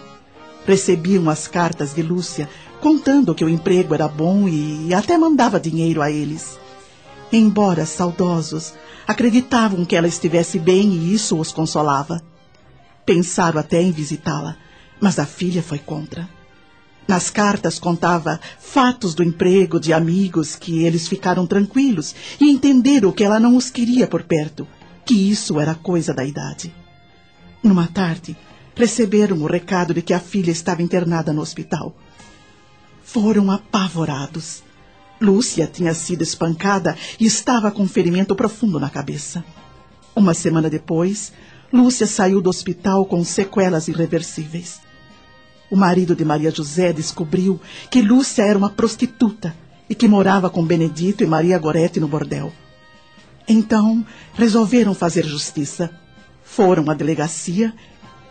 Recebiam 0.67 1.29
as 1.29 1.49
cartas 1.49 1.95
de 1.95 2.03
Lúcia 2.03 2.49
contando 2.81 3.35
que 3.35 3.45
o 3.45 3.49
emprego 3.49 3.95
era 3.95 4.09
bom 4.09 4.49
e 4.49 4.93
até 4.93 5.17
mandava 5.17 5.61
dinheiro 5.61 6.03
a 6.03 6.11
eles. 6.11 6.59
Embora 7.33 7.87
saudosos, 7.87 8.75
acreditavam 9.07 9.85
que 9.85 9.97
ela 9.97 10.09
estivesse 10.09 10.59
bem 10.59 10.93
e 10.93 11.15
isso 11.15 11.39
os 11.39 11.53
consolava. 11.53 12.21
Pensaram 13.07 13.59
até 13.59 13.81
em 13.81 13.91
visitá-la, 13.91 14.57
mas 15.01 15.19
a 15.19 15.27
filha 15.27 15.63
foi 15.63 15.79
contra. 15.79 16.29
Nas 17.07 17.31
cartas 17.31 17.79
contava 17.79 18.41
fatos 18.59 19.15
do 19.15 19.23
emprego 19.23 19.81
de 19.81 19.93
amigos 19.93 20.55
que 20.55 20.85
eles 20.85 21.09
ficaram 21.09 21.47
tranquilos 21.47 22.15
e 22.41 22.51
entenderam 22.51 23.11
que 23.11 23.25
ela 23.25 23.41
não 23.41 23.57
os 23.57 23.71
queria 23.71 24.07
por 24.07 24.23
perto, 24.23 24.67
que 25.05 25.15
isso 25.15 25.59
era 25.59 25.75
coisa 25.75 26.15
da 26.15 26.25
idade. 26.25 26.73
Numa 27.63 27.89
tarde, 27.89 28.37
receberam 28.75 29.39
o 29.43 29.47
recado 29.47 29.95
de 29.95 30.03
que 30.03 30.15
a 30.15 30.21
filha 30.21 30.51
estava 30.51 30.83
internada 30.83 31.33
no 31.33 31.41
hospital. 31.41 31.95
Foram 33.03 33.51
apavorados. 33.51 34.63
Lúcia 35.21 35.67
tinha 35.67 35.95
sido 35.95 36.23
espancada 36.23 36.97
e 37.19 37.27
estava 37.27 37.71
com 37.71 37.83
um 37.83 37.89
ferimento 37.89 38.35
profundo 38.35 38.81
na 38.81 38.91
cabeça. 38.91 39.45
Uma 40.15 40.35
semana 40.35 40.69
depois, 40.69 41.33
Lúcia 41.73 42.07
saiu 42.07 42.41
do 42.43 42.51
hospital 42.51 43.07
com 43.07 43.25
sequelas 43.25 43.89
irreversíveis. 43.89 44.81
O 45.71 45.77
marido 45.77 46.15
de 46.15 46.25
Maria 46.25 46.51
José 46.51 46.93
descobriu 46.93 47.61
que 47.91 48.03
Lúcia 48.03 48.43
era 48.43 48.59
uma 48.59 48.69
prostituta 48.69 49.55
e 49.89 49.95
que 49.95 50.09
morava 50.09 50.51
com 50.51 50.65
Benedito 50.65 51.25
e 51.25 51.27
Maria 51.27 51.59
Gorete 51.59 51.99
no 51.99 52.09
bordel. 52.09 52.53
Então, 53.49 54.05
resolveram 54.35 54.95
fazer 54.95 55.25
justiça. 55.25 55.91
Foram 56.43 56.91
à 56.91 56.95
delegacia 56.95 57.75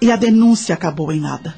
e 0.01 0.11
a 0.11 0.15
denúncia 0.15 0.73
acabou 0.73 1.11
em 1.11 1.19
nada. 1.19 1.55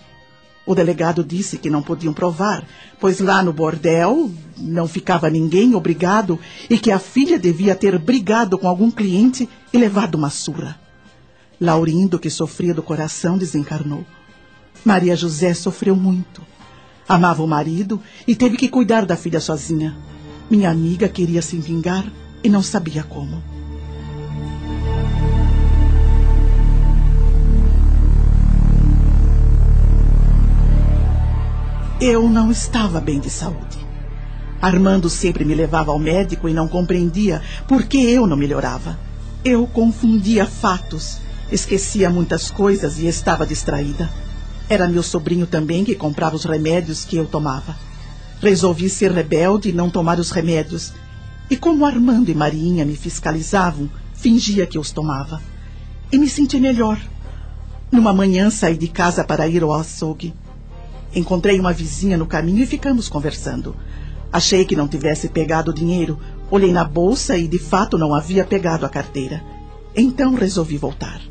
O 0.65 0.75
delegado 0.75 1.23
disse 1.23 1.57
que 1.57 1.69
não 1.69 1.81
podiam 1.81 2.13
provar, 2.13 2.65
pois 2.99 3.19
lá 3.19 3.43
no 3.43 3.51
bordel 3.51 4.31
não 4.57 4.87
ficava 4.87 5.29
ninguém 5.29 5.75
obrigado 5.75 6.39
e 6.69 6.77
que 6.77 6.91
a 6.91 6.99
filha 6.99 7.37
devia 7.37 7.75
ter 7.75 7.97
brigado 7.99 8.57
com 8.57 8.67
algum 8.67 8.89
cliente 8.89 9.49
e 9.73 9.77
levado 9.77 10.15
uma 10.15 10.29
surra. 10.29 10.79
Laurindo, 11.59 12.19
que 12.19 12.29
sofria 12.29 12.73
do 12.73 12.81
coração, 12.81 13.37
desencarnou. 13.37 14.05
Maria 14.85 15.15
José 15.15 15.53
sofreu 15.53 15.95
muito. 15.95 16.41
Amava 17.07 17.43
o 17.43 17.47
marido 17.47 18.01
e 18.25 18.35
teve 18.35 18.57
que 18.57 18.69
cuidar 18.69 19.05
da 19.05 19.17
filha 19.17 19.39
sozinha. 19.39 19.95
Minha 20.49 20.69
amiga 20.69 21.07
queria 21.09 21.41
se 21.41 21.57
vingar 21.57 22.05
e 22.43 22.49
não 22.49 22.61
sabia 22.61 23.03
como. 23.03 23.43
Eu 32.01 32.27
não 32.27 32.51
estava 32.51 32.99
bem 32.99 33.19
de 33.19 33.29
saúde. 33.29 33.77
Armando 34.61 35.09
sempre 35.09 35.45
me 35.45 35.53
levava 35.53 35.91
ao 35.91 35.99
médico 35.99 36.49
e 36.49 36.53
não 36.53 36.67
compreendia 36.67 37.41
por 37.67 37.83
que 37.83 37.97
eu 37.97 38.25
não 38.25 38.35
melhorava. 38.35 38.99
Eu 39.45 39.67
confundia 39.67 40.45
fatos, 40.45 41.19
esquecia 41.51 42.09
muitas 42.09 42.49
coisas 42.49 42.97
e 42.97 43.07
estava 43.07 43.45
distraída. 43.45 44.09
Era 44.69 44.87
meu 44.87 45.03
sobrinho 45.03 45.45
também 45.45 45.85
que 45.85 45.95
comprava 45.95 46.35
os 46.35 46.45
remédios 46.45 47.05
que 47.05 47.15
eu 47.15 47.25
tomava. 47.25 47.75
Resolvi 48.41 48.89
ser 48.89 49.11
rebelde 49.11 49.69
e 49.69 49.73
não 49.73 49.89
tomar 49.89 50.19
os 50.19 50.31
remédios. 50.31 50.93
E 51.49 51.55
como 51.55 51.85
Armando 51.85 52.29
e 52.29 52.35
Marinha 52.35 52.83
me 52.85 52.95
fiscalizavam, 52.95 53.89
fingia 54.13 54.65
que 54.65 54.79
os 54.79 54.91
tomava. 54.91 55.41
E 56.11 56.17
me 56.17 56.27
senti 56.27 56.59
melhor. 56.59 56.99
Numa 57.91 58.13
manhã 58.13 58.49
saí 58.49 58.77
de 58.77 58.87
casa 58.87 59.23
para 59.23 59.47
ir 59.47 59.61
ao 59.61 59.73
açougue. 59.73 60.33
Encontrei 61.15 61.59
uma 61.59 61.73
vizinha 61.73 62.17
no 62.17 62.25
caminho 62.25 62.63
e 62.63 62.67
ficamos 62.67 63.07
conversando. 63.07 63.75
Achei 64.31 64.65
que 64.65 64.75
não 64.75 64.87
tivesse 64.87 65.29
pegado 65.29 65.71
o 65.71 65.73
dinheiro. 65.73 66.19
Olhei 66.49 66.71
na 66.71 66.83
bolsa 66.83 67.37
e 67.37 67.47
de 67.47 67.59
fato 67.59 67.97
não 67.97 68.15
havia 68.15 68.43
pegado 68.43 68.85
a 68.85 68.89
carteira. 68.89 69.43
Então 69.95 70.33
resolvi 70.33 70.77
voltar. 70.77 71.21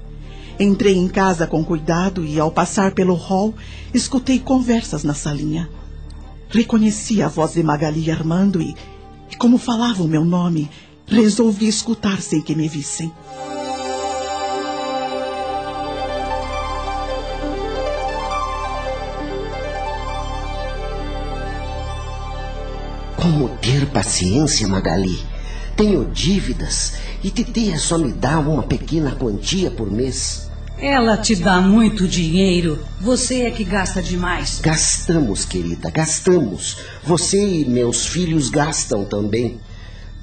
Entrei 0.59 0.96
em 0.96 1.09
casa 1.09 1.46
com 1.46 1.64
cuidado 1.64 2.24
e, 2.24 2.38
ao 2.38 2.52
passar 2.52 2.92
pelo 2.92 3.14
hall, 3.14 3.54
escutei 3.92 4.38
conversas 4.38 5.02
na 5.02 5.14
salinha. 5.14 5.68
Reconheci 6.48 7.22
a 7.22 7.28
voz 7.28 7.54
de 7.54 7.62
Magali 7.62 8.10
Armando 8.10 8.62
e, 8.62 8.76
e 9.30 9.36
como 9.36 9.59
falavam 9.59 10.06
meu 10.06 10.24
nome, 10.24 10.70
resolvi 11.06 11.66
escutar 11.66 12.20
sem 12.20 12.40
que 12.40 12.54
me 12.54 12.68
vissem. 12.68 13.12
Como 23.23 23.49
ter 23.49 23.86
paciência, 23.86 24.66
Magali? 24.66 25.16
Tenho 25.77 26.07
dívidas 26.07 26.94
e 27.23 27.31
Titia 27.31 27.78
só 27.78 27.97
me 27.97 28.11
dá 28.11 28.40
uma 28.40 28.65
pequena 28.65 29.12
quantia 29.12 29.70
por 29.70 29.89
mês. 29.89 30.51
Ela 30.77 31.16
te 31.16 31.36
dá 31.36 31.61
muito 31.61 32.09
dinheiro. 32.09 32.81
Você 33.01 33.43
é 33.43 33.53
que 33.53 33.62
gasta 33.62 34.03
demais. 34.03 34.59
Gastamos, 34.61 35.44
querida, 35.44 35.89
gastamos. 35.89 36.78
Você 37.05 37.61
e 37.61 37.65
meus 37.65 38.09
filhos 38.09 38.51
gastam 38.51 39.05
também. 39.05 39.61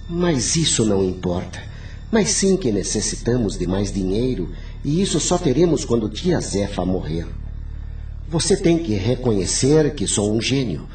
Mas 0.09 0.57
isso 0.57 0.85
não 0.85 1.01
importa. 1.01 1.57
Mas 2.11 2.31
sim 2.31 2.57
que 2.57 2.69
necessitamos 2.69 3.57
de 3.57 3.65
mais 3.65 3.93
dinheiro 3.93 4.51
e 4.83 5.01
isso 5.01 5.21
só 5.21 5.37
teremos 5.37 5.85
quando 5.85 6.09
tia 6.09 6.41
Zefa 6.41 6.83
morrer. 6.83 7.25
Você 8.27 8.57
tem 8.57 8.77
que 8.77 8.93
reconhecer 8.95 9.95
que 9.95 10.05
sou 10.05 10.35
um 10.35 10.41
gênio. 10.41 10.85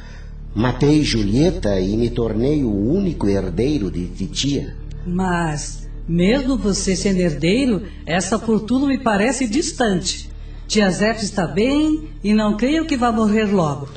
Matei 0.54 1.02
Julieta 1.02 1.80
e 1.80 1.96
me 1.96 2.08
tornei 2.08 2.62
o 2.62 2.70
único 2.70 3.26
herdeiro 3.26 3.90
de 3.90 4.06
titia. 4.06 4.76
Mas, 5.04 5.88
mesmo 6.06 6.56
você 6.56 6.94
sendo 6.94 7.18
herdeiro, 7.18 7.82
essa 8.06 8.38
fortuna 8.38 8.86
me 8.86 8.96
parece 8.96 9.48
distante. 9.48 10.30
Tia 10.68 10.88
Zefa 10.90 11.24
está 11.24 11.44
bem 11.44 12.08
e 12.22 12.32
não 12.32 12.56
creio 12.56 12.86
que 12.86 12.96
vá 12.96 13.10
morrer 13.10 13.46
logo. 13.46 13.88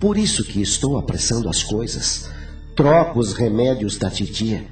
Por 0.00 0.16
isso 0.16 0.42
que 0.44 0.62
estou 0.62 0.96
apressando 0.96 1.46
as 1.46 1.62
coisas. 1.62 2.30
Troco 2.74 3.20
os 3.20 3.34
remédios 3.34 3.98
da 3.98 4.08
titia. 4.08 4.64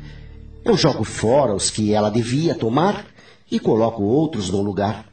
Eu 0.65 0.75
jogo 0.75 1.05
fora 1.05 1.55
os 1.55 1.69
que 1.69 1.93
ela 1.93 2.09
devia 2.09 2.55
tomar 2.55 3.05
e 3.53 3.61
coloco 3.61 4.03
outros 4.03 4.49
no 4.49 4.63
lugar. 4.63 5.05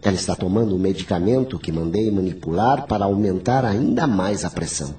Ela 0.00 0.14
está 0.14 0.36
tomando 0.36 0.76
um 0.76 0.78
medicamento 0.78 1.58
que 1.58 1.72
mandei 1.72 2.10
manipular 2.10 2.86
para 2.86 3.04
aumentar 3.04 3.64
ainda 3.64 4.06
mais 4.06 4.44
a 4.44 4.50
pressão. 4.50 4.94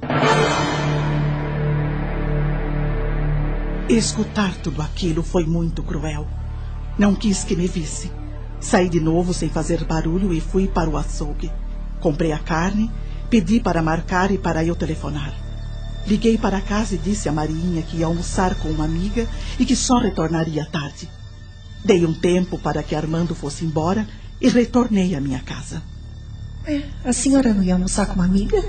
Escutar 3.87 4.55
tudo 4.57 4.81
aquilo 4.81 5.23
foi 5.23 5.45
muito 5.45 5.81
cruel. 5.81 6.27
Não 6.97 7.15
quis 7.15 7.45
que 7.45 7.55
me 7.55 7.65
visse. 7.65 8.11
Saí 8.59 8.89
de 8.89 8.99
novo 8.99 9.33
sem 9.33 9.47
fazer 9.47 9.85
barulho 9.85 10.33
e 10.33 10.41
fui 10.41 10.67
para 10.67 10.89
o 10.89 10.97
açougue. 10.97 11.49
Comprei 12.01 12.33
a 12.33 12.39
carne, 12.39 12.91
pedi 13.29 13.61
para 13.61 13.81
marcar 13.81 14.31
e 14.31 14.37
para 14.37 14.65
eu 14.65 14.75
telefonar. 14.75 15.33
Liguei 16.05 16.37
para 16.37 16.59
casa 16.59 16.95
e 16.95 16.97
disse 16.97 17.29
a 17.29 17.31
Marinha 17.31 17.81
que 17.83 17.97
ia 17.97 18.05
almoçar 18.05 18.53
com 18.55 18.67
uma 18.67 18.83
amiga 18.83 19.25
e 19.57 19.65
que 19.65 19.77
só 19.77 19.97
retornaria 19.97 20.67
tarde. 20.69 21.09
Dei 21.85 22.05
um 22.05 22.13
tempo 22.13 22.59
para 22.59 22.83
que 22.83 22.93
Armando 22.93 23.33
fosse 23.33 23.63
embora 23.63 24.05
e 24.41 24.49
retornei 24.49 25.15
à 25.15 25.21
minha 25.21 25.39
casa. 25.39 25.81
É, 26.65 26.83
a 27.03 27.13
senhora 27.13 27.53
não 27.53 27.63
ia 27.63 27.73
almoçar 27.73 28.05
com 28.05 28.15
uma 28.15 28.25
amiga? 28.25 28.63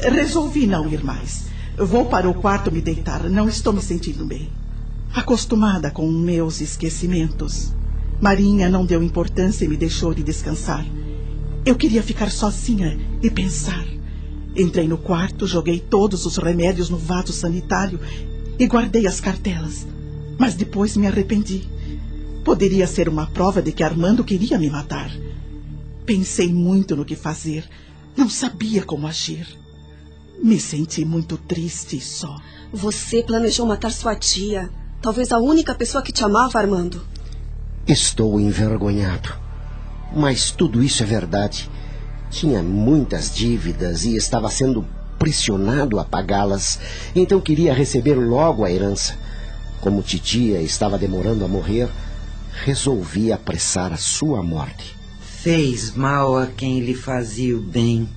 Resolvi 0.00 0.66
não 0.66 0.88
ir 0.88 1.02
mais. 1.02 1.46
Vou 1.76 2.06
para 2.06 2.28
o 2.28 2.34
quarto 2.34 2.70
me 2.70 2.80
deitar. 2.80 3.28
Não 3.30 3.48
estou 3.48 3.72
me 3.72 3.80
sentindo 3.80 4.24
bem. 4.24 4.50
Acostumada 5.14 5.90
com 5.90 6.10
meus 6.10 6.60
esquecimentos, 6.60 7.72
Marinha 8.20 8.68
não 8.68 8.84
deu 8.84 9.02
importância 9.02 9.64
e 9.64 9.68
me 9.68 9.76
deixou 9.76 10.12
de 10.12 10.22
descansar. 10.22 10.84
Eu 11.64 11.76
queria 11.76 12.02
ficar 12.02 12.30
sozinha 12.30 12.98
e 13.22 13.30
pensar. 13.30 13.86
Entrei 14.56 14.88
no 14.88 14.98
quarto, 14.98 15.46
joguei 15.46 15.78
todos 15.78 16.26
os 16.26 16.36
remédios 16.36 16.90
no 16.90 16.98
vaso 16.98 17.32
sanitário 17.32 18.00
e 18.58 18.66
guardei 18.66 19.06
as 19.06 19.20
cartelas. 19.20 19.86
Mas 20.36 20.54
depois 20.54 20.96
me 20.96 21.06
arrependi. 21.06 21.68
Poderia 22.48 22.86
ser 22.86 23.10
uma 23.10 23.26
prova 23.26 23.60
de 23.60 23.72
que 23.72 23.82
Armando 23.82 24.24
queria 24.24 24.58
me 24.58 24.70
matar. 24.70 25.12
Pensei 26.06 26.50
muito 26.50 26.96
no 26.96 27.04
que 27.04 27.14
fazer. 27.14 27.68
Não 28.16 28.26
sabia 28.30 28.82
como 28.82 29.06
agir. 29.06 29.46
Me 30.42 30.58
senti 30.58 31.04
muito 31.04 31.36
triste 31.36 31.98
e 31.98 32.00
só. 32.00 32.40
Você 32.72 33.22
planejou 33.22 33.66
matar 33.66 33.92
sua 33.92 34.16
tia. 34.16 34.70
Talvez 35.02 35.30
a 35.30 35.38
única 35.38 35.74
pessoa 35.74 36.02
que 36.02 36.10
te 36.10 36.24
amava, 36.24 36.58
Armando. 36.58 37.04
Estou 37.86 38.40
envergonhado. 38.40 39.28
Mas 40.16 40.50
tudo 40.50 40.82
isso 40.82 41.02
é 41.02 41.06
verdade. 41.06 41.68
Tinha 42.30 42.62
muitas 42.62 43.30
dívidas 43.30 44.06
e 44.06 44.16
estava 44.16 44.48
sendo 44.48 44.86
pressionado 45.18 46.00
a 46.00 46.04
pagá-las. 46.04 46.80
Então 47.14 47.42
queria 47.42 47.74
receber 47.74 48.14
logo 48.14 48.64
a 48.64 48.72
herança. 48.72 49.18
Como 49.82 50.00
titia 50.00 50.62
estava 50.62 50.96
demorando 50.96 51.44
a 51.44 51.48
morrer, 51.48 51.90
resolvi 52.64 53.32
apressar 53.32 53.92
a 53.92 53.96
sua 53.96 54.42
morte. 54.42 54.96
Fez 55.20 55.94
mal 55.94 56.36
a 56.36 56.46
quem 56.46 56.80
lhe 56.80 56.94
fazia 56.94 57.56
o 57.56 57.60
bem. 57.60 58.08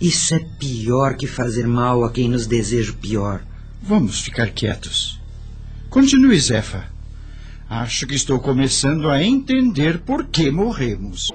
Isso 0.00 0.34
é 0.34 0.40
pior 0.58 1.16
que 1.16 1.26
fazer 1.26 1.66
mal 1.66 2.04
a 2.04 2.10
quem 2.10 2.28
nos 2.28 2.46
deseja 2.46 2.92
o 2.92 2.96
pior. 2.96 3.42
Vamos 3.82 4.20
ficar 4.20 4.50
quietos. 4.50 5.20
Continue, 5.90 6.38
Zefa. 6.40 6.86
Acho 7.68 8.06
que 8.06 8.14
estou 8.14 8.38
começando 8.38 9.08
a 9.08 9.22
entender 9.22 9.98
por 10.00 10.26
que 10.26 10.50
morremos. 10.50 11.30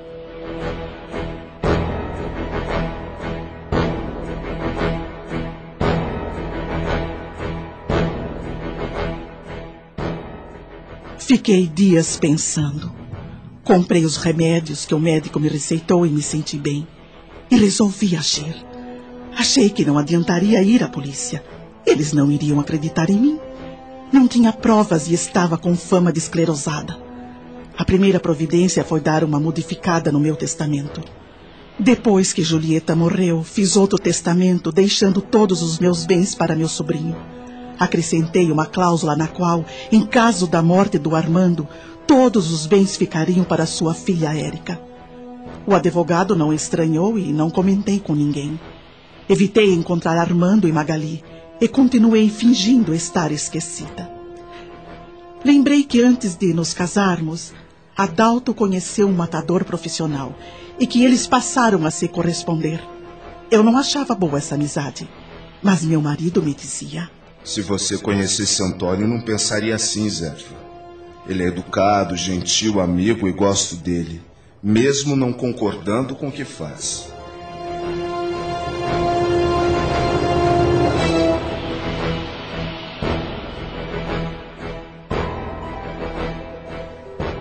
Fiquei 11.27 11.67
dias 11.67 12.15
pensando. 12.15 12.89
Comprei 13.61 14.05
os 14.05 14.15
remédios 14.15 14.85
que 14.85 14.95
o 14.95 14.99
médico 14.99 15.41
me 15.41 15.49
receitou 15.49 16.05
e 16.05 16.09
me 16.09 16.21
senti 16.21 16.57
bem. 16.57 16.87
E 17.51 17.57
resolvi 17.57 18.15
agir. 18.15 18.55
Achei 19.37 19.69
que 19.69 19.83
não 19.83 19.97
adiantaria 19.97 20.63
ir 20.63 20.81
à 20.81 20.87
polícia. 20.87 21.43
Eles 21.85 22.13
não 22.13 22.31
iriam 22.31 22.61
acreditar 22.61 23.09
em 23.09 23.19
mim. 23.19 23.39
Não 24.09 24.25
tinha 24.25 24.53
provas 24.53 25.09
e 25.09 25.13
estava 25.13 25.57
com 25.57 25.75
fama 25.75 26.13
de 26.13 26.19
esclerosada. 26.19 26.97
A 27.77 27.83
primeira 27.83 28.21
providência 28.21 28.85
foi 28.85 29.01
dar 29.01 29.21
uma 29.21 29.37
modificada 29.37 30.13
no 30.13 30.21
meu 30.21 30.37
testamento. 30.37 31.01
Depois 31.77 32.31
que 32.31 32.41
Julieta 32.41 32.95
morreu, 32.95 33.43
fiz 33.43 33.75
outro 33.75 33.99
testamento, 33.99 34.71
deixando 34.71 35.21
todos 35.21 35.61
os 35.61 35.77
meus 35.77 36.05
bens 36.05 36.33
para 36.33 36.55
meu 36.55 36.69
sobrinho. 36.69 37.17
Acrescentei 37.79 38.51
uma 38.51 38.65
cláusula 38.65 39.15
na 39.15 39.27
qual, 39.27 39.65
em 39.91 40.05
caso 40.05 40.47
da 40.47 40.61
morte 40.61 40.97
do 40.97 41.15
Armando, 41.15 41.67
todos 42.05 42.51
os 42.51 42.65
bens 42.65 42.95
ficariam 42.95 43.43
para 43.43 43.65
sua 43.65 43.93
filha 43.93 44.35
Érica. 44.35 44.79
O 45.65 45.75
advogado 45.75 46.35
não 46.35 46.53
estranhou 46.53 47.19
e 47.19 47.33
não 47.33 47.49
comentei 47.49 47.99
com 47.99 48.15
ninguém. 48.15 48.59
Evitei 49.29 49.73
encontrar 49.73 50.17
Armando 50.17 50.67
e 50.67 50.71
Magali 50.71 51.23
e 51.59 51.67
continuei 51.67 52.29
fingindo 52.29 52.93
estar 52.93 53.31
esquecida. 53.31 54.09
Lembrei 55.43 55.83
que 55.83 56.01
antes 56.01 56.35
de 56.35 56.53
nos 56.53 56.73
casarmos, 56.73 57.53
Adalto 57.95 58.53
conheceu 58.53 59.07
um 59.07 59.13
matador 59.13 59.65
profissional 59.65 60.35
e 60.79 60.85
que 60.85 61.03
eles 61.03 61.25
passaram 61.25 61.85
a 61.85 61.91
se 61.91 62.07
corresponder. 62.07 62.79
Eu 63.49 63.63
não 63.63 63.77
achava 63.77 64.13
boa 64.13 64.37
essa 64.37 64.55
amizade, 64.55 65.09
mas 65.63 65.83
meu 65.83 66.01
marido 66.01 66.41
me 66.43 66.53
dizia: 66.53 67.09
Se 67.47 67.61
você 67.61 67.97
conhecesse 67.97 68.61
Antônio, 68.61 69.07
não 69.07 69.21
pensaria 69.21 69.73
assim, 69.73 70.09
Zefa. 70.09 70.53
Ele 71.25 71.43
é 71.43 71.47
educado, 71.47 72.13
gentil, 72.17 72.81
amigo 72.81 73.25
e 73.25 73.31
gosto 73.31 73.77
dele, 73.77 74.21
mesmo 74.61 75.15
não 75.15 75.31
concordando 75.31 76.13
com 76.13 76.27
o 76.27 76.31
que 76.31 76.43
faz. 76.43 77.07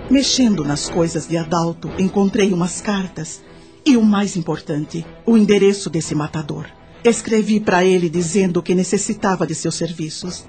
Mexendo 0.09 0.63
nas 0.63 0.89
coisas 0.89 1.27
de 1.27 1.37
Adalto, 1.37 1.91
encontrei 1.99 2.53
umas 2.53 2.81
cartas 2.81 3.43
e 3.85 3.97
o 3.97 4.05
mais 4.05 4.37
importante, 4.37 5.05
o 5.27 5.37
endereço 5.37 5.91
desse 5.91 6.15
matador. 6.15 6.67
Escrevi 7.09 7.61
para 7.61 7.85
ele 7.85 8.11
dizendo 8.11 8.61
que 8.61 8.75
necessitava 8.75 9.47
de 9.47 9.55
seus 9.55 9.77
serviços. 9.77 10.45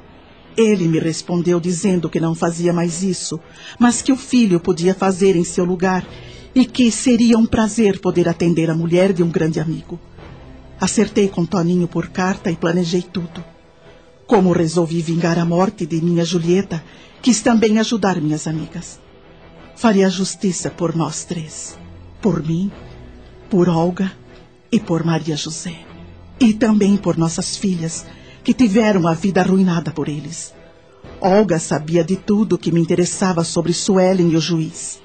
Ele 0.58 0.88
me 0.88 0.98
respondeu 0.98 1.60
dizendo 1.60 2.10
que 2.10 2.20
não 2.20 2.34
fazia 2.34 2.74
mais 2.74 3.04
isso, 3.04 3.40
mas 3.78 4.02
que 4.02 4.12
o 4.12 4.18
filho 4.18 4.60
podia 4.60 4.96
fazer 4.96 5.36
em 5.36 5.44
seu 5.44 5.64
lugar 5.64 6.04
e 6.56 6.66
que 6.66 6.90
seria 6.90 7.38
um 7.38 7.46
prazer 7.46 8.00
poder 8.00 8.28
atender 8.28 8.72
a 8.72 8.76
mulher 8.76 9.14
de 9.14 9.22
um 9.22 9.30
grande 9.30 9.60
amigo. 9.60 10.00
Acertei 10.82 11.28
com 11.28 11.46
Toninho 11.46 11.88
por 11.88 12.08
carta 12.08 12.50
e 12.50 12.56
planejei 12.56 13.04
tudo. 13.04 13.46
Como 14.26 14.52
resolvi 14.52 15.00
vingar 15.00 15.38
a 15.38 15.46
morte 15.46 15.86
de 15.86 16.02
minha 16.02 16.26
Julieta, 16.26 16.84
quis 17.22 17.40
também 17.40 17.78
ajudar 17.78 18.20
minhas 18.20 18.48
amigas. 18.48 19.00
Faria 19.76 20.10
justiça 20.10 20.72
por 20.72 20.96
nós 20.96 21.24
três. 21.24 21.78
Por 22.20 22.44
mim, 22.44 22.72
por 23.48 23.70
Olga 23.70 24.12
e 24.72 24.80
por 24.80 25.06
Maria 25.06 25.36
José. 25.36 25.87
E 26.40 26.54
também 26.54 26.98
por 26.98 27.18
nossas 27.18 27.58
filhas, 27.58 28.06
que 28.44 28.54
tiveram 28.54 29.08
a 29.08 29.14
vida 29.14 29.42
arruinada 29.42 29.92
por 29.92 30.08
eles. 30.08 30.54
Olga 31.20 31.60
sabia 31.60 32.04
de 32.04 32.16
tudo 32.16 32.58
que 32.58 32.72
me 32.72 32.80
interessava 32.80 33.44
sobre 33.44 33.74
Suelen 33.74 34.30
e 34.30 34.36
o 34.36 34.42
juiz. 34.42 35.02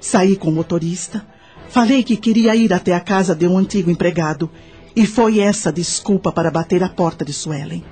Saí 0.00 0.36
com 0.36 0.48
o 0.48 0.52
motorista, 0.52 1.26
falei 1.68 2.02
que 2.02 2.16
queria 2.16 2.56
ir 2.56 2.72
até 2.72 2.94
a 2.94 3.00
casa 3.00 3.34
de 3.34 3.46
um 3.46 3.58
antigo 3.58 3.90
empregado, 3.90 4.50
e 4.96 5.06
foi 5.06 5.40
essa 5.40 5.72
desculpa 5.72 6.32
para 6.32 6.50
bater 6.50 6.82
a 6.82 6.88
porta 6.88 7.24
de 7.24 7.32
Suelen. 7.32 7.84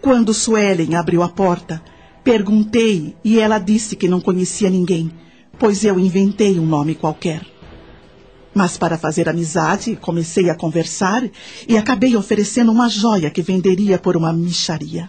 Quando 0.00 0.32
Suelen 0.32 0.94
abriu 0.94 1.22
a 1.22 1.28
porta, 1.28 1.82
perguntei 2.24 3.14
e 3.22 3.38
ela 3.38 3.58
disse 3.58 3.94
que 3.94 4.08
não 4.08 4.20
conhecia 4.20 4.70
ninguém 4.70 5.12
pois 5.60 5.84
eu 5.84 6.00
inventei 6.00 6.58
um 6.58 6.64
nome 6.64 6.94
qualquer. 6.94 7.46
Mas 8.54 8.76
para 8.76 8.98
fazer 8.98 9.28
amizade, 9.28 9.96
comecei 9.96 10.50
a 10.50 10.54
conversar 10.54 11.22
e 11.68 11.76
acabei 11.76 12.16
oferecendo 12.16 12.72
uma 12.72 12.88
joia 12.88 13.30
que 13.30 13.42
venderia 13.42 13.98
por 13.98 14.16
uma 14.16 14.32
micharia. 14.32 15.08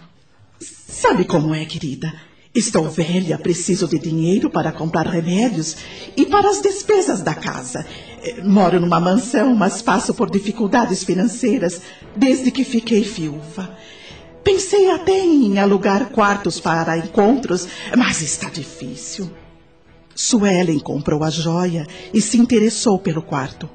Sabe 0.60 1.24
como 1.24 1.54
é, 1.54 1.64
querida? 1.64 2.12
Estou 2.54 2.88
velha, 2.90 3.38
preciso 3.38 3.88
de 3.88 3.98
dinheiro 3.98 4.50
para 4.50 4.70
comprar 4.70 5.06
remédios 5.06 5.74
e 6.14 6.26
para 6.26 6.50
as 6.50 6.60
despesas 6.60 7.22
da 7.22 7.34
casa. 7.34 7.86
Eh, 8.22 8.42
moro 8.42 8.78
numa 8.78 9.00
mansão, 9.00 9.54
mas 9.54 9.80
passo 9.80 10.12
por 10.12 10.30
dificuldades 10.30 11.02
financeiras 11.02 11.80
desde 12.14 12.50
que 12.50 12.62
fiquei 12.62 13.02
viúva. 13.02 13.74
Pensei 14.44 14.90
até 14.90 15.18
em 15.18 15.58
alugar 15.58 16.10
quartos 16.10 16.60
para 16.60 16.98
encontros, 16.98 17.66
mas 17.96 18.20
está 18.20 18.50
difícil. 18.50 19.30
Suelen 20.14 20.78
comprou 20.78 21.24
a 21.24 21.30
joia 21.30 21.86
e 22.12 22.20
se 22.20 22.38
interessou 22.38 22.98
pelo 22.98 23.22
quarto. 23.22 23.68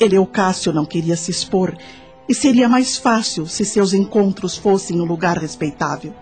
Eleucácio 0.00 0.72
não 0.72 0.84
queria 0.84 1.16
se 1.16 1.30
expor 1.30 1.76
e 2.28 2.34
seria 2.34 2.68
mais 2.68 2.96
fácil 2.96 3.46
se 3.46 3.64
seus 3.64 3.92
encontros 3.92 4.56
fossem 4.56 5.00
um 5.00 5.04
lugar 5.04 5.38
respeitável. 5.38 6.14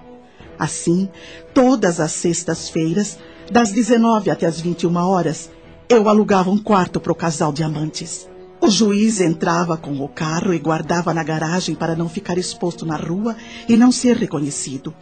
Assim, 0.58 1.08
todas 1.54 2.00
as 2.00 2.12
sextas-feiras, 2.12 3.18
das 3.50 3.72
19 3.72 4.30
até 4.30 4.46
as 4.46 4.60
21 4.60 4.94
horas, 4.96 5.50
eu 5.88 6.08
alugava 6.08 6.50
um 6.50 6.58
quarto 6.58 7.00
para 7.00 7.12
o 7.12 7.16
casal 7.16 7.52
de 7.52 7.62
amantes. 7.62 8.28
O 8.60 8.70
juiz 8.70 9.20
entrava 9.20 9.76
com 9.76 10.00
o 10.00 10.08
carro 10.08 10.54
e 10.54 10.58
guardava 10.58 11.12
na 11.12 11.24
garagem 11.24 11.74
para 11.74 11.96
não 11.96 12.08
ficar 12.08 12.38
exposto 12.38 12.86
na 12.86 12.96
rua 12.96 13.36
e 13.68 13.76
não 13.76 13.90
ser 13.90 14.16
reconhecido. 14.16 14.94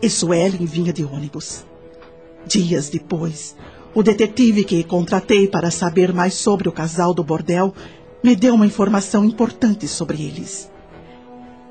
E 0.00 0.08
Suelen 0.08 0.64
vinha 0.66 0.92
de 0.92 1.04
ônibus. 1.04 1.64
Dias 2.46 2.88
depois, 2.88 3.56
o 3.94 4.02
detetive 4.02 4.64
que 4.64 4.82
contratei 4.84 5.46
para 5.46 5.70
saber 5.70 6.12
mais 6.14 6.34
sobre 6.34 6.68
o 6.68 6.72
casal 6.72 7.12
do 7.12 7.22
bordel 7.22 7.74
me 8.24 8.34
deu 8.34 8.54
uma 8.54 8.66
informação 8.66 9.24
importante 9.24 9.86
sobre 9.86 10.22
eles. 10.22 10.70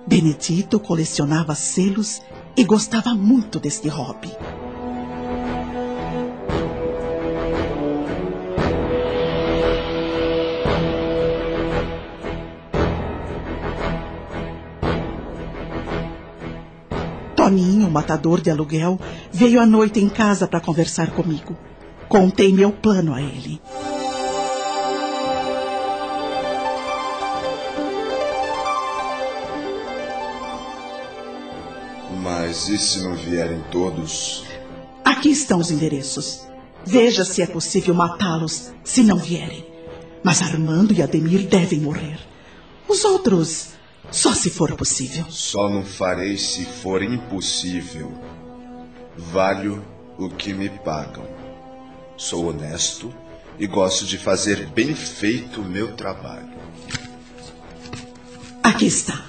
Benedito 0.05 0.79
colecionava 0.79 1.55
selos 1.55 2.21
e 2.55 2.63
gostava 2.63 3.15
muito 3.15 3.59
deste 3.59 3.87
hobby. 3.87 4.31
Toninho, 17.35 17.89
matador 17.89 18.39
de 18.41 18.51
aluguel, 18.51 18.99
veio 19.31 19.59
à 19.59 19.65
noite 19.65 19.99
em 19.99 20.07
casa 20.07 20.47
para 20.47 20.59
conversar 20.59 21.09
comigo. 21.11 21.57
Contei 22.11 22.51
meu 22.51 22.73
plano 22.73 23.13
a 23.13 23.21
ele. 23.21 23.61
Mas 32.21 32.67
e 32.67 32.77
se 32.77 33.01
não 33.01 33.15
vierem 33.15 33.63
todos? 33.71 34.43
Aqui 35.05 35.29
estão 35.29 35.59
os 35.59 35.71
endereços. 35.71 36.45
Veja 36.85 37.23
se 37.23 37.41
é 37.41 37.47
possível 37.47 37.93
matá-los 37.93 38.73
se 38.83 39.03
não 39.03 39.15
vierem. 39.15 39.65
Mas 40.21 40.41
Armando 40.41 40.93
e 40.93 41.01
Ademir 41.01 41.47
devem 41.47 41.79
morrer. 41.79 42.19
Os 42.89 43.05
outros, 43.05 43.69
só 44.11 44.33
se 44.33 44.49
for 44.49 44.75
possível. 44.75 45.23
Só 45.29 45.69
não 45.69 45.85
farei 45.85 46.35
se 46.35 46.65
for 46.65 47.01
impossível. 47.01 48.11
Valho 49.15 49.81
o 50.17 50.29
que 50.29 50.53
me 50.53 50.67
pagam. 50.67 51.40
Sou 52.21 52.49
honesto 52.49 53.11
e 53.57 53.65
gosto 53.65 54.05
de 54.05 54.15
fazer 54.15 54.67
bem 54.67 54.93
feito 54.93 55.59
o 55.59 55.65
meu 55.65 55.95
trabalho. 55.95 56.53
Aqui 58.61 58.85
está. 58.85 59.25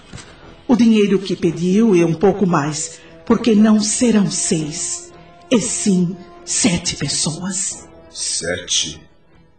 O 0.68 0.76
dinheiro 0.76 1.18
que 1.18 1.34
pediu 1.34 1.96
e 1.96 2.04
um 2.04 2.12
pouco 2.12 2.46
mais, 2.46 3.00
porque 3.24 3.54
não 3.54 3.80
serão 3.80 4.30
seis, 4.30 5.10
e 5.50 5.58
sim 5.58 6.14
sete 6.44 6.96
pessoas. 6.96 7.88
Sete? 8.10 9.00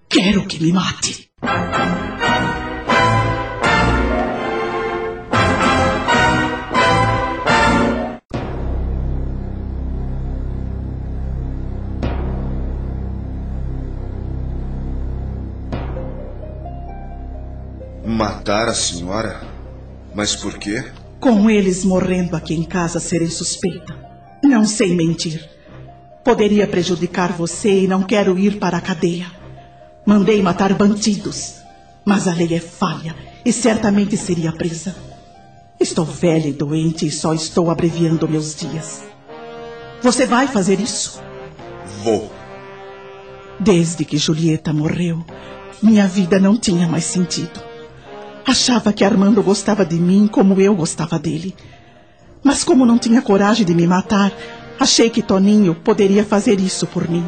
Quero 0.08 0.46
que 0.46 0.62
me 0.62 0.72
mate. 0.72 1.28
Matar 18.06 18.68
a 18.68 18.74
senhora? 18.74 19.40
Mas 20.14 20.36
por 20.36 20.58
quê? 20.58 20.84
Com 21.22 21.50
eles 21.50 21.86
morrendo 21.86 22.36
aqui 22.36 22.54
em 22.54 22.64
casa, 22.64 23.00
serei 23.00 23.30
suspeita. 23.30 23.96
Não 24.44 24.66
sei 24.66 24.94
mentir. 24.94 25.50
Poderia 26.22 26.68
prejudicar 26.68 27.32
você 27.32 27.84
e 27.84 27.88
não 27.88 28.04
quero 28.04 28.38
ir 28.38 28.60
para 28.60 28.76
a 28.76 28.82
cadeia. 28.82 29.28
Mandei 30.06 30.42
matar 30.42 30.74
bandidos, 30.74 31.62
mas 32.04 32.28
a 32.28 32.34
lei 32.34 32.54
é 32.54 32.60
falha 32.60 33.16
e 33.46 33.54
certamente 33.54 34.18
seria 34.18 34.52
presa. 34.52 34.94
Estou 35.80 36.04
velha 36.04 36.50
e 36.50 36.54
doente 36.54 37.08
e 37.08 37.12
só 37.12 37.34
estou 37.34 37.72
abreviando 37.72 38.28
meus 38.28 38.54
dias. 38.54 39.06
Você 40.02 40.26
vai 40.26 40.46
fazer 40.46 40.78
isso? 40.82 41.22
Vou. 42.04 42.30
Desde 43.58 44.04
que 44.04 44.18
Julieta 44.18 44.74
morreu, 44.74 45.26
minha 45.82 46.06
vida 46.06 46.38
não 46.38 46.58
tinha 46.58 46.86
mais 46.86 47.06
sentido. 47.06 47.73
Achava 48.46 48.92
que 48.92 49.04
Armando 49.04 49.42
gostava 49.42 49.86
de 49.86 49.96
mim 49.96 50.28
como 50.28 50.60
eu 50.60 50.76
gostava 50.76 51.18
dele. 51.18 51.56
Mas 52.44 52.64
como 52.64 52.86
não 52.86 52.98
tinha 52.98 53.22
coragem 53.22 53.66
de 53.66 53.74
me 53.74 53.88
matar, 53.88 54.34
achei 54.80 55.10
que 55.10 55.22
Toninho 55.22 55.74
poderia 55.76 56.26
fazer 56.26 56.60
isso 56.60 56.86
por 56.86 57.10
mim. 57.10 57.24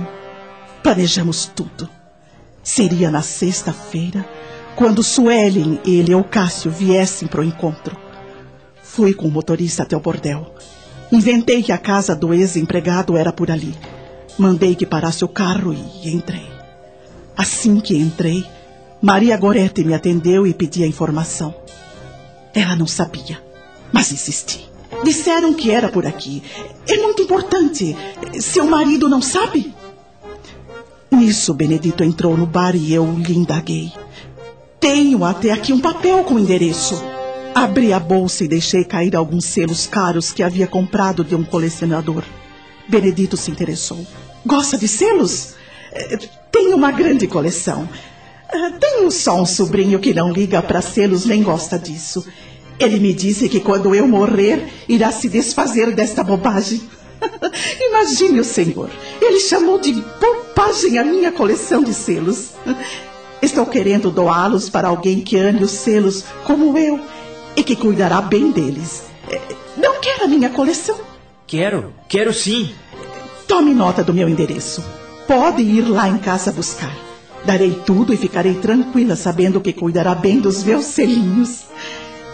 Planejamos 0.83 1.45
tudo. 1.55 1.89
Seria 2.61 3.09
na 3.09 3.21
sexta-feira, 3.21 4.25
quando 4.75 5.01
Suelen 5.01 5.79
e 5.85 5.99
Eleucácio 5.99 6.69
viessem 6.69 7.27
para 7.27 7.41
o 7.41 7.43
encontro. 7.43 7.95
Fui 8.83 9.13
com 9.13 9.27
o 9.27 9.31
motorista 9.31 9.83
até 9.83 9.95
o 9.95 10.01
bordel. 10.01 10.53
Inventei 11.11 11.63
que 11.63 11.71
a 11.71 11.77
casa 11.77 12.15
do 12.15 12.33
ex-empregado 12.33 13.15
era 13.15 13.31
por 13.31 13.49
ali. 13.49 13.73
Mandei 14.37 14.75
que 14.75 14.85
parasse 14.85 15.23
o 15.23 15.29
carro 15.29 15.73
e 15.73 16.09
entrei. 16.09 16.45
Assim 17.37 17.79
que 17.79 17.95
entrei, 17.95 18.45
Maria 19.05 19.37
Gorete 19.37 19.83
me 19.83 19.93
atendeu 19.93 20.47
e 20.47 20.51
pedia 20.51 20.87
informação. 20.87 21.53
Ela 22.55 22.75
não 22.75 22.87
sabia, 22.87 23.39
mas 23.93 24.11
insisti. 24.11 24.67
Disseram 25.03 25.53
que 25.53 25.69
era 25.69 25.89
por 25.89 26.07
aqui. 26.07 26.41
É 26.87 26.97
muito 26.97 27.21
importante. 27.21 27.95
Seu 28.39 28.65
marido 28.65 29.07
não 29.07 29.21
sabe? 29.21 29.71
Nisso, 31.11 31.53
Benedito 31.53 32.03
entrou 32.03 32.35
no 32.35 32.47
bar 32.47 32.75
e 32.75 32.95
eu 32.95 33.05
lhe 33.19 33.37
indaguei. 33.37 33.93
Tenho 34.79 35.23
até 35.23 35.51
aqui 35.51 35.71
um 35.71 35.79
papel 35.79 36.23
com 36.23 36.39
endereço. 36.39 36.99
Abri 37.53 37.93
a 37.93 37.99
bolsa 37.99 38.43
e 38.43 38.47
deixei 38.47 38.83
cair 38.83 39.15
alguns 39.15 39.45
selos 39.45 39.85
caros 39.85 40.31
que 40.31 40.41
havia 40.41 40.65
comprado 40.65 41.23
de 41.23 41.35
um 41.35 41.43
colecionador. 41.43 42.23
Benedito 42.89 43.37
se 43.37 43.51
interessou. 43.51 44.03
Gosta 44.43 44.79
de 44.79 44.87
selos? 44.87 45.53
Tenho 46.51 46.75
uma 46.75 46.91
grande 46.91 47.27
coleção. 47.27 47.87
Tenho 48.79 49.11
só 49.11 49.41
um 49.41 49.45
sobrinho 49.45 49.99
que 49.99 50.13
não 50.13 50.31
liga 50.31 50.61
para 50.61 50.81
selos 50.81 51.25
nem 51.25 51.43
gosta 51.43 51.77
disso. 51.77 52.25
Ele 52.79 52.99
me 52.99 53.13
disse 53.13 53.49
que 53.49 53.59
quando 53.59 53.93
eu 53.95 54.07
morrer, 54.07 54.67
irá 54.87 55.11
se 55.11 55.29
desfazer 55.29 55.93
desta 55.93 56.23
bobagem. 56.23 56.81
Imagine 57.89 58.39
o 58.39 58.43
senhor. 58.43 58.89
Ele 59.21 59.39
chamou 59.39 59.79
de 59.79 59.93
bobagem 59.93 60.97
a 60.97 61.03
minha 61.03 61.31
coleção 61.31 61.83
de 61.83 61.93
selos. 61.93 62.51
Estou 63.41 63.65
querendo 63.65 64.11
doá-los 64.11 64.69
para 64.69 64.87
alguém 64.87 65.21
que 65.21 65.37
ame 65.37 65.63
os 65.63 65.71
selos 65.71 66.23
como 66.45 66.77
eu 66.77 66.99
e 67.55 67.63
que 67.63 67.75
cuidará 67.75 68.21
bem 68.21 68.51
deles. 68.51 69.03
Não 69.77 69.99
quer 69.99 70.23
a 70.23 70.27
minha 70.27 70.49
coleção? 70.49 70.99
Quero, 71.47 71.93
quero 72.09 72.33
sim. 72.33 72.73
Tome 73.47 73.73
nota 73.73 74.03
do 74.03 74.13
meu 74.13 74.27
endereço. 74.27 74.83
Pode 75.27 75.61
ir 75.61 75.81
lá 75.81 76.09
em 76.09 76.17
casa 76.17 76.51
buscar. 76.51 77.14
Darei 77.45 77.79
tudo 77.85 78.11
e 78.11 78.17
ficarei 78.17 78.55
tranquila 78.55 79.15
sabendo 79.15 79.61
que 79.61 79.71
cuidará 79.71 80.15
bem 80.15 80.39
dos 80.39 80.63
meus 80.63 80.85
selinhos. 80.85 81.65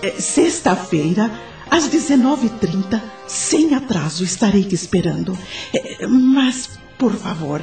É, 0.02 0.12
Sexta-feira, 0.12 1.30
às 1.70 1.90
19h30, 1.90 3.02
sem 3.28 3.76
atraso, 3.76 4.24
estarei 4.24 4.64
te 4.64 4.74
esperando. 4.74 5.38
É, 5.74 6.08
mas, 6.08 6.70
por 6.98 7.14
favor, 7.14 7.62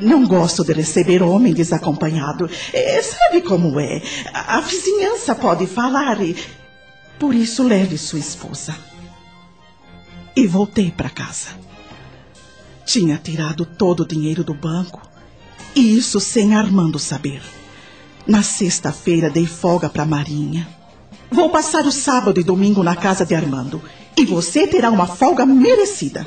não 0.00 0.26
gosto 0.26 0.64
de 0.64 0.72
receber 0.72 1.22
homem 1.22 1.54
desacompanhado. 1.54 2.50
É, 2.72 3.00
sabe 3.02 3.40
como 3.42 3.78
é? 3.78 4.02
A, 4.34 4.58
a 4.58 4.60
vizinhança 4.60 5.34
pode 5.34 5.66
falar 5.66 6.20
e. 6.20 6.36
Por 7.20 7.34
isso, 7.34 7.62
leve 7.62 7.96
sua 7.98 8.18
esposa. 8.18 8.74
E 10.34 10.46
voltei 10.46 10.90
para 10.90 11.10
casa. 11.10 11.48
Tinha 12.84 13.16
tirado 13.18 13.64
todo 13.64 14.00
o 14.00 14.06
dinheiro 14.06 14.42
do 14.42 14.54
banco 14.54 15.09
e 15.74 15.96
isso 15.96 16.20
sem 16.20 16.54
Armando 16.54 16.98
saber. 16.98 17.42
Na 18.26 18.42
sexta-feira 18.42 19.30
dei 19.30 19.46
folga 19.46 19.88
para 19.88 20.04
Marinha. 20.04 20.68
Vou 21.30 21.48
passar 21.50 21.86
o 21.86 21.92
sábado 21.92 22.40
e 22.40 22.44
domingo 22.44 22.82
na 22.82 22.96
casa 22.96 23.24
de 23.24 23.34
Armando. 23.34 23.80
E 24.16 24.24
você 24.24 24.66
terá 24.66 24.90
uma 24.90 25.06
folga 25.06 25.46
merecida. 25.46 26.26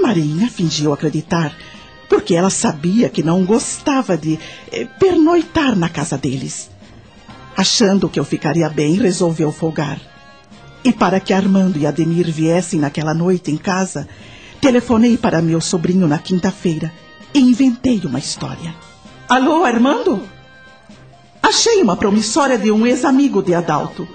Marinha 0.00 0.48
fingiu 0.48 0.92
acreditar, 0.92 1.56
porque 2.08 2.34
ela 2.34 2.50
sabia 2.50 3.08
que 3.08 3.22
não 3.22 3.44
gostava 3.44 4.16
de 4.16 4.38
eh, 4.72 4.86
pernoitar 4.98 5.76
na 5.76 5.88
casa 5.88 6.16
deles. 6.16 6.70
Achando 7.56 8.08
que 8.08 8.18
eu 8.18 8.24
ficaria 8.24 8.68
bem, 8.68 8.94
resolveu 8.94 9.52
folgar. 9.52 10.00
E 10.84 10.92
para 10.92 11.20
que 11.20 11.32
Armando 11.32 11.78
e 11.78 11.86
Ademir 11.86 12.30
viessem 12.30 12.80
naquela 12.80 13.14
noite 13.14 13.50
em 13.50 13.56
casa, 13.56 14.08
telefonei 14.60 15.16
para 15.16 15.42
meu 15.42 15.60
sobrinho 15.60 16.06
na 16.06 16.18
quinta-feira 16.18 16.92
e 17.34 17.40
inventei 17.40 18.00
uma 18.04 18.20
história. 18.20 18.74
Alô, 19.28 19.64
Armando? 19.64 20.22
Achei 21.42 21.82
uma 21.82 21.96
promissória 21.96 22.56
de 22.56 22.70
um 22.70 22.86
ex-amigo 22.86 23.42
de 23.42 23.52
Adalto. 23.52 24.08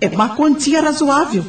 É 0.00 0.06
uma 0.06 0.36
quantia 0.36 0.80
razoável. 0.80 1.44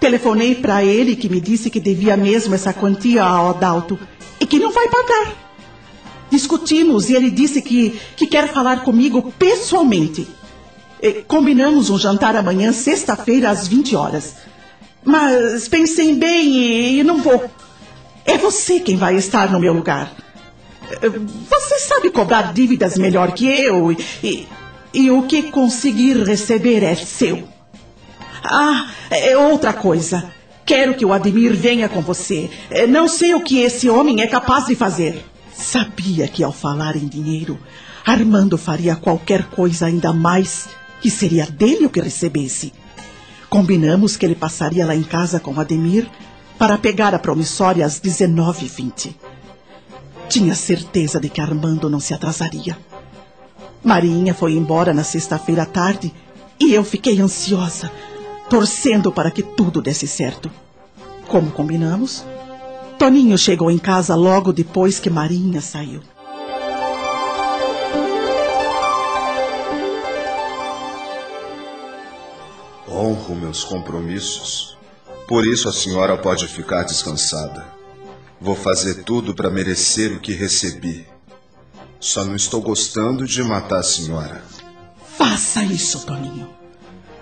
Telefonei 0.00 0.56
para 0.56 0.84
ele 0.84 1.16
que 1.16 1.28
me 1.28 1.40
disse 1.40 1.70
que 1.70 1.80
devia 1.80 2.16
mesmo 2.16 2.54
essa 2.54 2.72
quantia 2.72 3.22
ao 3.22 3.50
Adalto 3.50 3.98
e 4.40 4.44
que 4.44 4.58
não 4.58 4.72
vai 4.72 4.88
pagar. 4.88 5.32
Discutimos 6.30 7.08
e 7.08 7.14
ele 7.14 7.30
disse 7.30 7.62
que, 7.62 7.98
que 8.16 8.26
quer 8.26 8.52
falar 8.52 8.82
comigo 8.82 9.32
pessoalmente. 9.38 10.28
E 11.00 11.22
combinamos 11.22 11.88
um 11.88 11.98
jantar 11.98 12.34
amanhã, 12.34 12.72
sexta-feira, 12.72 13.50
às 13.50 13.68
20 13.68 13.94
horas. 13.94 14.34
Mas 15.04 15.68
pensei 15.68 16.14
bem 16.14 16.56
e, 16.56 16.98
e 17.00 17.04
não 17.04 17.22
vou. 17.22 17.48
É 18.26 18.36
você 18.36 18.80
quem 18.80 18.96
vai 18.96 19.16
estar 19.16 19.50
no 19.50 19.60
meu 19.60 19.72
lugar. 19.72 20.12
Você 21.48 21.78
sabe 21.80 22.10
cobrar 22.10 22.52
dívidas 22.52 22.96
melhor 22.96 23.32
que 23.32 23.46
eu 23.46 23.92
e, 23.92 23.98
e, 24.22 24.48
e 24.94 25.10
o 25.10 25.22
que 25.22 25.44
conseguir 25.50 26.22
receber 26.24 26.82
é 26.82 26.94
seu. 26.94 27.48
Ah, 28.44 28.90
é 29.10 29.36
outra 29.36 29.72
coisa. 29.72 30.30
Quero 30.64 30.94
que 30.94 31.04
o 31.04 31.12
Ademir 31.12 31.54
venha 31.54 31.88
com 31.88 32.00
você. 32.00 32.50
É, 32.70 32.86
não 32.86 33.08
sei 33.08 33.34
o 33.34 33.40
que 33.40 33.60
esse 33.60 33.88
homem 33.88 34.20
é 34.20 34.26
capaz 34.26 34.66
de 34.66 34.74
fazer. 34.74 35.24
Sabia 35.52 36.28
que 36.28 36.42
ao 36.42 36.52
falar 36.52 36.96
em 36.96 37.06
dinheiro, 37.06 37.58
Armando 38.04 38.58
faria 38.58 38.94
qualquer 38.94 39.44
coisa 39.44 39.86
ainda 39.86 40.12
mais 40.12 40.68
que 41.00 41.10
seria 41.10 41.46
dele 41.46 41.86
o 41.86 41.90
que 41.90 42.00
recebesse. 42.00 42.72
Combinamos 43.48 44.16
que 44.16 44.26
ele 44.26 44.34
passaria 44.34 44.84
lá 44.84 44.94
em 44.94 45.02
casa 45.02 45.40
com 45.40 45.58
Ademir 45.58 46.08
para 46.58 46.78
pegar 46.78 47.14
a 47.14 47.18
promissória 47.18 47.84
às 47.84 48.00
19h20. 48.00 49.14
Tinha 50.28 50.54
certeza 50.54 51.20
de 51.20 51.28
que 51.28 51.40
Armando 51.40 51.88
não 51.88 52.00
se 52.00 52.14
atrasaria. 52.14 52.76
Marinha 53.84 54.34
foi 54.34 54.54
embora 54.54 54.92
na 54.92 55.04
sexta-feira 55.04 55.62
à 55.62 55.66
tarde 55.66 56.12
e 56.58 56.72
eu 56.72 56.82
fiquei 56.82 57.20
ansiosa, 57.20 57.92
torcendo 58.48 59.12
para 59.12 59.30
que 59.30 59.42
tudo 59.42 59.80
desse 59.82 60.06
certo. 60.06 60.50
Como 61.28 61.50
combinamos, 61.50 62.24
Toninho 62.98 63.36
chegou 63.36 63.70
em 63.70 63.78
casa 63.78 64.14
logo 64.14 64.52
depois 64.52 64.98
que 64.98 65.10
Marinha 65.10 65.60
saiu. 65.60 66.00
Honro 72.88 73.34
meus 73.34 73.62
compromissos. 73.62 74.75
Por 75.26 75.46
isso 75.46 75.68
a 75.68 75.72
senhora 75.72 76.16
pode 76.16 76.46
ficar 76.46 76.84
descansada. 76.84 77.66
Vou 78.40 78.54
fazer 78.54 79.02
tudo 79.02 79.34
para 79.34 79.50
merecer 79.50 80.12
o 80.12 80.20
que 80.20 80.32
recebi. 80.32 81.06
Só 81.98 82.24
não 82.24 82.36
estou 82.36 82.60
gostando 82.60 83.26
de 83.26 83.42
matar 83.42 83.80
a 83.80 83.82
senhora. 83.82 84.44
Faça 85.16 85.64
isso, 85.64 86.06
Toninho. 86.06 86.48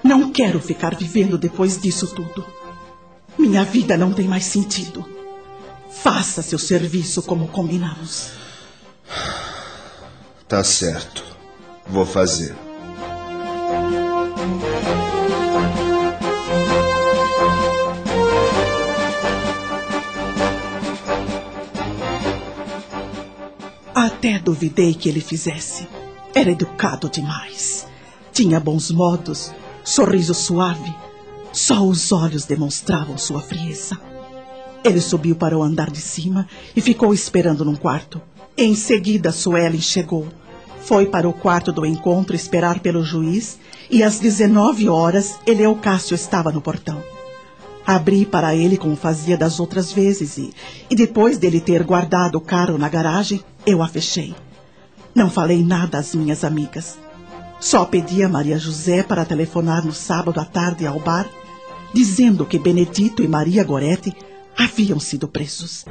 Não 0.02 0.30
quero 0.30 0.60
ficar 0.60 0.94
vivendo 0.94 1.38
depois 1.38 1.80
disso 1.80 2.08
tudo. 2.08 2.44
Minha 3.38 3.64
vida 3.64 3.96
não 3.96 4.12
tem 4.12 4.28
mais 4.28 4.44
sentido. 4.44 5.08
Faça 5.90 6.42
seu 6.42 6.58
serviço 6.58 7.22
como 7.22 7.48
combinamos. 7.48 8.32
Tá 10.46 10.62
certo. 10.62 11.24
Vou 11.86 12.04
fazer. 12.04 12.54
Até 24.24 24.38
duvidei 24.38 24.94
que 24.94 25.06
ele 25.06 25.20
fizesse. 25.20 25.86
Era 26.34 26.50
educado 26.50 27.10
demais. 27.10 27.86
Tinha 28.32 28.58
bons 28.58 28.90
modos, 28.90 29.52
sorriso 29.84 30.32
suave. 30.32 30.96
Só 31.52 31.84
os 31.84 32.10
olhos 32.10 32.46
demonstravam 32.46 33.18
sua 33.18 33.42
frieza. 33.42 34.00
Ele 34.82 34.98
subiu 34.98 35.36
para 35.36 35.58
o 35.58 35.62
andar 35.62 35.90
de 35.90 36.00
cima 36.00 36.48
e 36.74 36.80
ficou 36.80 37.12
esperando 37.12 37.66
num 37.66 37.76
quarto. 37.76 38.18
Em 38.56 38.74
seguida, 38.74 39.30
Suelen 39.30 39.82
chegou. 39.82 40.26
Foi 40.80 41.04
para 41.04 41.28
o 41.28 41.32
quarto 41.34 41.70
do 41.70 41.84
encontro 41.84 42.34
esperar 42.34 42.80
pelo 42.80 43.04
juiz 43.04 43.58
e 43.90 44.02
às 44.02 44.18
19 44.18 44.88
horas 44.88 45.38
Eleocácio 45.46 46.14
estava 46.14 46.50
no 46.50 46.62
portão. 46.62 47.13
Abri 47.86 48.24
para 48.24 48.54
ele 48.54 48.76
como 48.76 48.96
fazia 48.96 49.36
das 49.36 49.60
outras 49.60 49.92
vezes 49.92 50.38
e, 50.38 50.52
e 50.90 50.96
depois 50.96 51.36
dele 51.36 51.60
ter 51.60 51.82
guardado 51.82 52.36
o 52.36 52.40
carro 52.40 52.78
na 52.78 52.88
garagem, 52.88 53.42
eu 53.66 53.82
a 53.82 53.88
fechei. 53.88 54.34
Não 55.14 55.30
falei 55.30 55.62
nada 55.62 55.98
às 55.98 56.14
minhas 56.14 56.44
amigas. 56.44 56.98
Só 57.60 57.84
pedi 57.84 58.22
a 58.22 58.28
Maria 58.28 58.58
José 58.58 59.02
para 59.02 59.24
telefonar 59.24 59.84
no 59.84 59.92
sábado 59.92 60.40
à 60.40 60.44
tarde 60.44 60.86
ao 60.86 60.98
bar, 60.98 61.28
dizendo 61.92 62.44
que 62.44 62.58
Benedito 62.58 63.22
e 63.22 63.28
Maria 63.28 63.62
Goretti 63.62 64.14
haviam 64.56 64.98
sido 64.98 65.28
presos. 65.28 65.84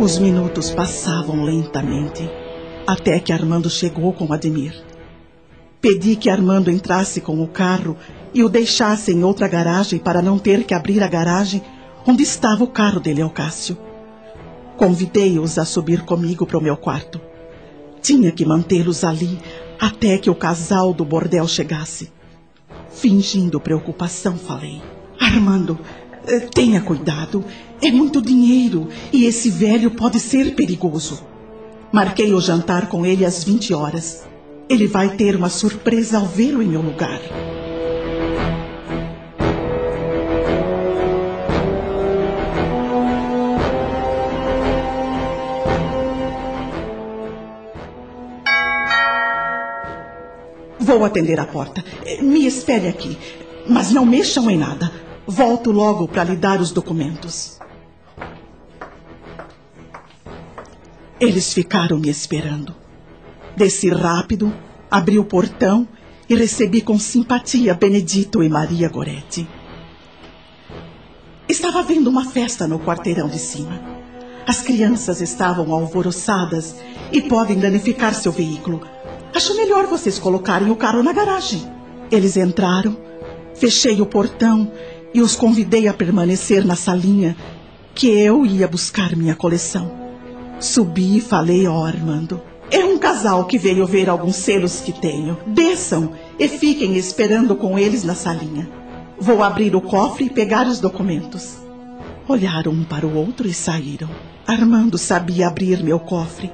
Os 0.00 0.16
minutos 0.16 0.70
passavam 0.70 1.42
lentamente, 1.42 2.30
até 2.86 3.18
que 3.18 3.32
Armando 3.32 3.68
chegou 3.68 4.12
com 4.12 4.32
Ademir. 4.32 4.72
Pedi 5.80 6.14
que 6.14 6.30
Armando 6.30 6.70
entrasse 6.70 7.20
com 7.20 7.42
o 7.42 7.48
carro 7.48 7.96
e 8.32 8.44
o 8.44 8.48
deixasse 8.48 9.10
em 9.10 9.24
outra 9.24 9.48
garagem 9.48 9.98
para 9.98 10.22
não 10.22 10.38
ter 10.38 10.62
que 10.62 10.72
abrir 10.72 11.02
a 11.02 11.08
garagem 11.08 11.60
onde 12.06 12.22
estava 12.22 12.62
o 12.62 12.68
carro 12.68 13.00
de 13.00 13.12
Leocácio. 13.12 13.76
Convidei-os 14.76 15.58
a 15.58 15.64
subir 15.64 16.04
comigo 16.04 16.46
para 16.46 16.58
o 16.58 16.62
meu 16.62 16.76
quarto. 16.76 17.20
Tinha 18.00 18.30
que 18.30 18.46
mantê-los 18.46 19.02
ali 19.02 19.36
até 19.80 20.16
que 20.16 20.30
o 20.30 20.34
casal 20.34 20.94
do 20.94 21.04
bordel 21.04 21.48
chegasse. 21.48 22.12
Fingindo 22.88 23.58
preocupação, 23.58 24.36
falei: 24.36 24.80
Armando, 25.18 25.76
tenha 26.54 26.80
cuidado. 26.80 27.44
É 27.80 27.90
muito 27.90 28.20
dinheiro 28.20 28.88
e 29.12 29.24
esse 29.24 29.50
velho 29.50 29.90
pode 29.90 30.20
ser 30.20 30.54
perigoso. 30.54 31.22
Marquei 31.92 32.32
o 32.34 32.40
jantar 32.40 32.88
com 32.88 33.06
ele 33.06 33.24
às 33.24 33.42
20 33.44 33.72
horas. 33.72 34.26
Ele 34.68 34.86
vai 34.86 35.16
ter 35.16 35.34
uma 35.34 35.48
surpresa 35.48 36.18
ao 36.18 36.26
vê-lo 36.26 36.62
em 36.62 36.66
meu 36.66 36.82
lugar. 36.82 37.20
Vou 50.78 51.04
atender 51.04 51.40
a 51.40 51.46
porta. 51.46 51.82
Me 52.20 52.46
espere 52.46 52.88
aqui. 52.88 53.16
Mas 53.66 53.90
não 53.90 54.04
mexam 54.04 54.50
em 54.50 54.58
nada. 54.58 55.07
Volto 55.30 55.70
logo 55.70 56.08
para 56.08 56.24
lhe 56.24 56.36
dar 56.36 56.58
os 56.58 56.72
documentos. 56.72 57.58
Eles 61.20 61.52
ficaram 61.52 61.98
me 61.98 62.08
esperando. 62.08 62.74
Desci 63.54 63.90
rápido, 63.90 64.50
abri 64.90 65.18
o 65.18 65.24
portão 65.26 65.86
e 66.30 66.34
recebi 66.34 66.80
com 66.80 66.98
simpatia 66.98 67.74
Benedito 67.74 68.42
e 68.42 68.48
Maria 68.48 68.88
Goretti. 68.88 69.46
Estava 71.46 71.80
havendo 71.80 72.08
uma 72.08 72.24
festa 72.24 72.66
no 72.66 72.78
quarteirão 72.78 73.28
de 73.28 73.38
cima. 73.38 73.82
As 74.46 74.62
crianças 74.62 75.20
estavam 75.20 75.74
alvoroçadas 75.74 76.76
e 77.12 77.20
podem 77.20 77.58
danificar 77.58 78.14
seu 78.14 78.32
veículo. 78.32 78.80
Acho 79.34 79.54
melhor 79.54 79.86
vocês 79.88 80.18
colocarem 80.18 80.70
o 80.70 80.76
carro 80.76 81.02
na 81.02 81.12
garagem. 81.12 81.70
Eles 82.10 82.34
entraram, 82.38 82.96
fechei 83.54 84.00
o 84.00 84.06
portão 84.06 84.72
e 85.18 85.20
os 85.20 85.34
convidei 85.34 85.88
a 85.88 85.92
permanecer 85.92 86.64
na 86.64 86.76
salinha 86.76 87.36
que 87.92 88.06
eu 88.06 88.46
ia 88.46 88.68
buscar 88.68 89.16
minha 89.16 89.34
coleção. 89.34 89.90
Subi 90.60 91.16
e 91.16 91.20
falei 91.20 91.66
ao 91.66 91.84
Armando. 91.84 92.40
É 92.70 92.84
um 92.84 92.98
casal 92.98 93.44
que 93.44 93.58
veio 93.58 93.84
ver 93.84 94.08
alguns 94.08 94.36
selos 94.36 94.80
que 94.80 94.92
tenho. 94.92 95.36
Desçam 95.44 96.12
e 96.38 96.46
fiquem 96.46 96.96
esperando 96.96 97.56
com 97.56 97.76
eles 97.76 98.04
na 98.04 98.14
salinha. 98.14 98.70
Vou 99.18 99.42
abrir 99.42 99.74
o 99.74 99.80
cofre 99.80 100.26
e 100.26 100.30
pegar 100.30 100.68
os 100.68 100.78
documentos. 100.78 101.56
Olharam 102.28 102.70
um 102.70 102.84
para 102.84 103.04
o 103.04 103.16
outro 103.16 103.48
e 103.48 103.52
saíram. 103.52 104.08
Armando 104.46 104.96
sabia 104.96 105.48
abrir 105.48 105.82
meu 105.82 105.98
cofre, 105.98 106.52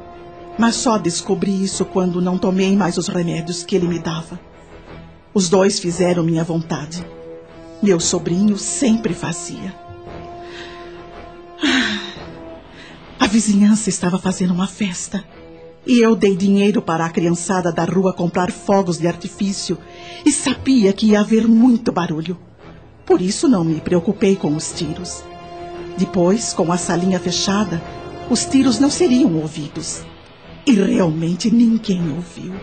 mas 0.59 0.77
só 0.77 0.97
descobri 0.97 1.63
isso 1.63 1.85
quando 1.85 2.23
não 2.23 2.39
tomei 2.39 2.75
mais 2.75 2.97
os 2.97 3.09
remédios 3.09 3.63
que 3.63 3.77
ele 3.77 3.87
me 3.87 3.99
dava. 3.99 4.41
Os 5.35 5.51
dois 5.51 5.79
fizeram 5.79 6.23
minha 6.23 6.45
vontade. 6.45 7.05
Meu 7.85 8.01
sobrinho 8.01 8.57
sempre 8.57 9.13
fazia. 9.13 9.75
A 13.21 13.27
vizinhança 13.27 13.91
estava 13.91 14.19
fazendo 14.19 14.55
uma 14.55 14.67
festa. 14.67 15.23
E 15.87 16.01
eu 16.01 16.17
dei 16.17 16.35
dinheiro 16.35 16.81
para 16.81 17.05
a 17.05 17.11
criançada 17.11 17.71
da 17.71 17.85
rua 17.85 18.15
comprar 18.15 18.51
fogos 18.51 18.97
de 18.97 19.07
artifício 19.07 19.77
e 20.25 20.33
sabia 20.33 20.95
que 20.95 21.09
ia 21.09 21.21
haver 21.21 21.47
muito 21.47 21.93
barulho. 21.93 22.39
Por 23.05 23.21
isso 23.21 23.49
não 23.49 23.63
me 23.63 23.83
preocupei 23.83 24.35
com 24.35 24.57
os 24.57 24.73
tiros. 24.73 25.23
Depois, 25.99 26.55
com 26.55 26.73
a 26.73 26.79
salinha 26.79 27.21
fechada, 27.21 27.83
os 28.31 28.47
tiros 28.47 28.81
não 28.81 28.89
seriam 28.89 29.37
ouvidos. 29.37 30.01
E 30.67 30.73
realmente 30.73 31.51
ninguém 31.51 32.01
ouviu. 32.17 32.55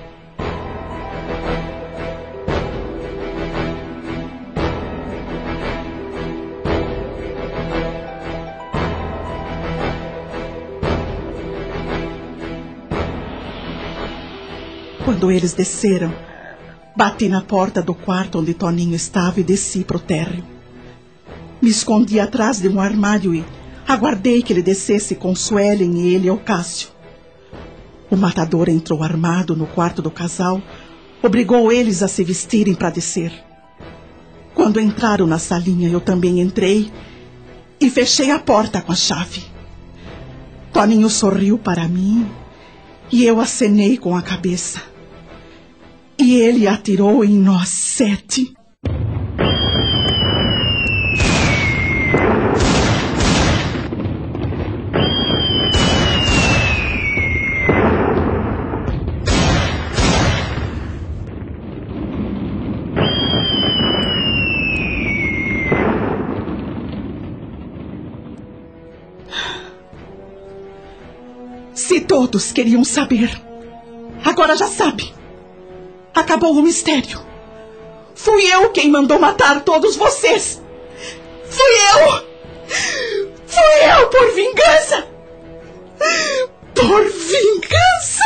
Quando 15.11 15.29
eles 15.29 15.51
desceram, 15.51 16.15
bati 16.95 17.27
na 17.27 17.41
porta 17.41 17.81
do 17.81 17.93
quarto 17.93 18.39
onde 18.39 18.53
Toninho 18.53 18.95
estava 18.95 19.41
e 19.41 19.43
desci 19.43 19.83
para 19.83 19.97
o 19.97 19.99
térreo. 19.99 20.41
Me 21.61 21.69
escondi 21.69 22.17
atrás 22.17 22.61
de 22.61 22.69
um 22.69 22.79
armário 22.79 23.35
e 23.35 23.43
aguardei 23.85 24.41
que 24.41 24.53
ele 24.53 24.61
descesse 24.61 25.15
com 25.15 25.35
Suelen 25.35 25.99
e 25.99 26.15
ele 26.15 26.29
ao 26.29 26.37
Cássio. 26.37 26.91
O 28.09 28.15
matador 28.15 28.69
entrou 28.69 29.03
armado 29.03 29.53
no 29.53 29.67
quarto 29.67 30.01
do 30.01 30.09
casal, 30.09 30.61
obrigou 31.21 31.73
eles 31.73 32.01
a 32.01 32.07
se 32.07 32.23
vestirem 32.23 32.73
para 32.73 32.89
descer. 32.89 33.33
Quando 34.53 34.79
entraram 34.79 35.27
na 35.27 35.39
salinha, 35.39 35.89
eu 35.89 35.99
também 35.99 36.39
entrei 36.39 36.89
e 37.81 37.89
fechei 37.89 38.31
a 38.31 38.39
porta 38.39 38.81
com 38.81 38.93
a 38.93 38.95
chave. 38.95 39.43
Toninho 40.71 41.09
sorriu 41.09 41.57
para 41.57 41.85
mim 41.85 42.31
e 43.11 43.25
eu 43.25 43.41
acenei 43.41 43.97
com 43.97 44.15
a 44.15 44.21
cabeça. 44.21 44.90
E 46.23 46.35
ele 46.35 46.67
atirou 46.67 47.25
em 47.25 47.35
nós 47.35 47.67
sete. 47.67 48.53
Se 71.73 71.99
todos 72.01 72.51
queriam 72.51 72.83
saber, 72.83 73.41
agora 74.23 74.55
já 74.55 74.67
sabe. 74.67 75.20
Acabou 76.13 76.53
o 76.53 76.61
mistério. 76.61 77.21
Fui 78.15 78.45
eu 78.45 78.69
quem 78.71 78.89
mandou 78.89 79.19
matar 79.19 79.61
todos 79.61 79.95
vocês. 79.95 80.61
Fui 81.49 81.75
eu! 81.93 82.31
Fui 83.47 83.99
eu 83.99 84.09
por 84.09 84.31
vingança! 84.33 85.07
Por 86.75 87.03
vingança! 87.03 88.23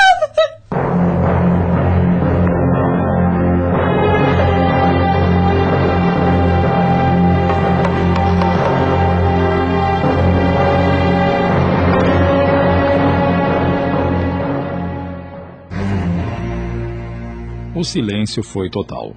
O 17.76 17.84
silêncio 17.84 18.41
foi 18.41 18.69
total. 18.69 19.14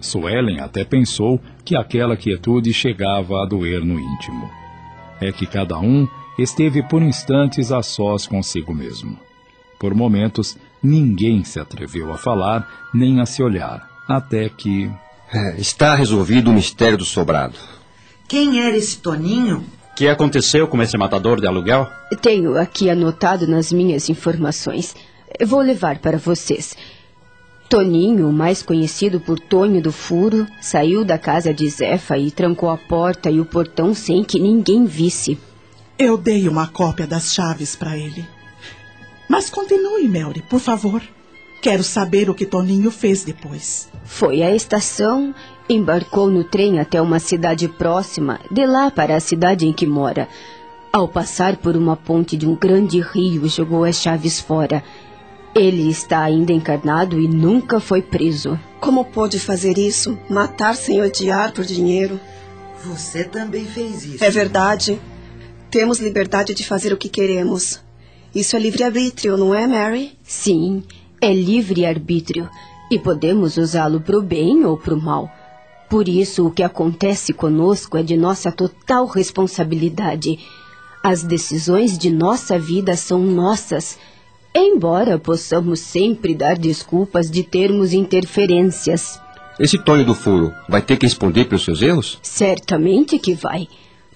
Suelen 0.00 0.60
até 0.60 0.84
pensou 0.84 1.40
que 1.64 1.74
aquela 1.74 2.16
quietude 2.16 2.72
chegava 2.72 3.42
a 3.42 3.46
doer 3.46 3.84
no 3.84 3.98
íntimo. 3.98 4.48
É 5.20 5.32
que 5.32 5.44
cada 5.44 5.76
um 5.80 6.06
esteve 6.38 6.84
por 6.84 7.02
instantes 7.02 7.72
a 7.72 7.82
sós 7.82 8.28
consigo 8.28 8.72
mesmo. 8.72 9.18
Por 9.78 9.92
momentos, 9.92 10.56
ninguém 10.80 11.42
se 11.42 11.58
atreveu 11.58 12.12
a 12.12 12.16
falar 12.16 12.88
nem 12.94 13.20
a 13.20 13.26
se 13.26 13.42
olhar, 13.42 13.90
até 14.06 14.48
que. 14.48 14.88
É, 15.32 15.60
está 15.60 15.94
resolvido 15.96 16.50
o 16.50 16.54
mistério 16.54 16.96
do 16.96 17.04
sobrado. 17.04 17.56
Quem 18.28 18.64
era 18.64 18.76
esse 18.76 18.98
Toninho? 18.98 19.64
O 19.92 19.94
que 19.96 20.06
aconteceu 20.06 20.68
com 20.68 20.80
esse 20.80 20.96
matador 20.96 21.40
de 21.40 21.46
aluguel? 21.46 21.90
Tenho 22.22 22.56
aqui 22.56 22.88
anotado 22.88 23.48
nas 23.48 23.72
minhas 23.72 24.08
informações. 24.08 24.94
Vou 25.44 25.60
levar 25.60 25.98
para 25.98 26.18
vocês. 26.18 26.76
Toninho, 27.70 28.32
mais 28.32 28.64
conhecido 28.64 29.20
por 29.20 29.38
Tonho 29.38 29.80
do 29.80 29.92
Furo, 29.92 30.44
saiu 30.60 31.04
da 31.04 31.16
casa 31.16 31.54
de 31.54 31.70
Zefa 31.70 32.18
e 32.18 32.28
trancou 32.28 32.68
a 32.68 32.76
porta 32.76 33.30
e 33.30 33.38
o 33.38 33.44
portão 33.44 33.94
sem 33.94 34.24
que 34.24 34.40
ninguém 34.40 34.84
visse. 34.84 35.38
Eu 35.96 36.18
dei 36.18 36.48
uma 36.48 36.66
cópia 36.66 37.06
das 37.06 37.32
chaves 37.32 37.76
para 37.76 37.96
ele. 37.96 38.26
Mas 39.28 39.48
continue, 39.48 40.08
Melry, 40.08 40.42
por 40.42 40.58
favor. 40.58 41.00
Quero 41.62 41.84
saber 41.84 42.28
o 42.28 42.34
que 42.34 42.44
Toninho 42.44 42.90
fez 42.90 43.22
depois. 43.22 43.88
Foi 44.02 44.42
à 44.42 44.52
estação, 44.52 45.32
embarcou 45.68 46.28
no 46.28 46.42
trem 46.42 46.80
até 46.80 47.00
uma 47.00 47.20
cidade 47.20 47.68
próxima, 47.68 48.40
de 48.50 48.66
lá 48.66 48.90
para 48.90 49.14
a 49.14 49.20
cidade 49.20 49.64
em 49.64 49.72
que 49.72 49.86
mora. 49.86 50.26
Ao 50.92 51.06
passar 51.06 51.56
por 51.58 51.76
uma 51.76 51.96
ponte 51.96 52.36
de 52.36 52.48
um 52.48 52.56
grande 52.56 53.00
rio, 53.00 53.46
jogou 53.46 53.84
as 53.84 53.94
chaves 53.94 54.40
fora. 54.40 54.82
Ele 55.54 55.90
está 55.90 56.22
ainda 56.22 56.52
encarnado 56.52 57.20
e 57.20 57.26
nunca 57.26 57.80
foi 57.80 58.00
preso. 58.00 58.58
Como 58.80 59.04
pôde 59.04 59.38
fazer 59.38 59.78
isso? 59.78 60.18
Matar 60.28 60.76
sem 60.76 61.02
odiar 61.02 61.52
por 61.52 61.64
dinheiro? 61.64 62.20
Você 62.84 63.24
também 63.24 63.64
fez 63.64 64.04
isso. 64.04 64.24
É 64.24 64.30
verdade. 64.30 65.00
Temos 65.70 65.98
liberdade 65.98 66.54
de 66.54 66.64
fazer 66.64 66.92
o 66.92 66.96
que 66.96 67.08
queremos. 67.08 67.80
Isso 68.34 68.54
é 68.54 68.58
livre-arbítrio, 68.60 69.36
não 69.36 69.54
é, 69.54 69.66
Mary? 69.66 70.16
Sim, 70.22 70.84
é 71.20 71.32
livre-arbítrio. 71.32 72.48
E 72.90 72.98
podemos 72.98 73.56
usá-lo 73.56 74.00
para 74.00 74.18
o 74.18 74.22
bem 74.22 74.64
ou 74.64 74.76
para 74.76 74.94
o 74.94 75.00
mal. 75.00 75.30
Por 75.88 76.08
isso, 76.08 76.46
o 76.46 76.50
que 76.50 76.62
acontece 76.62 77.32
conosco 77.32 77.96
é 77.96 78.02
de 78.02 78.16
nossa 78.16 78.52
total 78.52 79.06
responsabilidade. 79.06 80.38
As 81.02 81.24
decisões 81.24 81.98
de 81.98 82.10
nossa 82.10 82.56
vida 82.56 82.94
são 82.96 83.20
nossas. 83.20 83.98
Embora 84.54 85.18
possamos 85.18 85.80
sempre 85.80 86.34
dar 86.34 86.58
desculpas 86.58 87.30
de 87.30 87.42
termos 87.42 87.92
interferências. 87.92 89.20
Esse 89.58 89.78
Tonho 89.78 90.04
do 90.04 90.14
Furo 90.14 90.52
vai 90.68 90.82
ter 90.82 90.96
que 90.96 91.06
responder 91.06 91.44
pelos 91.44 91.64
seus 91.64 91.82
erros? 91.82 92.18
Certamente 92.22 93.18
que 93.18 93.34
vai. 93.34 93.68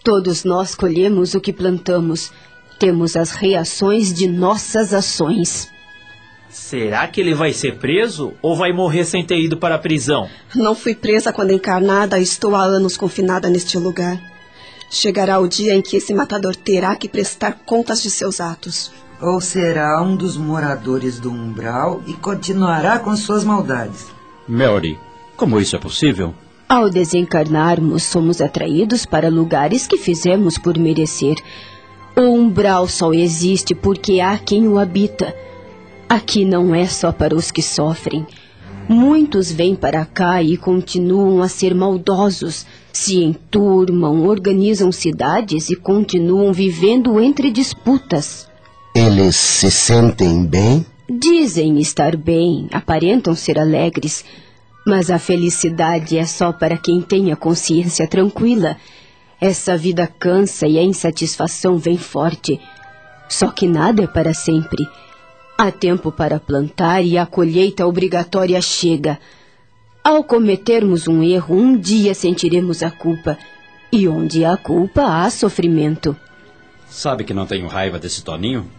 Todos 0.02 0.44
nós 0.44 0.74
colhemos 0.74 1.34
o 1.34 1.40
que 1.40 1.52
plantamos. 1.52 2.32
Temos 2.78 3.14
as 3.14 3.30
reações 3.30 4.12
de 4.12 4.26
nossas 4.26 4.92
ações. 4.92 5.68
Será 6.48 7.06
que 7.08 7.20
ele 7.20 7.34
vai 7.34 7.52
ser 7.52 7.78
preso 7.78 8.32
ou 8.42 8.56
vai 8.56 8.72
morrer 8.72 9.04
sem 9.04 9.24
ter 9.24 9.38
ido 9.38 9.56
para 9.56 9.76
a 9.76 9.78
prisão? 9.78 10.28
Não 10.54 10.74
fui 10.74 10.94
presa 10.94 11.32
quando 11.32 11.52
encarnada, 11.52 12.18
estou 12.18 12.54
há 12.54 12.62
anos 12.62 12.96
confinada 12.96 13.48
neste 13.48 13.76
lugar. 13.78 14.20
Chegará 14.90 15.38
o 15.38 15.48
dia 15.48 15.74
em 15.74 15.82
que 15.82 15.96
esse 15.96 16.14
matador 16.14 16.54
terá 16.54 16.94
que 16.96 17.08
prestar 17.08 17.52
contas 17.66 18.02
de 18.02 18.10
seus 18.10 18.40
atos. 18.40 18.92
Ou 19.20 19.40
será 19.40 20.02
um 20.02 20.16
dos 20.16 20.36
moradores 20.36 21.18
do 21.18 21.30
umbral 21.30 22.02
e 22.06 22.12
continuará 22.14 22.98
com 22.98 23.16
suas 23.16 23.44
maldades. 23.44 24.06
Melody, 24.46 24.98
como 25.36 25.60
isso 25.60 25.76
é 25.76 25.78
possível? 25.78 26.34
Ao 26.68 26.90
desencarnarmos, 26.90 28.02
somos 28.02 28.40
atraídos 28.40 29.06
para 29.06 29.28
lugares 29.28 29.86
que 29.86 29.96
fizemos 29.96 30.58
por 30.58 30.78
merecer. 30.78 31.36
O 32.16 32.22
umbral 32.22 32.88
só 32.88 33.12
existe 33.12 33.74
porque 33.74 34.20
há 34.20 34.38
quem 34.38 34.66
o 34.68 34.78
habita. 34.78 35.34
Aqui 36.08 36.44
não 36.44 36.74
é 36.74 36.86
só 36.86 37.12
para 37.12 37.34
os 37.34 37.50
que 37.50 37.62
sofrem. 37.62 38.26
Muitos 38.88 39.50
vêm 39.50 39.74
para 39.74 40.04
cá 40.04 40.42
e 40.42 40.56
continuam 40.56 41.42
a 41.42 41.48
ser 41.48 41.74
maldosos, 41.74 42.66
se 42.92 43.16
enturmam, 43.22 44.26
organizam 44.26 44.92
cidades 44.92 45.70
e 45.70 45.76
continuam 45.76 46.52
vivendo 46.52 47.18
entre 47.18 47.50
disputas. 47.50 48.46
Eles 48.96 49.34
se 49.34 49.72
sentem 49.72 50.46
bem? 50.46 50.86
Dizem 51.10 51.80
estar 51.80 52.16
bem, 52.16 52.68
aparentam 52.72 53.34
ser 53.34 53.58
alegres, 53.58 54.24
mas 54.86 55.10
a 55.10 55.18
felicidade 55.18 56.16
é 56.16 56.24
só 56.24 56.52
para 56.52 56.78
quem 56.78 57.02
tem 57.02 57.32
a 57.32 57.36
consciência 57.36 58.06
tranquila. 58.06 58.76
Essa 59.40 59.76
vida 59.76 60.06
cansa 60.06 60.68
e 60.68 60.78
a 60.78 60.82
insatisfação 60.82 61.76
vem 61.76 61.98
forte. 61.98 62.60
Só 63.28 63.50
que 63.50 63.66
nada 63.66 64.04
é 64.04 64.06
para 64.06 64.32
sempre. 64.32 64.86
Há 65.58 65.72
tempo 65.72 66.12
para 66.12 66.38
plantar 66.38 67.04
e 67.04 67.18
a 67.18 67.26
colheita 67.26 67.84
obrigatória 67.84 68.60
chega. 68.60 69.18
Ao 70.04 70.22
cometermos 70.22 71.08
um 71.08 71.20
erro, 71.20 71.56
um 71.56 71.76
dia 71.76 72.14
sentiremos 72.14 72.80
a 72.80 72.92
culpa. 72.92 73.36
E 73.90 74.06
onde 74.06 74.44
há 74.44 74.56
culpa, 74.56 75.02
há 75.02 75.28
sofrimento. 75.30 76.16
Sabe 76.88 77.24
que 77.24 77.34
não 77.34 77.44
tenho 77.44 77.66
raiva 77.66 77.98
desse 77.98 78.22
Toninho? 78.22 78.70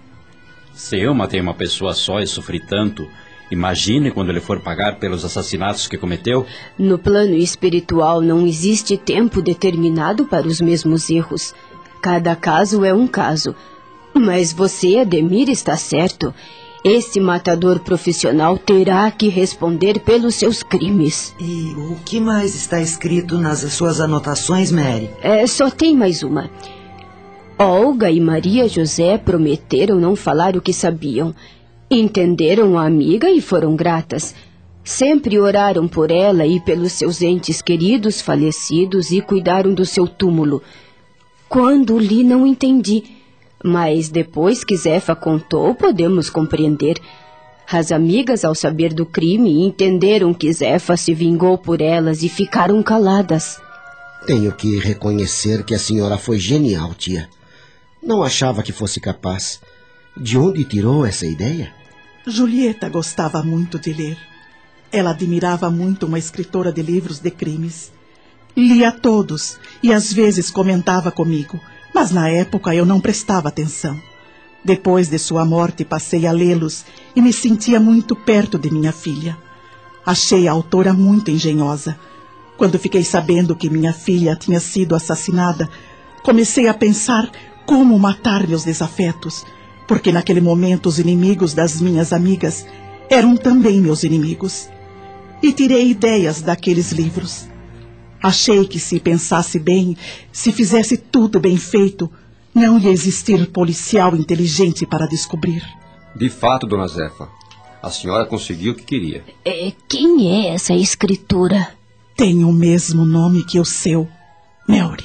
Se 0.76 1.00
eu 1.00 1.14
matei 1.14 1.40
uma 1.40 1.54
pessoa 1.54 1.94
só 1.94 2.20
e 2.20 2.28
sofri 2.28 2.60
tanto, 2.60 3.10
Imagine 3.52 4.12
quando 4.12 4.30
ele 4.30 4.40
for 4.40 4.60
pagar 4.60 4.98
pelos 4.98 5.24
assassinatos 5.24 5.88
que 5.88 5.98
cometeu. 5.98 6.46
No 6.78 6.98
plano 6.98 7.36
espiritual 7.36 8.20
não 8.22 8.46
existe 8.46 8.98
tempo 8.98 9.42
determinado 9.42 10.26
para 10.26 10.48
os 10.48 10.60
mesmos 10.60 11.10
erros. 11.10 11.54
Cada 12.02 12.36
caso 12.36 12.84
é 12.84 12.94
um 12.94 13.08
caso. 13.08 13.56
Mas 14.14 14.52
você, 14.52 14.98
Ademir, 14.98 15.50
está 15.50 15.78
certo. 15.78 16.34
Esse 16.84 17.20
matador 17.20 17.80
profissional 17.80 18.58
terá 18.58 19.10
que 19.10 19.28
responder 19.28 20.00
pelos 20.00 20.36
seus 20.36 20.62
crimes. 20.62 21.36
E 21.40 21.74
o 21.78 21.98
que 22.06 22.20
mais 22.20 22.56
está 22.56 22.80
escrito 22.80 23.38
nas 23.38 23.60
suas 23.74 24.00
anotações, 24.00 24.72
Mary? 24.72 25.10
É, 25.22 25.46
só 25.48 25.70
tem 25.70 25.96
mais 25.96 26.22
uma. 26.22 26.50
Olga 27.58 28.12
e 28.12 28.20
Maria 28.20 28.68
José 28.68 29.18
prometeram 29.18 29.98
não 29.98 30.14
falar 30.14 30.58
o 30.58 30.62
que 30.62 30.74
sabiam. 30.74 31.34
Entenderam 31.90 32.78
a 32.78 32.86
amiga 32.86 33.30
e 33.30 33.40
foram 33.40 33.78
gratas. 33.78 34.36
Sempre 34.84 35.40
oraram 35.40 35.88
por 35.88 36.12
ela 36.12 36.46
e 36.46 36.60
pelos 36.60 36.92
seus 36.92 37.22
entes 37.22 37.62
queridos 37.62 38.20
falecidos 38.20 39.10
e 39.12 39.22
cuidaram 39.22 39.74
do 39.74 39.86
seu 39.86 40.06
túmulo. 40.06 40.62
Quando 41.48 41.98
li, 41.98 42.26
não 42.26 42.46
entendi. 42.46 43.04
Mas 43.64 44.10
depois 44.10 44.66
que 44.66 44.76
Zefa 44.76 45.16
contou, 45.16 45.74
podemos 45.74 46.30
compreender. 46.30 46.98
As 47.72 47.90
amigas, 47.90 48.44
ao 48.44 48.54
saber 48.54 48.94
do 48.94 49.06
crime, 49.06 49.66
entenderam 49.66 50.34
que 50.34 50.52
Zefa 50.52 50.98
se 50.98 51.14
vingou 51.14 51.58
por 51.58 51.82
elas 51.82 52.22
e 52.22 52.28
ficaram 52.28 52.84
caladas. 52.84 53.62
Tenho 54.28 54.52
que 54.52 54.78
reconhecer 54.78 55.64
que 55.64 55.74
a 55.74 55.80
senhora 55.80 56.18
foi 56.18 56.38
genial, 56.38 56.94
tia. 56.94 57.30
Não 58.06 58.22
achava 58.22 58.62
que 58.62 58.72
fosse 58.72 59.00
capaz. 59.00 59.60
De 60.16 60.38
onde 60.38 60.64
tirou 60.64 61.04
essa 61.04 61.26
ideia? 61.26 61.74
Julieta 62.28 62.88
gostava 62.88 63.42
muito 63.42 63.80
de 63.80 63.92
ler. 63.92 64.18
Ela 64.92 65.10
admirava 65.10 65.72
muito 65.72 66.06
uma 66.06 66.20
escritora 66.20 66.72
de 66.72 66.84
livros 66.84 67.18
de 67.18 67.32
crimes. 67.32 67.92
Lia 68.56 68.92
todos 68.92 69.58
e 69.82 69.92
às 69.92 70.14
vezes 70.14 70.52
comentava 70.52 71.12
comigo, 71.12 71.60
mas 71.96 72.12
na 72.12 72.30
época 72.30 72.76
eu 72.76 72.86
não 72.86 73.02
prestava 73.02 73.50
atenção. 73.50 74.00
Depois 74.64 75.10
de 75.10 75.18
sua 75.18 75.44
morte, 75.44 75.84
passei 75.84 76.28
a 76.28 76.32
lê-los 76.32 76.86
e 77.16 77.22
me 77.22 77.34
sentia 77.34 77.80
muito 77.80 78.16
perto 78.16 78.60
de 78.60 78.70
minha 78.70 78.92
filha. 78.92 79.36
Achei 80.06 80.48
a 80.48 80.52
autora 80.52 80.94
muito 80.94 81.32
engenhosa. 81.32 81.98
Quando 82.56 82.78
fiquei 82.78 83.04
sabendo 83.04 83.56
que 83.56 83.68
minha 83.68 83.94
filha 83.94 84.36
tinha 84.36 84.60
sido 84.60 84.96
assassinada, 84.96 85.68
comecei 86.24 86.68
a 86.68 86.74
pensar 86.74 87.32
como 87.66 87.98
matar 87.98 88.48
meus 88.48 88.64
desafetos, 88.64 89.46
porque 89.88 90.12
naquele 90.12 90.42
momento 90.42 90.88
os 90.88 91.00
inimigos 91.00 91.54
das 91.54 91.82
minhas 91.82 92.14
amigas 92.14 92.66
eram 93.10 93.36
também 93.36 93.80
meus 93.82 94.04
inimigos. 94.04 94.70
E 95.42 95.52
tirei 95.52 95.90
ideias 95.90 96.42
daqueles 96.42 96.92
livros. 96.92 97.48
Achei 98.22 98.66
que 98.66 98.80
se 98.80 99.00
pensasse 99.00 99.60
bem, 99.60 99.96
se 100.32 100.52
fizesse 100.52 100.98
tudo 100.98 101.40
bem 101.40 101.58
feito, 101.58 102.12
não 102.54 102.80
ia 102.80 102.90
existir 102.90 103.52
policial 103.52 104.16
inteligente 104.16 104.86
para 104.86 105.06
descobrir. 105.06 105.62
De 106.16 106.30
fato, 106.30 106.66
dona 106.66 106.88
Zefa, 106.88 107.30
a 107.84 107.92
senhora 107.92 108.26
conseguiu 108.26 108.72
o 108.72 108.76
que 108.76 108.84
queria. 108.84 109.24
É, 109.44 109.74
quem 109.88 110.48
é 110.48 110.54
essa 110.56 110.74
escritura? 110.74 111.68
Tem 112.16 112.44
o 112.44 112.52
mesmo 112.52 113.06
nome 113.06 113.44
que 113.44 113.60
o 113.60 113.66
seu, 113.66 114.08
Melry. 114.68 115.04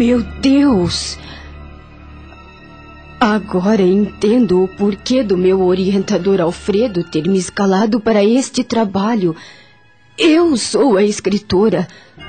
Meu 0.00 0.22
Deus! 0.22 1.18
Agora 3.20 3.82
entendo 3.82 4.64
o 4.64 4.66
porquê 4.66 5.22
do 5.22 5.36
meu 5.36 5.60
orientador 5.60 6.40
Alfredo 6.40 7.04
ter 7.04 7.28
me 7.28 7.36
escalado 7.36 8.00
para 8.00 8.24
este 8.24 8.64
trabalho. 8.64 9.36
Eu 10.16 10.56
sou 10.56 10.96
a 10.96 11.02
escritora. 11.02 11.86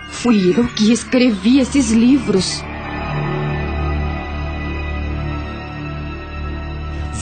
Fui 0.10 0.53
eu 0.53 0.68
que 0.68 0.91
escrevi 0.91 1.60
esses 1.60 1.91
livros. 1.91 2.61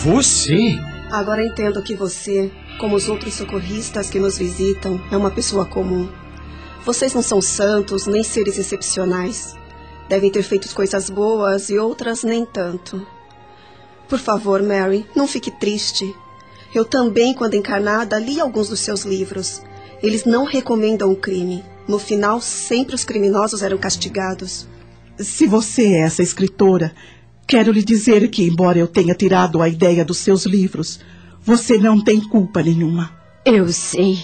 Você? 0.03 0.79
Agora 1.11 1.45
entendo 1.45 1.83
que 1.83 1.93
você, 1.93 2.51
como 2.79 2.95
os 2.95 3.07
outros 3.07 3.35
socorristas 3.35 4.09
que 4.09 4.17
nos 4.17 4.39
visitam, 4.39 4.99
é 5.11 5.15
uma 5.15 5.29
pessoa 5.29 5.63
comum. 5.63 6.09
Vocês 6.83 7.13
não 7.13 7.21
são 7.21 7.39
santos 7.39 8.07
nem 8.07 8.23
seres 8.23 8.57
excepcionais. 8.57 9.58
Devem 10.09 10.31
ter 10.31 10.43
feito 10.43 10.73
coisas 10.73 11.09
boas 11.09 11.69
e 11.69 11.77
outras 11.77 12.23
nem 12.23 12.43
tanto. 12.45 13.05
Por 14.09 14.17
favor, 14.17 14.61
Mary, 14.63 15.05
não 15.15 15.27
fique 15.27 15.51
triste. 15.51 16.15
Eu 16.73 16.83
também, 16.83 17.33
quando 17.33 17.53
encarnada, 17.53 18.19
li 18.19 18.39
alguns 18.39 18.69
dos 18.69 18.79
seus 18.79 19.05
livros. 19.05 19.61
Eles 20.01 20.25
não 20.25 20.45
recomendam 20.45 21.11
o 21.11 21.15
crime. 21.15 21.63
No 21.87 21.99
final, 21.99 22.41
sempre 22.41 22.95
os 22.95 23.03
criminosos 23.03 23.61
eram 23.61 23.77
castigados. 23.77 24.67
Se 25.19 25.45
você 25.45 25.93
é 25.93 25.99
essa 26.01 26.23
escritora, 26.23 26.93
quero 27.45 27.71
lhe 27.71 27.83
dizer 27.83 28.27
que, 28.29 28.43
embora 28.43 28.79
eu 28.79 28.87
tenha 28.87 29.13
tirado 29.13 29.61
a 29.61 29.69
ideia 29.69 30.03
dos 30.03 30.17
seus 30.17 30.45
livros, 30.45 30.99
você 31.43 31.77
não 31.77 32.03
tem 32.03 32.19
culpa 32.19 32.63
nenhuma. 32.63 33.11
Eu 33.45 33.71
sei. 33.71 34.23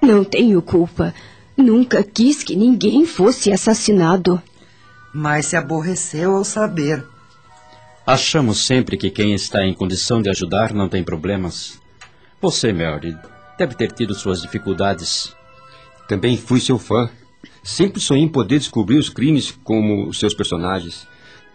Não 0.00 0.22
tenho 0.22 0.62
culpa. 0.62 1.12
Nunca 1.56 2.04
quis 2.04 2.44
que 2.44 2.54
ninguém 2.54 3.04
fosse 3.04 3.50
assassinado. 3.50 4.40
Mas 5.20 5.46
se 5.46 5.56
aborreceu 5.56 6.36
ao 6.36 6.44
saber. 6.44 7.04
Achamos 8.06 8.64
sempre 8.64 8.96
que 8.96 9.10
quem 9.10 9.34
está 9.34 9.66
em 9.66 9.74
condição 9.74 10.22
de 10.22 10.30
ajudar 10.30 10.72
não 10.72 10.88
tem 10.88 11.02
problemas. 11.02 11.80
Você, 12.40 12.72
Mary, 12.72 13.16
deve 13.58 13.74
ter 13.74 13.90
tido 13.90 14.14
suas 14.14 14.40
dificuldades. 14.40 15.34
Também 16.06 16.36
fui 16.36 16.60
seu 16.60 16.78
fã. 16.78 17.10
Sempre 17.64 18.00
sonhei 18.00 18.22
em 18.22 18.28
poder 18.28 18.60
descobrir 18.60 18.96
os 18.96 19.08
crimes 19.08 19.50
como 19.64 20.06
os 20.06 20.20
seus 20.20 20.34
personagens. 20.34 21.04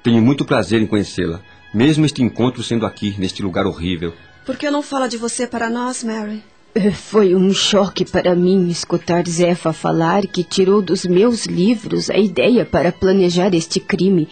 Tenho 0.04 0.22
muito 0.22 0.44
prazer 0.44 0.82
em 0.82 0.86
conhecê-la, 0.86 1.40
mesmo 1.74 2.06
este 2.06 2.22
encontro 2.22 2.62
sendo 2.62 2.86
aqui, 2.86 3.16
neste 3.18 3.42
lugar 3.42 3.66
horrível. 3.66 4.14
Por 4.46 4.58
que 4.58 4.70
não 4.70 4.84
fala 4.84 5.08
de 5.08 5.16
você 5.16 5.48
para 5.48 5.70
nós, 5.70 6.04
Mary? 6.04 6.44
Foi 6.92 7.36
um 7.36 7.54
choque 7.54 8.04
para 8.04 8.34
mim 8.34 8.68
escutar 8.68 9.28
Zefa 9.28 9.72
falar 9.72 10.26
que 10.26 10.44
tirou 10.44 10.82
dos 10.82 11.06
meus 11.06 11.46
livros 11.46 12.10
a 12.10 12.18
ideia 12.18 12.66
para 12.66 12.92
planejar 12.92 13.54
este 13.54 13.80
crime. 13.80 14.28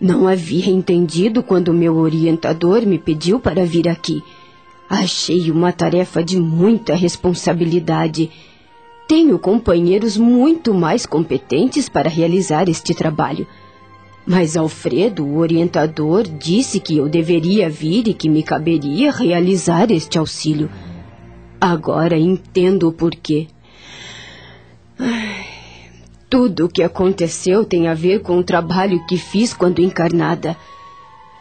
Não 0.00 0.28
havia 0.28 0.70
entendido 0.70 1.42
quando 1.42 1.74
meu 1.74 1.96
orientador 1.96 2.86
me 2.86 2.98
pediu 2.98 3.40
para 3.40 3.66
vir 3.66 3.88
aqui. 3.88 4.22
Achei 4.88 5.50
uma 5.50 5.72
tarefa 5.72 6.22
de 6.22 6.38
muita 6.38 6.94
responsabilidade. 6.94 8.30
Tenho 9.08 9.36
companheiros 9.36 10.16
muito 10.16 10.72
mais 10.72 11.04
competentes 11.04 11.88
para 11.88 12.08
realizar 12.08 12.68
este 12.68 12.94
trabalho. 12.94 13.44
Mas 14.24 14.56
Alfredo, 14.56 15.24
o 15.24 15.38
orientador, 15.38 16.22
disse 16.22 16.78
que 16.78 16.96
eu 16.96 17.08
deveria 17.08 17.68
vir 17.68 18.06
e 18.06 18.14
que 18.14 18.28
me 18.28 18.44
caberia 18.44 19.10
realizar 19.10 19.90
este 19.90 20.16
auxílio. 20.16 20.70
Agora 21.60 22.18
entendo 22.18 22.88
o 22.88 22.92
porquê. 22.92 23.48
Tudo 26.28 26.66
o 26.66 26.68
que 26.68 26.82
aconteceu 26.82 27.64
tem 27.64 27.88
a 27.88 27.94
ver 27.94 28.20
com 28.20 28.38
o 28.38 28.44
trabalho 28.44 29.04
que 29.06 29.16
fiz 29.16 29.54
quando 29.54 29.80
encarnada. 29.80 30.56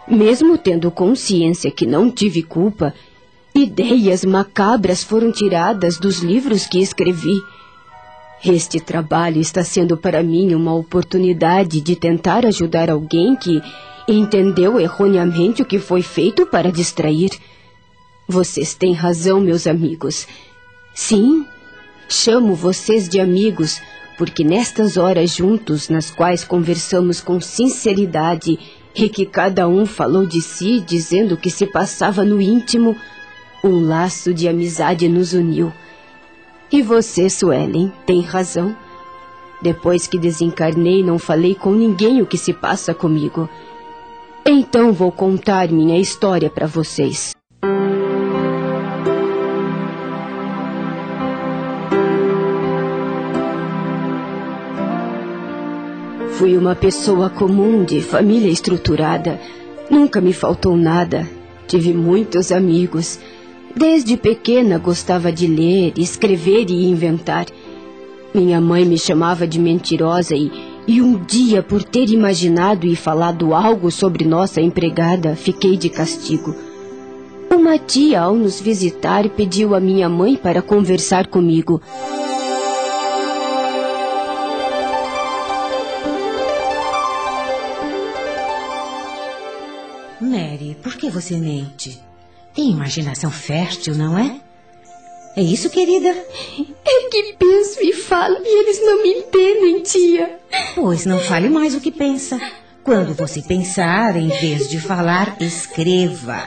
Mesmo 0.08 0.58
tendo 0.58 0.92
consciência 0.92 1.72
que 1.72 1.86
não 1.86 2.12
tive 2.12 2.44
culpa, 2.44 2.94
ideias 3.54 4.24
macabras 4.24 5.04
foram 5.04 5.32
tiradas 5.32 5.98
dos 5.98 6.20
livros 6.20 6.66
que 6.66 6.80
escrevi. 6.80 7.36
Este 8.44 8.80
trabalho 8.80 9.42
está 9.42 9.64
sendo 9.64 9.98
para 9.98 10.22
mim 10.22 10.54
uma 10.54 10.76
oportunidade 10.76 11.82
de 11.82 11.96
tentar 11.96 12.46
ajudar 12.46 12.92
alguém 12.92 13.36
que 13.36 13.62
entendeu 14.08 14.80
erroneamente 14.80 15.64
o 15.64 15.66
que 15.66 15.80
foi 15.80 16.04
feito 16.04 16.46
para 16.46 16.72
distrair. 16.72 17.32
Vocês 18.28 18.74
têm 18.74 18.94
razão, 18.94 19.40
meus 19.40 19.68
amigos. 19.68 20.28
Sim, 20.94 21.46
chamo 22.10 22.56
vocês 22.56 23.08
de 23.08 23.20
amigos 23.20 23.82
porque 24.18 24.44
nestas 24.44 24.98
horas 24.98 25.32
juntos, 25.36 25.90
nas 25.90 26.10
quais 26.10 26.44
conversamos 26.44 27.20
com 27.20 27.40
sinceridade 27.40 28.58
e 28.96 29.10
que 29.10 29.26
cada 29.26 29.68
um 29.68 29.86
falou 29.86 30.26
de 30.26 30.42
si, 30.42 30.80
dizendo 30.80 31.36
o 31.36 31.38
que 31.38 31.50
se 31.50 31.66
passava 31.66 32.24
no 32.24 32.42
íntimo, 32.42 32.96
um 33.64 33.86
laço 33.86 34.34
de 34.34 34.48
amizade 34.48 35.08
nos 35.10 35.34
uniu. 35.34 35.72
E 36.72 36.82
você, 36.82 37.30
Suelen, 37.30 37.92
tem 38.06 38.22
razão. 38.22 38.76
Depois 39.62 40.08
que 40.08 40.18
desencarnei, 40.18 41.04
não 41.04 41.20
falei 41.20 41.56
com 41.56 41.74
ninguém 41.74 42.22
o 42.22 42.26
que 42.26 42.38
se 42.38 42.54
passa 42.54 42.94
comigo. 42.94 43.50
Então 44.46 44.94
vou 44.94 45.12
contar 45.12 45.70
minha 45.70 46.00
história 46.00 46.50
para 46.50 46.68
vocês. 46.68 47.36
Fui 56.38 56.58
uma 56.58 56.76
pessoa 56.76 57.30
comum, 57.30 57.86
de 57.86 58.02
família 58.02 58.52
estruturada. 58.52 59.40
Nunca 59.90 60.20
me 60.20 60.34
faltou 60.34 60.76
nada. 60.76 61.26
Tive 61.66 61.94
muitos 61.94 62.52
amigos. 62.52 63.18
Desde 63.74 64.18
pequena 64.18 64.78
gostava 64.78 65.32
de 65.32 65.48
ler, 65.48 65.94
escrever 65.98 66.70
e 66.70 66.90
inventar. 66.90 67.46
Minha 68.34 68.60
mãe 68.60 68.84
me 68.84 68.98
chamava 68.98 69.48
de 69.48 69.58
mentirosa 69.58 70.36
e, 70.36 70.52
e 70.86 71.02
um 71.02 71.24
dia, 71.24 71.64
por 71.64 71.82
ter 71.82 72.10
imaginado 72.10 72.86
e 72.86 72.98
falado 72.98 73.54
algo 73.54 73.90
sobre 73.90 74.26
nossa 74.26 74.60
empregada, 74.60 75.38
fiquei 75.38 75.78
de 75.78 75.90
castigo. 75.90 76.54
Uma 77.50 77.78
tia, 77.78 78.20
ao 78.20 78.36
nos 78.36 78.60
visitar, 78.60 79.30
pediu 79.30 79.74
a 79.74 79.80
minha 79.80 80.10
mãe 80.10 80.36
para 80.36 80.62
conversar 80.62 81.28
comigo. 81.28 81.82
Que 91.06 91.12
você 91.12 91.38
mente? 91.38 92.02
Tem 92.56 92.72
imaginação 92.72 93.30
fértil, 93.30 93.94
não 93.94 94.18
é? 94.18 94.40
É 95.38 95.42
isso, 95.44 95.70
querida? 95.70 96.10
É 96.10 97.10
que 97.10 97.36
penso 97.38 97.80
e 97.84 97.94
falo 97.94 98.38
e 98.44 98.60
eles 98.62 98.82
não 98.82 99.04
me 99.04 99.10
entendem, 99.10 99.84
tia. 99.84 100.40
Pois 100.74 101.06
não 101.06 101.20
fale 101.20 101.48
mais 101.48 101.76
o 101.76 101.82
que 101.82 101.92
pensa. 101.92 102.40
Quando 102.84 103.14
você 103.14 103.42
pensar, 103.42 104.16
em 104.16 104.30
vez 104.30 104.68
de 104.68 104.80
falar, 104.80 105.38
escreva. 105.42 106.44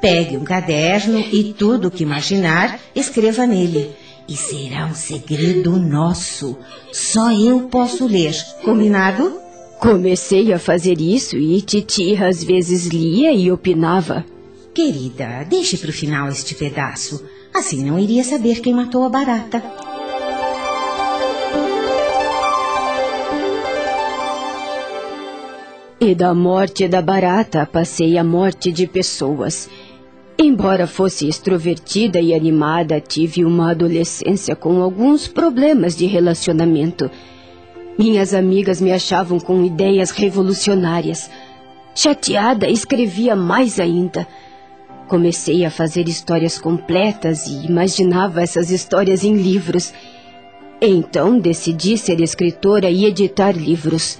Pegue 0.00 0.36
um 0.36 0.44
caderno 0.44 1.20
e 1.20 1.52
tudo 1.52 1.86
o 1.86 1.90
que 1.90 2.02
imaginar, 2.02 2.80
escreva 2.96 3.46
nele. 3.46 3.94
E 4.26 4.36
será 4.36 4.86
um 4.86 4.94
segredo 4.94 5.78
nosso. 5.78 6.58
Só 6.92 7.30
eu 7.30 7.68
posso 7.68 8.06
ler. 8.06 8.34
Combinado? 8.64 9.43
Comecei 9.84 10.50
a 10.50 10.58
fazer 10.58 10.98
isso 10.98 11.36
e 11.36 11.60
Titi 11.60 12.16
às 12.16 12.42
vezes 12.42 12.86
lia 12.86 13.34
e 13.34 13.52
opinava. 13.52 14.24
Querida, 14.72 15.44
deixe 15.46 15.76
para 15.76 15.90
o 15.90 15.92
final 15.92 16.26
este 16.30 16.54
pedaço. 16.54 17.22
Assim 17.52 17.84
não 17.84 17.98
iria 17.98 18.24
saber 18.24 18.62
quem 18.62 18.72
matou 18.72 19.04
a 19.04 19.10
barata. 19.10 19.62
E 26.00 26.14
da 26.14 26.32
morte 26.32 26.88
da 26.88 27.02
barata 27.02 27.68
passei 27.70 28.16
a 28.16 28.24
morte 28.24 28.72
de 28.72 28.86
pessoas. 28.86 29.68
Embora 30.38 30.86
fosse 30.86 31.28
extrovertida 31.28 32.18
e 32.18 32.32
animada, 32.32 33.02
tive 33.02 33.44
uma 33.44 33.72
adolescência 33.72 34.56
com 34.56 34.80
alguns 34.80 35.28
problemas 35.28 35.94
de 35.94 36.06
relacionamento. 36.06 37.10
Minhas 37.96 38.34
amigas 38.34 38.80
me 38.80 38.92
achavam 38.92 39.38
com 39.38 39.64
ideias 39.64 40.10
revolucionárias. 40.10 41.30
Chateada, 41.94 42.68
escrevia 42.68 43.36
mais 43.36 43.78
ainda. 43.78 44.26
Comecei 45.06 45.64
a 45.64 45.70
fazer 45.70 46.08
histórias 46.08 46.58
completas 46.58 47.46
e 47.46 47.66
imaginava 47.66 48.42
essas 48.42 48.70
histórias 48.70 49.22
em 49.22 49.36
livros. 49.36 49.94
Então 50.80 51.38
decidi 51.38 51.96
ser 51.96 52.20
escritora 52.20 52.90
e 52.90 53.04
editar 53.04 53.52
livros. 53.52 54.18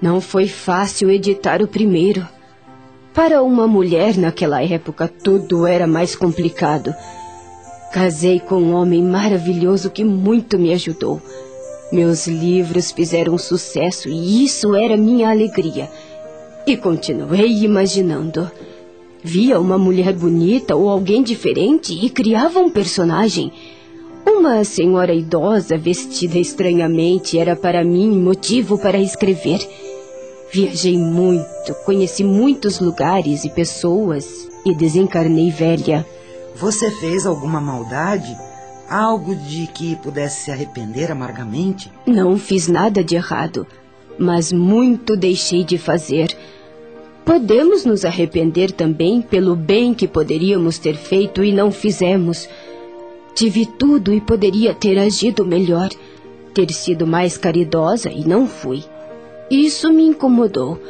Não 0.00 0.20
foi 0.20 0.46
fácil 0.46 1.10
editar 1.10 1.60
o 1.60 1.66
primeiro. 1.66 2.26
Para 3.12 3.42
uma 3.42 3.66
mulher 3.66 4.16
naquela 4.16 4.62
época 4.62 5.08
tudo 5.08 5.66
era 5.66 5.88
mais 5.88 6.14
complicado. 6.14 6.94
Casei 7.92 8.38
com 8.38 8.56
um 8.56 8.74
homem 8.74 9.02
maravilhoso 9.02 9.90
que 9.90 10.04
muito 10.04 10.56
me 10.56 10.72
ajudou. 10.72 11.20
Meus 11.92 12.26
livros 12.26 12.90
fizeram 12.90 13.38
sucesso 13.38 14.08
e 14.08 14.44
isso 14.44 14.74
era 14.74 14.96
minha 14.96 15.30
alegria. 15.30 15.88
E 16.66 16.76
continuei 16.76 17.62
imaginando. 17.62 18.50
Via 19.22 19.60
uma 19.60 19.78
mulher 19.78 20.12
bonita 20.12 20.74
ou 20.74 20.88
alguém 20.88 21.22
diferente 21.22 21.92
e 21.92 22.10
criava 22.10 22.58
um 22.58 22.70
personagem. 22.70 23.52
Uma 24.26 24.64
senhora 24.64 25.14
idosa 25.14 25.78
vestida 25.78 26.38
estranhamente 26.38 27.38
era 27.38 27.54
para 27.54 27.84
mim 27.84 28.20
motivo 28.20 28.76
para 28.76 28.98
escrever. 28.98 29.60
Viajei 30.52 30.98
muito, 30.98 31.74
conheci 31.84 32.24
muitos 32.24 32.80
lugares 32.80 33.44
e 33.44 33.50
pessoas 33.50 34.48
e 34.64 34.74
desencarnei 34.74 35.50
velha. 35.50 36.04
Você 36.56 36.90
fez 36.90 37.26
alguma 37.26 37.60
maldade? 37.60 38.45
Algo 38.88 39.34
de 39.34 39.66
que 39.66 39.96
pudesse 39.96 40.44
se 40.44 40.50
arrepender 40.50 41.10
amargamente? 41.10 41.90
Não 42.06 42.38
fiz 42.38 42.68
nada 42.68 43.02
de 43.02 43.16
errado, 43.16 43.66
mas 44.16 44.52
muito 44.52 45.16
deixei 45.16 45.64
de 45.64 45.76
fazer. 45.76 46.36
Podemos 47.24 47.84
nos 47.84 48.04
arrepender 48.04 48.70
também 48.70 49.20
pelo 49.20 49.56
bem 49.56 49.92
que 49.92 50.06
poderíamos 50.06 50.78
ter 50.78 50.94
feito 50.94 51.42
e 51.42 51.52
não 51.52 51.72
fizemos. 51.72 52.48
Tive 53.34 53.66
tudo 53.66 54.14
e 54.14 54.20
poderia 54.20 54.72
ter 54.72 54.96
agido 54.98 55.44
melhor, 55.44 55.88
ter 56.54 56.70
sido 56.70 57.06
mais 57.06 57.36
caridosa 57.36 58.08
e 58.08 58.24
não 58.24 58.46
fui. 58.46 58.84
Isso 59.50 59.92
me 59.92 60.04
incomodou, 60.04 60.80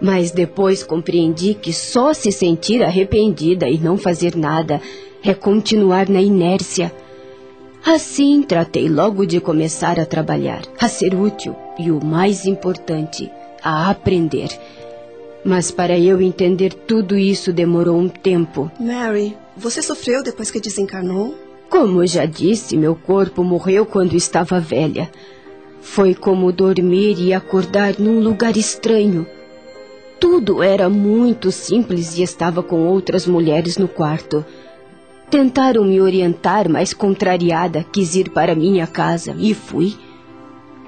mas 0.00 0.30
depois 0.30 0.84
compreendi 0.84 1.54
que 1.54 1.72
só 1.72 2.14
se 2.14 2.30
sentir 2.30 2.84
arrependida 2.84 3.68
e 3.68 3.78
não 3.78 3.98
fazer 3.98 4.36
nada 4.36 4.80
é 5.24 5.34
continuar 5.34 6.08
na 6.08 6.22
inércia. 6.22 6.92
Assim, 7.84 8.42
tratei 8.42 8.88
logo 8.88 9.26
de 9.26 9.40
começar 9.40 9.98
a 9.98 10.06
trabalhar, 10.06 10.62
a 10.80 10.88
ser 10.88 11.14
útil 11.14 11.56
e, 11.78 11.90
o 11.90 12.04
mais 12.04 12.46
importante, 12.46 13.30
a 13.62 13.90
aprender. 13.90 14.48
Mas 15.44 15.72
para 15.72 15.98
eu 15.98 16.22
entender 16.22 16.72
tudo 16.72 17.16
isso 17.16 17.52
demorou 17.52 17.98
um 17.98 18.08
tempo. 18.08 18.70
Mary, 18.78 19.36
você 19.56 19.82
sofreu 19.82 20.22
depois 20.22 20.50
que 20.50 20.60
desencarnou? 20.60 21.34
Como 21.68 22.06
já 22.06 22.24
disse, 22.24 22.76
meu 22.76 22.94
corpo 22.94 23.42
morreu 23.42 23.84
quando 23.84 24.14
estava 24.14 24.60
velha. 24.60 25.10
Foi 25.80 26.14
como 26.14 26.52
dormir 26.52 27.18
e 27.18 27.34
acordar 27.34 27.98
num 27.98 28.20
lugar 28.20 28.56
estranho. 28.56 29.26
Tudo 30.20 30.62
era 30.62 30.88
muito 30.88 31.50
simples 31.50 32.16
e 32.16 32.22
estava 32.22 32.62
com 32.62 32.86
outras 32.86 33.26
mulheres 33.26 33.76
no 33.76 33.88
quarto. 33.88 34.44
Tentaram 35.32 35.86
me 35.86 35.98
orientar, 35.98 36.68
mas 36.68 36.92
contrariada, 36.92 37.82
quis 37.90 38.14
ir 38.16 38.28
para 38.28 38.54
minha 38.54 38.86
casa 38.86 39.34
e 39.38 39.54
fui. 39.54 39.94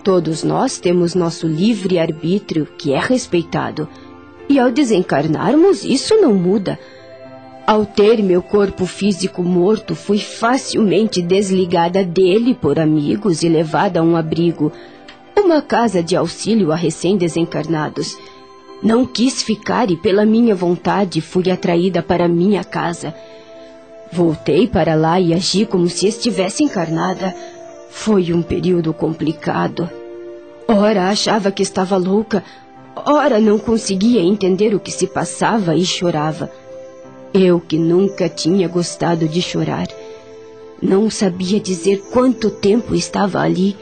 Todos 0.02 0.44
nós 0.44 0.78
temos 0.78 1.14
nosso 1.14 1.46
livre 1.46 1.98
arbítrio, 1.98 2.68
que 2.76 2.92
é 2.92 3.00
respeitado. 3.00 3.88
E 4.46 4.58
ao 4.58 4.70
desencarnarmos, 4.70 5.82
isso 5.82 6.20
não 6.20 6.34
muda. 6.34 6.78
Ao 7.66 7.86
ter 7.86 8.22
meu 8.22 8.42
corpo 8.42 8.84
físico 8.84 9.42
morto, 9.42 9.94
fui 9.94 10.18
facilmente 10.18 11.22
desligada 11.22 12.04
dele 12.04 12.52
por 12.52 12.78
amigos 12.78 13.42
e 13.42 13.48
levada 13.48 14.00
a 14.00 14.02
um 14.02 14.14
abrigo, 14.14 14.70
uma 15.34 15.62
casa 15.62 16.02
de 16.02 16.16
auxílio 16.16 16.70
a 16.70 16.76
recém-desencarnados. 16.76 18.18
Não 18.82 19.06
quis 19.06 19.42
ficar 19.42 19.90
e, 19.90 19.96
pela 19.96 20.26
minha 20.26 20.54
vontade, 20.54 21.22
fui 21.22 21.50
atraída 21.50 22.02
para 22.02 22.28
minha 22.28 22.62
casa. 22.62 23.14
Voltei 24.12 24.66
para 24.66 24.94
lá 24.94 25.20
e 25.20 25.35
agi 25.35 25.66
como 25.66 25.89
se 25.89 26.06
estivesse 26.06 26.62
encarnada. 26.62 27.35
Foi 27.90 28.32
um 28.32 28.43
período 28.43 28.93
complicado. 28.93 29.89
Ora 30.66 31.09
achava 31.09 31.51
que 31.51 31.62
estava 31.62 31.97
louca, 31.97 32.43
Ora, 32.97 33.40
não 33.40 33.59
conseguia 33.59 34.22
entender 34.22 34.74
o 34.74 34.81
que 34.81 34.90
se 34.90 35.06
passava 35.06 35.74
e 35.74 35.85
chorava. 35.85 36.51
Eu, 37.32 37.60
que 37.60 37.76
nunca 37.76 38.28
tinha 38.28 38.68
gostado 38.68 39.26
de 39.26 39.43
chorar, 39.43 39.89
não 40.81 41.10
sabia 41.10 41.59
dizer 41.59 42.01
quanto 42.12 42.51
tempo 42.51 42.94
estava 42.94 43.40
ali. 43.40 43.76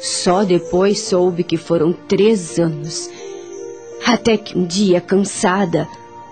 Só 0.00 0.44
depois 0.44 1.00
soube 1.00 1.42
que 1.42 1.56
foram 1.56 1.92
três 1.92 2.58
anos. 2.58 3.10
Até 4.06 4.36
que 4.36 4.56
um 4.56 4.64
dia, 4.64 5.00
cansada, 5.00 5.88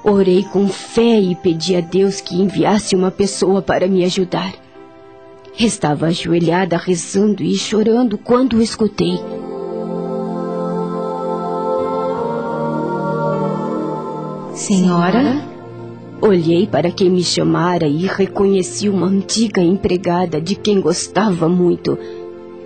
orei 0.08 0.44
com 0.44 0.68
fé 0.68 1.20
e 1.20 1.34
pedi 1.34 1.74
a 1.74 1.80
Deus 1.80 2.20
que 2.20 2.36
enviasse 2.36 2.94
uma 2.94 3.10
pessoa 3.10 3.60
para 3.60 3.88
me 3.88 4.04
ajudar. 4.04 4.54
Estava 5.58 6.06
ajoelhada 6.06 6.76
rezando 6.76 7.42
e 7.42 7.56
chorando 7.56 8.16
quando 8.16 8.58
o 8.58 8.62
escutei. 8.62 9.18
Senhora? 14.54 15.42
Olhei 16.20 16.66
para 16.66 16.90
quem 16.90 17.10
me 17.10 17.22
chamara 17.22 17.86
e 17.86 18.06
reconheci 18.06 18.88
uma 18.88 19.06
antiga 19.06 19.60
empregada 19.60 20.40
de 20.40 20.54
quem 20.54 20.80
gostava 20.80 21.48
muito. 21.48 21.98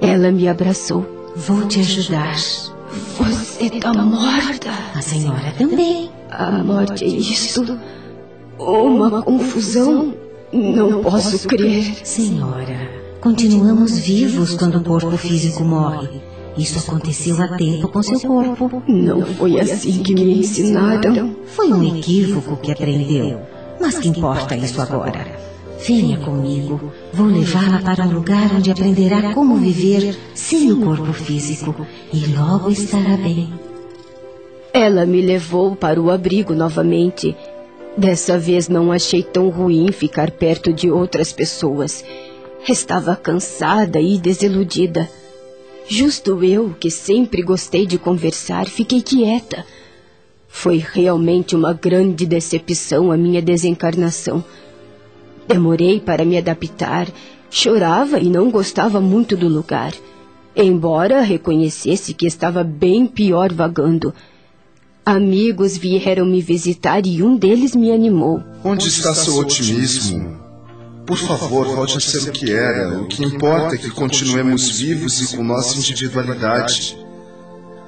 Ela 0.00 0.30
me 0.30 0.46
abraçou. 0.46 1.06
Vou 1.34 1.66
te 1.66 1.80
ajudar. 1.80 2.36
Você 2.36 3.64
está 3.64 3.92
morta. 3.92 4.70
A 4.94 5.02
senhora 5.02 5.52
também. 5.56 6.19
A 6.30 6.62
morte 6.62 7.04
é 7.04 7.08
isto. 7.08 7.78
Uma 8.58 9.22
confusão. 9.22 10.14
Não 10.52 11.02
posso 11.02 11.46
crer. 11.48 12.06
Senhora, 12.06 12.90
continuamos 13.20 13.98
vivos 13.98 14.54
quando 14.54 14.78
o 14.78 14.84
corpo 14.84 15.16
físico 15.16 15.64
morre. 15.64 16.20
Isso 16.56 16.78
aconteceu 16.78 17.40
a 17.42 17.56
tempo 17.56 17.88
com 17.88 18.02
seu 18.02 18.20
corpo. 18.20 18.82
Não 18.86 19.24
foi 19.26 19.58
assim 19.60 20.02
que 20.02 20.14
me 20.14 20.40
ensinaram. 20.40 21.36
Foi 21.46 21.72
um 21.72 21.96
equívoco 21.96 22.56
que 22.56 22.72
aprendeu. 22.72 23.40
Mas 23.80 23.98
que 23.98 24.08
importa 24.08 24.56
isso 24.56 24.80
agora? 24.80 25.26
Venha 25.86 26.18
comigo. 26.18 26.92
Vou 27.12 27.26
levá-la 27.26 27.80
para 27.80 28.04
um 28.04 28.12
lugar 28.12 28.54
onde 28.54 28.70
aprenderá 28.70 29.32
como 29.32 29.56
viver 29.56 30.16
sem 30.34 30.70
o 30.70 30.80
corpo 30.80 31.12
físico 31.12 31.86
e 32.12 32.26
logo 32.26 32.70
estará 32.70 33.16
bem. 33.16 33.50
Ela 34.72 35.04
me 35.04 35.20
levou 35.20 35.74
para 35.74 36.00
o 36.00 36.10
abrigo 36.10 36.54
novamente. 36.54 37.36
Dessa 37.96 38.38
vez 38.38 38.68
não 38.68 38.92
achei 38.92 39.22
tão 39.22 39.48
ruim 39.48 39.90
ficar 39.90 40.30
perto 40.30 40.72
de 40.72 40.90
outras 40.90 41.32
pessoas. 41.32 42.04
Estava 42.68 43.16
cansada 43.16 44.00
e 44.00 44.16
desiludida. 44.16 45.08
Justo 45.88 46.44
eu, 46.44 46.74
que 46.78 46.88
sempre 46.88 47.42
gostei 47.42 47.84
de 47.84 47.98
conversar, 47.98 48.66
fiquei 48.66 49.02
quieta. 49.02 49.64
Foi 50.46 50.76
realmente 50.76 51.56
uma 51.56 51.72
grande 51.72 52.24
decepção 52.24 53.10
a 53.10 53.16
minha 53.16 53.42
desencarnação. 53.42 54.44
Demorei 55.48 55.98
para 55.98 56.24
me 56.24 56.38
adaptar, 56.38 57.08
chorava 57.50 58.20
e 58.20 58.28
não 58.28 58.52
gostava 58.52 59.00
muito 59.00 59.36
do 59.36 59.48
lugar. 59.48 59.92
Embora 60.54 61.22
reconhecesse 61.22 62.14
que 62.14 62.26
estava 62.26 62.62
bem 62.62 63.06
pior 63.06 63.52
vagando. 63.52 64.14
Amigos 65.04 65.78
vieram 65.78 66.26
me 66.26 66.42
visitar 66.42 67.06
e 67.06 67.22
um 67.22 67.36
deles 67.36 67.74
me 67.74 67.90
animou. 67.90 68.42
Onde 68.62 68.88
está 68.88 69.14
seu 69.14 69.38
otimismo? 69.38 70.38
Por 71.06 71.16
favor, 71.16 71.66
volte 71.74 71.96
a 71.96 72.00
ser 72.00 72.28
o 72.28 72.32
que 72.32 72.52
era. 72.52 73.00
O 73.00 73.08
que 73.08 73.24
importa 73.24 73.74
é 73.74 73.78
que 73.78 73.90
continuemos 73.90 74.78
vivos 74.78 75.20
e 75.20 75.36
com 75.36 75.42
nossa 75.42 75.78
individualidade. 75.78 76.96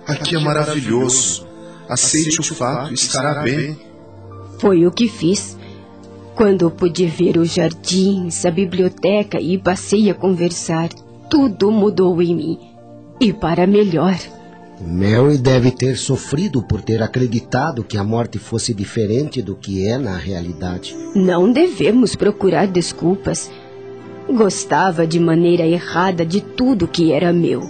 Aqui 0.06 0.36
é 0.36 0.40
maravilhoso. 0.40 1.46
Aceite 1.88 2.40
o 2.40 2.42
fato, 2.42 2.94
estará 2.94 3.42
bem. 3.42 3.78
Foi 4.58 4.86
o 4.86 4.90
que 4.90 5.06
fiz. 5.06 5.56
Quando 6.34 6.70
pude 6.70 7.06
ver 7.06 7.36
os 7.36 7.52
jardins, 7.52 8.44
a 8.46 8.50
biblioteca 8.50 9.38
e 9.38 9.58
passei 9.58 10.10
a 10.10 10.14
conversar, 10.14 10.88
tudo 11.28 11.70
mudou 11.70 12.20
em 12.22 12.34
mim. 12.34 12.58
E 13.20 13.32
para 13.32 13.66
melhor. 13.66 14.18
Mary 14.86 15.38
deve 15.38 15.70
ter 15.70 15.96
sofrido 15.96 16.62
por 16.62 16.82
ter 16.82 17.02
acreditado 17.02 17.84
que 17.84 17.96
a 17.96 18.02
morte 18.02 18.38
fosse 18.38 18.74
diferente 18.74 19.40
do 19.40 19.54
que 19.54 19.86
é 19.86 19.96
na 19.96 20.16
realidade. 20.16 20.96
Não 21.14 21.52
devemos 21.52 22.16
procurar 22.16 22.66
desculpas. 22.66 23.50
Gostava 24.28 25.06
de 25.06 25.20
maneira 25.20 25.64
errada 25.64 26.26
de 26.26 26.40
tudo 26.40 26.88
que 26.88 27.12
era 27.12 27.32
meu. 27.32 27.60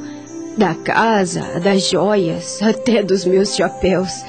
Da 0.56 0.74
casa, 0.74 1.60
das 1.60 1.88
joias, 1.88 2.62
até 2.62 3.02
dos 3.02 3.24
meus 3.24 3.54
chapéus. 3.54 4.24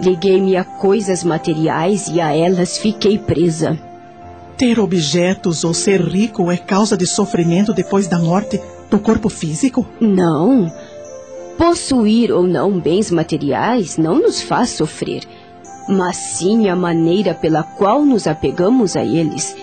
Liguei-me 0.00 0.56
a 0.56 0.64
coisas 0.64 1.24
materiais 1.24 2.08
e 2.08 2.20
a 2.20 2.34
elas 2.34 2.78
fiquei 2.78 3.18
presa. 3.18 3.78
Ter 4.56 4.78
objetos 4.78 5.62
ou 5.62 5.74
ser 5.74 6.00
rico 6.00 6.50
é 6.50 6.56
causa 6.56 6.96
de 6.96 7.06
sofrimento 7.06 7.72
depois 7.72 8.08
da 8.08 8.18
morte 8.18 8.60
do 8.90 8.98
corpo 8.98 9.28
físico? 9.28 9.86
Não. 10.00 10.70
Possuir 11.58 12.30
ou 12.30 12.44
não 12.44 12.78
bens 12.78 13.10
materiais 13.10 13.96
não 13.98 14.20
nos 14.20 14.40
faz 14.40 14.70
sofrer, 14.70 15.24
mas 15.88 16.16
sim 16.16 16.68
a 16.68 16.76
maneira 16.76 17.34
pela 17.34 17.64
qual 17.64 18.04
nos 18.04 18.28
apegamos 18.28 18.94
a 18.94 19.04
eles. 19.04 19.56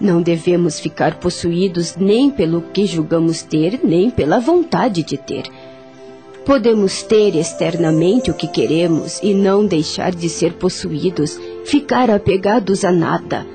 Não 0.00 0.20
devemos 0.20 0.80
ficar 0.80 1.20
possuídos 1.20 1.94
nem 1.94 2.30
pelo 2.30 2.60
que 2.60 2.84
julgamos 2.84 3.42
ter, 3.42 3.78
nem 3.84 4.10
pela 4.10 4.40
vontade 4.40 5.04
de 5.04 5.16
ter. 5.16 5.44
Podemos 6.44 7.04
ter 7.04 7.36
externamente 7.36 8.28
o 8.32 8.34
que 8.34 8.48
queremos 8.48 9.20
e 9.22 9.32
não 9.32 9.64
deixar 9.64 10.12
de 10.12 10.28
ser 10.28 10.54
possuídos, 10.54 11.38
ficar 11.64 12.10
apegados 12.10 12.84
a 12.84 12.90
nada. 12.90 13.46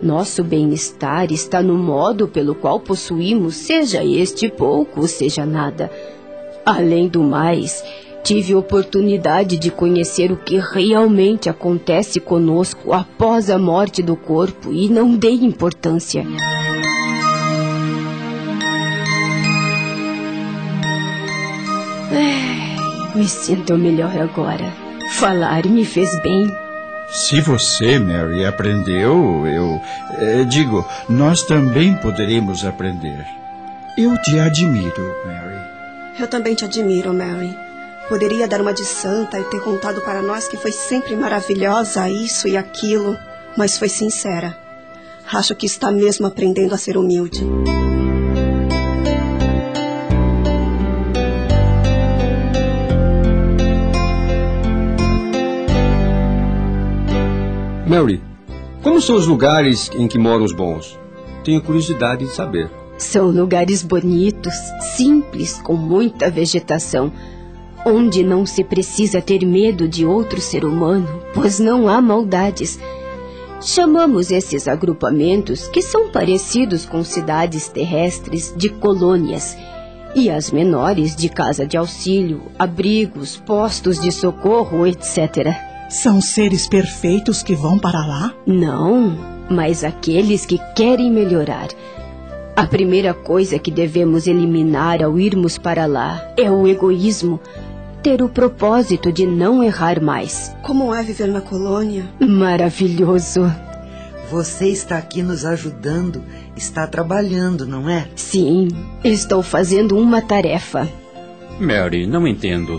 Nosso 0.00 0.44
bem-estar 0.44 1.32
está 1.32 1.60
no 1.60 1.74
modo 1.74 2.28
pelo 2.28 2.54
qual 2.54 2.78
possuímos, 2.78 3.56
seja 3.56 4.04
este 4.04 4.48
pouco, 4.48 5.08
seja 5.08 5.44
nada. 5.44 5.90
Além 6.64 7.08
do 7.08 7.22
mais, 7.22 7.84
tive 8.22 8.54
oportunidade 8.54 9.56
de 9.56 9.70
conhecer 9.70 10.30
o 10.30 10.36
que 10.36 10.58
realmente 10.58 11.48
acontece 11.48 12.20
conosco 12.20 12.92
após 12.92 13.50
a 13.50 13.58
morte 13.58 14.02
do 14.02 14.16
corpo 14.16 14.72
e 14.72 14.88
não 14.88 15.16
dei 15.16 15.34
importância. 15.34 16.24
Me 23.14 23.28
sinto 23.28 23.76
melhor 23.76 24.16
agora. 24.18 24.72
Falar 25.10 25.66
me 25.66 25.84
fez 25.84 26.10
bem. 26.22 26.46
Se 27.08 27.42
você, 27.42 27.98
Mary, 27.98 28.46
aprendeu, 28.46 29.46
eu. 29.46 29.80
Eh, 30.18 30.44
digo, 30.44 30.82
nós 31.10 31.42
também 31.42 31.94
poderemos 31.96 32.64
aprender. 32.64 33.26
Eu 33.98 34.16
te 34.22 34.38
admiro, 34.38 35.14
Mary. 35.26 35.51
Eu 36.18 36.28
também 36.28 36.54
te 36.54 36.64
admiro, 36.64 37.12
Mary. 37.14 37.56
Poderia 38.08 38.46
dar 38.46 38.60
uma 38.60 38.74
de 38.74 38.84
santa 38.84 39.40
e 39.40 39.44
ter 39.44 39.60
contado 39.60 40.02
para 40.02 40.20
nós 40.20 40.46
que 40.46 40.56
foi 40.56 40.70
sempre 40.70 41.16
maravilhosa 41.16 42.10
isso 42.10 42.46
e 42.46 42.56
aquilo, 42.56 43.16
mas 43.56 43.78
foi 43.78 43.88
sincera. 43.88 44.56
Acho 45.32 45.54
que 45.54 45.64
está 45.64 45.90
mesmo 45.90 46.26
aprendendo 46.26 46.74
a 46.74 46.78
ser 46.78 46.98
humilde. 46.98 47.42
Mary, 57.86 58.22
como 58.82 59.00
são 59.00 59.16
os 59.16 59.26
lugares 59.26 59.90
em 59.94 60.06
que 60.06 60.18
moram 60.18 60.44
os 60.44 60.52
bons? 60.52 60.98
Tenho 61.44 61.62
curiosidade 61.62 62.26
de 62.26 62.34
saber. 62.34 62.81
São 62.98 63.30
lugares 63.30 63.82
bonitos, 63.82 64.54
simples, 64.96 65.60
com 65.62 65.74
muita 65.74 66.30
vegetação, 66.30 67.12
onde 67.84 68.22
não 68.22 68.46
se 68.46 68.62
precisa 68.62 69.20
ter 69.20 69.44
medo 69.44 69.88
de 69.88 70.06
outro 70.06 70.40
ser 70.40 70.64
humano, 70.64 71.08
pois 71.34 71.58
não 71.58 71.88
há 71.88 72.00
maldades. 72.00 72.78
Chamamos 73.60 74.30
esses 74.30 74.66
agrupamentos, 74.66 75.68
que 75.68 75.82
são 75.82 76.10
parecidos 76.10 76.84
com 76.84 77.04
cidades 77.04 77.68
terrestres, 77.68 78.52
de 78.56 78.68
colônias, 78.68 79.56
e 80.14 80.28
as 80.28 80.50
menores 80.50 81.16
de 81.16 81.28
casa 81.28 81.66
de 81.66 81.76
auxílio, 81.76 82.42
abrigos, 82.58 83.36
postos 83.36 84.00
de 84.00 84.12
socorro, 84.12 84.86
etc. 84.86 85.54
São 85.88 86.20
seres 86.20 86.68
perfeitos 86.68 87.42
que 87.42 87.54
vão 87.54 87.78
para 87.78 88.04
lá? 88.06 88.34
Não, 88.46 89.16
mas 89.50 89.84
aqueles 89.84 90.44
que 90.44 90.58
querem 90.74 91.10
melhorar. 91.10 91.68
A 92.54 92.66
primeira 92.66 93.14
coisa 93.14 93.58
que 93.58 93.70
devemos 93.70 94.26
eliminar 94.26 95.02
ao 95.02 95.18
irmos 95.18 95.56
para 95.56 95.86
lá 95.86 96.22
é 96.36 96.50
o 96.50 96.68
egoísmo. 96.68 97.40
Ter 98.02 98.20
o 98.20 98.28
propósito 98.28 99.10
de 99.10 99.26
não 99.26 99.64
errar 99.64 100.02
mais. 100.02 100.54
Como 100.62 100.94
é 100.94 101.02
viver 101.02 101.28
na 101.28 101.40
colônia? 101.40 102.04
Maravilhoso. 102.20 103.50
Você 104.30 104.68
está 104.68 104.98
aqui 104.98 105.22
nos 105.22 105.46
ajudando, 105.46 106.22
está 106.54 106.86
trabalhando, 106.86 107.66
não 107.66 107.88
é? 107.88 108.06
Sim, 108.14 108.68
estou 109.02 109.42
fazendo 109.42 109.96
uma 109.96 110.20
tarefa. 110.20 110.86
Mary, 111.58 112.06
não 112.06 112.26
entendo. 112.26 112.78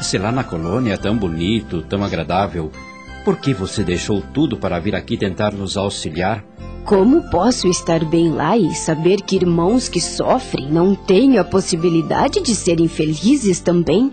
Se 0.00 0.18
lá 0.18 0.32
na 0.32 0.42
colônia 0.42 0.94
é 0.94 0.96
tão 0.96 1.16
bonito, 1.16 1.82
tão 1.82 2.02
agradável, 2.02 2.72
por 3.24 3.38
que 3.38 3.54
você 3.54 3.82
deixou 3.82 4.20
tudo 4.20 4.56
para 4.56 4.78
vir 4.78 4.94
aqui 4.94 5.16
tentar 5.16 5.52
nos 5.52 5.76
auxiliar? 5.76 6.44
Como 6.84 7.30
posso 7.30 7.68
estar 7.68 8.04
bem 8.04 8.30
lá 8.30 8.56
e 8.56 8.74
saber 8.74 9.20
que 9.22 9.36
irmãos 9.36 9.88
que 9.88 10.00
sofrem 10.00 10.68
não 10.68 10.94
têm 10.94 11.38
a 11.38 11.44
possibilidade 11.44 12.40
de 12.42 12.54
serem 12.54 12.88
felizes 12.88 13.60
também? 13.60 14.12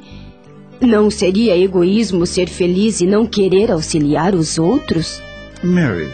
Não 0.80 1.10
seria 1.10 1.58
egoísmo 1.58 2.26
ser 2.26 2.48
feliz 2.48 3.02
e 3.02 3.08
não 3.08 3.26
querer 3.26 3.72
auxiliar 3.72 4.36
os 4.36 4.58
outros? 4.58 5.22
Mary, 5.64 6.08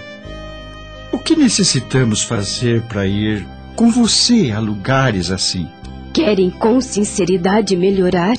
o 1.12 1.20
que 1.20 1.36
necessitamos 1.36 2.24
fazer 2.24 2.82
para 2.84 3.06
ir 3.06 3.46
com 3.76 3.92
você 3.92 4.52
a 4.52 4.60
lugares 4.60 5.30
assim? 5.30 5.68
Querem 6.14 6.50
com 6.50 6.80
sinceridade 6.80 7.76
melhorar? 7.76 8.38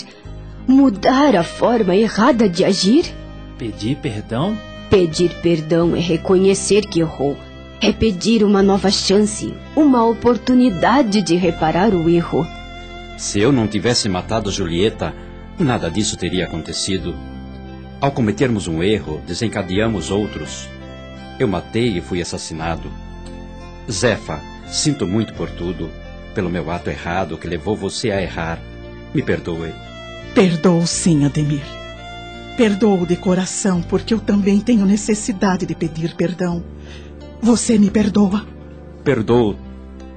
Mudar 0.66 1.37
a 1.37 1.45
forma 1.45 1.95
errada 1.95 2.49
de 2.49 2.65
agir? 2.65 3.05
Pedir 3.59 3.97
perdão? 3.97 4.57
Pedir 4.91 5.31
perdão 5.41 5.97
é 5.97 6.01
reconhecer 6.01 6.83
que 6.83 7.01
errou. 7.01 7.37
É 7.81 7.91
pedir 7.91 8.45
uma 8.45 8.62
nova 8.62 8.91
chance, 8.91 9.55
uma 9.74 10.05
oportunidade 10.05 11.23
de 11.23 11.37
reparar 11.37 11.95
o 11.95 12.09
erro. 12.09 12.47
Se 13.16 13.41
eu 13.41 13.51
não 13.53 13.66
tivesse 13.66 14.09
matado 14.09 14.51
Julieta, 14.51 15.15
nada 15.59 15.91
disso 15.91 16.16
teria 16.16 16.45
acontecido. 16.45 17.16
Ao 17.99 18.11
cometermos 18.12 18.69
um 18.69 18.83
erro, 18.83 19.23
desencadeamos 19.27 20.11
outros. 20.11 20.69
Eu 21.39 21.49
matei 21.49 21.97
e 21.97 22.01
fui 22.03 22.20
assassinado. 22.20 22.91
Zefa, 23.91 24.41
sinto 24.66 25.07
muito 25.07 25.33
por 25.33 25.51
tudo, 25.51 25.91
pelo 26.35 26.51
meu 26.51 26.70
ato 26.70 26.91
errado 26.91 27.39
que 27.39 27.49
levou 27.49 27.74
você 27.74 28.11
a 28.11 28.20
errar. 28.20 28.59
Me 29.15 29.23
perdoe. 29.23 29.73
Perdoo 30.35 30.87
sim, 30.87 31.24
Ademir. 31.24 31.86
Perdoo 32.57 33.05
de 33.05 33.16
coração, 33.16 33.83
porque 33.83 34.15
eu 34.15 34.19
também 34.19 34.61
tenho 34.61 34.87
necessidade 34.87 35.66
de 35.66 35.74
pedir 35.74 36.15
perdão. 36.15 36.65
Você 37.43 37.78
me 37.78 37.91
perdoa? 37.91 38.47
Perdoo, 39.05 39.57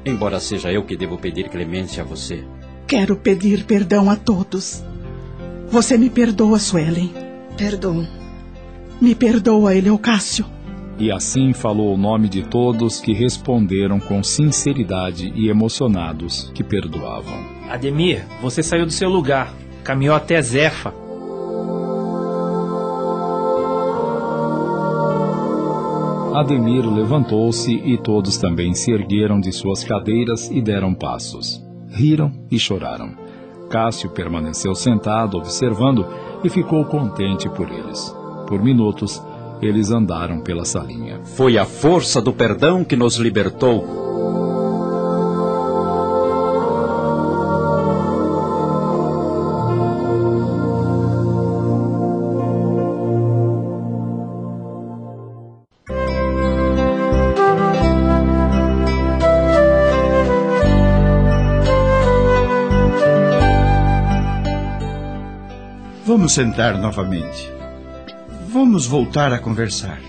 embora 0.06 0.40
seja 0.40 0.72
eu 0.72 0.86
que 0.86 0.96
devo 0.96 1.18
pedir 1.18 1.50
clemência 1.50 2.02
a 2.02 2.06
você. 2.06 2.46
Quero 2.88 3.18
pedir 3.18 3.66
perdão 3.66 4.10
a 4.10 4.16
todos. 4.16 4.84
Você 5.70 5.98
me 5.98 6.10
perdoa, 6.10 6.60
Suelen? 6.60 7.14
Perdoo. 7.58 8.08
Me 9.02 9.14
perdoa, 9.14 9.76
Eleocácio? 9.76 10.46
E 10.98 11.12
assim 11.12 11.52
falou 11.54 11.94
o 11.94 11.98
nome 11.98 12.30
de 12.30 12.44
todos 12.44 13.02
que 13.02 13.14
responderam 13.14 14.00
com 14.00 14.24
sinceridade 14.24 15.32
e 15.36 15.50
emocionados 15.50 16.52
que 16.54 16.64
perdoavam. 16.64 17.38
Ademir, 17.70 18.26
você 18.42 18.64
saiu 18.64 18.86
do 18.86 18.92
seu 18.92 19.10
lugar, 19.10 19.54
caminhou 19.84 20.16
até 20.16 20.42
Zefa. 20.42 20.94
Ademir 26.34 26.86
levantou-se 26.86 27.74
e 27.74 27.98
todos 27.98 28.38
também 28.38 28.74
se 28.76 28.92
ergueram 28.92 29.40
de 29.40 29.52
suas 29.52 29.84
cadeiras 29.84 30.50
e 30.52 30.62
deram 30.62 30.94
passos. 30.94 31.62
Riram 31.90 32.32
e 32.52 32.60
choraram. 32.60 33.12
Cássio 33.70 34.10
permaneceu 34.12 34.76
sentado 34.76 35.38
observando 35.38 36.06
e 36.44 36.50
ficou 36.50 36.86
contente 36.86 37.50
por 37.50 37.70
eles. 37.70 38.16
Por 38.48 38.62
minutos, 38.62 39.22
eles 39.62 39.92
andaram 39.92 40.40
pela 40.42 40.66
salinha. 40.66 41.20
Foi 41.24 41.58
a 41.58 41.66
força 41.66 42.22
do 42.22 42.32
perdão 42.32 42.84
que 42.84 42.96
nos 42.96 43.18
libertou. 43.18 43.84
Vamos 66.30 66.36
sentar 66.36 66.78
novamente. 66.78 67.52
Vamos 68.54 68.86
voltar 68.86 69.34
a 69.34 69.40
conversar. 69.40 70.00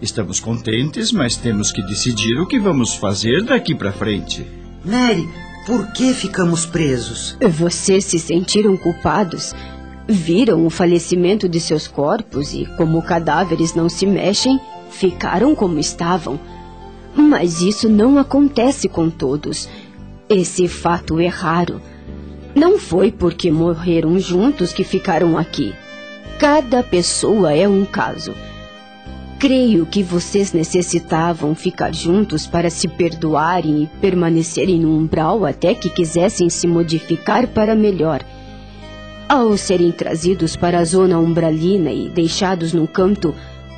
Estamos 0.00 0.38
contentes, 0.38 1.10
mas 1.10 1.36
temos 1.36 1.72
que 1.72 1.82
decidir 1.82 2.38
o 2.38 2.46
que 2.46 2.56
vamos 2.60 2.94
fazer 2.94 3.42
daqui 3.42 3.74
para 3.74 3.90
frente. 3.90 4.46
Mary, 4.84 5.28
por 5.66 5.88
que 5.88 6.14
ficamos 6.14 6.64
presos? 6.66 7.36
Vocês 7.40 8.04
se 8.04 8.16
sentiram 8.16 8.76
culpados? 8.76 9.56
Viram 10.06 10.64
o 10.64 10.70
falecimento 10.70 11.48
de 11.48 11.58
seus 11.58 11.88
corpos 11.88 12.54
e, 12.54 12.64
como 12.76 13.02
cadáveres 13.02 13.74
não 13.74 13.88
se 13.88 14.06
mexem, 14.06 14.60
ficaram 14.88 15.52
como 15.52 15.80
estavam. 15.80 16.38
Mas 17.12 17.60
isso 17.60 17.88
não 17.88 18.20
acontece 18.20 18.88
com 18.88 19.10
todos. 19.10 19.68
Esse 20.28 20.68
fato 20.68 21.18
é 21.18 21.26
raro. 21.26 21.82
Não 22.56 22.78
foi 22.78 23.12
porque 23.12 23.50
morreram 23.50 24.18
juntos 24.18 24.72
que 24.72 24.82
ficaram 24.82 25.36
aqui. 25.36 25.74
Cada 26.38 26.82
pessoa 26.82 27.52
é 27.52 27.68
um 27.68 27.84
caso. 27.84 28.34
Creio 29.38 29.84
que 29.84 30.02
vocês 30.02 30.54
necessitavam 30.54 31.54
ficar 31.54 31.94
juntos 31.94 32.46
para 32.46 32.70
se 32.70 32.88
perdoarem 32.88 33.82
e 33.82 33.86
permanecerem 34.00 34.80
no 34.80 34.96
umbral 34.96 35.44
até 35.44 35.74
que 35.74 35.90
quisessem 35.90 36.48
se 36.48 36.66
modificar 36.66 37.46
para 37.46 37.74
melhor. 37.74 38.22
Ao 39.28 39.54
serem 39.58 39.92
trazidos 39.92 40.56
para 40.56 40.78
a 40.78 40.84
zona 40.84 41.18
umbralina 41.18 41.92
e 41.92 42.08
deixados 42.08 42.72
no 42.72 42.88
canto, 42.88 43.34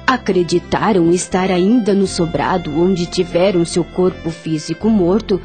acreditaram 0.06 1.10
estar 1.10 1.50
ainda 1.50 1.92
no 1.92 2.06
sobrado 2.06 2.70
onde 2.80 3.06
tiveram 3.06 3.64
seu 3.64 3.82
corpo 3.82 4.30
físico 4.30 4.88
morto 4.88 5.40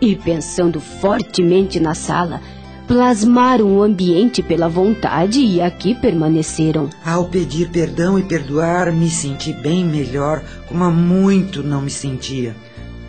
e, 0.00 0.14
pensando 0.14 0.80
fortemente 0.80 1.80
na 1.80 1.92
sala, 1.92 2.40
plasmaram 2.88 3.76
o 3.76 3.82
ambiente 3.82 4.42
pela 4.42 4.66
vontade 4.66 5.40
e 5.40 5.60
aqui 5.60 5.94
permaneceram. 5.94 6.88
Ao 7.04 7.26
pedir 7.26 7.68
perdão 7.68 8.18
e 8.18 8.22
perdoar, 8.22 8.90
me 8.90 9.10
senti 9.10 9.52
bem 9.52 9.84
melhor, 9.84 10.42
como 10.66 10.82
há 10.82 10.90
muito 10.90 11.62
não 11.62 11.82
me 11.82 11.90
sentia. 11.90 12.56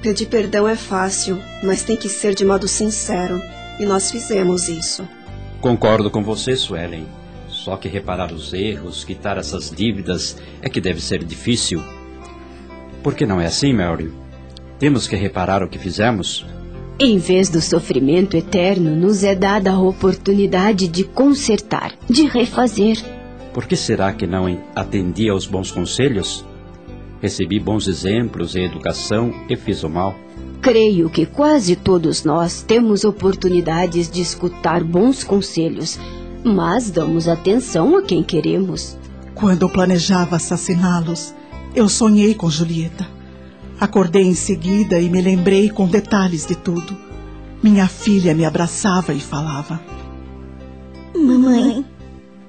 Pedir 0.02 0.26
perdão 0.26 0.68
é 0.68 0.76
fácil, 0.76 1.40
mas 1.64 1.82
tem 1.82 1.96
que 1.96 2.10
ser 2.10 2.36
de 2.36 2.44
modo 2.44 2.68
sincero. 2.68 3.42
E 3.80 3.86
nós 3.86 4.12
fizemos 4.12 4.68
isso. 4.68 5.08
Concordo 5.62 6.12
com 6.12 6.22
você, 6.22 6.58
Suelen. 6.58 7.08
Só 7.48 7.78
que 7.78 7.88
reparar 7.88 8.34
os 8.34 8.54
erros, 8.54 9.06
quitar 9.06 9.38
essas 9.38 9.72
dívidas, 9.72 10.36
é 10.62 10.70
que 10.70 10.82
deve 10.82 11.00
ser 11.00 11.24
difícil. 11.24 11.82
Por 13.02 13.16
que 13.16 13.26
não 13.26 13.40
é 13.40 13.46
assim, 13.46 13.74
Mary? 13.74 14.12
Temos 14.78 15.08
que 15.08 15.16
reparar 15.16 15.64
o 15.64 15.70
que 15.70 15.78
fizemos? 15.78 16.46
Em 17.02 17.18
vez 17.18 17.48
do 17.48 17.62
sofrimento 17.62 18.36
eterno, 18.36 18.94
nos 18.94 19.24
é 19.24 19.34
dada 19.34 19.72
a 19.72 19.80
oportunidade 19.80 20.86
de 20.90 21.06
consertar, 21.06 21.94
de 22.10 22.26
refazer. 22.26 22.98
Por 23.54 23.66
que 23.66 23.78
será 23.78 24.12
que 24.12 24.28
não 24.28 24.62
atendi 24.76 25.30
aos 25.30 25.48
bons 25.48 25.72
conselhos? 25.72 26.44
Recebi 27.22 27.58
bons 27.58 27.88
exemplos 27.88 28.54
e 28.54 28.60
educação 28.60 29.34
e 29.50 29.56
fiz 29.56 29.82
o 29.84 29.90
mal. 29.90 30.14
Creio 30.62 31.10
que 31.10 31.26
quase 31.26 31.78
todos 31.78 32.26
nós 32.26 32.64
temos 32.64 33.06
oportunidades 33.06 34.12
de 34.12 34.22
escutar 34.22 34.84
bons 34.84 35.24
conselhos, 35.24 35.98
mas 36.44 36.92
damos 36.92 37.30
atenção 37.30 37.96
a 37.96 38.02
quem 38.02 38.22
queremos. 38.22 38.98
Quando 39.34 39.70
planejava 39.70 40.36
assassiná-los, 40.36 41.34
eu 41.74 41.88
sonhei 41.88 42.36
com 42.36 42.50
Julieta. 42.50 43.19
Acordei 43.80 44.24
em 44.24 44.34
seguida 44.34 45.00
e 45.00 45.10
me 45.10 45.22
lembrei 45.22 45.70
com 45.70 45.88
detalhes 45.88 46.46
de 46.46 46.56
tudo. 46.56 46.98
Minha 47.64 47.88
filha 47.88 48.34
me 48.34 48.44
abraçava 48.44 49.14
e 49.14 49.22
falava: 49.22 49.80
Mamãe, 51.16 51.86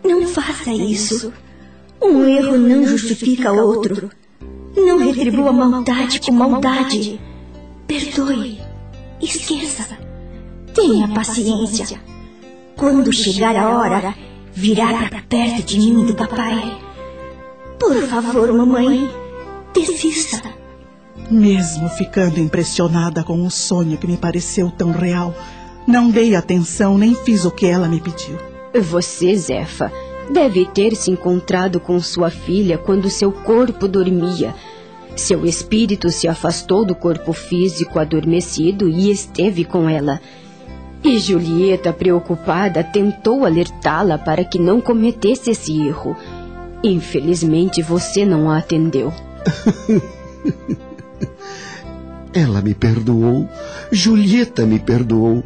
não 0.04 0.26
faça 0.26 0.72
isso. 0.72 1.32
Um 2.02 2.24
erro 2.24 2.56
não 2.56 2.84
justifica 2.84 3.52
outro. 3.52 4.10
Não 4.76 4.98
retribua 4.98 5.52
maldade 5.52 6.20
com 6.20 6.32
maldade. 6.32 7.20
Perdoe. 7.86 8.60
Esqueça. 9.20 9.98
Tenha 10.74 11.06
paciência. 11.08 12.00
Quando 12.76 13.12
chegar 13.12 13.54
a 13.54 13.68
hora, 13.68 14.14
virá 14.52 15.08
para 15.08 15.22
perto 15.22 15.62
de 15.62 15.78
mim 15.78 16.06
do 16.06 16.14
papai. 16.14 16.78
Por 17.78 18.02
favor, 18.08 18.52
mamãe, 18.52 19.10
desista. 19.74 20.59
Mesmo 21.30 21.88
ficando 21.88 22.40
impressionada 22.40 23.22
com 23.22 23.34
um 23.34 23.48
sonho 23.48 23.96
que 23.96 24.06
me 24.06 24.16
pareceu 24.16 24.68
tão 24.68 24.90
real, 24.90 25.32
não 25.86 26.10
dei 26.10 26.34
atenção 26.34 26.98
nem 26.98 27.14
fiz 27.14 27.44
o 27.44 27.52
que 27.52 27.66
ela 27.66 27.88
me 27.88 28.00
pediu. 28.00 28.36
Você, 28.74 29.36
Zefa, 29.36 29.92
deve 30.32 30.66
ter 30.66 30.96
se 30.96 31.10
encontrado 31.10 31.78
com 31.78 32.00
sua 32.00 32.30
filha 32.30 32.76
quando 32.76 33.08
seu 33.08 33.30
corpo 33.30 33.86
dormia. 33.86 34.52
Seu 35.14 35.46
espírito 35.46 36.10
se 36.10 36.26
afastou 36.26 36.84
do 36.84 36.96
corpo 36.96 37.32
físico 37.32 38.00
adormecido 38.00 38.88
e 38.88 39.08
esteve 39.08 39.64
com 39.64 39.88
ela. 39.88 40.20
E 41.02 41.16
Julieta, 41.18 41.92
preocupada, 41.92 42.82
tentou 42.82 43.44
alertá-la 43.44 44.18
para 44.18 44.44
que 44.44 44.58
não 44.58 44.80
cometesse 44.80 45.52
esse 45.52 45.86
erro. 45.86 46.16
Infelizmente, 46.82 47.82
você 47.82 48.24
não 48.24 48.50
a 48.50 48.58
atendeu. 48.58 49.12
Ela 52.32 52.62
me 52.62 52.74
perdoou. 52.74 53.48
Julieta 53.90 54.64
me 54.64 54.78
perdoou. 54.78 55.44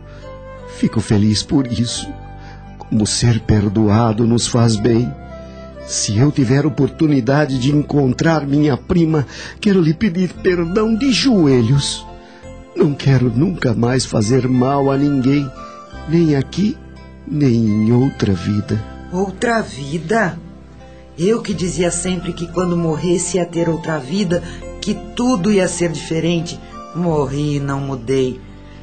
Fico 0.77 1.01
feliz 1.01 1.43
por 1.43 1.67
isso. 1.67 2.09
Como 2.79 3.07
ser 3.07 3.41
perdoado 3.41 4.27
nos 4.27 4.47
faz 4.47 4.77
bem. 4.77 5.11
Se 5.87 6.19
eu 6.19 6.33
tiver 6.33 6.65
oportunidade 6.65 7.59
de 7.59 7.71
encontrar 7.71 8.47
minha 8.47 8.77
prima, 8.77 9.27
quero 9.61 9.81
lhe 9.81 9.93
pedir 9.93 10.33
perdão 10.33 10.95
de 10.95 11.13
joelhos. 11.13 12.07
Não 12.75 12.95
quero 12.95 13.31
nunca 13.31 13.75
mais 13.75 14.05
fazer 14.05 14.49
mal 14.49 14.91
a 14.91 14.97
ninguém, 14.97 15.49
nem 16.09 16.37
aqui, 16.37 16.77
nem 17.27 17.55
em 17.55 17.93
outra 17.93 18.33
vida. 18.33 18.83
Outra 19.13 19.61
vida? 19.61 20.39
Eu 21.17 21.41
que 21.41 21.55
dizia 21.55 21.91
sempre 21.91 22.33
que 22.33 22.49
quando 22.49 22.77
morresse 22.77 23.37
ia 23.37 23.47
ter 23.47 23.69
outra 23.69 23.99
vida, 23.99 24.43
que 24.81 24.95
tudo 25.15 25.53
ia 25.53 25.69
ser 25.69 25.93
diferente. 25.93 26.59
Morri 26.95 27.57
e 27.57 27.61
não 27.61 27.81
mudei. 27.81 28.41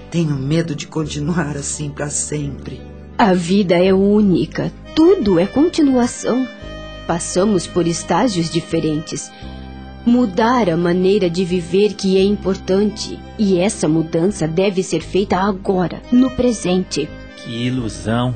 Tenho 0.09 0.35
medo 0.35 0.75
de 0.75 0.87
continuar 0.87 1.55
assim 1.55 1.89
para 1.89 2.09
sempre. 2.09 2.81
A 3.17 3.33
vida 3.33 3.77
é 3.77 3.93
única, 3.93 4.71
tudo 4.95 5.39
é 5.39 5.45
continuação. 5.45 6.45
Passamos 7.07 7.65
por 7.65 7.87
estágios 7.87 8.49
diferentes. 8.49 9.31
Mudar 10.05 10.69
a 10.69 10.75
maneira 10.75 11.29
de 11.29 11.45
viver 11.45 11.93
que 11.93 12.17
é 12.17 12.23
importante, 12.23 13.19
e 13.37 13.59
essa 13.59 13.87
mudança 13.87 14.47
deve 14.47 14.81
ser 14.81 15.01
feita 15.01 15.37
agora, 15.37 16.01
no 16.11 16.31
presente. 16.31 17.07
Que 17.37 17.67
ilusão! 17.67 18.35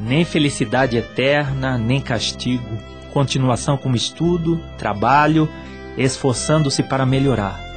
Nem 0.00 0.24
felicidade 0.24 0.96
eterna, 0.96 1.78
nem 1.78 2.00
castigo. 2.00 2.76
Continuação 3.12 3.76
como 3.76 3.94
estudo, 3.94 4.60
trabalho, 4.76 5.48
esforçando-se 5.96 6.82
para 6.82 7.06
melhorar. 7.06 7.69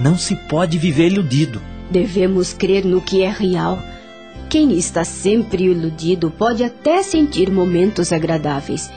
Não 0.00 0.16
se 0.16 0.34
pode 0.34 0.78
viver 0.78 1.12
iludido. 1.12 1.60
Devemos 1.90 2.52
crer 2.52 2.84
no 2.84 3.00
que 3.00 3.22
é 3.22 3.30
real. 3.30 3.78
Quem 4.48 4.72
está 4.72 5.04
sempre 5.04 5.64
iludido 5.64 6.30
pode 6.30 6.64
até 6.64 7.02
sentir 7.02 7.50
momentos 7.50 8.12
agradáveis, 8.12 8.90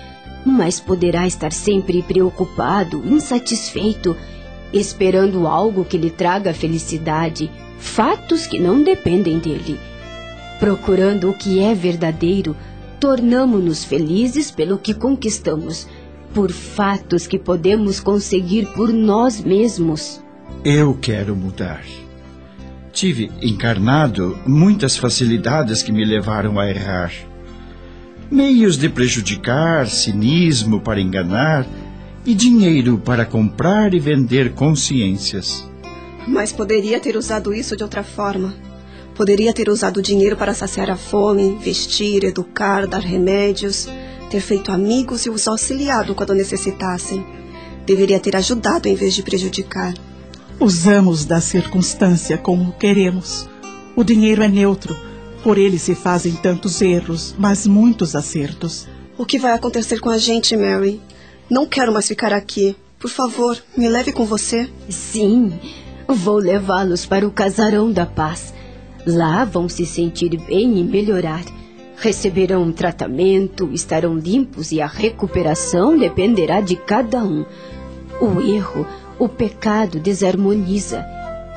mas 0.45 0.79
poderá 0.79 1.27
estar 1.27 1.51
sempre 1.51 2.01
preocupado, 2.01 3.03
insatisfeito, 3.05 4.15
esperando 4.73 5.47
algo 5.47 5.85
que 5.85 5.97
lhe 5.97 6.09
traga 6.09 6.53
felicidade, 6.53 7.49
fatos 7.77 8.47
que 8.47 8.59
não 8.59 8.81
dependem 8.81 9.39
dele. 9.39 9.79
Procurando 10.59 11.29
o 11.29 11.33
que 11.33 11.59
é 11.59 11.73
verdadeiro, 11.73 12.55
tornamo-nos 12.99 13.83
felizes 13.83 14.51
pelo 14.51 14.77
que 14.77 14.93
conquistamos, 14.93 15.87
por 16.33 16.51
fatos 16.51 17.27
que 17.27 17.37
podemos 17.37 17.99
conseguir 17.99 18.65
por 18.73 18.91
nós 18.91 19.39
mesmos. 19.41 20.24
Eu 20.65 20.97
quero 20.99 21.35
mudar. 21.35 21.83
Tive 22.91 23.31
encarnado 23.39 24.35
muitas 24.47 24.97
facilidades 24.97 25.83
que 25.83 25.91
me 25.91 26.03
levaram 26.03 26.59
a 26.59 26.67
errar. 26.67 27.13
Meios 28.31 28.75
de 28.75 28.89
prejudicar, 28.89 29.87
cinismo 29.87 30.81
para 30.81 30.99
enganar 30.99 31.67
e 32.25 32.33
dinheiro 32.33 32.97
para 32.97 33.27
comprar 33.27 33.93
e 33.93 33.99
vender 33.99 34.55
consciências. 34.55 35.69
Mas 36.27 36.51
poderia 36.51 36.99
ter 36.99 37.15
usado 37.15 37.53
isso 37.53 37.77
de 37.77 37.83
outra 37.83 38.01
forma. 38.01 38.51
Poderia 39.13 39.53
ter 39.53 39.69
usado 39.69 39.97
o 39.97 40.01
dinheiro 40.01 40.35
para 40.35 40.55
saciar 40.55 40.89
a 40.89 40.95
fome, 40.95 41.59
vestir, 41.61 42.23
educar, 42.23 42.87
dar 42.87 43.03
remédios, 43.03 43.87
ter 44.31 44.39
feito 44.39 44.71
amigos 44.71 45.27
e 45.27 45.29
os 45.29 45.47
auxiliado 45.47 46.15
quando 46.15 46.33
necessitassem. 46.33 47.23
Deveria 47.85 48.19
ter 48.19 48.35
ajudado 48.35 48.87
em 48.87 48.95
vez 48.95 49.13
de 49.13 49.21
prejudicar. 49.21 49.93
Usamos 50.59 51.25
da 51.25 51.41
circunstância 51.41 52.37
como 52.37 52.71
queremos. 52.73 53.47
O 53.95 54.03
dinheiro 54.03 54.41
é 54.41 54.47
neutro, 54.47 54.95
por 55.43 55.57
ele 55.57 55.77
se 55.77 55.93
fazem 55.93 56.33
tantos 56.33 56.81
erros, 56.81 57.35
mas 57.37 57.67
muitos 57.67 58.15
acertos. 58.15 58.87
O 59.17 59.25
que 59.25 59.37
vai 59.37 59.51
acontecer 59.51 59.99
com 59.99 60.09
a 60.09 60.17
gente, 60.17 60.55
Mary? 60.55 61.01
Não 61.49 61.65
quero 61.65 61.91
mais 61.91 62.07
ficar 62.07 62.33
aqui. 62.33 62.75
Por 62.97 63.09
favor, 63.09 63.61
me 63.77 63.87
leve 63.87 64.11
com 64.11 64.25
você. 64.25 64.69
Sim, 64.89 65.53
vou 66.07 66.37
levá-los 66.37 67.05
para 67.05 67.27
o 67.27 67.31
casarão 67.31 67.91
da 67.91 68.05
paz. 68.05 68.53
Lá 69.05 69.45
vão 69.45 69.67
se 69.69 69.85
sentir 69.85 70.37
bem 70.47 70.79
e 70.79 70.83
melhorar. 70.83 71.43
Receberão 71.97 72.63
um 72.63 72.71
tratamento, 72.71 73.69
estarão 73.73 74.17
limpos 74.17 74.71
e 74.71 74.81
a 74.81 74.87
recuperação 74.87 75.97
dependerá 75.97 76.61
de 76.61 76.75
cada 76.75 77.23
um. 77.23 77.45
O 78.19 78.41
erro, 78.41 78.87
o 79.19 79.27
pecado 79.27 79.99
desarmoniza. 79.99 81.05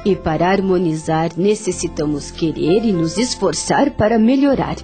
E 0.05 0.15
para 0.15 0.51
harmonizar, 0.51 1.31
necessitamos 1.37 2.31
querer 2.31 2.85
e 2.85 2.93
nos 2.93 3.19
esforçar 3.19 3.91
para 3.91 4.19
melhorar. 4.19 4.77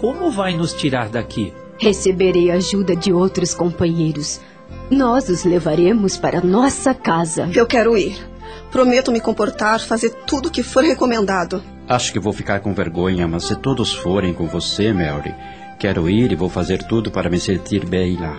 Como 0.00 0.30
vai 0.30 0.56
nos 0.56 0.72
tirar 0.72 1.08
daqui? 1.08 1.52
Receberei 1.78 2.50
ajuda 2.50 2.96
de 2.96 3.12
outros 3.12 3.54
companheiros. 3.54 4.40
Nós 4.90 5.28
os 5.28 5.44
levaremos 5.44 6.16
para 6.16 6.40
nossa 6.40 6.94
casa. 6.94 7.48
Eu 7.54 7.66
quero 7.66 7.96
ir. 7.96 8.18
Prometo 8.70 9.12
me 9.12 9.20
comportar, 9.20 9.80
fazer 9.80 10.10
tudo 10.26 10.48
o 10.48 10.50
que 10.50 10.62
for 10.62 10.82
recomendado. 10.82 11.62
Acho 11.88 12.12
que 12.12 12.18
vou 12.18 12.32
ficar 12.32 12.60
com 12.60 12.74
vergonha, 12.74 13.28
mas 13.28 13.44
se 13.44 13.54
todos 13.56 13.92
forem 13.94 14.34
com 14.34 14.46
você, 14.46 14.92
Mary, 14.92 15.34
quero 15.78 16.10
ir 16.10 16.32
e 16.32 16.36
vou 16.36 16.48
fazer 16.48 16.82
tudo 16.82 17.10
para 17.10 17.30
me 17.30 17.38
sentir 17.38 17.86
bem 17.86 18.16
lá. 18.16 18.36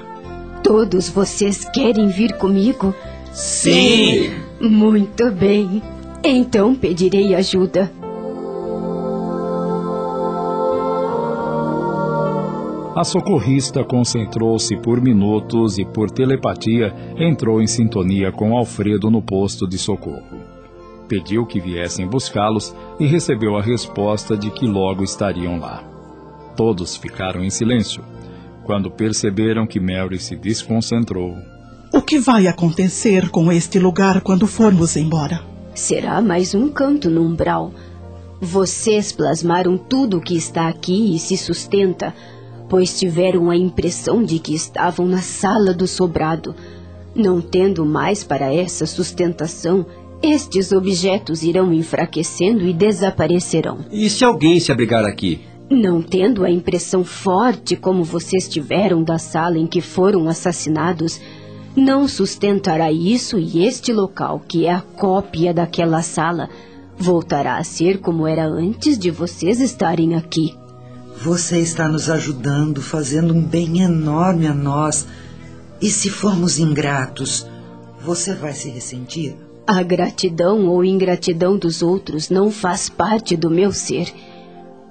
Todos 0.63 1.09
vocês 1.09 1.63
querem 1.63 2.07
vir 2.07 2.33
comigo? 2.37 2.93
Sim! 3.31 4.31
Muito 4.59 5.31
bem. 5.31 5.81
Então 6.23 6.75
pedirei 6.75 7.35
ajuda. 7.35 7.91
A 12.97 13.03
socorrista 13.03 13.83
concentrou-se 13.83 14.75
por 14.77 14.99
minutos 14.99 15.77
e, 15.77 15.85
por 15.85 16.09
telepatia, 16.09 16.91
entrou 17.15 17.61
em 17.61 17.67
sintonia 17.67 18.31
com 18.31 18.57
Alfredo 18.57 19.11
no 19.11 19.21
posto 19.21 19.67
de 19.67 19.77
socorro. 19.77 20.41
Pediu 21.07 21.45
que 21.45 21.59
viessem 21.59 22.07
buscá-los 22.07 22.75
e 22.99 23.05
recebeu 23.05 23.55
a 23.55 23.61
resposta 23.61 24.35
de 24.35 24.49
que 24.49 24.65
logo 24.65 25.03
estariam 25.03 25.59
lá. 25.59 25.83
Todos 26.55 26.97
ficaram 26.97 27.43
em 27.43 27.51
silêncio. 27.51 28.03
Quando 28.63 28.89
perceberam 28.89 29.67
que 29.67 29.79
Mary 29.79 30.17
se 30.17 30.35
desconcentrou. 30.35 31.35
O 31.98 32.02
que 32.03 32.19
vai 32.19 32.45
acontecer 32.45 33.28
com 33.30 33.52
este 33.52 33.80
lugar 33.80 34.22
quando 34.22 34.45
formos 34.45 34.95
embora? 34.95 35.41
Será 35.74 36.22
mais 36.22 36.53
um 36.53 36.69
canto 36.69 37.10
no 37.10 37.24
umbral. 37.24 37.74
Vocês 38.40 39.11
plasmaram 39.11 39.80
tudo 39.80 40.18
o 40.18 40.22
que 40.22 40.38
está 40.38 40.68
aqui 40.68 41.15
e 41.15 41.18
se 41.18 41.36
sustenta 41.36 42.14
pois 42.69 42.99
tiveram 42.99 43.49
a 43.49 43.57
impressão 43.57 44.24
de 44.24 44.38
que 44.38 44.53
estavam 44.53 45.07
na 45.07 45.24
sala 45.24 45.74
do 45.74 45.88
sobrado. 45.88 46.53
Não 47.15 47.41
tendo 47.41 47.84
mais 47.84 48.24
para 48.24 48.53
essa 48.53 48.86
sustentação, 48.86 49.84
estes 50.22 50.72
objetos 50.72 51.41
irão 51.41 51.74
enfraquecendo 51.74 52.64
e 52.68 52.74
desaparecerão. 52.74 53.80
E 53.91 54.07
se 54.07 54.24
alguém 54.24 54.60
se 54.60 54.72
abrigar 54.72 55.03
aqui? 55.03 55.41
Não 55.68 56.03
tendo 56.03 56.45
a 56.45 56.52
impressão 56.52 57.03
forte 57.03 57.76
como 57.76 58.03
vocês 58.03 58.48
tiveram 58.48 59.03
da 59.03 59.18
sala 59.18 59.57
em 59.57 59.65
que 59.65 59.82
foram 59.82 60.30
assassinados, 60.30 61.19
não 61.77 62.07
sustentará 62.07 62.91
isso 62.91 63.37
e 63.37 63.63
este 63.63 63.93
local, 63.93 64.41
que 64.47 64.65
é 64.65 64.73
a 64.73 64.81
cópia 64.81 65.53
daquela 65.53 66.01
sala, 66.01 66.49
voltará 66.97 67.57
a 67.57 67.63
ser 67.63 67.99
como 67.99 68.25
era 68.25 68.47
antes 68.47 68.97
de 68.97 69.11
vocês 69.11 69.61
estarem 69.61 70.15
aqui. 70.15 70.55
Você 71.21 71.59
está 71.59 71.87
nos 71.87 72.09
ajudando, 72.09 72.81
fazendo 72.81 73.31
um 73.31 73.43
bem 73.43 73.81
enorme 73.81 74.47
a 74.47 74.53
nós. 74.55 75.07
E 75.79 75.91
se 75.91 76.09
formos 76.09 76.57
ingratos, 76.57 77.45
você 78.03 78.33
vai 78.33 78.53
se 78.53 78.69
ressentir? 78.69 79.35
A 79.67 79.83
gratidão 79.83 80.65
ou 80.67 80.83
ingratidão 80.83 81.57
dos 81.57 81.83
outros 81.83 82.29
não 82.29 82.49
faz 82.49 82.89
parte 82.89 83.37
do 83.37 83.51
meu 83.51 83.71
ser. 83.71 84.11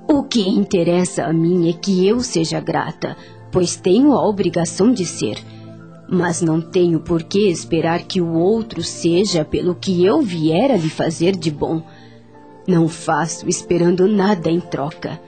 O 0.09 0.23
que 0.23 0.49
interessa 0.49 1.25
a 1.25 1.33
mim 1.33 1.69
é 1.69 1.73
que 1.73 2.07
eu 2.07 2.21
seja 2.21 2.61
grata, 2.61 3.17
pois 3.51 3.75
tenho 3.75 4.13
a 4.13 4.25
obrigação 4.25 4.93
de 4.93 5.05
ser. 5.05 5.37
Mas 6.09 6.41
não 6.41 6.61
tenho 6.61 7.01
por 7.01 7.23
que 7.23 7.49
esperar 7.49 8.05
que 8.05 8.21
o 8.21 8.33
outro 8.33 8.83
seja 8.83 9.45
pelo 9.45 9.75
que 9.75 10.05
eu 10.05 10.23
vier 10.23 10.71
a 10.71 10.77
lhe 10.77 10.89
fazer 10.89 11.35
de 11.37 11.51
bom. 11.51 11.83
Não 12.67 12.89
faço 12.89 13.49
esperando 13.49 14.07
nada 14.07 14.51
em 14.51 14.61
troca. 14.61 15.21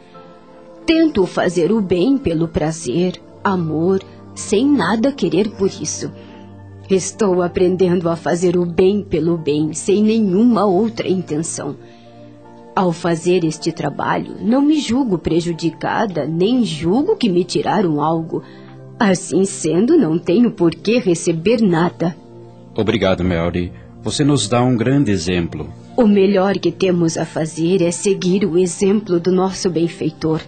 Tento 0.86 1.26
fazer 1.26 1.72
o 1.72 1.80
bem 1.80 2.16
pelo 2.16 2.48
prazer, 2.48 3.20
amor, 3.42 4.02
sem 4.34 4.66
nada 4.66 5.12
querer 5.12 5.50
por 5.50 5.68
isso. 5.68 6.10
Estou 6.88 7.42
aprendendo 7.42 8.08
a 8.08 8.16
fazer 8.16 8.56
o 8.56 8.64
bem 8.64 9.02
pelo 9.02 9.36
bem, 9.36 9.74
sem 9.74 10.02
nenhuma 10.02 10.64
outra 10.64 11.06
intenção. 11.06 11.76
Ao 12.74 12.92
fazer 12.92 13.44
este 13.44 13.72
trabalho, 13.72 14.36
não 14.40 14.62
me 14.62 14.78
julgo 14.78 15.18
prejudicada, 15.18 16.24
nem 16.24 16.64
julgo 16.64 17.16
que 17.16 17.28
me 17.28 17.44
tiraram 17.44 18.00
algo. 18.00 18.42
Assim 18.98 19.44
sendo, 19.44 19.96
não 19.96 20.18
tenho 20.18 20.50
por 20.50 20.74
que 20.74 20.98
receber 20.98 21.60
nada. 21.60 22.16
Obrigado, 22.74 23.24
Mary. 23.24 23.72
Você 24.02 24.24
nos 24.24 24.48
dá 24.48 24.62
um 24.62 24.76
grande 24.76 25.10
exemplo. 25.10 25.68
O 25.96 26.06
melhor 26.06 26.54
que 26.54 26.70
temos 26.70 27.16
a 27.16 27.24
fazer 27.24 27.82
é 27.82 27.90
seguir 27.90 28.44
o 28.44 28.56
exemplo 28.56 29.18
do 29.18 29.32
nosso 29.32 29.68
benfeitor. 29.68 30.40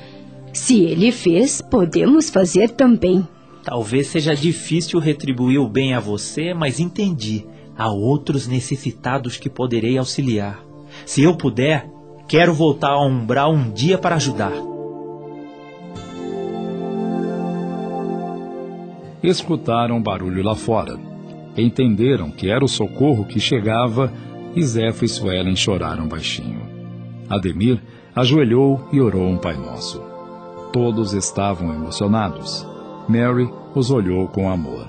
Se 0.53 0.83
ele 0.83 1.13
fez, 1.13 1.61
podemos 1.61 2.31
fazer 2.31 2.71
também. 2.71 3.27
Talvez 3.65 4.09
seja 4.09 4.35
difícil 4.35 4.99
retribuir 4.99 5.61
o 5.61 5.69
bem 5.69 5.95
a 5.95 6.01
você, 6.01 6.55
mas 6.55 6.81
entendi. 6.81 7.45
Há 7.77 7.91
outros 7.93 8.47
necessitados 8.47 9.37
que 9.37 9.49
poderei 9.49 9.99
auxiliar. 9.99 10.61
Se 11.07 11.23
eu 11.23 11.37
puder, 11.37 11.89
quero 12.27 12.53
voltar 12.53 12.91
ao 12.91 13.07
umbral 13.07 13.53
um 13.53 13.71
dia 13.71 13.99
para 13.99 14.17
ajudar. 14.17 14.53
Escutaram 19.23 20.03
barulho 20.03 20.43
lá 20.43 20.55
fora. 20.55 20.99
Entenderam 21.57 22.31
que 22.31 22.49
era 22.49 22.65
o 22.65 22.69
socorro 22.69 23.27
que 23.27 23.39
chegava 23.39 24.13
e 24.55 24.63
Zéfiro 24.63 25.05
e 25.05 25.09
Suelen 25.09 25.57
choraram 25.57 26.09
baixinho. 26.09 26.63
Ademir 27.29 27.81
ajoelhou 28.15 28.89
e 28.93 29.01
orou 29.01 29.29
um 29.29 29.37
Pai 29.37 29.57
Nosso. 29.57 30.03
Todos 30.73 31.13
estavam 31.13 31.75
emocionados. 31.75 32.67
Mary 33.09 33.49
os 33.75 33.91
olhou 33.91 34.27
com 34.29 34.51
amor. 34.51 34.89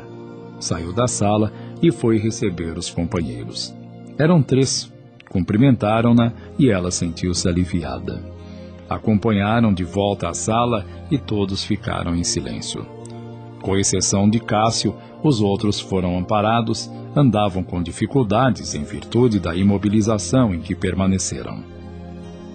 Saiu 0.59 0.93
da 0.93 1.07
sala 1.07 1.51
e 1.81 1.91
foi 1.91 2.17
receber 2.17 2.77
os 2.77 2.89
companheiros. 2.89 3.75
Eram 4.17 4.41
três. 4.41 4.91
Cumprimentaram-na 5.29 6.33
e 6.59 6.69
ela 6.69 6.91
sentiu-se 6.91 7.47
aliviada. 7.47 8.21
Acompanharam 8.89 9.73
de 9.73 9.83
volta 9.83 10.29
à 10.29 10.33
sala 10.33 10.85
e 11.09 11.17
todos 11.17 11.63
ficaram 11.63 12.15
em 12.15 12.23
silêncio. 12.23 12.85
Com 13.61 13.77
exceção 13.77 14.29
de 14.29 14.39
Cássio, 14.39 14.95
os 15.23 15.39
outros 15.39 15.79
foram 15.79 16.17
amparados, 16.17 16.89
andavam 17.15 17.63
com 17.63 17.81
dificuldades 17.81 18.73
em 18.73 18.83
virtude 18.83 19.39
da 19.39 19.55
imobilização 19.55 20.53
em 20.53 20.59
que 20.59 20.73
permaneceram. 20.73 21.63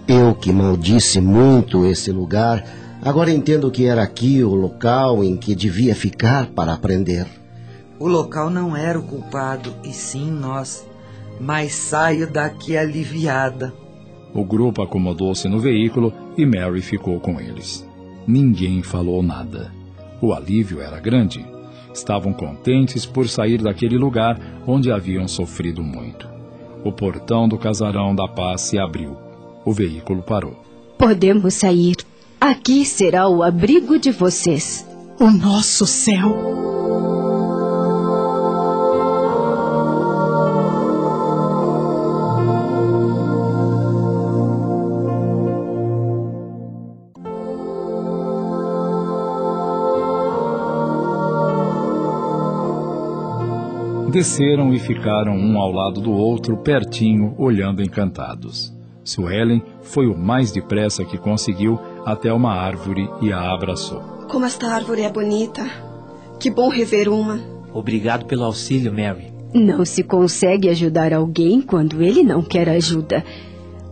Eu 0.07 0.35
que 0.35 0.51
maldisse 0.51 1.19
muito 1.21 1.85
esse 1.85 2.11
lugar, 2.11 2.63
agora 3.01 3.31
entendo 3.31 3.71
que 3.71 3.85
era 3.85 4.03
aqui 4.03 4.43
o 4.43 4.53
local 4.53 5.23
em 5.23 5.37
que 5.37 5.55
devia 5.55 5.95
ficar 5.95 6.47
para 6.47 6.73
aprender. 6.73 7.25
O 7.99 8.07
local 8.07 8.49
não 8.49 8.75
era 8.75 8.99
o 8.99 9.03
culpado, 9.03 9.73
e 9.83 9.91
sim 9.91 10.29
nós. 10.29 10.87
Mas 11.39 11.73
saio 11.73 12.29
daqui 12.31 12.77
aliviada. 12.77 13.73
O 14.33 14.43
grupo 14.43 14.81
acomodou-se 14.81 15.47
no 15.47 15.59
veículo 15.59 16.13
e 16.37 16.45
Mary 16.45 16.81
ficou 16.81 17.19
com 17.19 17.39
eles. 17.39 17.87
Ninguém 18.27 18.83
falou 18.83 19.23
nada. 19.23 19.76
O 20.21 20.33
alívio 20.33 20.81
era 20.81 20.99
grande. 20.99 21.45
Estavam 21.93 22.33
contentes 22.33 23.05
por 23.05 23.27
sair 23.27 23.61
daquele 23.61 23.97
lugar 23.97 24.39
onde 24.65 24.91
haviam 24.91 25.27
sofrido 25.27 25.83
muito. 25.83 26.27
O 26.83 26.91
portão 26.91 27.47
do 27.47 27.57
casarão 27.57 28.15
da 28.15 28.27
paz 28.27 28.61
se 28.61 28.77
abriu. 28.77 29.17
O 29.65 29.73
veículo 29.73 30.21
parou. 30.21 30.63
Podemos 30.97 31.53
sair. 31.53 31.97
Aqui 32.39 32.85
será 32.85 33.27
o 33.27 33.43
abrigo 33.43 33.99
de 33.99 34.11
vocês. 34.11 34.87
O 35.19 35.29
nosso 35.29 35.85
céu. 35.85 37.06
Desceram 54.17 54.73
e 54.73 54.79
ficaram 54.79 55.37
um 55.37 55.59
ao 55.59 55.71
lado 55.71 56.01
do 56.01 56.11
outro, 56.11 56.57
pertinho, 56.57 57.35
olhando 57.37 57.83
encantados. 57.83 58.75
Suelen 59.03 59.61
foi 59.83 60.07
o 60.07 60.17
mais 60.17 60.51
depressa 60.51 61.05
que 61.05 61.19
conseguiu 61.19 61.79
até 62.03 62.33
uma 62.33 62.51
árvore 62.51 63.07
e 63.21 63.31
a 63.31 63.53
abraçou. 63.53 64.01
Como 64.27 64.43
esta 64.43 64.73
árvore 64.73 65.03
é 65.03 65.11
bonita. 65.11 65.63
Que 66.39 66.49
bom 66.49 66.67
rever 66.67 67.07
uma. 67.07 67.39
Obrigado 67.71 68.25
pelo 68.25 68.45
auxílio, 68.45 68.91
Mary. 68.91 69.31
Não 69.53 69.85
se 69.85 70.01
consegue 70.01 70.67
ajudar 70.67 71.13
alguém 71.13 71.61
quando 71.61 72.01
ele 72.01 72.23
não 72.23 72.41
quer 72.41 72.67
ajuda. 72.69 73.23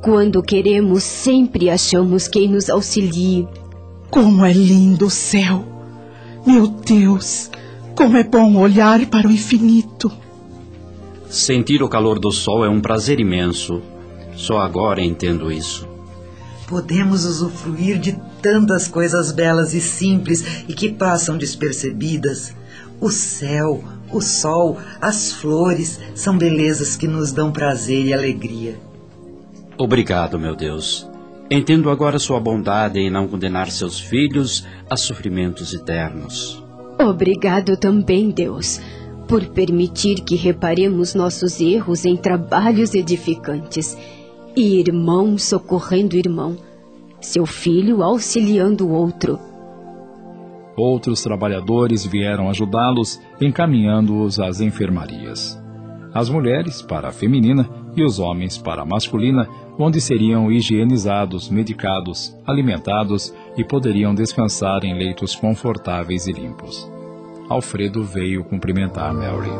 Quando 0.01 0.41
queremos, 0.41 1.03
sempre 1.03 1.69
achamos 1.69 2.27
quem 2.27 2.47
nos 2.47 2.67
auxilie. 2.67 3.47
Como 4.09 4.43
é 4.43 4.51
lindo 4.51 5.05
o 5.05 5.11
céu! 5.11 5.63
Meu 6.47 6.65
Deus! 6.65 7.51
Como 7.95 8.17
é 8.17 8.23
bom 8.23 8.57
olhar 8.57 9.05
para 9.05 9.27
o 9.27 9.31
infinito. 9.31 10.11
Sentir 11.29 11.81
o 11.81 11.87
calor 11.87 12.19
do 12.19 12.31
sol 12.31 12.65
é 12.65 12.69
um 12.69 12.81
prazer 12.81 13.19
imenso. 13.19 13.81
Só 14.35 14.59
agora 14.59 15.01
entendo 15.01 15.51
isso. 15.51 15.87
Podemos 16.67 17.23
usufruir 17.23 17.97
de 17.97 18.19
tantas 18.41 18.87
coisas 18.87 19.31
belas 19.31 19.73
e 19.73 19.79
simples 19.79 20.65
e 20.67 20.73
que 20.73 20.91
passam 20.91 21.37
despercebidas. 21.37 22.53
O 22.99 23.09
céu, 23.09 23.81
o 24.11 24.21
sol, 24.21 24.77
as 24.99 25.31
flores 25.31 25.99
são 26.13 26.37
belezas 26.37 26.97
que 26.97 27.07
nos 27.07 27.31
dão 27.31 27.51
prazer 27.51 28.05
e 28.05 28.13
alegria. 28.13 28.77
Obrigado, 29.77 30.37
meu 30.37 30.55
Deus. 30.55 31.07
Entendo 31.49 31.89
agora 31.89 32.19
sua 32.19 32.39
bondade 32.39 32.99
em 32.99 33.09
não 33.09 33.27
condenar 33.27 33.69
seus 33.69 33.99
filhos 33.99 34.65
a 34.89 34.97
sofrimentos 34.97 35.73
eternos. 35.73 36.64
Obrigado 36.99 37.77
também, 37.77 38.29
Deus, 38.29 38.79
por 39.27 39.45
permitir 39.47 40.21
que 40.21 40.35
reparemos 40.35 41.13
nossos 41.13 41.59
erros 41.59 42.05
em 42.05 42.15
trabalhos 42.15 42.93
edificantes. 42.93 43.97
E 44.55 44.79
irmão 44.79 45.37
socorrendo 45.37 46.15
irmão, 46.15 46.57
seu 47.19 47.45
filho 47.45 48.01
auxiliando 48.01 48.87
o 48.87 48.91
outro. 48.91 49.37
Outros 50.77 51.21
trabalhadores 51.21 52.05
vieram 52.05 52.49
ajudá-los, 52.49 53.21
encaminhando-os 53.39 54.39
às 54.39 54.61
enfermarias. 54.61 55.61
As 56.13 56.29
mulheres 56.29 56.81
para 56.81 57.09
a 57.09 57.11
feminina 57.11 57.69
e 57.95 58.03
os 58.03 58.19
homens 58.19 58.57
para 58.57 58.83
a 58.83 58.85
masculina, 58.85 59.47
onde 59.77 59.99
seriam 59.99 60.49
higienizados, 60.51 61.49
medicados, 61.49 62.33
alimentados 62.45 63.33
e 63.57 63.63
poderiam 63.63 64.13
descansar 64.13 64.83
em 64.83 64.97
leitos 64.97 65.35
confortáveis 65.35 66.27
e 66.27 66.31
limpos. 66.31 66.89
Alfredo 67.47 68.03
veio 68.03 68.43
cumprimentar 68.43 69.13
Mary. 69.13 69.51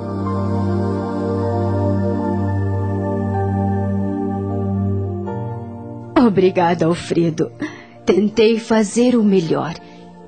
Obrigada, 6.18 6.86
Alfredo. 6.86 7.52
Tentei 8.06 8.60
fazer 8.60 9.16
o 9.16 9.24
melhor 9.24 9.76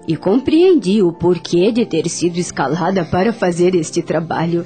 e 0.07 0.15
compreendi 0.15 1.01
o 1.01 1.11
porquê 1.11 1.71
de 1.71 1.85
ter 1.85 2.07
sido 2.07 2.37
escalada 2.37 3.03
para 3.03 3.33
fazer 3.33 3.75
este 3.75 4.01
trabalho. 4.01 4.65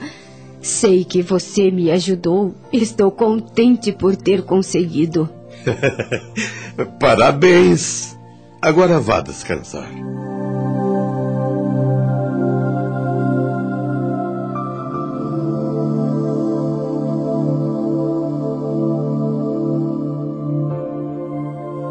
Sei 0.62 1.04
que 1.04 1.22
você 1.22 1.72
me 1.72 1.90
ajudou. 1.90 2.54
Estou 2.72 3.10
contente 3.10 3.92
por 3.92 4.16
ter 4.16 4.44
conseguido. 4.44 5.28
Parabéns! 7.00 8.21
Agora 8.64 9.00
vá 9.00 9.22
descansar. 9.22 9.90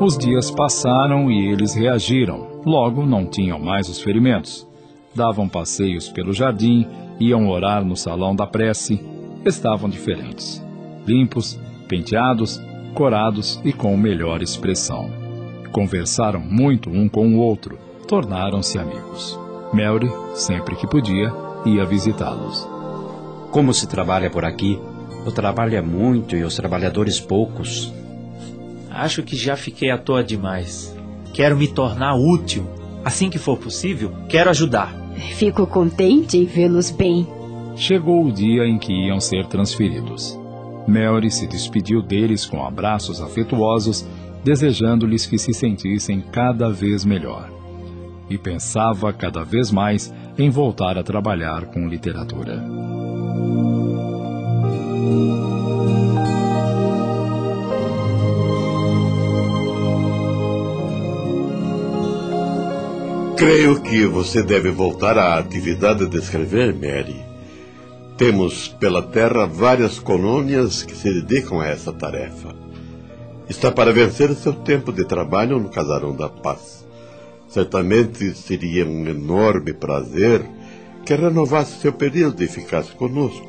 Os 0.01 0.17
dias 0.17 0.49
passaram 0.53 1.29
e 1.29 1.49
eles 1.51 1.75
reagiram. 1.75 2.63
Logo, 2.65 3.05
não 3.05 3.27
tinham 3.27 3.59
mais 3.59 3.89
os 3.89 4.01
ferimentos. 4.01 4.65
Davam 5.13 5.49
passeios 5.49 6.09
pelo 6.09 6.33
jardim, 6.33 6.87
iam 7.19 7.49
orar 7.49 7.85
no 7.85 7.97
salão 7.97 8.35
da 8.35 8.47
prece. 8.47 9.05
Estavam 9.45 9.91
diferentes. 9.91 10.65
Limpos, 11.05 11.59
penteados, 11.89 12.63
corados 12.95 13.61
e 13.65 13.73
com 13.73 13.97
melhor 13.97 14.41
expressão. 14.41 15.20
Conversaram 15.73 16.41
muito 16.41 16.91
um 16.91 17.09
com 17.09 17.29
o 17.29 17.39
outro, 17.39 17.79
tornaram-se 18.09 18.79
amigos. 18.79 19.39
Mary, 19.73 20.11
sempre 20.35 20.75
que 20.75 20.87
podia, 20.87 21.33
ia 21.65 21.85
visitá-los. 21.85 22.69
Como 23.51 23.73
se 23.73 23.87
trabalha 23.87 24.31
por 24.31 24.45
aqui? 24.45 24.79
O 25.27 25.31
trabalho 25.31 25.77
é 25.77 25.81
muito 25.81 26.37
e 26.37 26.43
os 26.43 26.57
trabalhadores 26.57 27.21
poucos. 27.21 27.93
Acho 28.91 29.23
que 29.23 29.37
já 29.37 29.57
fiquei 29.57 29.91
à 29.91 29.99
toa 29.99 30.25
demais. 30.25 30.97
Quero 31.33 31.57
me 31.57 31.69
tornar 31.69 32.17
útil. 32.17 32.67
Assim 33.05 33.31
que 33.31 33.39
for 33.39 33.57
possível, 33.57 34.13
quero 34.29 34.51
ajudar. 34.51 34.93
Fico 35.35 35.67
contente 35.67 36.37
em 36.37 36.45
vê-los 36.45 36.91
bem. 36.91 37.27
Chegou 37.77 38.27
o 38.27 38.33
dia 38.33 38.67
em 38.67 38.79
que 38.79 38.93
iam 38.93 39.21
ser 39.21 39.47
transferidos. 39.47 40.39
Mary 40.87 41.31
se 41.31 41.47
despediu 41.47 42.03
deles 42.03 42.45
com 42.45 42.65
abraços 42.65 43.21
afetuosos, 43.21 44.07
desejando-lhes 44.45 45.27
que 45.27 45.39
se 45.39 45.53
sentissem 45.53 46.21
cada 46.21 46.71
vez 46.71 47.05
melhor. 47.05 47.51
E 48.29 48.39
pensava 48.39 49.13
cada 49.13 49.45
vez 49.45 49.71
mais 49.71 50.13
em 50.39 50.51
voltar 50.51 50.97
a 50.97 51.03
trabalhar 51.03 51.67
com 51.67 51.89
literatura. 51.89 52.63
Creio 63.37 63.81
que 63.81 64.05
você 64.05 64.43
deve 64.43 64.71
voltar 64.71 65.17
à 65.17 65.39
atividade 65.39 66.07
de 66.07 66.19
escrever, 66.19 66.75
Mary. 66.75 67.17
Temos 68.19 68.69
pela 68.69 69.01
terra 69.01 69.47
várias 69.47 69.99
colônias 69.99 70.83
que 70.83 70.95
se 70.95 71.11
dedicam 71.11 71.59
a 71.59 71.67
essa 71.67 71.91
tarefa. 71.91 72.70
Está 73.51 73.73
para 73.73 73.93
vencer 73.93 74.33
seu 74.37 74.53
tempo 74.53 74.93
de 74.93 75.05
trabalho 75.05 75.59
no 75.59 75.71
Casarão 75.71 76.15
da 76.15 76.29
Paz. 76.29 76.87
Certamente 77.49 78.33
seria 78.33 78.87
um 78.87 79.09
enorme 79.09 79.73
prazer 79.73 80.49
que 81.05 81.17
renovasse 81.17 81.81
seu 81.81 81.93
período 81.93 82.45
e 82.45 82.47
ficasse 82.47 82.93
conosco. 82.93 83.49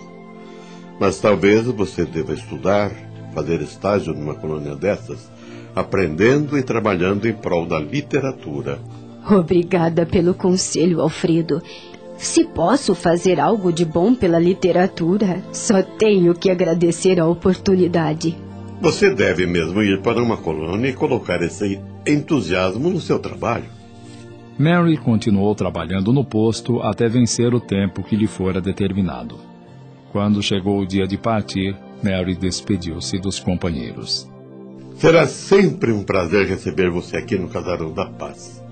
Mas 0.99 1.19
talvez 1.19 1.67
você 1.67 2.03
deva 2.03 2.33
estudar, 2.33 2.91
fazer 3.35 3.61
estágio 3.61 4.11
numa 4.11 4.33
colônia 4.33 4.75
dessas, 4.75 5.29
aprendendo 5.75 6.57
e 6.57 6.63
trabalhando 6.63 7.27
em 7.27 7.33
prol 7.33 7.67
da 7.67 7.77
literatura. 7.77 8.79
Obrigada 9.29 10.03
pelo 10.03 10.33
conselho, 10.33 10.99
Alfredo. 10.99 11.61
Se 12.17 12.43
posso 12.43 12.95
fazer 12.95 13.39
algo 13.39 13.71
de 13.71 13.85
bom 13.85 14.15
pela 14.15 14.39
literatura, 14.39 15.43
só 15.53 15.83
tenho 15.83 16.33
que 16.33 16.49
agradecer 16.49 17.19
a 17.19 17.27
oportunidade. 17.27 18.35
Você 18.81 19.13
deve 19.13 19.45
mesmo 19.45 19.83
ir 19.83 20.01
para 20.01 20.23
uma 20.23 20.37
colônia 20.37 20.89
e 20.89 20.93
colocar 20.93 21.39
esse 21.43 21.79
entusiasmo 22.05 22.89
no 22.89 22.99
seu 22.99 23.19
trabalho. 23.19 23.65
Mary 24.57 24.97
continuou 24.97 25.53
trabalhando 25.53 26.11
no 26.11 26.25
posto 26.25 26.81
até 26.81 27.07
vencer 27.07 27.53
o 27.53 27.59
tempo 27.59 28.03
que 28.03 28.15
lhe 28.15 28.25
fora 28.25 28.59
determinado. 28.59 29.35
Quando 30.11 30.41
chegou 30.41 30.79
o 30.79 30.85
dia 30.85 31.05
de 31.05 31.15
partir, 31.15 31.77
Mary 32.03 32.35
despediu-se 32.35 33.19
dos 33.19 33.39
companheiros. 33.39 34.27
Será 34.95 35.27
sempre 35.27 35.91
um 35.91 36.03
prazer 36.03 36.47
receber 36.47 36.89
você 36.89 37.17
aqui 37.17 37.37
no 37.37 37.49
Casarão 37.49 37.93
da 37.93 38.07
Paz. 38.07 38.63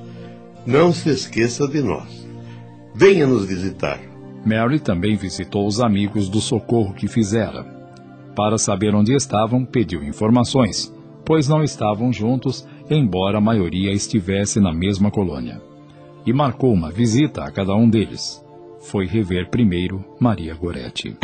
Não 0.66 0.92
se 0.92 1.10
esqueça 1.10 1.68
de 1.68 1.84
nós. 1.84 2.28
Venha 2.96 3.28
nos 3.28 3.46
visitar. 3.46 4.00
Mary 4.44 4.80
também 4.80 5.16
visitou 5.16 5.68
os 5.68 5.80
amigos 5.80 6.30
do 6.30 6.42
socorro 6.42 6.96
que 6.96 7.08
fizera. 7.08 7.79
Para 8.40 8.58
saber 8.58 8.96
onde 8.96 9.14
estavam, 9.14 9.66
pediu 9.66 10.02
informações, 10.02 10.96
pois 11.26 11.50
não 11.50 11.62
estavam 11.62 12.14
juntos, 12.14 12.66
embora 12.90 13.38
a 13.38 13.42
maioria 13.42 13.92
estivesse 13.92 14.62
na 14.62 14.72
mesma 14.72 15.12
colônia. 15.12 15.62
E 16.26 16.32
marcou 16.32 16.72
uma 16.72 16.90
visita 16.90 17.44
a 17.44 17.52
cada 17.52 17.76
um 17.76 17.90
deles. 17.90 18.42
Foi 18.80 19.06
rever 19.06 19.50
primeiro 19.50 20.06
Maria 20.22 20.56
Goretti. 20.56 21.18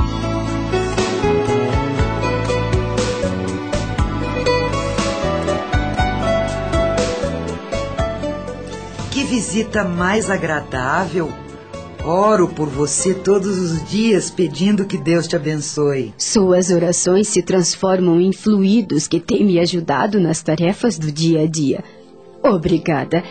Que 9.10 9.24
visita 9.24 9.85
mais 9.85 10.30
agradável! 10.30 11.44
Oro 12.08 12.48
por 12.48 12.69
você 12.69 13.16
todos 13.16 13.58
os 13.58 13.90
dias 13.90 14.30
pedindo 14.30 14.85
que 14.85 14.95
Deus 14.95 15.27
te 15.27 15.35
abençoe. 15.35 16.14
Suas 16.19 16.69
orações 16.69 17.27
se 17.27 17.42
transformam 17.42 18.22
em 18.22 18.32
fluidos 18.32 19.08
que 19.08 19.19
têm 19.19 19.43
me 19.43 19.59
ajudado 19.59 20.19
nas 20.19 20.43
tarefas 20.43 21.00
do 21.00 21.11
dia 21.11 21.42
a 21.42 21.48
dia. 21.48 21.84
Obrigada. 22.43 23.24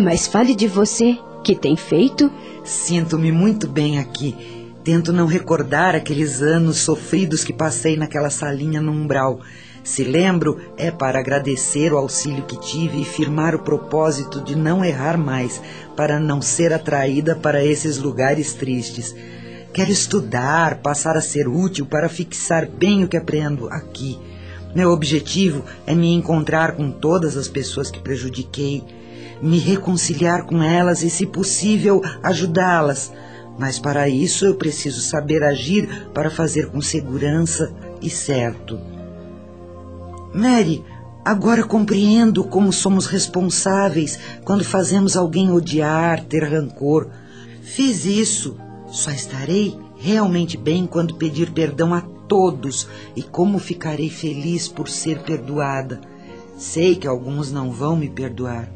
Mas 0.00 0.28
fale 0.28 0.54
de 0.54 0.68
você. 0.68 1.18
Que 1.42 1.56
tem 1.56 1.74
feito? 1.74 2.30
Sinto-me 2.62 3.32
muito 3.32 3.66
bem 3.66 3.98
aqui. 3.98 4.36
Tento 4.84 5.12
não 5.12 5.26
recordar 5.26 5.96
aqueles 5.96 6.40
anos 6.40 6.76
sofridos 6.76 7.42
que 7.42 7.52
passei 7.52 7.96
naquela 7.96 8.30
salinha 8.30 8.80
no 8.80 8.92
umbral. 8.92 9.40
Se 9.84 10.02
lembro, 10.02 10.58
é 10.78 10.90
para 10.90 11.18
agradecer 11.18 11.92
o 11.92 11.98
auxílio 11.98 12.46
que 12.46 12.58
tive 12.58 13.02
e 13.02 13.04
firmar 13.04 13.54
o 13.54 13.58
propósito 13.58 14.40
de 14.40 14.56
não 14.56 14.82
errar 14.82 15.18
mais, 15.18 15.60
para 15.94 16.18
não 16.18 16.40
ser 16.40 16.72
atraída 16.72 17.36
para 17.36 17.62
esses 17.62 17.98
lugares 17.98 18.54
tristes. 18.54 19.14
Quero 19.74 19.90
estudar, 19.90 20.78
passar 20.78 21.18
a 21.18 21.20
ser 21.20 21.46
útil 21.46 21.84
para 21.84 22.08
fixar 22.08 22.66
bem 22.66 23.04
o 23.04 23.08
que 23.08 23.18
aprendo 23.18 23.68
aqui. 23.68 24.18
Meu 24.74 24.90
objetivo 24.90 25.62
é 25.86 25.94
me 25.94 26.14
encontrar 26.14 26.76
com 26.76 26.90
todas 26.90 27.36
as 27.36 27.46
pessoas 27.46 27.90
que 27.90 28.00
prejudiquei, 28.00 28.82
me 29.42 29.58
reconciliar 29.58 30.46
com 30.46 30.62
elas 30.62 31.02
e, 31.02 31.10
se 31.10 31.26
possível, 31.26 32.00
ajudá-las. 32.22 33.12
Mas 33.58 33.78
para 33.78 34.08
isso 34.08 34.46
eu 34.46 34.54
preciso 34.54 35.02
saber 35.02 35.44
agir 35.44 36.08
para 36.14 36.30
fazer 36.30 36.70
com 36.70 36.80
segurança 36.80 37.70
e 38.00 38.08
certo. 38.08 38.93
Mary, 40.34 40.84
agora 41.24 41.62
compreendo 41.62 42.42
como 42.42 42.72
somos 42.72 43.06
responsáveis 43.06 44.18
quando 44.44 44.64
fazemos 44.64 45.16
alguém 45.16 45.52
odiar, 45.52 46.24
ter 46.24 46.42
rancor. 46.42 47.08
Fiz 47.62 48.04
isso. 48.04 48.56
Só 48.88 49.12
estarei 49.12 49.78
realmente 49.96 50.56
bem 50.56 50.88
quando 50.88 51.14
pedir 51.14 51.52
perdão 51.52 51.94
a 51.94 52.00
todos 52.00 52.88
e 53.14 53.22
como 53.22 53.60
ficarei 53.60 54.10
feliz 54.10 54.66
por 54.66 54.88
ser 54.88 55.20
perdoada. 55.20 56.00
Sei 56.58 56.96
que 56.96 57.06
alguns 57.06 57.52
não 57.52 57.70
vão 57.70 57.96
me 57.96 58.08
perdoar. 58.08 58.68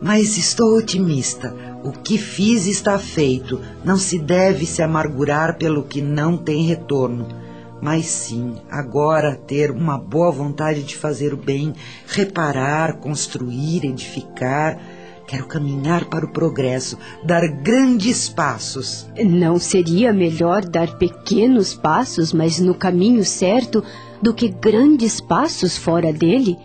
Mas 0.00 0.38
estou 0.38 0.78
otimista. 0.78 1.54
O 1.84 1.92
que 1.92 2.16
fiz 2.16 2.66
está 2.66 2.98
feito. 2.98 3.60
Não 3.84 3.98
se 3.98 4.18
deve 4.18 4.64
se 4.64 4.82
amargurar 4.82 5.58
pelo 5.58 5.82
que 5.82 6.00
não 6.00 6.38
tem 6.38 6.64
retorno 6.64 7.41
mas 7.82 8.06
sim 8.06 8.54
agora 8.70 9.34
ter 9.34 9.72
uma 9.72 9.98
boa 9.98 10.30
vontade 10.30 10.84
de 10.84 10.96
fazer 10.96 11.34
o 11.34 11.36
bem, 11.36 11.74
reparar, 12.06 12.98
construir, 12.98 13.84
edificar. 13.84 14.78
Quero 15.26 15.46
caminhar 15.46 16.04
para 16.04 16.24
o 16.24 16.32
progresso, 16.32 16.96
dar 17.24 17.46
grandes 17.48 18.28
passos. 18.28 19.08
Não 19.24 19.58
seria 19.58 20.12
melhor 20.12 20.64
dar 20.64 20.96
pequenos 20.98 21.74
passos, 21.74 22.32
mas 22.32 22.60
no 22.60 22.74
caminho 22.74 23.24
certo, 23.24 23.82
do 24.20 24.32
que 24.32 24.48
grandes 24.48 25.20
passos 25.20 25.76
fora 25.76 26.12
dele? 26.12 26.56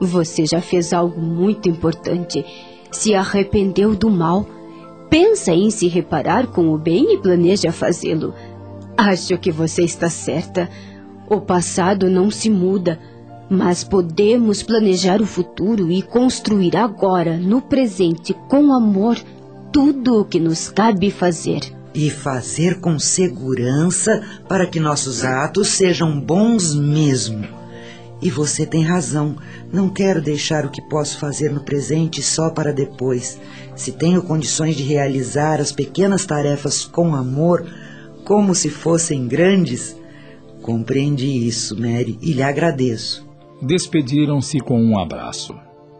Você 0.00 0.46
já 0.46 0.60
fez 0.60 0.92
algo 0.92 1.20
muito 1.20 1.68
importante. 1.68 2.44
Se 2.90 3.14
arrependeu 3.14 3.96
do 3.96 4.10
mal. 4.10 4.46
Pensa 5.08 5.52
em 5.52 5.70
se 5.70 5.88
reparar 5.88 6.46
com 6.46 6.72
o 6.72 6.78
bem 6.78 7.14
e 7.14 7.18
planeja 7.18 7.72
fazê-lo. 7.72 8.32
Acho 8.96 9.38
que 9.38 9.50
você 9.50 9.82
está 9.82 10.08
certa. 10.08 10.68
O 11.28 11.40
passado 11.40 12.10
não 12.10 12.30
se 12.30 12.50
muda, 12.50 12.98
mas 13.48 13.84
podemos 13.84 14.62
planejar 14.62 15.20
o 15.20 15.26
futuro 15.26 15.90
e 15.90 16.02
construir 16.02 16.76
agora, 16.76 17.36
no 17.36 17.60
presente, 17.60 18.34
com 18.48 18.72
amor, 18.72 19.16
tudo 19.72 20.20
o 20.20 20.24
que 20.24 20.38
nos 20.38 20.68
cabe 20.68 21.10
fazer. 21.10 21.60
E 21.94 22.10
fazer 22.10 22.80
com 22.80 22.98
segurança 22.98 24.22
para 24.48 24.66
que 24.66 24.80
nossos 24.80 25.24
atos 25.24 25.68
sejam 25.68 26.20
bons 26.20 26.74
mesmo. 26.74 27.46
E 28.22 28.30
você 28.30 28.64
tem 28.64 28.84
razão. 28.84 29.36
Não 29.72 29.88
quero 29.88 30.22
deixar 30.22 30.64
o 30.64 30.70
que 30.70 30.80
posso 30.80 31.18
fazer 31.18 31.50
no 31.50 31.60
presente 31.60 32.22
só 32.22 32.50
para 32.50 32.72
depois. 32.72 33.38
Se 33.74 33.92
tenho 33.92 34.22
condições 34.22 34.76
de 34.76 34.84
realizar 34.84 35.60
as 35.60 35.72
pequenas 35.72 36.24
tarefas 36.24 36.84
com 36.84 37.14
amor, 37.16 37.66
como 38.24 38.54
se 38.54 38.70
fossem 38.70 39.26
grandes. 39.26 39.96
Compreendi 40.62 41.46
isso, 41.46 41.78
Mary, 41.80 42.18
e 42.22 42.32
lhe 42.32 42.42
agradeço. 42.42 43.26
Despediram-se 43.60 44.58
com 44.60 44.80
um 44.80 44.98
abraço. 44.98 45.54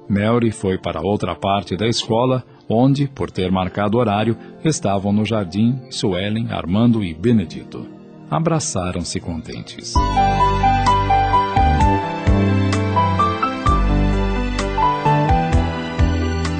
Mary 0.08 0.50
foi 0.50 0.78
para 0.78 1.00
outra 1.00 1.34
parte 1.34 1.76
da 1.76 1.86
escola, 1.86 2.44
onde, 2.68 3.08
por 3.08 3.30
ter 3.30 3.50
marcado 3.50 3.98
horário, 3.98 4.36
estavam 4.64 5.12
no 5.12 5.24
jardim 5.24 5.80
Suelen, 5.90 6.48
Armando 6.50 7.02
e 7.02 7.14
Benedito. 7.14 7.86
Abraçaram-se 8.30 9.20
contentes. 9.20 9.94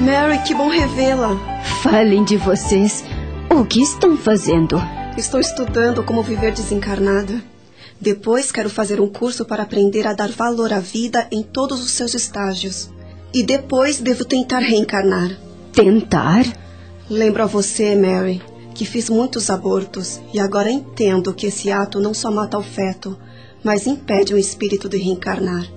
Mary, 0.00 0.38
que 0.46 0.54
bom 0.54 0.68
revê-la. 0.68 1.36
Falem 1.82 2.24
de 2.24 2.36
vocês. 2.36 3.04
O 3.50 3.64
que 3.64 3.80
estão 3.80 4.16
fazendo? 4.16 4.80
Estou 5.16 5.38
estudando 5.38 6.02
como 6.02 6.22
viver 6.22 6.54
desencarnada. 6.54 7.42
Depois 8.00 8.50
quero 8.50 8.70
fazer 8.70 8.98
um 8.98 9.08
curso 9.08 9.44
para 9.44 9.62
aprender 9.62 10.06
a 10.06 10.14
dar 10.14 10.30
valor 10.30 10.72
à 10.72 10.80
vida 10.80 11.28
em 11.30 11.42
todos 11.42 11.82
os 11.82 11.90
seus 11.90 12.14
estágios. 12.14 12.90
E 13.32 13.42
depois 13.42 14.00
devo 14.00 14.24
tentar 14.24 14.60
reencarnar. 14.60 15.38
Tentar? 15.70 16.44
Lembro 17.10 17.42
a 17.42 17.46
você, 17.46 17.94
Mary, 17.94 18.40
que 18.74 18.86
fiz 18.86 19.10
muitos 19.10 19.50
abortos 19.50 20.18
e 20.32 20.40
agora 20.40 20.70
entendo 20.70 21.34
que 21.34 21.48
esse 21.48 21.70
ato 21.70 22.00
não 22.00 22.14
só 22.14 22.30
mata 22.30 22.56
o 22.56 22.62
feto, 22.62 23.18
mas 23.62 23.86
impede 23.86 24.32
o 24.32 24.38
espírito 24.38 24.88
de 24.88 24.96
reencarnar. 24.96 25.70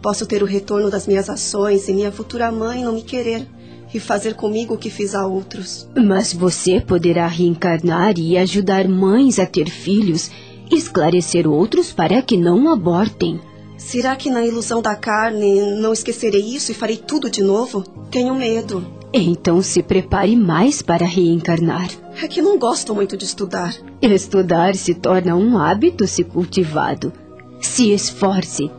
Posso 0.00 0.24
ter 0.26 0.44
o 0.44 0.46
retorno 0.46 0.88
das 0.88 1.08
minhas 1.08 1.28
ações 1.28 1.88
e 1.88 1.92
minha 1.92 2.12
futura 2.12 2.52
mãe 2.52 2.84
não 2.84 2.92
me 2.92 3.02
querer 3.02 3.48
e 3.92 4.00
fazer 4.00 4.34
comigo 4.34 4.74
o 4.74 4.78
que 4.78 4.90
fiz 4.90 5.14
a 5.14 5.26
outros. 5.26 5.88
Mas 5.96 6.32
você 6.32 6.80
poderá 6.80 7.26
reencarnar 7.26 8.18
e 8.18 8.36
ajudar 8.36 8.88
mães 8.88 9.38
a 9.38 9.46
ter 9.46 9.68
filhos, 9.68 10.30
esclarecer 10.70 11.48
outros 11.48 11.92
para 11.92 12.22
que 12.22 12.36
não 12.36 12.72
abortem. 12.72 13.40
Será 13.76 14.14
que 14.14 14.30
na 14.30 14.44
ilusão 14.44 14.82
da 14.82 14.94
carne 14.94 15.80
não 15.80 15.92
esquecerei 15.92 16.42
isso 16.42 16.70
e 16.70 16.74
farei 16.74 16.96
tudo 16.96 17.30
de 17.30 17.42
novo? 17.42 17.82
Tenho 18.10 18.34
medo. 18.34 18.86
Então 19.12 19.60
se 19.62 19.82
prepare 19.82 20.36
mais 20.36 20.82
para 20.82 21.06
reencarnar. 21.06 21.88
É 22.22 22.28
que 22.28 22.42
não 22.42 22.58
gosto 22.58 22.94
muito 22.94 23.16
de 23.16 23.24
estudar. 23.24 23.74
Estudar 24.00 24.76
se 24.76 24.94
torna 24.94 25.34
um 25.34 25.58
hábito 25.58 26.06
se 26.06 26.22
cultivado. 26.22 27.12
Se 27.60 27.90
esforce. 27.90 28.70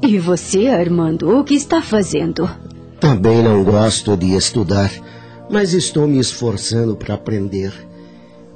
E 0.00 0.18
você, 0.18 0.68
Armando, 0.68 1.36
o 1.36 1.44
que 1.44 1.54
está 1.54 1.82
fazendo? 1.82 2.48
Também 3.00 3.44
não 3.44 3.62
gosto 3.62 4.16
de 4.16 4.34
estudar, 4.34 4.90
mas 5.48 5.72
estou 5.72 6.08
me 6.08 6.18
esforçando 6.18 6.96
para 6.96 7.14
aprender. 7.14 7.72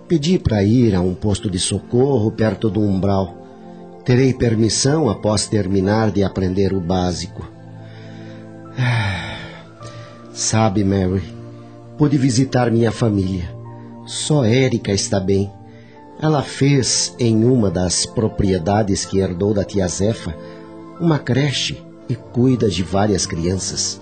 Pedi 0.08 0.36
para 0.36 0.64
ir 0.64 0.96
a 0.96 1.00
um 1.00 1.14
posto 1.14 1.48
de 1.48 1.60
socorro 1.60 2.30
perto 2.32 2.68
do 2.68 2.80
umbral. 2.80 3.38
Terei 4.04 4.34
permissão 4.34 5.08
após 5.08 5.46
terminar 5.46 6.10
de 6.10 6.24
aprender 6.24 6.74
o 6.74 6.80
básico. 6.80 7.48
Ah, 8.76 9.38
sabe, 10.32 10.82
Mary, 10.82 11.22
pude 11.96 12.18
visitar 12.18 12.68
minha 12.68 12.90
família. 12.90 13.48
Só 14.06 14.44
Érica 14.44 14.90
está 14.90 15.20
bem. 15.20 15.52
Ela 16.20 16.42
fez, 16.42 17.14
em 17.16 17.44
uma 17.44 17.70
das 17.70 18.04
propriedades 18.04 19.04
que 19.04 19.20
herdou 19.20 19.54
da 19.54 19.64
tia 19.64 19.86
Zefa, 19.86 20.34
uma 21.00 21.18
creche 21.20 21.80
e 22.08 22.16
cuida 22.16 22.68
de 22.68 22.82
várias 22.82 23.24
crianças. 23.24 24.01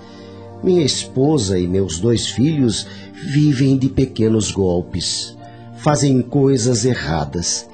Minha 0.63 0.85
esposa 0.85 1.59
e 1.59 1.67
meus 1.67 1.99
dois 1.99 2.27
filhos 2.27 2.87
vivem 3.15 3.79
de 3.79 3.89
pequenos 3.89 4.51
golpes, 4.53 5.35
fazem 5.79 6.21
coisas 6.21 6.85
erradas. 6.85 7.67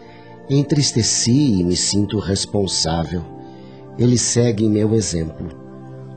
Entristeci 0.48 1.58
e 1.58 1.64
me 1.64 1.74
sinto 1.74 2.20
responsável. 2.20 3.24
Eles 3.98 4.20
seguem 4.20 4.70
meu 4.70 4.94
exemplo. 4.94 5.48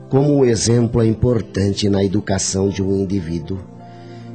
Como 0.08 0.38
o 0.38 0.44
exemplo 0.44 1.02
é 1.02 1.06
importante 1.06 1.88
na 1.88 2.04
educação 2.04 2.68
de 2.68 2.80
um 2.80 2.94
indivíduo. 2.94 3.58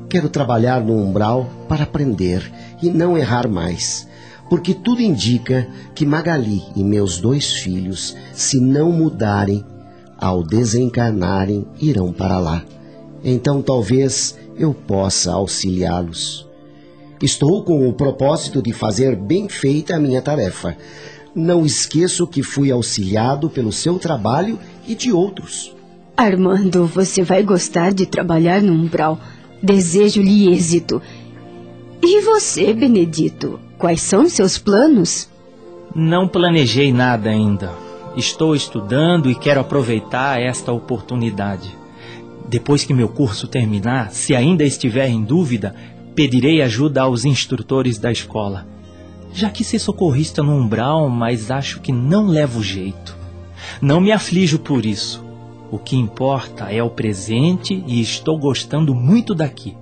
Quero 0.09 0.27
trabalhar 0.27 0.83
no 0.83 0.93
umbral 0.93 1.49
para 1.69 1.83
aprender 1.83 2.51
e 2.83 2.89
não 2.89 3.17
errar 3.17 3.47
mais, 3.47 4.09
porque 4.49 4.73
tudo 4.73 5.01
indica 5.01 5.67
que 5.93 6.05
Magali 6.05 6.63
e 6.75 6.83
meus 6.83 7.17
dois 7.17 7.53
filhos, 7.53 8.13
se 8.33 8.59
não 8.59 8.91
mudarem, 8.91 9.63
ao 10.17 10.43
desencarnarem, 10.43 11.65
irão 11.79 12.11
para 12.11 12.39
lá. 12.39 12.63
Então 13.23 13.61
talvez 13.61 14.37
eu 14.57 14.73
possa 14.73 15.33
auxiliá-los. 15.33 16.47
Estou 17.21 17.63
com 17.63 17.87
o 17.87 17.93
propósito 17.93 18.61
de 18.61 18.73
fazer 18.73 19.15
bem 19.15 19.47
feita 19.49 19.95
a 19.95 19.99
minha 19.99 20.21
tarefa. 20.21 20.75
Não 21.33 21.65
esqueço 21.65 22.27
que 22.27 22.43
fui 22.43 22.71
auxiliado 22.71 23.49
pelo 23.49 23.71
seu 23.71 23.97
trabalho 23.97 24.59
e 24.87 24.95
de 24.95 25.11
outros. 25.11 25.75
Armando, 26.15 26.85
você 26.85 27.23
vai 27.23 27.43
gostar 27.43 27.93
de 27.93 28.05
trabalhar 28.05 28.61
no 28.61 28.73
umbral. 28.73 29.19
Desejo-lhe 29.61 30.53
êxito. 30.53 31.01
E 32.01 32.21
você, 32.21 32.73
Benedito? 32.73 33.59
Quais 33.77 34.01
são 34.01 34.29
seus 34.29 34.57
planos? 34.57 35.27
Não 35.93 36.27
planejei 36.27 36.93
nada 36.93 37.29
ainda. 37.29 37.84
Estou 38.17 38.55
estudando 38.55 39.29
e 39.29 39.35
quero 39.35 39.59
aproveitar 39.59 40.41
esta 40.41 40.71
oportunidade. 40.71 41.75
Depois 42.47 42.85
que 42.85 42.93
meu 42.93 43.09
curso 43.09 43.45
terminar, 43.45 44.11
se 44.11 44.33
ainda 44.33 44.63
estiver 44.63 45.09
em 45.09 45.21
dúvida, 45.21 45.75
pedirei 46.15 46.61
ajuda 46.61 47.01
aos 47.01 47.25
instrutores 47.25 47.97
da 47.97 48.09
escola. 48.09 48.65
Já 49.33 49.49
que 49.49 49.65
ser 49.65 49.79
socorrista 49.79 50.41
no 50.41 50.53
umbral, 50.53 51.09
mas 51.09 51.51
acho 51.51 51.81
que 51.81 51.91
não 51.91 52.27
levo 52.27 52.63
jeito. 52.63 53.17
Não 53.81 53.99
me 53.99 54.13
aflijo 54.13 54.59
por 54.59 54.85
isso. 54.85 55.21
O 55.69 55.77
que 55.77 55.97
importa 55.97 56.71
é 56.71 56.81
o 56.81 56.89
presente 56.89 57.83
e 57.85 57.99
estou 57.99 58.37
gostando 58.37 58.95
muito 58.95 59.35
daqui. 59.35 59.75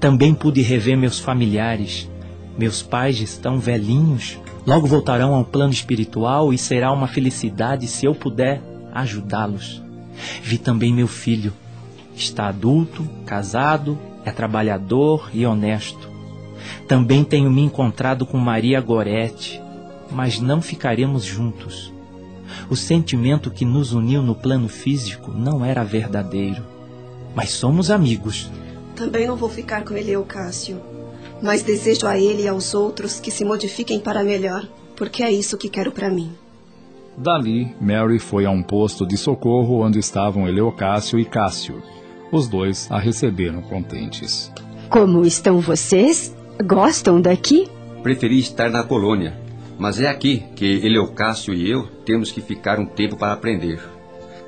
Também 0.00 0.32
pude 0.32 0.62
rever 0.62 0.96
meus 0.96 1.18
familiares. 1.18 2.10
Meus 2.56 2.80
pais 2.80 3.20
estão 3.20 3.58
velhinhos, 3.58 4.38
logo 4.66 4.86
voltarão 4.86 5.34
ao 5.34 5.44
plano 5.44 5.72
espiritual 5.72 6.52
e 6.52 6.58
será 6.58 6.92
uma 6.92 7.06
felicidade 7.06 7.86
se 7.86 8.04
eu 8.04 8.14
puder 8.14 8.60
ajudá-los. 8.92 9.82
Vi 10.42 10.58
também 10.58 10.92
meu 10.92 11.06
filho. 11.06 11.52
Está 12.14 12.48
adulto, 12.48 13.08
casado, 13.26 13.98
é 14.24 14.30
trabalhador 14.30 15.30
e 15.32 15.46
honesto. 15.46 16.10
Também 16.88 17.22
tenho 17.22 17.50
me 17.50 17.62
encontrado 17.62 18.24
com 18.24 18.38
Maria 18.38 18.80
Gorete, 18.80 19.60
mas 20.10 20.40
não 20.40 20.62
ficaremos 20.62 21.24
juntos. 21.24 21.92
O 22.70 22.76
sentimento 22.76 23.50
que 23.50 23.64
nos 23.64 23.92
uniu 23.92 24.22
no 24.22 24.34
plano 24.34 24.68
físico 24.68 25.30
não 25.30 25.64
era 25.64 25.84
verdadeiro. 25.84 26.64
Mas 27.34 27.50
somos 27.50 27.90
amigos. 27.90 28.50
Também 28.94 29.26
não 29.26 29.36
vou 29.36 29.50
ficar 29.50 29.84
com 29.84 29.94
ele, 29.94 30.16
Cássio. 30.24 30.95
Mas 31.42 31.62
desejo 31.62 32.06
a 32.06 32.18
ele 32.18 32.42
e 32.42 32.48
aos 32.48 32.74
outros 32.74 33.20
que 33.20 33.30
se 33.30 33.44
modifiquem 33.44 34.00
para 34.00 34.24
melhor, 34.24 34.66
porque 34.96 35.22
é 35.22 35.30
isso 35.30 35.58
que 35.58 35.68
quero 35.68 35.92
para 35.92 36.10
mim. 36.10 36.32
Dali, 37.16 37.74
Mary 37.80 38.18
foi 38.18 38.44
a 38.44 38.50
um 38.50 38.62
posto 38.62 39.06
de 39.06 39.16
socorro 39.16 39.84
onde 39.84 39.98
estavam 39.98 40.46
Eleocácio 40.46 41.18
e 41.18 41.24
Cássio. 41.24 41.82
Os 42.30 42.48
dois 42.48 42.90
a 42.90 42.98
receberam 42.98 43.62
contentes. 43.62 44.52
Como 44.90 45.24
estão 45.24 45.60
vocês? 45.60 46.34
Gostam 46.64 47.20
daqui? 47.20 47.68
Preferi 48.02 48.38
estar 48.38 48.70
na 48.70 48.82
colônia, 48.82 49.38
mas 49.78 50.00
é 50.00 50.08
aqui 50.08 50.44
que 50.54 50.86
Eleocácio 50.86 51.54
e 51.54 51.70
eu 51.70 51.86
temos 52.04 52.30
que 52.30 52.40
ficar 52.40 52.78
um 52.78 52.86
tempo 52.86 53.16
para 53.16 53.32
aprender. 53.32 53.80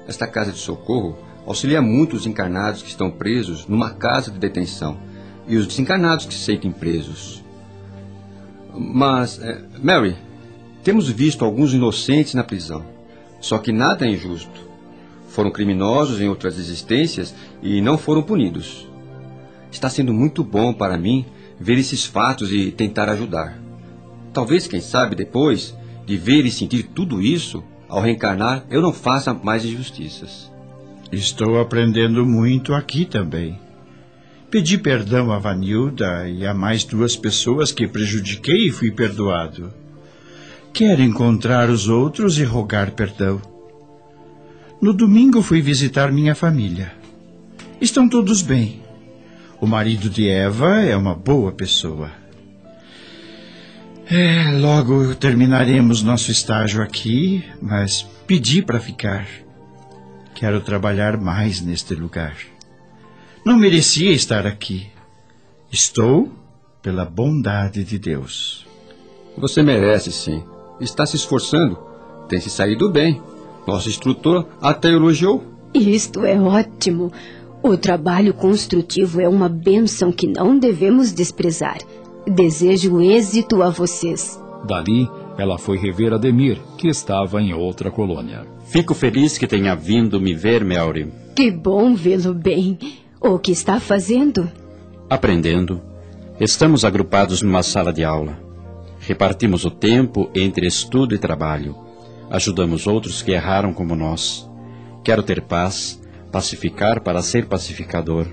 Esta 0.07 0.26
casa 0.26 0.52
de 0.52 0.58
socorro 0.58 1.17
auxilia 1.47 1.81
muitos 1.81 2.26
encarnados 2.26 2.83
que 2.83 2.89
estão 2.89 3.10
presos 3.10 3.67
numa 3.67 3.91
casa 3.91 4.31
de 4.31 4.39
detenção 4.39 4.99
e 5.49 5.57
os 5.57 5.67
desencarnados 5.67 6.27
que 6.27 6.35
se 6.35 6.41
sentem 6.41 6.70
presos. 6.70 7.43
Mas, 8.75 9.41
é, 9.41 9.60
Mary, 9.83 10.17
temos 10.85 11.09
visto 11.09 11.44
alguns 11.44 11.75
inocentes 11.75 12.35
na 12.35 12.44
prisão, 12.44 12.85
só 13.41 13.59
que 13.59 13.73
nada 13.73 14.07
é 14.07 14.10
injusto. 14.10 14.68
Foram 15.28 15.51
criminosos 15.51 16.20
em 16.20 16.28
outras 16.28 16.59
existências 16.59 17.35
e 17.62 17.81
não 17.81 17.99
foram 17.99 18.23
punidos. 18.23 18.86
Está 19.70 19.89
sendo 19.89 20.12
muito 20.12 20.44
bom 20.44 20.73
para 20.73 20.97
mim 20.97 21.27
ver 21.59 21.78
esses 21.78 22.05
fatos 22.05 22.52
e 22.52 22.70
tentar 22.70 23.09
ajudar. 23.09 23.59
Talvez, 24.33 24.67
quem 24.67 24.81
sabe, 24.81 25.17
depois 25.17 25.77
de 26.07 26.17
ver 26.17 26.44
e 26.47 26.51
sentir 26.51 26.85
tudo 26.94 27.20
isso, 27.20 27.62
ao 27.89 28.01
reencarnar, 28.01 28.65
eu 28.70 28.81
não 28.81 28.93
faça 28.93 29.35
mais 29.35 29.65
injustiças. 29.65 30.51
Estou 31.10 31.59
aprendendo 31.59 32.25
muito 32.25 32.75
aqui 32.75 33.05
também. 33.05 33.59
Pedi 34.51 34.78
perdão 34.78 35.31
a 35.31 35.39
Vanilda 35.39 36.27
e 36.27 36.47
a 36.47 36.55
mais 36.55 36.83
duas 36.83 37.15
pessoas 37.15 37.70
que 37.70 37.86
prejudiquei 37.86 38.68
e 38.68 38.73
fui 38.73 38.91
perdoado. 38.91 39.70
Quero 40.73 41.02
encontrar 41.02 41.68
os 41.68 41.86
outros 41.86 42.39
e 42.39 42.44
rogar 42.44 42.93
perdão. 42.93 43.43
No 44.81 44.94
domingo 44.94 45.43
fui 45.43 45.60
visitar 45.60 46.10
minha 46.10 46.35
família. 46.35 46.94
Estão 47.78 48.09
todos 48.09 48.41
bem. 48.41 48.83
O 49.60 49.67
marido 49.67 50.09
de 50.09 50.28
Eva 50.28 50.81
é 50.81 50.97
uma 50.97 51.15
boa 51.15 51.52
pessoa. 51.52 52.10
É, 54.10 54.51
logo 54.52 55.15
terminaremos 55.17 56.02
nosso 56.02 56.31
estágio 56.31 56.83
aqui, 56.83 57.44
mas 57.60 58.01
pedi 58.27 58.62
para 58.62 58.81
ficar. 58.81 59.27
Quero 60.35 60.62
trabalhar 60.62 61.18
mais 61.18 61.60
neste 61.60 61.94
lugar. 61.94 62.35
Não 63.49 63.57
merecia 63.57 64.12
estar 64.12 64.47
aqui. 64.47 64.89
Estou 65.73 66.28
pela 66.83 67.07
bondade 67.07 67.83
de 67.83 67.99
Deus. 67.99 68.67
Você 69.39 69.62
merece, 69.62 70.12
sim. 70.12 70.44
Está 70.78 71.07
se 71.07 71.17
esforçando. 71.17 71.78
Tem 72.28 72.39
se 72.39 72.51
saído 72.51 72.91
bem. 72.91 73.23
Nosso 73.67 73.89
instrutor 73.89 74.47
até 74.60 74.91
elogiou. 74.91 75.43
Isto 75.73 76.27
é 76.27 76.39
ótimo. 76.39 77.10
O 77.62 77.75
trabalho 77.78 78.35
construtivo 78.35 79.18
é 79.18 79.27
uma 79.27 79.49
bênção 79.49 80.12
que 80.12 80.27
não 80.27 80.59
devemos 80.59 81.10
desprezar. 81.10 81.78
Desejo 82.27 83.01
êxito 83.01 83.62
a 83.62 83.70
vocês. 83.70 84.39
Dali, 84.67 85.09
ela 85.39 85.57
foi 85.57 85.78
rever 85.78 86.12
Ademir, 86.12 86.60
que 86.77 86.86
estava 86.86 87.41
em 87.41 87.55
outra 87.55 87.91
colônia. 87.91 88.47
Fico 88.67 88.93
feliz 88.93 89.39
que 89.39 89.47
tenha 89.47 89.75
vindo 89.75 90.20
me 90.20 90.35
ver, 90.35 90.62
Melry. 90.67 91.10
Que 91.35 91.51
bom 91.51 91.94
vê-lo 91.94 92.35
bem. 92.35 92.78
O 93.20 93.36
que 93.36 93.50
está 93.50 93.80
fazendo? 93.80 94.48
Aprendendo. 95.10 95.82
Estamos 96.38 96.84
agrupados 96.84 97.42
numa 97.42 97.64
sala 97.64 97.92
de 97.92 98.05
aula. 98.05 98.38
Repartimos 99.00 99.64
o 99.64 99.70
tempo 99.70 100.30
entre 100.32 100.68
estudo 100.68 101.16
e 101.16 101.18
trabalho. 101.18 101.74
Ajudamos 102.30 102.86
outros 102.86 103.20
que 103.20 103.32
erraram 103.32 103.72
como 103.72 103.97
nós. 103.97 104.48
Quero 105.02 105.24
ter 105.24 105.42
paz, 105.42 106.00
pacificar 106.30 107.00
para 107.00 107.20
ser 107.20 107.47
pacificador. 107.47 108.26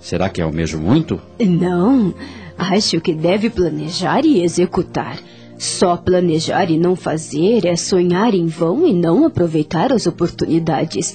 Será 0.00 0.30
que 0.30 0.40
almejo 0.40 0.78
muito? 0.78 1.20
Não. 1.38 2.14
Acho 2.56 3.02
que 3.02 3.12
deve 3.12 3.50
planejar 3.50 4.24
e 4.24 4.42
executar. 4.42 5.18
Só 5.58 5.94
planejar 5.96 6.70
e 6.70 6.78
não 6.78 6.96
fazer 6.96 7.66
é 7.66 7.76
sonhar 7.76 8.32
em 8.32 8.46
vão 8.46 8.86
e 8.86 8.94
não 8.94 9.26
aproveitar 9.26 9.92
as 9.92 10.06
oportunidades. 10.06 11.14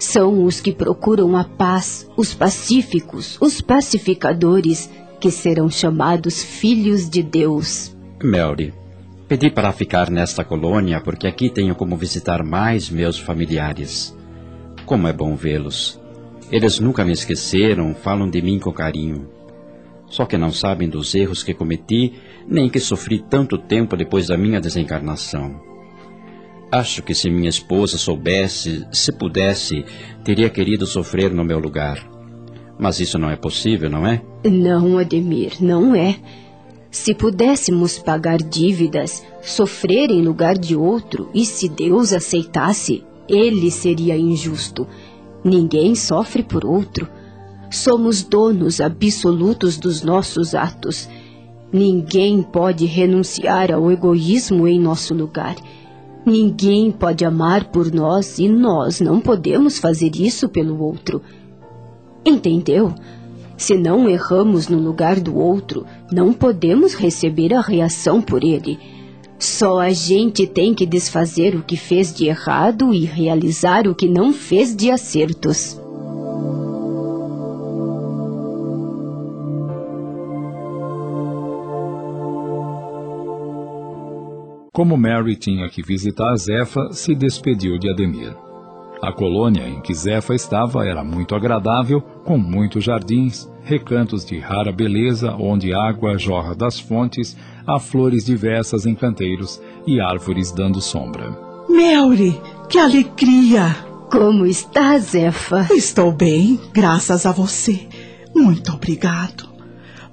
São 0.00 0.44
os 0.44 0.60
que 0.60 0.72
procuram 0.72 1.36
a 1.36 1.44
paz, 1.44 2.10
os 2.16 2.34
pacíficos, 2.34 3.38
os 3.40 3.60
pacificadores, 3.60 4.90
que 5.20 5.30
serão 5.30 5.70
chamados 5.70 6.42
filhos 6.42 7.08
de 7.08 7.22
Deus. 7.22 7.94
Melry, 8.20 8.74
pedi 9.28 9.48
para 9.50 9.70
ficar 9.70 10.10
nesta 10.10 10.42
colônia 10.42 11.00
porque 11.00 11.28
aqui 11.28 11.48
tenho 11.48 11.76
como 11.76 11.96
visitar 11.96 12.42
mais 12.42 12.90
meus 12.90 13.16
familiares. 13.16 14.16
Como 14.84 15.06
é 15.06 15.12
bom 15.12 15.36
vê-los. 15.36 16.00
Eles 16.50 16.80
nunca 16.80 17.04
me 17.04 17.12
esqueceram, 17.12 17.94
falam 17.94 18.28
de 18.28 18.42
mim 18.42 18.58
com 18.58 18.72
carinho 18.72 19.28
só 20.10 20.26
que 20.26 20.36
não 20.36 20.50
sabem 20.50 20.88
dos 20.88 21.14
erros 21.14 21.42
que 21.42 21.54
cometi, 21.54 22.12
nem 22.46 22.68
que 22.68 22.80
sofri 22.80 23.20
tanto 23.20 23.56
tempo 23.56 23.96
depois 23.96 24.26
da 24.26 24.36
minha 24.36 24.60
desencarnação. 24.60 25.69
Acho 26.72 27.02
que 27.02 27.14
se 27.14 27.28
minha 27.28 27.48
esposa 27.48 27.98
soubesse, 27.98 28.86
se 28.92 29.10
pudesse, 29.10 29.84
teria 30.22 30.48
querido 30.48 30.86
sofrer 30.86 31.32
no 31.34 31.44
meu 31.44 31.58
lugar. 31.58 32.08
Mas 32.78 33.00
isso 33.00 33.18
não 33.18 33.28
é 33.28 33.36
possível, 33.36 33.90
não 33.90 34.06
é? 34.06 34.22
Não, 34.44 34.96
Ademir, 34.96 35.54
não 35.60 35.94
é. 35.94 36.16
Se 36.90 37.12
pudéssemos 37.12 37.98
pagar 37.98 38.38
dívidas, 38.38 39.24
sofrer 39.42 40.10
em 40.10 40.22
lugar 40.22 40.56
de 40.56 40.76
outro, 40.76 41.28
e 41.34 41.44
se 41.44 41.68
Deus 41.68 42.12
aceitasse, 42.12 43.04
ele 43.28 43.70
seria 43.70 44.16
injusto. 44.16 44.86
Ninguém 45.44 45.94
sofre 45.94 46.42
por 46.42 46.64
outro. 46.64 47.08
Somos 47.70 48.22
donos 48.22 48.80
absolutos 48.80 49.76
dos 49.76 50.02
nossos 50.02 50.54
atos. 50.54 51.08
Ninguém 51.72 52.42
pode 52.42 52.86
renunciar 52.86 53.72
ao 53.72 53.90
egoísmo 53.90 54.66
em 54.66 54.80
nosso 54.80 55.14
lugar. 55.14 55.56
Ninguém 56.30 56.92
pode 56.92 57.24
amar 57.24 57.72
por 57.72 57.92
nós 57.92 58.38
e 58.38 58.48
nós 58.48 59.00
não 59.00 59.20
podemos 59.20 59.80
fazer 59.80 60.14
isso 60.14 60.48
pelo 60.48 60.80
outro. 60.80 61.20
Entendeu? 62.24 62.94
Se 63.56 63.76
não 63.76 64.08
erramos 64.08 64.68
no 64.68 64.78
lugar 64.78 65.18
do 65.18 65.36
outro, 65.36 65.84
não 66.12 66.32
podemos 66.32 66.94
receber 66.94 67.52
a 67.52 67.60
reação 67.60 68.22
por 68.22 68.44
ele. 68.44 68.78
Só 69.40 69.80
a 69.80 69.90
gente 69.90 70.46
tem 70.46 70.72
que 70.72 70.86
desfazer 70.86 71.56
o 71.56 71.64
que 71.64 71.76
fez 71.76 72.14
de 72.14 72.26
errado 72.26 72.94
e 72.94 73.04
realizar 73.04 73.88
o 73.88 73.94
que 73.94 74.08
não 74.08 74.32
fez 74.32 74.76
de 74.76 74.88
acertos. 74.88 75.80
Como 84.80 84.96
Mary 84.96 85.36
tinha 85.36 85.68
que 85.68 85.82
visitar 85.82 86.34
Zefa, 86.36 86.88
se 86.90 87.14
despediu 87.14 87.78
de 87.78 87.90
Ademir. 87.90 88.34
A 89.02 89.12
colônia 89.12 89.68
em 89.68 89.78
que 89.82 89.92
Zefa 89.92 90.34
estava 90.34 90.86
era 90.86 91.04
muito 91.04 91.34
agradável, 91.34 92.00
com 92.00 92.38
muitos 92.38 92.82
jardins, 92.82 93.46
recantos 93.62 94.24
de 94.24 94.38
rara 94.38 94.72
beleza, 94.72 95.36
onde 95.38 95.74
água 95.74 96.16
jorra 96.16 96.54
das 96.54 96.80
fontes, 96.80 97.36
há 97.66 97.78
flores 97.78 98.24
diversas 98.24 98.86
em 98.86 98.94
canteiros 98.94 99.60
e 99.86 100.00
árvores 100.00 100.50
dando 100.50 100.80
sombra. 100.80 101.28
Mary, 101.68 102.40
que 102.66 102.78
alegria! 102.78 103.76
Como 104.10 104.46
está, 104.46 104.98
Zefa? 104.98 105.68
Estou 105.74 106.10
bem, 106.10 106.58
graças 106.72 107.26
a 107.26 107.32
você. 107.32 107.86
Muito 108.34 108.72
obrigado. 108.72 109.46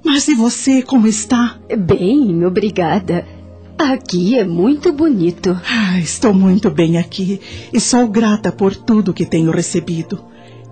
Mas 0.04 0.28
e 0.28 0.36
você, 0.36 0.82
como 0.82 1.08
está? 1.08 1.58
Bem, 1.78 2.46
obrigada. 2.46 3.37
Aqui 3.78 4.38
é 4.38 4.44
muito 4.44 4.92
bonito. 4.92 5.56
Ah, 5.64 6.00
estou 6.00 6.34
muito 6.34 6.72
bem 6.72 6.98
aqui 6.98 7.40
e 7.72 7.80
sou 7.80 8.08
grata 8.08 8.52
por 8.52 8.76
tudo 8.76 9.14
que 9.14 9.24
tenho 9.24 9.52
recebido. 9.52 10.20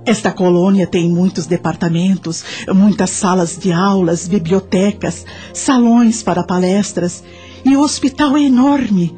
Esta 0.04 0.32
colônia 0.32 0.88
tem 0.88 1.08
muitos 1.08 1.46
departamentos, 1.46 2.44
muitas 2.74 3.12
salas 3.12 3.58
de 3.58 3.72
aulas, 3.72 4.28
bibliotecas, 4.28 5.24
salões 5.54 6.24
para 6.24 6.44
palestras 6.44 7.24
e 7.64 7.76
o 7.76 7.82
hospital 7.82 8.36
é 8.38 8.42
enorme. 8.42 9.16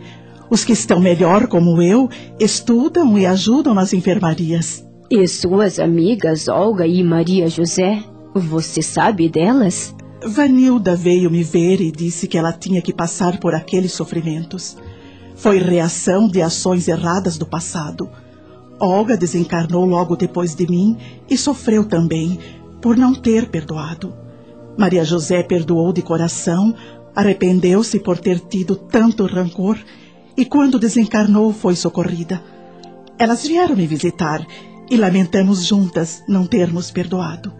Os 0.49 0.66
que 0.66 0.74
estão 0.74 0.99
melhor, 0.99 1.48
como 1.48 1.82
eu, 1.82 2.09
estudam 2.40 3.17
e 3.17 3.25
ajudam 3.25 3.74
nas 3.74 3.93
enfermarias. 3.93 4.85
E 5.09 5.25
suas 5.27 5.80
amigas 5.80 6.49
Olga 6.49 6.85
e 6.85 7.01
Maria 7.03 7.48
José? 7.48 8.03
Você 8.33 8.82
sabe 8.82 9.30
delas? 9.30 9.95
Vanilda 10.27 10.95
veio 10.95 11.31
me 11.31 11.43
ver 11.43 11.80
e 11.81 11.91
disse 11.91 12.27
que 12.27 12.38
ela 12.38 12.51
tinha 12.51 12.81
que 12.81 12.93
passar 12.93 13.39
por 13.39 13.56
aqueles 13.56 13.93
sofrimentos. 13.93 14.77
Foi 15.35 15.57
reação 15.59 16.27
de 16.27 16.41
ações 16.41 16.88
erradas 16.88 17.38
do 17.38 17.45
passado. 17.45 18.09
Olga 18.80 19.15
desencarnou 19.15 19.85
logo 19.85 20.15
depois 20.15 20.53
de 20.53 20.67
mim 20.67 20.97
e 21.30 21.38
sofreu 21.38 21.85
também, 21.85 22.39
por 22.81 22.97
não 22.97 23.14
ter 23.14 23.49
perdoado. 23.49 24.14
Maria 24.77 25.03
José 25.03 25.41
perdoou 25.41 25.91
de 25.91 26.01
coração, 26.01 26.75
arrependeu-se 27.15 27.99
por 27.99 28.17
ter 28.19 28.39
tido 28.39 28.75
tanto 28.75 29.25
rancor 29.25 29.77
e, 30.35 30.45
quando 30.45 30.77
desencarnou, 30.77 31.51
foi 31.51 31.75
socorrida. 31.75 32.43
Elas 33.17 33.47
vieram 33.47 33.75
me 33.75 33.88
visitar 33.88 34.45
e 34.89 34.95
lamentamos 34.95 35.65
juntas 35.65 36.23
não 36.27 36.45
termos 36.45 36.91
perdoado. 36.91 37.51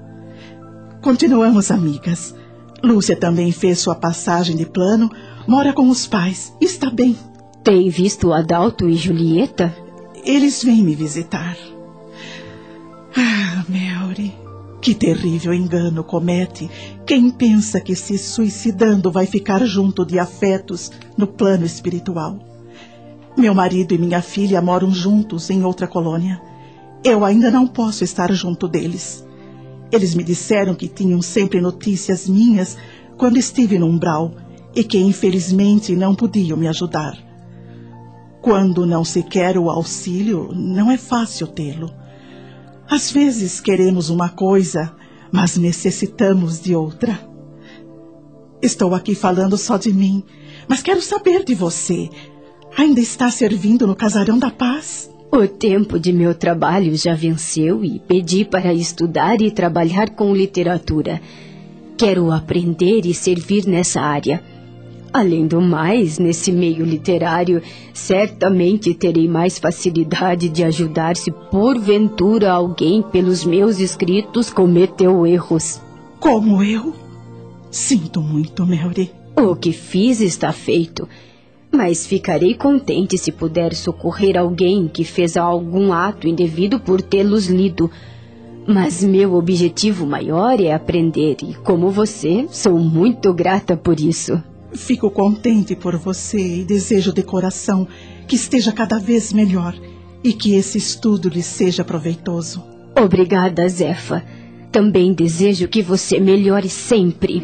Continuamos 1.01 1.71
amigas. 1.71 2.35
Lúcia 2.83 3.15
também 3.15 3.51
fez 3.51 3.80
sua 3.80 3.95
passagem 3.95 4.56
de 4.56 4.65
plano, 4.65 5.11
mora 5.47 5.73
com 5.73 5.89
os 5.89 6.06
pais 6.06 6.53
está 6.61 6.89
bem. 6.89 7.17
Tem 7.64 7.89
visto 7.89 8.31
Adalto 8.31 8.88
e 8.88 8.95
Julieta? 8.95 9.75
Eles 10.23 10.64
vêm 10.64 10.83
me 10.83 10.95
visitar. 10.95 11.57
Ah, 13.15 13.65
Mary, 13.67 14.33
que 14.81 14.93
terrível 14.93 15.53
engano 15.53 16.03
comete 16.03 16.69
quem 17.06 17.30
pensa 17.30 17.81
que 17.81 17.95
se 17.95 18.17
suicidando 18.17 19.11
vai 19.11 19.25
ficar 19.25 19.65
junto 19.65 20.06
de 20.06 20.19
afetos 20.19 20.91
no 21.17 21.25
plano 21.25 21.65
espiritual. 21.65 22.39
Meu 23.38 23.53
marido 23.53 23.93
e 23.93 23.97
minha 23.97 24.22
filha 24.22 24.61
moram 24.61 24.91
juntos 24.91 25.49
em 25.49 25.64
outra 25.64 25.88
colônia. 25.88 26.41
Eu 27.03 27.23
ainda 27.23 27.51
não 27.51 27.67
posso 27.67 28.03
estar 28.03 28.31
junto 28.33 28.67
deles. 28.67 29.26
Eles 29.91 30.14
me 30.16 30.24
disseram 30.24 30.75
que 30.75 30.88
tinham 30.88 31.22
sempre 31.22 31.61
notícias 31.61 32.27
minhas 32.27 32.77
quando 33.17 33.38
estive 33.38 33.80
no 33.80 33.88
umbral 33.88 34.33
e 34.75 34.83
que 34.83 34.98
infelizmente 34.98 35.95
não 35.95 36.14
podiam 36.14 36.57
me 36.57 36.67
ajudar. 36.67 37.17
Quando 38.41 38.85
não 38.85 39.03
se 39.03 39.24
quer 39.24 39.57
o 39.57 39.69
auxílio, 39.69 40.51
não 40.53 40.91
é 40.91 40.98
fácil 40.98 41.48
tê-lo. 41.48 41.91
Às 42.90 43.11
vezes 43.11 43.59
queremos 43.59 44.09
uma 44.09 44.30
coisa, 44.30 44.93
mas 45.32 45.57
necessitamos 45.57 46.61
de 46.61 46.75
outra. 46.75 47.19
Estou 48.61 48.95
aqui 48.95 49.14
falando 49.14 49.57
só 49.57 49.77
de 49.77 49.91
mim, 49.91 50.24
mas 50.67 50.82
quero 50.82 51.01
saber 51.01 51.43
de 51.43 51.53
você. 51.53 52.09
Ainda 52.77 52.99
está 52.99 53.30
servindo 53.32 53.88
no 53.88 53.95
Casarão 53.95 54.38
da 54.38 54.51
Paz? 54.51 55.09
O 55.30 55.45
tempo 55.45 55.99
de 55.99 56.14
meu 56.14 56.33
trabalho 56.33 56.95
já 56.95 57.14
venceu 57.14 57.83
e 57.83 57.99
pedi 57.99 58.45
para 58.45 58.73
estudar 58.73 59.41
e 59.41 59.51
trabalhar 59.51 60.11
com 60.11 60.33
literatura. 60.33 61.22
Quero 61.97 62.31
aprender 62.31 63.06
e 63.06 63.14
servir 63.14 63.67
nessa 63.67 63.99
área. 63.99 64.41
Além 65.11 65.45
do 65.45 65.59
mais, 65.59 66.17
nesse 66.17 66.51
meio 66.51 66.85
literário, 66.85 67.61
certamente 67.93 68.93
terei 68.93 69.27
mais 69.27 69.59
facilidade 69.59 70.47
de 70.47 70.64
ajudar 70.64 71.17
se 71.17 71.31
porventura 71.51 72.51
alguém 72.51 73.01
pelos 73.01 73.43
meus 73.43 73.80
escritos 73.80 74.49
cometeu 74.49 75.27
erros. 75.27 75.81
Como 76.19 76.64
eu? 76.64 76.93
Sinto 77.69 78.22
muito, 78.22 78.65
Mary. 78.65 79.11
O 79.35 79.56
que 79.56 79.73
fiz 79.73 80.22
está 80.22 80.53
feito. 80.53 81.07
Mas 81.71 82.07
ficarei 82.07 82.53
contente 82.53 83.17
se 83.17 83.31
puder 83.31 83.73
socorrer 83.73 84.37
alguém 84.37 84.87
que 84.87 85.03
fez 85.03 85.37
algum 85.37 85.91
ato 85.91 86.27
indevido 86.27 86.79
por 86.79 87.01
tê-los 87.01 87.47
lido. 87.47 87.91
Mas 88.65 89.03
meu 89.03 89.35
objetivo 89.35 90.05
maior 90.05 90.59
é 90.59 90.73
aprender, 90.73 91.37
e 91.43 91.53
como 91.55 91.89
você, 91.89 92.47
sou 92.49 92.77
muito 92.77 93.33
grata 93.33 93.77
por 93.77 93.99
isso. 93.99 94.41
Fico 94.73 95.09
contente 95.09 95.75
por 95.75 95.95
você 95.97 96.59
e 96.59 96.63
desejo 96.63 97.13
de 97.13 97.23
coração 97.23 97.87
que 98.27 98.35
esteja 98.35 98.71
cada 98.71 98.99
vez 98.99 99.31
melhor 99.31 99.73
e 100.23 100.33
que 100.33 100.55
esse 100.55 100.77
estudo 100.77 101.29
lhe 101.29 101.41
seja 101.41 101.83
proveitoso. 101.83 102.63
Obrigada, 103.01 103.67
Zefa. 103.69 104.23
Também 104.71 105.13
desejo 105.13 105.67
que 105.67 105.81
você 105.81 106.19
melhore 106.19 106.69
sempre. 106.69 107.41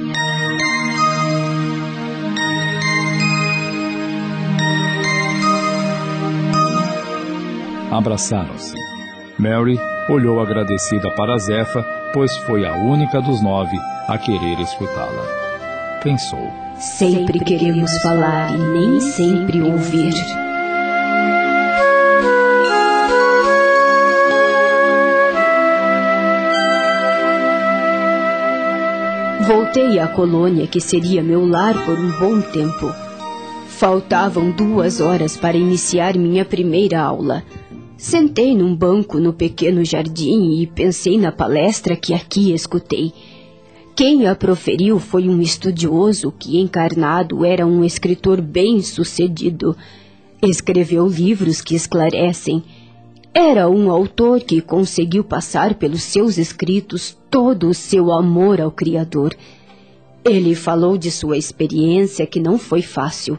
Abraçaram-se. 7.94 8.74
Mary 9.38 9.78
olhou 10.10 10.42
agradecida 10.42 11.12
para 11.16 11.38
Zefa, 11.38 11.86
pois 12.12 12.36
foi 12.38 12.66
a 12.66 12.74
única 12.76 13.22
dos 13.22 13.40
nove 13.44 13.78
a 14.08 14.18
querer 14.18 14.60
escutá-la. 14.60 16.00
Pensou: 16.02 16.52
Sempre 16.80 17.40
queremos 17.40 17.92
falar 18.02 18.52
e 18.52 18.58
nem 18.58 19.00
sempre 19.00 19.62
ouvir. 19.62 20.12
Voltei 29.46 30.00
à 30.00 30.08
colônia 30.08 30.66
que 30.66 30.82
seria 30.82 31.22
meu 31.22 31.46
lar 31.48 31.76
por 31.86 32.00
um 32.00 32.12
bom 32.20 32.42
tempo. 32.42 32.92
Faltavam 33.68 34.50
duas 34.50 35.00
horas 35.00 35.38
para 35.38 35.56
iniciar 35.56 36.18
minha 36.18 36.44
primeira 36.44 37.00
aula. 37.00 37.44
Sentei 37.98 38.56
num 38.56 38.76
banco 38.76 39.20
no 39.20 39.32
pequeno 39.32 39.86
jardim 39.86 40.62
e 40.62 40.68
pensei 40.68 41.18
na 41.18 41.32
palestra 41.32 41.96
que 41.96 42.14
aqui 42.14 42.54
escutei. 42.54 43.14
Quem 43.96 44.26
a 44.26 44.36
proferiu 44.36 45.00
foi 45.00 45.30
um 45.30 45.40
estudioso 45.40 46.32
que, 46.32 46.60
encarnado, 46.60 47.46
era 47.46 47.66
um 47.66 47.84
escritor 47.84 48.42
bem-sucedido. 48.42 49.78
Escreveu 50.42 51.08
livros 51.08 51.62
que 51.62 51.76
esclarecem. 51.76 52.64
Era 53.32 53.70
um 53.70 53.92
autor 53.92 54.42
que 54.42 54.62
conseguiu 54.62 55.24
passar 55.24 55.76
pelos 55.76 56.02
seus 56.02 56.40
escritos 56.40 57.16
todo 57.30 57.70
o 57.70 57.74
seu 57.74 58.12
amor 58.12 58.60
ao 58.60 58.72
Criador. 58.72 59.36
Ele 60.26 60.56
falou 60.56 60.98
de 60.98 61.12
sua 61.12 61.38
experiência 61.38 62.26
que 62.26 62.40
não 62.40 62.58
foi 62.58 62.82
fácil. 62.82 63.38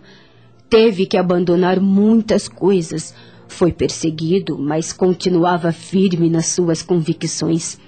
Teve 0.71 1.07
que 1.07 1.17
abandonar 1.17 1.81
muitas 1.81 2.47
coisas, 2.47 3.13
Foi 3.49 3.73
perseguido, 3.73 4.59
mas 4.59 4.93
continuava 4.93 5.73
firme 5.73 6.29
nas 6.29 6.47
suas 6.47 6.83
convicções. 6.83 7.79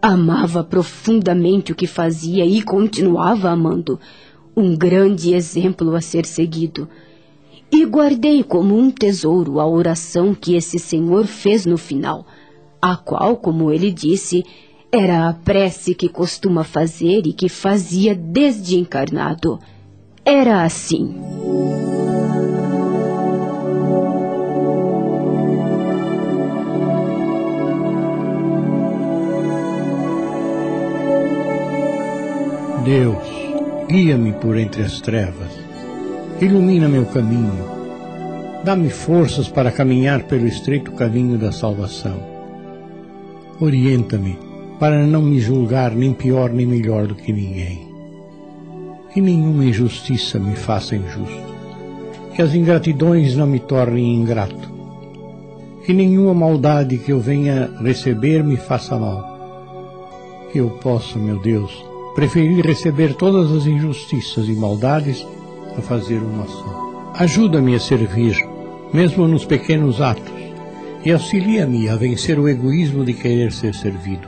Amava 0.00 0.62
profundamente 0.62 1.72
o 1.72 1.74
que 1.74 1.86
fazia 1.86 2.44
e 2.44 2.62
continuava 2.62 3.50
amando. 3.50 3.98
Um 4.56 4.76
grande 4.76 5.34
exemplo 5.34 5.94
a 5.94 6.00
ser 6.00 6.24
seguido. 6.24 6.88
E 7.70 7.84
guardei 7.84 8.42
como 8.42 8.76
um 8.76 8.90
tesouro 8.90 9.60
a 9.60 9.66
oração 9.66 10.34
que 10.34 10.54
esse 10.54 10.78
senhor 10.78 11.26
fez 11.26 11.66
no 11.66 11.76
final, 11.76 12.26
a 12.80 12.96
qual, 12.96 13.36
como 13.36 13.70
ele 13.70 13.90
disse, 13.90 14.42
era 14.90 15.28
a 15.28 15.34
prece 15.34 15.94
que 15.94 16.08
costuma 16.08 16.64
fazer 16.64 17.26
e 17.26 17.32
que 17.32 17.48
fazia 17.48 18.14
desde 18.14 18.78
encarnado. 18.78 19.58
Era 20.24 20.64
assim. 20.64 21.14
Deus, 32.88 33.18
guia-me 33.86 34.32
por 34.32 34.56
entre 34.56 34.82
as 34.82 34.98
trevas, 35.02 35.52
ilumina 36.40 36.88
meu 36.88 37.04
caminho, 37.04 37.52
dá-me 38.64 38.88
forças 38.88 39.46
para 39.46 39.70
caminhar 39.70 40.22
pelo 40.22 40.46
estreito 40.46 40.92
caminho 40.92 41.36
da 41.36 41.52
salvação. 41.52 42.18
Orienta-me 43.60 44.38
para 44.80 45.06
não 45.06 45.20
me 45.20 45.38
julgar 45.38 45.90
nem 45.90 46.14
pior 46.14 46.48
nem 46.48 46.64
melhor 46.64 47.06
do 47.06 47.14
que 47.14 47.30
ninguém. 47.30 47.86
Que 49.12 49.20
nenhuma 49.20 49.66
injustiça 49.66 50.38
me 50.38 50.56
faça 50.56 50.96
injusto, 50.96 51.42
que 52.34 52.40
as 52.40 52.54
ingratidões 52.54 53.36
não 53.36 53.46
me 53.46 53.60
tornem 53.60 54.14
ingrato, 54.14 54.66
que 55.84 55.92
nenhuma 55.92 56.32
maldade 56.32 56.96
que 56.96 57.12
eu 57.12 57.20
venha 57.20 57.70
receber 57.82 58.42
me 58.42 58.56
faça 58.56 58.98
mal. 58.98 60.48
Que 60.50 60.60
eu 60.60 60.70
possa, 60.70 61.18
meu 61.18 61.38
Deus, 61.38 61.86
Preferi 62.18 62.60
receber 62.62 63.14
todas 63.14 63.52
as 63.52 63.64
injustiças 63.64 64.48
e 64.48 64.52
maldades 64.52 65.24
a 65.76 65.80
fazer 65.80 66.18
uma 66.18 66.48
só. 66.48 67.12
Ajuda-me 67.14 67.76
a 67.76 67.78
servir, 67.78 68.34
mesmo 68.92 69.28
nos 69.28 69.44
pequenos 69.44 70.00
atos, 70.00 70.34
e 71.04 71.12
auxilia-me 71.12 71.88
a 71.88 71.94
vencer 71.94 72.36
o 72.36 72.48
egoísmo 72.48 73.04
de 73.04 73.12
querer 73.12 73.52
ser 73.52 73.72
servido. 73.72 74.26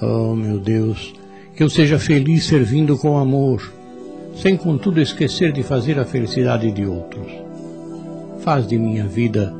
Oh, 0.00 0.34
meu 0.34 0.58
Deus, 0.58 1.12
que 1.54 1.62
eu 1.62 1.68
seja 1.68 1.98
feliz 1.98 2.46
servindo 2.46 2.96
com 2.96 3.18
amor, 3.18 3.70
sem 4.34 4.56
contudo 4.56 5.02
esquecer 5.02 5.52
de 5.52 5.62
fazer 5.62 5.98
a 5.98 6.06
felicidade 6.06 6.72
de 6.72 6.86
outros. 6.86 7.30
Faz 8.40 8.66
de 8.66 8.78
minha 8.78 9.06
vida 9.06 9.54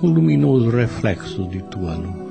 um 0.00 0.06
luminoso 0.06 0.70
reflexo 0.70 1.48
de 1.48 1.60
tua 1.64 1.96
luz. 1.96 2.23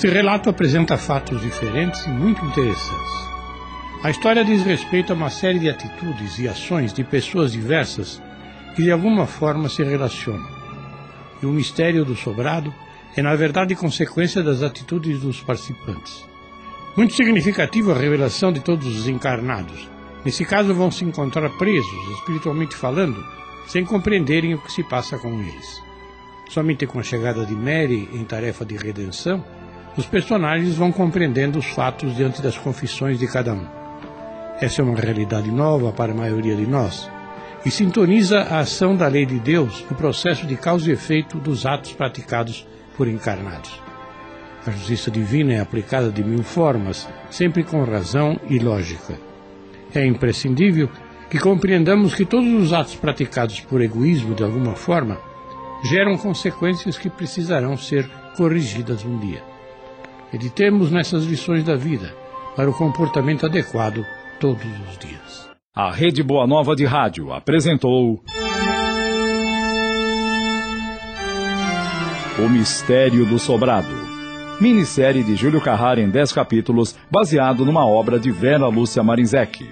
Este 0.00 0.08
relato 0.08 0.48
apresenta 0.48 0.96
fatos 0.96 1.42
diferentes 1.42 2.06
e 2.06 2.08
muito 2.08 2.42
interessantes. 2.42 3.28
A 4.02 4.08
história 4.08 4.42
diz 4.42 4.62
respeito 4.62 5.12
a 5.12 5.14
uma 5.14 5.28
série 5.28 5.58
de 5.58 5.68
atitudes 5.68 6.38
e 6.38 6.48
ações 6.48 6.90
de 6.90 7.04
pessoas 7.04 7.52
diversas 7.52 8.18
que 8.74 8.82
de 8.82 8.90
alguma 8.90 9.26
forma 9.26 9.68
se 9.68 9.82
relacionam. 9.82 10.48
E 11.42 11.44
o 11.44 11.50
mistério 11.50 12.02
do 12.02 12.16
sobrado 12.16 12.72
é, 13.14 13.20
na 13.20 13.34
verdade, 13.36 13.74
consequência 13.74 14.42
das 14.42 14.62
atitudes 14.62 15.20
dos 15.20 15.42
participantes. 15.42 16.26
Muito 16.96 17.12
significativa 17.12 17.92
a 17.92 17.98
revelação 17.98 18.50
de 18.50 18.60
todos 18.60 18.86
os 18.86 19.06
encarnados. 19.06 19.86
Nesse 20.24 20.46
caso, 20.46 20.74
vão 20.74 20.90
se 20.90 21.04
encontrar 21.04 21.50
presos, 21.58 22.18
espiritualmente 22.20 22.74
falando, 22.74 23.22
sem 23.66 23.84
compreenderem 23.84 24.54
o 24.54 24.62
que 24.62 24.72
se 24.72 24.82
passa 24.82 25.18
com 25.18 25.42
eles. 25.42 25.82
Somente 26.48 26.86
com 26.86 26.98
a 26.98 27.02
chegada 27.02 27.44
de 27.44 27.54
Mary 27.54 28.08
em 28.14 28.24
tarefa 28.24 28.64
de 28.64 28.78
redenção, 28.78 29.44
os 29.96 30.06
personagens 30.06 30.76
vão 30.76 30.92
compreendendo 30.92 31.58
os 31.58 31.66
fatos 31.66 32.14
diante 32.16 32.40
das 32.40 32.56
confissões 32.56 33.18
de 33.18 33.26
cada 33.26 33.52
um. 33.52 33.66
Essa 34.60 34.82
é 34.82 34.84
uma 34.84 34.98
realidade 34.98 35.50
nova 35.50 35.92
para 35.92 36.12
a 36.12 36.14
maioria 36.14 36.54
de 36.54 36.66
nós 36.66 37.10
e 37.64 37.70
sintoniza 37.70 38.40
a 38.40 38.60
ação 38.60 38.96
da 38.96 39.06
lei 39.06 39.26
de 39.26 39.38
Deus 39.38 39.84
no 39.90 39.96
processo 39.96 40.46
de 40.46 40.56
causa 40.56 40.90
e 40.90 40.92
efeito 40.92 41.38
dos 41.38 41.66
atos 41.66 41.92
praticados 41.92 42.66
por 42.96 43.08
encarnados. 43.08 43.80
A 44.66 44.70
justiça 44.70 45.10
divina 45.10 45.54
é 45.54 45.60
aplicada 45.60 46.10
de 46.10 46.22
mil 46.22 46.42
formas, 46.42 47.08
sempre 47.30 47.64
com 47.64 47.82
razão 47.82 48.38
e 48.48 48.58
lógica. 48.58 49.18
É 49.94 50.04
imprescindível 50.04 50.88
que 51.30 51.38
compreendamos 51.38 52.14
que 52.14 52.24
todos 52.24 52.52
os 52.62 52.72
atos 52.72 52.94
praticados 52.94 53.60
por 53.60 53.80
egoísmo, 53.80 54.34
de 54.34 54.42
alguma 54.42 54.74
forma, 54.74 55.18
geram 55.84 56.16
consequências 56.18 56.98
que 56.98 57.08
precisarão 57.08 57.76
ser 57.76 58.08
corrigidas 58.36 59.04
um 59.04 59.18
dia. 59.18 59.49
Meditemos 60.32 60.90
nessas 60.90 61.24
lições 61.24 61.64
da 61.64 61.74
vida 61.74 62.14
para 62.54 62.70
o 62.70 62.74
comportamento 62.74 63.46
adequado 63.46 64.04
todos 64.38 64.64
os 64.88 64.98
dias. 64.98 65.50
A 65.74 65.90
Rede 65.90 66.22
Boa 66.22 66.46
Nova 66.46 66.76
de 66.76 66.84
Rádio 66.84 67.32
apresentou. 67.32 68.22
O 72.38 72.48
Mistério 72.48 73.26
do 73.26 73.38
Sobrado. 73.38 74.10
Minissérie 74.60 75.24
de 75.24 75.36
Júlio 75.36 75.60
Carrara 75.60 76.00
em 76.00 76.08
10 76.08 76.32
capítulos, 76.32 76.96
baseado 77.10 77.64
numa 77.64 77.86
obra 77.86 78.18
de 78.18 78.30
Vera 78.30 78.68
Lúcia 78.68 79.02
Marinzec. 79.02 79.66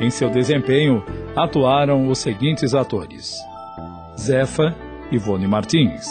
Em 0.00 0.10
seu 0.10 0.30
desempenho, 0.30 1.04
atuaram 1.36 2.08
os 2.08 2.18
seguintes 2.18 2.74
atores: 2.74 3.36
Zefa, 4.18 4.74
Ivone 5.10 5.46
Martins. 5.46 6.06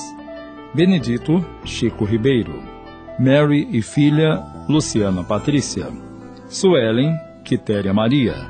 Benedito 0.74 1.45
Chico 1.64 2.03
Ribeiro, 2.03 2.60
Mary 3.19 3.68
e 3.72 3.84
filha 3.84 4.43
Luciana 4.68 5.24
Patrícia, 5.24 5.88
Suelen 6.48 7.16
Quitéria 7.43 7.93
Maria, 7.93 8.50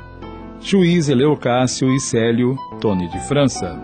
Juiz 0.58 1.10
Eleocácio 1.10 1.94
e 1.94 2.00
Célio 2.00 2.56
Tony 2.80 3.08
de 3.10 3.18
França, 3.28 3.78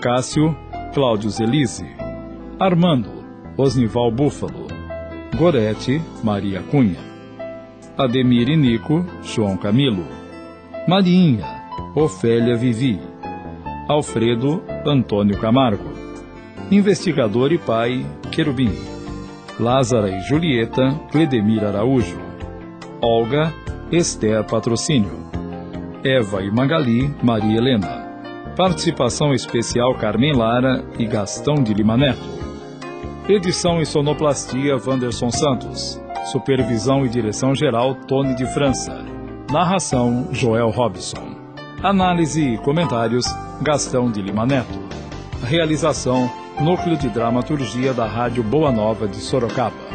Cássio 0.00 0.56
Cláudio 0.94 1.28
Zelise, 1.28 1.84
Armando 2.58 3.10
Osnival 3.58 4.10
Búfalo, 4.10 4.68
Gorete 5.36 6.00
Maria 6.24 6.62
Cunha, 6.62 7.00
Ademir 7.98 8.48
e 8.48 8.56
Nico 8.56 9.04
João 9.22 9.54
Camilo, 9.58 10.06
Marinha 10.88 11.44
Ofélia 11.94 12.56
Vivi, 12.56 12.98
Alfredo 13.86 14.62
Antônio 14.86 15.38
Camargo, 15.38 15.95
investigador 16.70 17.52
e 17.52 17.58
pai, 17.58 18.04
Querubim. 18.30 18.72
Lázara 19.58 20.10
e 20.10 20.20
Julieta, 20.20 21.00
Cledemir 21.10 21.64
Araújo. 21.64 22.18
Olga, 23.00 23.52
Esther 23.90 24.44
Patrocínio. 24.44 25.26
Eva 26.04 26.42
e 26.42 26.50
Magali, 26.50 27.14
Maria 27.22 27.56
Helena. 27.56 28.06
Participação 28.56 29.32
especial 29.32 29.94
Carmen 29.94 30.34
Lara 30.34 30.84
e 30.98 31.06
Gastão 31.06 31.54
de 31.56 31.72
Lima 31.72 31.96
Neto. 31.96 32.36
Edição 33.28 33.80
e 33.80 33.86
sonoplastia 33.86 34.76
Wanderson 34.76 35.30
Santos. 35.30 36.00
Supervisão 36.26 37.04
e 37.06 37.08
direção 37.08 37.54
geral 37.54 37.94
Tony 37.94 38.34
de 38.34 38.46
França. 38.46 39.04
Narração 39.50 40.28
Joel 40.32 40.70
Robson. 40.70 41.36
Análise 41.82 42.54
e 42.54 42.58
comentários 42.58 43.26
Gastão 43.62 44.10
de 44.10 44.20
Lima 44.20 44.44
Neto. 44.44 44.78
Realização 45.44 46.30
Núcleo 46.60 46.96
de 46.96 47.10
Dramaturgia 47.10 47.92
da 47.92 48.06
Rádio 48.06 48.42
Boa 48.42 48.72
Nova 48.72 49.06
de 49.06 49.16
Sorocaba. 49.16 49.86